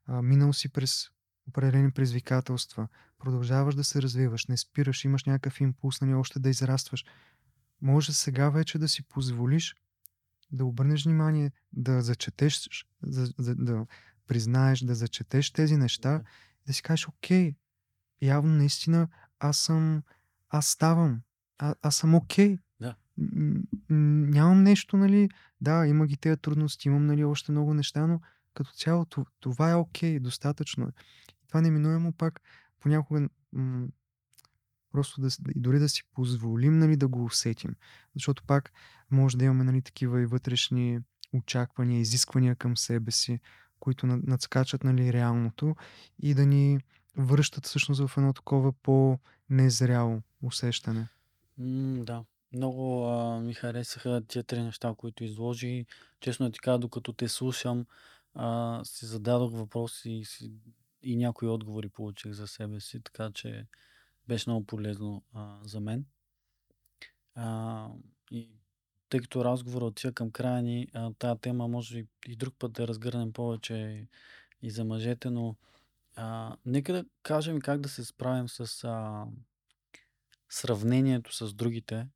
а, 0.06 0.22
минал 0.22 0.53
си 0.53 0.70
през 0.70 1.10
определени 1.48 1.91
предизвикателства, 1.91 2.88
продължаваш 3.20 3.76
да 3.76 3.84
се 3.84 4.02
развиваш, 4.02 4.45
не 4.45 4.57
спираш, 4.57 5.06
имаш 5.06 5.24
някакъв 5.24 5.61
импулс, 5.61 6.02
нали, 6.02 6.14
още 6.14 6.40
да 6.40 6.49
израстваш. 6.49 7.06
Може 7.81 8.14
сега 8.14 8.49
вече 8.49 8.80
да 8.80 8.88
си 8.88 9.03
позволиш 9.03 9.76
да 10.51 10.65
обърнеш 10.65 11.06
внимание, 11.06 11.51
да 11.73 12.01
зачетеш, 12.01 12.69
за, 13.03 13.34
за, 13.38 13.56
да 13.56 13.85
признаеш, 14.27 14.80
да 14.80 14.95
зачетеш 14.95 15.51
тези 15.51 15.77
неща, 15.77 16.11
Да. 16.11 16.23
да 16.68 16.73
си 16.73 16.81
кажеш, 16.81 17.07
окей, 17.07 17.56
явно 18.22 18.56
наистина 18.56 19.07
аз 19.39 19.57
съм, 19.57 20.03
аз 20.49 20.68
ставам, 20.68 21.22
а, 21.57 21.76
аз 21.81 21.95
съм 21.95 22.15
окей. 22.15 22.57
Да. 22.80 22.95
Нямам 23.89 24.64
нещо, 24.64 24.97
нали, 24.97 25.30
да, 25.61 25.88
има 25.88 26.07
ги 26.07 26.18
тези 26.18 26.38
трудности, 26.38 26.88
имам, 26.88 27.06
нали, 27.06 27.23
още 27.23 27.51
много 27.51 27.73
неща, 27.73 28.07
но 28.07 28.22
като 28.53 28.72
цяло 28.72 29.06
това 29.39 29.72
е 29.72 29.76
окей, 29.76 30.19
достатъчно 30.19 30.88
е. 30.88 30.91
Това 31.47 31.61
неминуемо 31.61 32.14
пак 32.14 32.41
понякога 32.80 33.30
м, 33.53 33.88
просто 34.91 35.22
да, 35.22 35.28
и 35.56 35.60
дори 35.60 35.80
да 35.80 35.90
си 35.90 36.03
позволим, 36.14 36.80
нали, 36.80 36.95
да 36.95 37.07
го 37.07 37.26
усетим. 37.26 37.76
Защото 38.16 38.44
пак 38.44 38.72
може 39.11 39.38
да 39.38 39.45
имаме, 39.45 39.64
нали, 39.64 39.82
такива 39.82 40.22
и 40.22 40.26
вътрешни 40.26 40.99
очаквания, 41.34 41.99
изисквания 41.99 42.56
към 42.56 42.78
себе 42.78 43.11
си, 43.11 43.40
които 43.80 44.07
над- 44.07 44.28
надскачат, 44.28 44.84
нали, 44.84 45.14
реалното 45.14 45.76
и 46.20 46.34
да 46.34 46.45
ни 46.45 46.80
връщат 47.18 47.66
всъщност 47.66 48.07
в 48.07 48.18
едно 48.18 48.34
такова 48.34 48.74
по-незряло 48.74 50.22
усещане. 50.44 51.07
М, 51.57 52.03
да. 52.03 52.24
Много 52.53 53.06
а, 53.06 53.40
ми 53.40 53.53
харесаха 53.53 54.22
тия 54.28 54.44
три 54.44 54.64
неща, 54.64 54.94
които 54.98 55.24
изложи. 55.24 55.86
Честно 56.20 56.52
ти 56.52 56.60
кажа, 56.60 56.80
докато 56.80 57.14
те 57.14 57.28
слушам, 57.28 57.86
а, 58.36 58.82
си 58.84 59.06
зададох 59.06 59.52
въпроси 59.52 60.10
и, 60.10 60.49
и 61.03 61.16
някои 61.16 61.48
отговори 61.48 61.90
получих 61.90 62.32
за 62.32 62.48
себе 62.48 62.80
си, 62.80 63.02
така 63.03 63.32
че 63.34 63.66
беше 64.30 64.49
много 64.49 64.65
полезно 64.65 65.23
а, 65.34 65.57
за 65.64 65.80
мен. 65.80 66.06
А, 67.35 67.88
и 68.31 68.49
тъй 69.10 69.19
като 69.19 69.45
разговора 69.45 69.85
отива 69.85 70.14
към 70.14 70.31
края 70.31 70.64
ни, 70.64 70.88
а, 70.93 71.14
тази 71.19 71.39
тема 71.39 71.68
може 71.68 72.06
и 72.27 72.35
друг 72.35 72.56
път 72.60 72.72
да 72.72 72.88
разгърнем 72.88 73.34
повече 73.34 74.07
и 74.61 74.72
за 74.72 74.85
мъжете, 74.85 75.30
но 75.30 75.56
а, 76.15 76.56
нека 76.65 76.93
да 76.93 77.06
кажем 77.23 77.60
как 77.60 77.81
да 77.81 77.89
се 77.89 78.06
справим 78.06 78.49
с 78.49 78.84
а, 78.84 79.26
сравнението 80.49 81.35
с 81.35 81.53
другите 81.53 82.07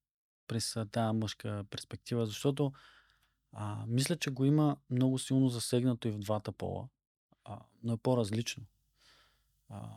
през 0.48 0.77
тази 0.91 1.18
мъжка 1.18 1.65
перспектива, 1.69 2.26
защото 2.26 2.73
а, 3.52 3.85
мисля, 3.88 4.15
че 4.15 4.31
го 4.31 4.45
има 4.45 4.77
много 4.90 5.19
силно 5.19 5.49
засегнато 5.49 6.07
и 6.07 6.11
в 6.11 6.19
двата 6.19 6.52
пола, 6.52 6.88
а, 7.44 7.60
но 7.84 7.94
е 7.94 7.98
по-различно. 7.98 8.64
А, 9.69 9.90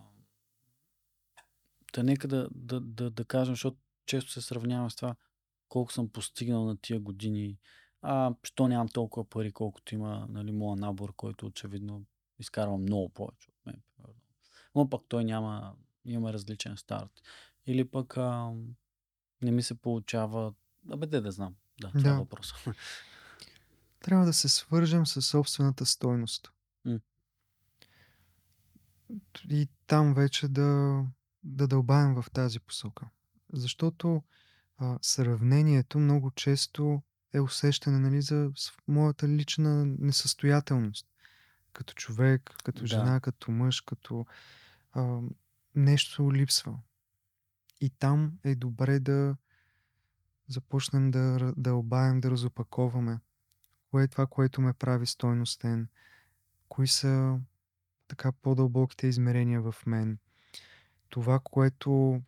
да 1.95 2.03
нека 2.03 2.29
да, 2.29 2.49
да, 2.55 2.81
да, 2.81 3.11
да 3.11 3.25
кажем, 3.25 3.53
защото 3.55 3.79
често 4.07 4.33
се 4.33 4.41
сравнявам 4.41 4.91
с 4.91 4.97
това, 4.97 5.15
колко 5.69 5.93
съм 5.93 6.09
постигнал 6.09 6.65
на 6.65 6.77
тия 6.77 7.01
години, 7.01 7.59
а 8.03 8.35
що 8.43 8.69
нямам 8.69 8.89
толкова 8.89 9.29
пари, 9.29 9.53
колкото 9.53 9.95
има 9.95 10.27
нали, 10.31 10.53
моя 10.53 10.77
набор, 10.77 11.15
който 11.17 11.47
очевидно 11.47 12.05
изкарва 12.39 12.79
много 12.79 13.09
повече 13.09 13.49
от 13.49 13.67
мен. 13.67 13.83
Но 14.75 14.91
пък 14.91 15.03
той 15.09 15.25
няма, 15.25 15.75
има 16.05 16.33
различен 16.33 16.77
старт. 16.77 17.23
Или 17.67 17.89
пък 17.89 18.17
а, 18.17 18.53
не 19.43 19.51
ми 19.51 19.63
се 19.63 19.75
получава. 19.75 20.55
Абе, 20.91 21.07
де 21.07 21.21
да 21.21 21.33
знам. 21.33 21.55
Да, 21.81 21.89
това 21.89 22.11
е 22.11 22.13
Да. 22.13 22.19
въпрос. 22.19 22.55
Трябва 24.01 24.27
да 24.27 24.33
се 24.33 24.49
свържем 24.49 25.07
с 25.07 25.23
собствената 25.23 25.87
стойност. 25.87 26.53
М. 26.85 27.01
И 29.51 29.69
там 29.87 30.15
вече 30.15 30.49
да, 30.49 31.03
да 31.47 31.67
дълбаем 31.67 32.15
в 32.15 32.25
тази 32.33 32.61
посока. 32.61 33.09
Защото 33.53 34.23
а, 34.79 34.99
сравнението 35.03 35.99
много 35.99 36.31
често 36.31 37.03
е 37.33 37.41
усещане 37.41 37.99
нали, 37.99 38.23
за 38.23 38.53
моята 38.89 39.29
лична 39.29 39.87
несъстоятелност. 39.87 41.07
Като 41.73 41.95
човек, 41.95 42.57
като 42.65 42.81
Да. 42.81 42.87
жена, 42.87 43.21
като 43.21 43.51
мъж, 43.51 43.81
като 43.81 44.27
а, 44.93 45.21
нещо 45.75 46.33
липсва. 46.33 46.79
И 47.81 47.91
там 47.91 48.39
е 48.45 48.55
добре 48.55 49.01
да 49.01 49.37
започнем 50.49 51.11
да 51.11 51.53
дълбаем, 51.57 52.21
да 52.21 52.31
разопаковаме. 52.31 53.19
Кое 53.91 54.05
е 54.05 54.09
това, 54.09 54.27
което 54.27 54.61
ме 54.61 54.73
прави 54.73 55.07
стойностен? 55.07 55.89
Кои 56.69 56.89
са 56.89 57.41
така 58.09 58.33
по-дълбоките 58.33 59.07
измерения 59.07 59.63
в 59.63 59.75
мен? 59.87 60.19
Това, 61.09 61.39
което 61.39 62.23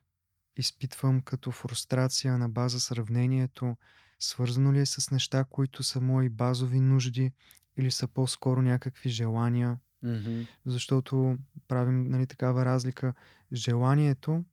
изпитвам 0.56 1.20
като 1.20 1.50
фрустрация 1.50 2.38
на 2.38 2.48
база 2.48 2.80
сравнението, 2.80 3.76
свързано 4.18 4.72
ли 4.72 4.78
е 4.78 4.86
с 4.86 5.10
неща, 5.10 5.44
които 5.44 5.82
са 5.82 6.00
мои 6.00 6.28
базови 6.28 6.80
нужди 6.80 7.32
или 7.76 7.90
са 7.90 8.08
по-скоро 8.08 8.62
някакви 8.62 9.10
желания? 9.10 9.78
Мгм. 10.02 10.42
Защото 10.66 11.38
правим 11.68 12.08
нали, 12.08 12.26
такава 12.26 12.64
разлика. 12.64 13.14
Желанието 13.52 14.44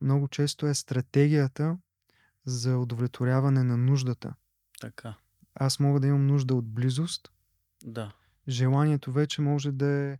много 0.00 0.28
често 0.28 0.66
е 0.66 0.74
стратегията 0.74 1.78
за 2.44 2.78
удовлетворяване 2.78 3.62
на 3.62 3.76
нуждата. 3.76 4.34
Така. 4.80 5.14
Аз 5.54 5.80
мога 5.80 6.00
да 6.00 6.06
имам 6.06 6.26
нужда 6.26 6.54
от 6.54 6.66
близост. 6.66 7.32
Да. 7.84 8.12
Желанието 8.48 9.12
вече 9.12 9.40
може 9.40 9.72
да 9.72 9.86
е 9.86 10.18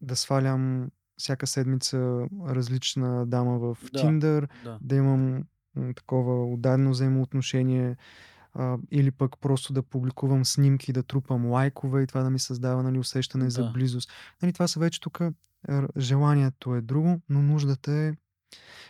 да 0.00 0.16
свалям 0.16 0.90
всяка 1.16 1.46
седмица 1.46 1.98
различна 2.46 3.26
дама 3.26 3.58
в 3.58 3.78
Да. 3.82 3.98
Tinder, 3.98 4.48
Да. 4.64 4.78
да 4.80 4.94
имам 4.96 5.44
такова 5.96 6.46
отдадено 6.46 6.90
взаимоотношение 6.90 7.96
а, 8.54 8.78
или 8.90 9.10
пък 9.10 9.38
просто 9.38 9.72
да 9.72 9.82
публикувам 9.82 10.44
снимки, 10.44 10.92
да 10.92 11.02
трупам 11.02 11.46
лайкове 11.46 12.02
и 12.02 12.06
това 12.06 12.22
да 12.22 12.30
ми 12.30 12.38
създава 12.38 12.82
нали, 12.82 12.98
усещане 12.98 13.50
за 13.50 13.64
Да. 13.64 13.70
близост. 13.70 14.10
Нали, 14.42 14.52
това 14.52 14.68
са 14.68 14.80
вече 14.80 15.00
тук 15.00 15.20
желанието 15.96 16.74
е 16.74 16.80
друго, 16.80 17.20
но 17.28 17.42
нуждата 17.42 17.92
е 17.92 18.12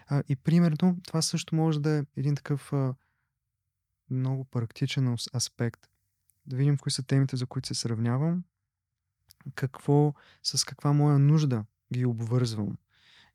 а, 0.06 0.22
и 0.28 0.36
примерно 0.36 0.96
това 1.02 1.22
също 1.22 1.54
може 1.54 1.80
да 1.80 1.90
е 1.90 2.04
един 2.16 2.34
такъв 2.34 2.72
а, 2.72 2.94
много 4.10 4.44
практичен 4.44 5.06
ас- 5.06 5.36
аспект. 5.36 5.80
Да 6.46 6.56
видим 6.56 6.76
кои 6.76 6.92
са 6.92 7.02
темите, 7.02 7.36
за 7.36 7.46
които 7.46 7.68
се 7.68 7.74
сравнявам, 7.74 8.44
какво, 9.54 10.14
с 10.42 10.64
каква 10.64 10.92
моя 10.92 11.18
нужда 11.18 11.64
ги 11.92 12.04
обвързвам. 12.04 12.76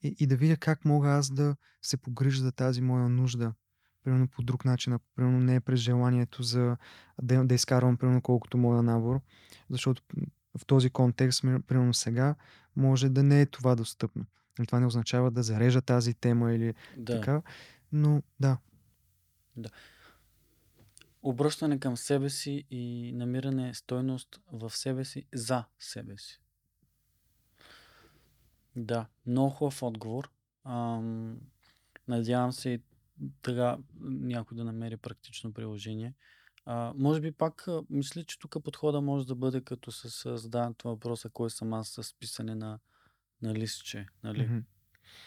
И, 0.03 0.15
и 0.19 0.27
да 0.27 0.35
видя 0.35 0.57
как 0.57 0.85
мога 0.85 1.09
аз 1.09 1.31
да 1.31 1.55
се 1.81 1.97
погрижа 1.97 2.41
за 2.43 2.51
тази 2.51 2.81
моя 2.81 3.09
нужда. 3.09 3.53
Примерно 4.03 4.27
по 4.27 4.41
друг 4.41 4.65
начин, 4.65 4.93
ако 4.93 5.05
примерно 5.15 5.39
не 5.39 5.55
е 5.55 5.59
през 5.59 5.79
желанието 5.79 6.43
за 6.43 6.77
да, 7.21 7.43
да 7.43 7.55
изкарвам 7.55 7.97
примерно 7.97 8.21
колкото 8.21 8.57
моя 8.57 8.83
набор, 8.83 9.21
защото 9.69 10.03
в 10.57 10.65
този 10.65 10.89
контекст, 10.89 11.41
примерно 11.41 11.93
сега, 11.93 12.35
може 12.75 13.09
да 13.09 13.23
не 13.23 13.41
е 13.41 13.45
това 13.45 13.75
достъпно. 13.75 14.25
Нали, 14.59 14.67
Това 14.67 14.79
не 14.79 14.85
означава 14.85 15.31
да 15.31 15.43
зарежа 15.43 15.81
тази 15.81 16.13
тема 16.13 16.53
или 16.53 16.73
Да. 16.97 17.15
така, 17.15 17.41
но 17.91 18.21
да, 18.39 18.57
Обръщане 21.21 21.79
към 21.79 21.97
себе 21.97 22.29
си 22.29 22.63
и 22.71 23.11
намиране 23.15 23.73
стойност 23.73 24.41
в 24.51 24.69
себе 24.69 25.05
си 25.05 25.25
за 25.33 25.63
себе 25.79 26.17
си. 26.17 26.41
Да, 28.75 29.05
много 29.25 29.49
хубав 29.49 29.83
отговор. 29.83 30.31
Ам, 30.63 31.37
надявам 32.07 32.51
се 32.51 32.69
и 32.69 32.81
така 33.41 33.77
някой 34.01 34.57
да 34.57 34.63
намери 34.63 34.97
практично 34.97 35.53
приложение. 35.53 36.13
А, 36.65 36.93
може 36.95 37.21
би 37.21 37.31
пак 37.31 37.67
мисля, 37.89 38.23
че 38.23 38.39
тук 38.39 38.63
подхода 38.63 39.01
може 39.01 39.27
да 39.27 39.35
бъде 39.35 39.61
като 39.61 39.91
с 39.91 40.37
задаването 40.37 40.89
въпроса 40.89 41.29
кой 41.29 41.49
съм 41.49 41.73
аз 41.73 41.89
с 41.89 42.15
писане 42.19 42.55
на, 42.55 42.79
на 43.41 43.53
листче. 43.53 44.05
Нали? 44.23 44.43
мгм. 44.43 44.59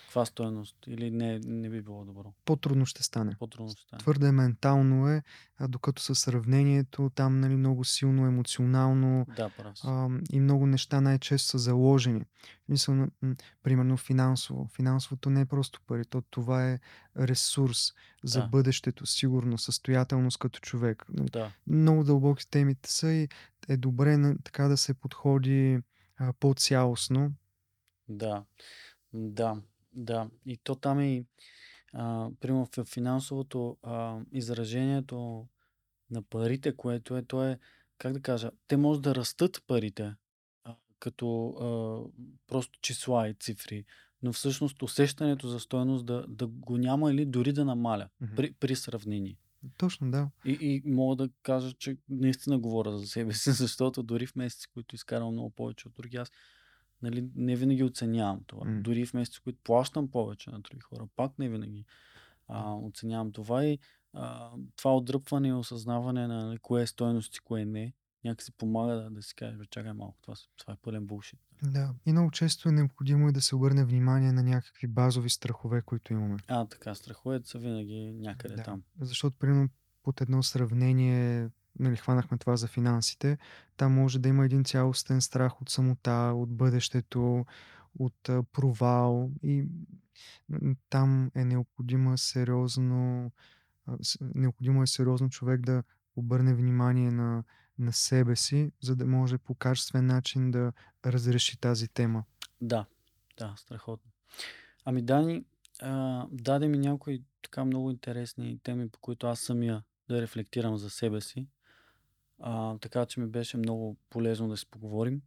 Каква 0.04 0.24
стоеност? 0.24 0.76
Или 0.86 1.10
не, 1.10 1.38
не 1.38 1.70
би 1.70 1.82
било 1.82 2.04
добро? 2.04 2.32
по-трудно 2.44 2.86
ще 2.86 3.02
стане. 3.02 3.36
По-трудно 3.38 3.72
ще 3.72 3.82
стане. 3.82 4.00
Твърде 4.00 4.32
ментално 4.32 5.08
е, 5.08 5.22
а 5.58 5.68
докато 5.68 6.02
със 6.02 6.18
сравнението 6.20 7.10
там 7.14 7.40
нали, 7.40 7.56
много 7.56 7.84
силно 7.84 8.26
емоционално 8.26 9.26
Да, 9.36 9.50
а, 9.84 10.08
и 10.32 10.40
много 10.40 10.66
неща 10.66 11.00
най-често 11.00 11.48
са 11.48 11.58
заложени. 11.58 12.24
Мисъл, 12.68 12.94
м- 12.94 13.08
м, 13.22 13.34
примерно 13.62 13.96
финансово. 13.96 14.68
Финансовото 14.76 15.30
не 15.30 15.40
е 15.40 15.46
просто 15.46 15.80
пари, 15.86 16.04
то 16.04 16.22
това 16.22 16.70
е 16.70 16.78
ресурс 17.18 17.92
за 18.24 18.40
Да. 18.40 18.46
бъдещето, 18.46 19.06
сигурност, 19.06 19.64
състоятелност 19.64 20.38
като 20.38 20.60
човек. 20.60 21.04
Нали, 21.08 21.28
Да, 21.30 21.50
Много 21.66 22.04
дълбоки 22.04 22.50
темите 22.50 22.92
са 22.92 23.12
и 23.12 23.28
е 23.68 23.76
добре 23.76 24.36
така 24.44 24.68
да 24.68 24.76
се 24.76 24.94
подходи 24.94 25.78
а, 26.16 26.32
по-цялостно. 26.32 27.32
да, 28.08 28.44
да, 29.12 29.62
да. 29.92 30.30
И 30.46 30.56
то 30.56 30.74
там 30.74 30.98
е 30.98 31.14
и, 31.14 31.24
а, 31.92 32.30
примерно 32.40 32.68
в 32.76 32.84
финансовото 32.84 33.76
а, 33.82 34.20
изражението 34.32 35.46
на 36.10 36.22
парите, 36.22 36.76
което 36.76 37.16
е, 37.16 37.22
то 37.22 37.44
е, 37.44 37.58
как 37.98 38.12
да 38.12 38.20
кажа, 38.20 38.50
те 38.68 38.76
може 38.76 39.00
да 39.00 39.14
растат 39.14 39.62
парите, 39.66 40.14
а, 40.64 40.74
като 40.98 41.46
а, 41.48 41.66
просто 42.46 42.78
числа 42.80 43.28
и 43.28 43.34
цифри, 43.34 43.84
но 44.22 44.32
всъщност 44.32 44.82
усещането 44.82 45.48
за 45.48 45.60
стоеност 45.60 46.06
да, 46.06 46.24
да 46.28 46.46
го 46.46 46.76
няма 46.76 47.12
или 47.12 47.26
дори 47.26 47.52
да 47.52 47.64
намаля 47.64 48.08
Мгм. 48.20 48.36
при, 48.36 48.52
при 48.52 48.76
сравнение. 48.76 49.36
Точно, 49.76 50.10
да. 50.10 50.30
И, 50.44 50.58
и 50.60 50.82
мога 50.90 51.16
да 51.16 51.30
кажа, 51.42 51.72
че 51.72 51.96
наистина 52.08 52.58
говоря 52.58 52.98
за 52.98 53.06
себе 53.06 53.32
си, 53.32 53.50
защото 53.52 54.02
дори 54.02 54.26
в 54.26 54.36
месеци, 54.36 54.68
които 54.68 54.94
изкарвам 54.94 55.32
много 55.32 55.50
повече 55.50 55.88
от 55.88 55.94
други, 55.94 56.16
аз 56.16 56.30
нали, 57.02 57.28
не 57.34 57.56
винаги 57.56 57.84
оценявам 57.84 58.40
това. 58.46 58.70
М. 58.70 58.80
Дори 58.82 59.06
в 59.06 59.14
месеци, 59.14 59.40
които 59.40 59.58
плащам 59.64 60.10
повече 60.10 60.50
на 60.50 60.60
други 60.60 60.80
хора, 60.80 61.08
пак 61.16 61.38
не 61.38 61.48
винаги 61.48 61.84
а, 62.48 62.74
оценявам 62.74 63.32
това. 63.32 63.64
И 63.64 63.78
а, 64.12 64.50
това 64.76 64.96
отдръпване 64.96 65.48
и 65.48 65.52
осъзнаване 65.52 66.26
на 66.26 66.46
нали, 66.46 66.58
кое 66.58 66.82
е 66.82 66.86
стойност 66.86 67.36
и 67.36 67.40
кое 67.40 67.64
не, 67.64 67.92
някакси 68.24 68.52
помага 68.52 68.94
да, 68.94 69.10
да 69.10 69.22
си 69.22 69.34
кажеш, 69.34 69.58
бе, 69.58 69.64
чакай 69.66 69.92
малко, 69.92 70.18
това, 70.20 70.34
това 70.56 70.72
е 70.72 70.76
пълен 70.82 71.06
булшит. 71.06 71.40
Да. 71.62 71.94
И 72.06 72.12
много 72.12 72.30
често 72.30 72.68
е 72.68 72.72
необходимо 72.72 73.28
и 73.28 73.32
да 73.32 73.40
се 73.40 73.56
обърне 73.56 73.84
внимание 73.84 74.32
на 74.32 74.42
някакви 74.42 74.86
базови 74.86 75.30
страхове, 75.30 75.82
които 75.82 76.12
имаме. 76.12 76.36
А, 76.48 76.66
така, 76.66 76.94
страховете 76.94 77.48
са 77.48 77.58
винаги 77.58 78.12
някъде 78.12 78.54
Да. 78.54 78.62
там. 78.62 78.82
Защото, 79.00 79.36
примерно, 79.38 79.68
под 80.02 80.20
едно 80.20 80.42
сравнение, 80.42 81.48
нали, 81.78 81.96
хванахме 81.96 82.38
това 82.38 82.56
за 82.56 82.68
финансите, 82.68 83.38
там 83.76 83.94
може 83.94 84.18
да 84.18 84.28
има 84.28 84.44
един 84.44 84.64
цялостен 84.64 85.20
страх 85.20 85.62
от 85.62 85.70
самота, 85.70 86.32
от 86.36 86.56
бъдещето, 86.56 87.46
от 87.98 88.30
провал 88.52 89.30
и 89.42 89.64
Там 90.90 91.30
е 91.34 91.44
необходимо 91.44 92.18
сериозно, 92.18 93.30
необходимо 94.20 94.82
е 94.82 94.86
сериозно 94.86 95.30
човек 95.30 95.60
да 95.60 95.82
обърне 96.16 96.54
внимание 96.54 97.10
на, 97.10 97.44
на 97.78 97.92
себе 97.92 98.36
си, 98.36 98.72
за 98.80 98.96
да 98.96 99.06
може 99.06 99.38
по 99.38 99.54
качествен 99.54 100.06
начин 100.06 100.50
да 100.50 100.72
разреши 101.06 101.58
тази 101.58 101.88
тема. 101.88 102.24
Да, 102.60 102.86
да, 103.38 103.54
страхотно. 103.56 104.10
Ами 104.84 105.02
Дани, 105.02 105.44
а, 105.82 106.26
даде 106.30 106.68
ми 106.68 106.78
някои 106.78 107.24
така 107.42 107.64
много 107.64 107.90
интересни 107.90 108.58
теми, 108.62 108.88
по 108.88 108.98
които 109.00 109.26
аз 109.26 109.40
самия 109.40 109.82
да 110.08 110.22
рефлектирам 110.22 110.76
за 110.76 110.90
себе 110.90 111.20
си. 111.20 111.46
А, 112.44 112.78
така 112.78 113.06
че 113.06 113.20
ми 113.20 113.26
беше 113.26 113.56
много 113.56 113.96
полезно 114.10 114.48
да 114.48 114.56
си 114.56 114.66
поговорим. 114.70 115.22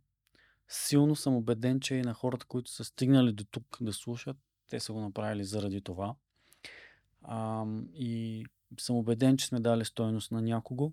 Силно 0.67 1.15
съм 1.15 1.35
убеден, 1.35 1.79
че 1.79 1.95
и 1.95 2.01
на 2.01 2.13
хората, 2.13 2.45
които 2.45 2.71
са 2.71 2.83
стигнали 2.83 3.33
до 3.33 3.43
тук 3.43 3.77
да 3.81 3.93
слушат, 3.93 4.37
те 4.69 4.79
са 4.79 4.93
го 4.93 5.01
направили 5.01 5.43
заради 5.43 5.81
това. 5.81 6.15
А, 7.23 7.65
и 7.93 8.45
съм 8.79 8.95
убеден, 8.95 9.37
че 9.37 9.47
сме 9.47 9.59
дали 9.59 9.85
стойност 9.85 10.31
на 10.31 10.41
някого. 10.41 10.91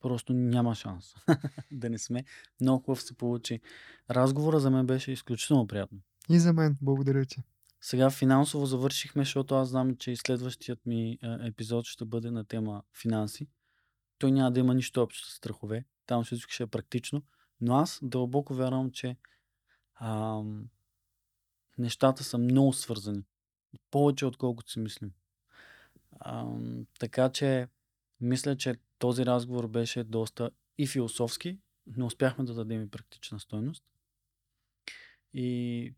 Просто 0.00 0.32
няма 0.32 0.74
шанс 0.74 1.14
да 1.70 1.90
не 1.90 1.98
сме. 1.98 2.24
Много 2.60 2.84
хубав 2.84 3.02
се 3.02 3.14
получи. 3.14 3.60
Разговора 4.10 4.60
за 4.60 4.70
мен 4.70 4.86
беше 4.86 5.12
изключително 5.12 5.66
приятно. 5.66 5.98
И 6.30 6.38
за 6.38 6.52
мен, 6.52 6.76
благодаря 6.82 7.24
ти. 7.24 7.42
Сега 7.80 8.10
финансово 8.10 8.66
завършихме, 8.66 9.22
защото 9.22 9.54
аз 9.54 9.68
знам, 9.68 9.96
че 9.96 10.10
и 10.10 10.16
следващият 10.16 10.86
ми 10.86 11.10
е, 11.10 11.18
епизод 11.46 11.86
ще 11.86 12.04
бъде 12.04 12.30
на 12.30 12.44
тема 12.44 12.82
финанси. 13.02 13.46
Той 14.22 14.32
няма 14.32 14.50
да 14.50 14.60
има 14.60 14.74
нищо 14.74 15.02
общо 15.02 15.30
с 15.30 15.34
страхове. 15.34 15.84
Там 16.06 16.24
всичко 16.24 16.52
ще 16.52 16.62
е 16.62 16.66
практично. 16.66 17.22
Но 17.60 17.76
аз 17.76 18.00
дълбоко 18.02 18.54
вярвам, 18.54 18.90
че 18.90 19.16
ам, 19.94 20.68
нещата 21.78 22.24
са 22.24 22.38
много 22.38 22.72
свързани. 22.72 23.24
Повече 23.90 24.26
отколкото 24.26 24.70
си 24.70 24.78
мислим. 24.78 25.12
Ам, 26.20 26.86
така 26.98 27.28
че 27.28 27.68
мисля, 28.20 28.56
че 28.56 28.74
този 28.98 29.26
разговор 29.26 29.68
беше 29.68 30.04
доста 30.04 30.50
и 30.78 30.86
философски, 30.86 31.58
но 31.86 32.06
успяхме 32.06 32.44
да 32.44 32.54
дадем 32.54 32.82
и 32.82 32.90
практична 32.90 33.40
стойност. 33.40 33.84
И 35.32 35.94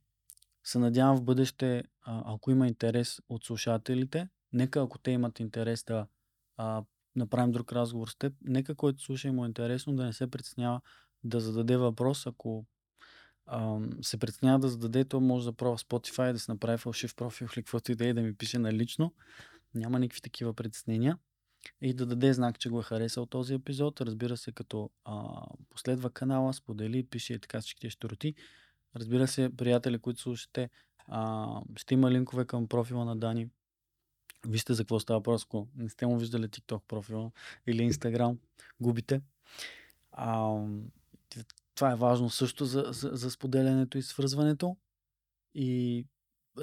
се 0.62 0.78
надявам 0.78 1.16
в 1.16 1.24
бъдеще, 1.24 1.84
ако 2.04 2.50
има 2.50 2.68
интерес 2.68 3.20
от 3.28 3.44
слушателите, 3.44 4.28
нека 4.52 4.80
ако 4.80 4.98
те 4.98 5.10
имат 5.10 5.40
интерес 5.40 5.84
да 5.84 6.06
а, 6.56 6.84
направим 7.16 7.52
друг 7.52 7.72
разговор 7.72 8.08
с 8.08 8.16
теб, 8.16 8.34
нека 8.44 8.74
който 8.74 9.02
слуша 9.02 9.28
и 9.28 9.30
му 9.30 9.44
е 9.44 9.48
интересно 9.48 9.96
да 9.96 10.04
не 10.04 10.12
се 10.12 10.30
притеснява 10.30 10.80
да 11.24 11.40
зададе 11.40 11.76
въпрос. 11.76 12.26
Ако 12.26 12.64
а, 13.46 13.78
се 14.02 14.16
притеснява 14.16 14.58
да 14.58 14.68
зададе, 14.68 15.04
то 15.04 15.20
може 15.20 15.44
да 15.44 15.52
пробва 15.52 15.78
Spotify, 15.78 16.32
да 16.32 16.38
си 16.38 16.50
направи 16.50 16.78
фалшив 16.78 17.14
профил 17.14 17.44
или 17.44 17.62
каквото 17.62 17.92
и 17.92 17.94
да 17.94 18.06
е, 18.06 18.14
да 18.14 18.22
ми 18.22 18.34
пише 18.34 18.58
налично. 18.58 19.12
Няма 19.74 19.98
никакви 19.98 20.20
такива 20.20 20.54
притеснения. 20.54 21.18
И 21.80 21.94
да 21.94 22.06
даде 22.06 22.32
знак, 22.32 22.58
че 22.58 22.68
го 22.68 22.80
е 22.80 22.82
харесал 22.82 23.26
този 23.26 23.54
епизод. 23.54 24.00
Разбира 24.00 24.36
се, 24.36 24.52
като 24.52 24.90
а, 25.04 25.46
последва 25.70 26.10
канала, 26.10 26.54
сподели, 26.54 27.06
пише 27.06 27.34
и 27.34 27.38
така 27.38 27.60
всички 27.60 27.90
ще 27.90 28.08
роти. 28.08 28.34
Разбира 28.96 29.28
се, 29.28 29.50
приятели, 29.56 29.98
които 29.98 30.20
слушате, 30.20 30.70
а, 31.08 31.46
ще 31.76 31.94
има 31.94 32.10
линкове 32.10 32.44
към 32.44 32.68
профила 32.68 33.04
на 33.04 33.16
Дани. 33.16 33.48
Вижте 34.46 34.74
за 34.74 34.82
какво 34.82 35.00
става 35.00 35.18
въпрос, 35.18 35.44
ако 35.44 35.68
не 35.76 35.88
сте 35.88 36.06
му 36.06 36.18
виждали 36.18 36.48
TikTok 36.48 36.82
профила 36.88 37.30
или 37.66 37.92
Instagram, 37.92 38.36
губите. 38.80 39.20
А, 40.12 40.58
това 41.74 41.92
е 41.92 41.96
важно 41.96 42.30
също 42.30 42.64
за, 42.64 42.84
за, 42.88 43.10
за 43.12 43.30
споделянето 43.30 43.98
и 43.98 44.02
свързването. 44.02 44.76
И 45.54 46.06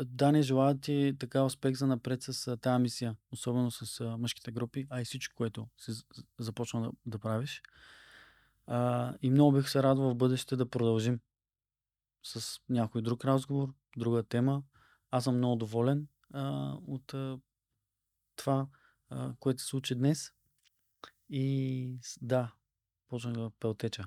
Дани, 0.06 0.44
желая 0.44 0.80
ти 0.80 1.16
така 1.20 1.44
успех 1.44 1.76
за 1.76 1.88
напред 1.88 2.22
с 2.22 2.58
тази 2.58 2.82
мисия, 2.82 3.16
особено 3.32 3.72
с 3.72 3.99
а, 3.99 4.18
мъжките 4.18 4.52
групи, 4.52 4.88
а 4.90 5.02
и 5.02 5.06
всичко, 5.06 5.36
което 5.36 5.68
си 5.78 5.91
започна 6.40 6.82
да, 6.82 6.91
да 7.06 7.20
правиш. 7.20 7.62
А, 8.68 9.14
и 9.22 9.30
много 9.30 9.58
бих 9.58 9.70
се 9.70 9.84
радвал 9.84 10.10
в 10.10 10.16
бъдеще 10.16 10.56
да 10.56 10.70
продължим 10.70 11.20
с 12.24 12.60
някой 12.70 13.02
друг 13.02 13.26
разговор, 13.26 13.74
друга 13.98 14.24
тема. 14.24 14.64
Аз 15.12 15.24
съм 15.24 15.38
много 15.38 15.56
доволен 15.56 16.08
а, 16.34 16.76
от 16.88 17.14
а, 17.14 17.40
това, 18.42 18.68
а, 19.10 19.34
което 19.40 19.62
се 19.62 19.68
случи 19.68 19.96
днес. 19.96 20.32
И 21.30 21.98
да, 22.22 22.54
почнах 23.08 23.34
да 23.34 23.52
пелтеча. 23.60 24.04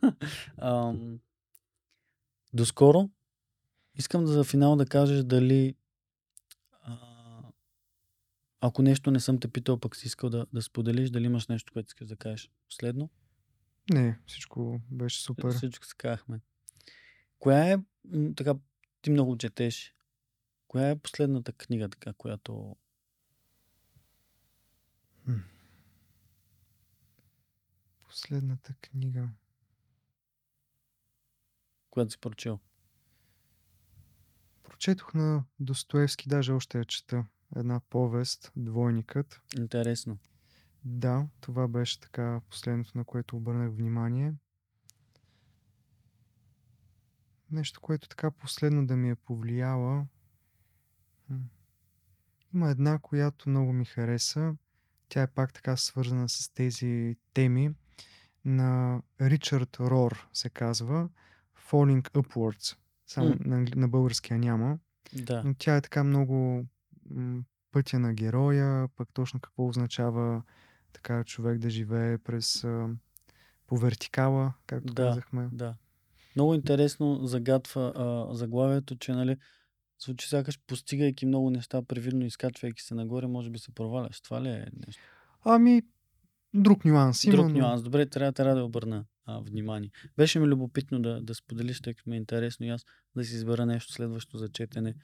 Ам, 0.58 1.20
до 2.54 2.66
скоро. 2.66 3.10
Искам 3.94 4.24
да 4.24 4.32
за 4.32 4.44
финал 4.44 4.76
да 4.76 4.86
кажеш 4.86 5.24
дали 5.24 5.76
а, 6.72 6.96
ако 8.60 8.82
нещо 8.82 9.10
не 9.10 9.20
съм 9.20 9.40
те 9.40 9.48
питал, 9.48 9.80
пък 9.80 9.96
си 9.96 10.06
искал 10.06 10.30
да, 10.30 10.46
да 10.52 10.62
споделиш, 10.62 11.10
дали 11.10 11.24
имаш 11.24 11.46
нещо, 11.46 11.72
което 11.72 11.86
искаш 11.86 12.08
да 12.08 12.16
кажеш 12.16 12.50
последно. 12.68 13.10
Не, 13.92 14.18
всичко 14.26 14.80
беше 14.90 15.22
супер. 15.22 15.52
Всичко 15.52 15.86
се 15.86 15.94
казахме. 15.96 16.40
Коя 17.38 17.72
е, 17.72 17.78
така, 18.36 18.54
ти 19.02 19.10
много 19.10 19.38
четеш, 19.38 19.94
коя 20.68 20.90
е 20.90 20.98
последната 20.98 21.52
книга, 21.52 21.88
така, 21.88 22.12
която 22.12 22.76
Последната 28.16 28.74
книга. 28.74 29.28
която 31.90 32.10
си 32.10 32.18
прочел? 32.18 32.58
Прочетох 34.62 35.14
на 35.14 35.44
Достоевски, 35.60 36.28
даже 36.28 36.52
още 36.52 36.78
я 36.78 36.84
чета. 36.84 37.26
Една 37.56 37.80
повест, 37.80 38.52
Двойникът. 38.56 39.40
Интересно. 39.58 40.18
Да, 40.84 41.28
това 41.40 41.68
беше 41.68 42.00
така 42.00 42.40
последното, 42.50 42.98
на 42.98 43.04
което 43.04 43.36
обърнах 43.36 43.72
внимание. 43.72 44.34
Нещо, 47.50 47.80
което 47.80 48.08
така 48.08 48.30
последно 48.30 48.86
да 48.86 48.96
ми 48.96 49.10
е 49.10 49.14
повлияло. 49.14 50.06
Има 52.54 52.70
една, 52.70 52.98
която 52.98 53.48
много 53.48 53.72
ми 53.72 53.84
хареса. 53.84 54.56
Тя 55.08 55.22
е 55.22 55.26
пак 55.26 55.52
така 55.52 55.76
свързана 55.76 56.28
с 56.28 56.48
тези 56.48 57.16
теми. 57.34 57.74
На 58.46 59.02
Ричард 59.20 59.76
Рор 59.80 60.28
се 60.32 60.48
казва 60.50 61.08
Falling 61.70 62.10
Upwards. 62.10 62.76
Само 63.06 63.28
М. 63.28 63.36
на, 63.40 63.66
на 63.76 63.88
българския 63.88 64.38
няма. 64.38 64.78
Да. 65.14 65.42
Но 65.44 65.54
тя 65.58 65.76
е 65.76 65.80
така 65.80 66.04
много 66.04 66.66
м, 67.10 67.42
пътя 67.72 67.98
на 67.98 68.14
героя, 68.14 68.88
пък 68.96 69.08
точно 69.12 69.40
какво 69.40 69.68
означава 69.68 70.42
така 70.92 71.24
човек 71.24 71.58
да 71.58 71.70
живее 71.70 72.18
през 72.18 72.64
а, 72.64 72.88
по 73.66 73.76
вертикала, 73.76 74.52
както 74.66 74.94
Да. 74.94 75.02
казахме. 75.02 75.48
Да. 75.52 75.74
Много 76.36 76.54
интересно 76.54 77.26
загатва 77.26 77.92
а, 77.96 78.34
заглавието, 78.34 78.96
че 78.96 79.12
нали, 79.12 79.36
звучи 80.04 80.28
сякаш 80.28 80.60
постигайки 80.66 81.26
много 81.26 81.50
неща, 81.50 81.82
привидно 81.82 82.24
изкачвайки 82.24 82.82
се 82.82 82.94
нагоре, 82.94 83.26
може 83.26 83.50
би 83.50 83.58
се 83.58 83.74
проваляш. 83.74 84.20
Това 84.20 84.42
ли 84.42 84.48
е 84.48 84.66
нещо? 84.86 85.02
Ами, 85.44 85.82
друг 86.56 86.84
нюанс 86.84 87.24
има. 87.24 87.36
Друг 87.36 87.52
нюанс. 87.52 87.82
Добре, 87.82 88.06
трябва, 88.06 88.32
трябва 88.32 88.54
да 88.54 88.64
обърна 88.64 89.04
а, 89.26 89.38
внимание. 89.38 89.90
Беше 90.16 90.40
ми 90.40 90.46
любопитно 90.46 91.02
да, 91.02 91.20
да 91.20 91.34
споделиш, 91.34 91.80
тъй 91.80 91.94
като 91.94 92.10
ми 92.10 92.16
е 92.16 92.18
интересно 92.18 92.66
и 92.66 92.68
аз 92.68 92.84
да 93.16 93.24
си 93.24 93.34
избера 93.34 93.66
нещо 93.66 93.92
следващо 93.92 94.38
за 94.38 94.48
четене, 94.48 94.94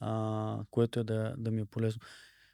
а, 0.00 0.58
което 0.70 1.00
е 1.00 1.04
да, 1.04 1.34
да 1.38 1.50
ми 1.50 1.60
е 1.60 1.64
полезно. 1.64 2.00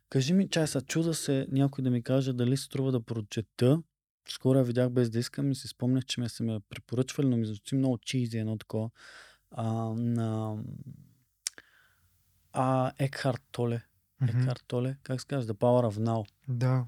Кажи 0.08 0.32
ми, 0.32 0.48
чай 0.48 0.66
са, 0.66 0.80
чуда 0.80 1.14
се 1.14 1.46
някой 1.50 1.84
да 1.84 1.90
ми 1.90 2.02
каже 2.02 2.32
дали 2.32 2.56
се 2.56 2.64
струва 2.64 2.92
да 2.92 3.00
прочета. 3.00 3.82
Скоро 4.28 4.58
я 4.58 4.64
видях 4.64 4.90
без 4.90 5.10
да 5.10 5.18
искам 5.18 5.50
и 5.50 5.54
си 5.54 5.68
спомнях, 5.68 6.04
че 6.04 6.20
ме 6.20 6.28
са 6.28 6.44
ме 6.44 6.60
препоръчвали, 6.70 7.28
но 7.28 7.36
ми 7.36 7.46
звучи 7.46 7.74
много 7.74 7.98
чизи 7.98 8.38
едно 8.38 8.58
такова. 8.58 8.90
А, 9.50 9.72
на 9.94 10.58
а, 12.52 12.92
Екхарт 12.98 13.42
Толе. 13.52 13.82
Екхарт 14.28 14.64
Толе, 14.66 14.96
как 15.02 15.20
се 15.20 15.26
казва? 15.26 15.54
The 15.54 15.58
Power 15.58 15.92
of 15.94 15.98
Now. 15.98 16.26
Да. 16.48 16.84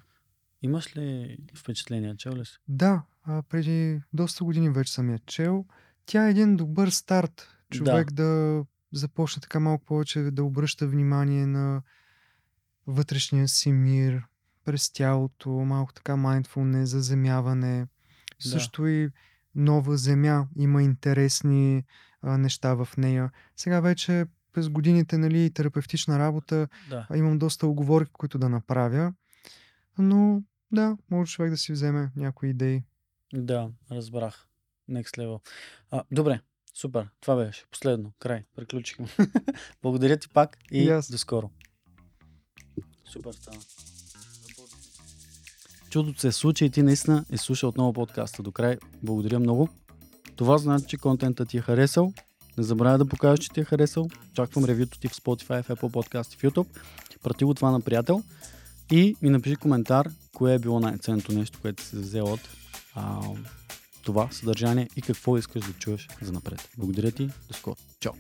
Имаш 0.63 0.97
ли 0.97 1.39
впечатление? 1.55 2.17
Чел 2.17 2.33
ли 2.33 2.45
си? 2.45 2.59
Да, 2.69 3.03
а, 3.25 3.43
преди 3.43 4.03
доста 4.13 4.45
години 4.45 4.71
вече 4.71 4.93
съм 4.93 5.11
я 5.11 5.19
чел. 5.19 5.65
Тя 6.07 6.27
е 6.27 6.31
един 6.31 6.57
добър 6.57 6.89
старт. 6.89 7.49
Човек 7.71 8.13
да, 8.13 8.65
започне 8.93 9.41
така 9.43 9.61
малко 9.61 9.85
повече 9.85 10.21
да 10.21 10.45
обръща 10.45 10.89
внимание 10.89 11.47
на 11.47 11.83
вътрешния 12.87 13.49
си 13.49 13.73
мир, 13.73 14.23
през 14.65 14.93
тялото, 14.93 15.51
малко 15.51 15.93
така 15.93 16.13
mindfulness, 16.13 16.83
заземяване. 16.83 17.87
Да. 18.43 18.49
Също 18.49 18.87
и 18.87 19.11
нова 19.55 19.97
земя. 19.97 20.47
Има 20.57 20.83
интересни 20.83 21.85
а, 22.23 22.39
неща 22.39 22.75
в 22.75 22.89
нея. 22.97 23.31
Сега 23.57 23.81
вече 23.81 24.27
през 24.53 24.69
годините, 24.69 25.19
нали, 25.19 25.51
терапевтична 25.51 26.19
работа, 26.19 26.69
Да. 26.91 27.07
имам 27.15 27.39
доста 27.39 27.67
оговорки, 27.67 28.13
които 28.13 28.39
да 28.39 28.49
направя. 28.49 29.13
Но 29.99 30.43
да, 30.73 30.97
може 31.11 31.33
човек 31.33 31.51
да 31.51 31.57
си 31.57 31.73
вземе 31.73 32.11
някои 32.17 32.49
идеи. 32.49 32.83
Да, 33.35 33.71
разбрах. 33.91 34.47
Next 34.91 35.19
level. 35.19 35.41
А, 35.91 36.05
добре, 36.11 36.41
Супер. 36.75 37.09
Това 37.21 37.37
беше. 37.37 37.65
Последно. 37.71 38.13
Край. 38.19 38.45
Приключихме. 38.57 39.07
Благодаря 39.83 40.17
ти 40.17 40.29
пак 40.29 40.59
и, 40.71 40.91
аз. 40.91 41.11
до 41.11 41.19
скоро. 41.19 41.51
Супер 43.05 43.33
стана. 43.33 43.61
Чудото 45.91 46.21
се 46.21 46.33
случи 46.33 46.65
и 46.65 46.71
ти 46.71 46.83
наистина 46.83 47.25
е 47.31 47.37
слушал 47.37 47.69
отново 47.69 47.93
подкаста 47.93 48.43
до 48.43 48.53
край. 48.53 48.79
Благодаря 49.03 49.39
много. 49.39 49.69
Това 50.37 50.59
значи, 50.59 50.87
че 50.87 50.97
контентът 50.97 51.49
ти 51.49 51.59
е 51.59 51.61
харесал. 51.61 52.13
Не 52.59 52.65
забравяй 52.65 52.99
да 52.99 53.07
покажеш, 53.07 53.45
че 53.45 53.51
ти 53.51 53.61
е 53.61 53.65
харесал. 53.65 54.09
Очаквам 54.31 54.65
ревюто 54.65 55.01
ти 55.01 55.09
в 55.09 55.13
Spotify, 55.13 55.63
в 55.63 55.69
Apple 55.69 55.91
Podcast 55.91 56.35
и 56.35 56.37
в 56.37 56.43
YouTube. 56.43 56.81
Прати 57.23 57.45
го 57.45 57.55
това 57.55 57.71
на 57.71 57.81
приятел. 57.81 58.23
И 58.91 59.17
ми 59.23 59.31
напиши 59.31 59.57
коментар, 59.57 60.11
кое 60.35 60.55
е 60.55 60.59
било 60.59 60.81
най-ценното 60.81 61.33
нещо, 61.33 61.59
което 61.63 61.83
си 61.83 61.97
взел 61.97 62.25
от 62.25 62.41
а, 62.95 63.21
това 64.03 64.29
съдържание 64.31 64.89
и 64.97 65.03
какво 65.03 65.39
искаш 65.39 65.67
да 65.67 65.73
чуеш 65.73 66.09
за 66.23 66.33
напред. 66.33 66.69
Благодаря 66.79 67.11
ти. 67.11 67.27
До 67.27 67.55
скоро. 67.55 67.77
Чао. 68.01 68.13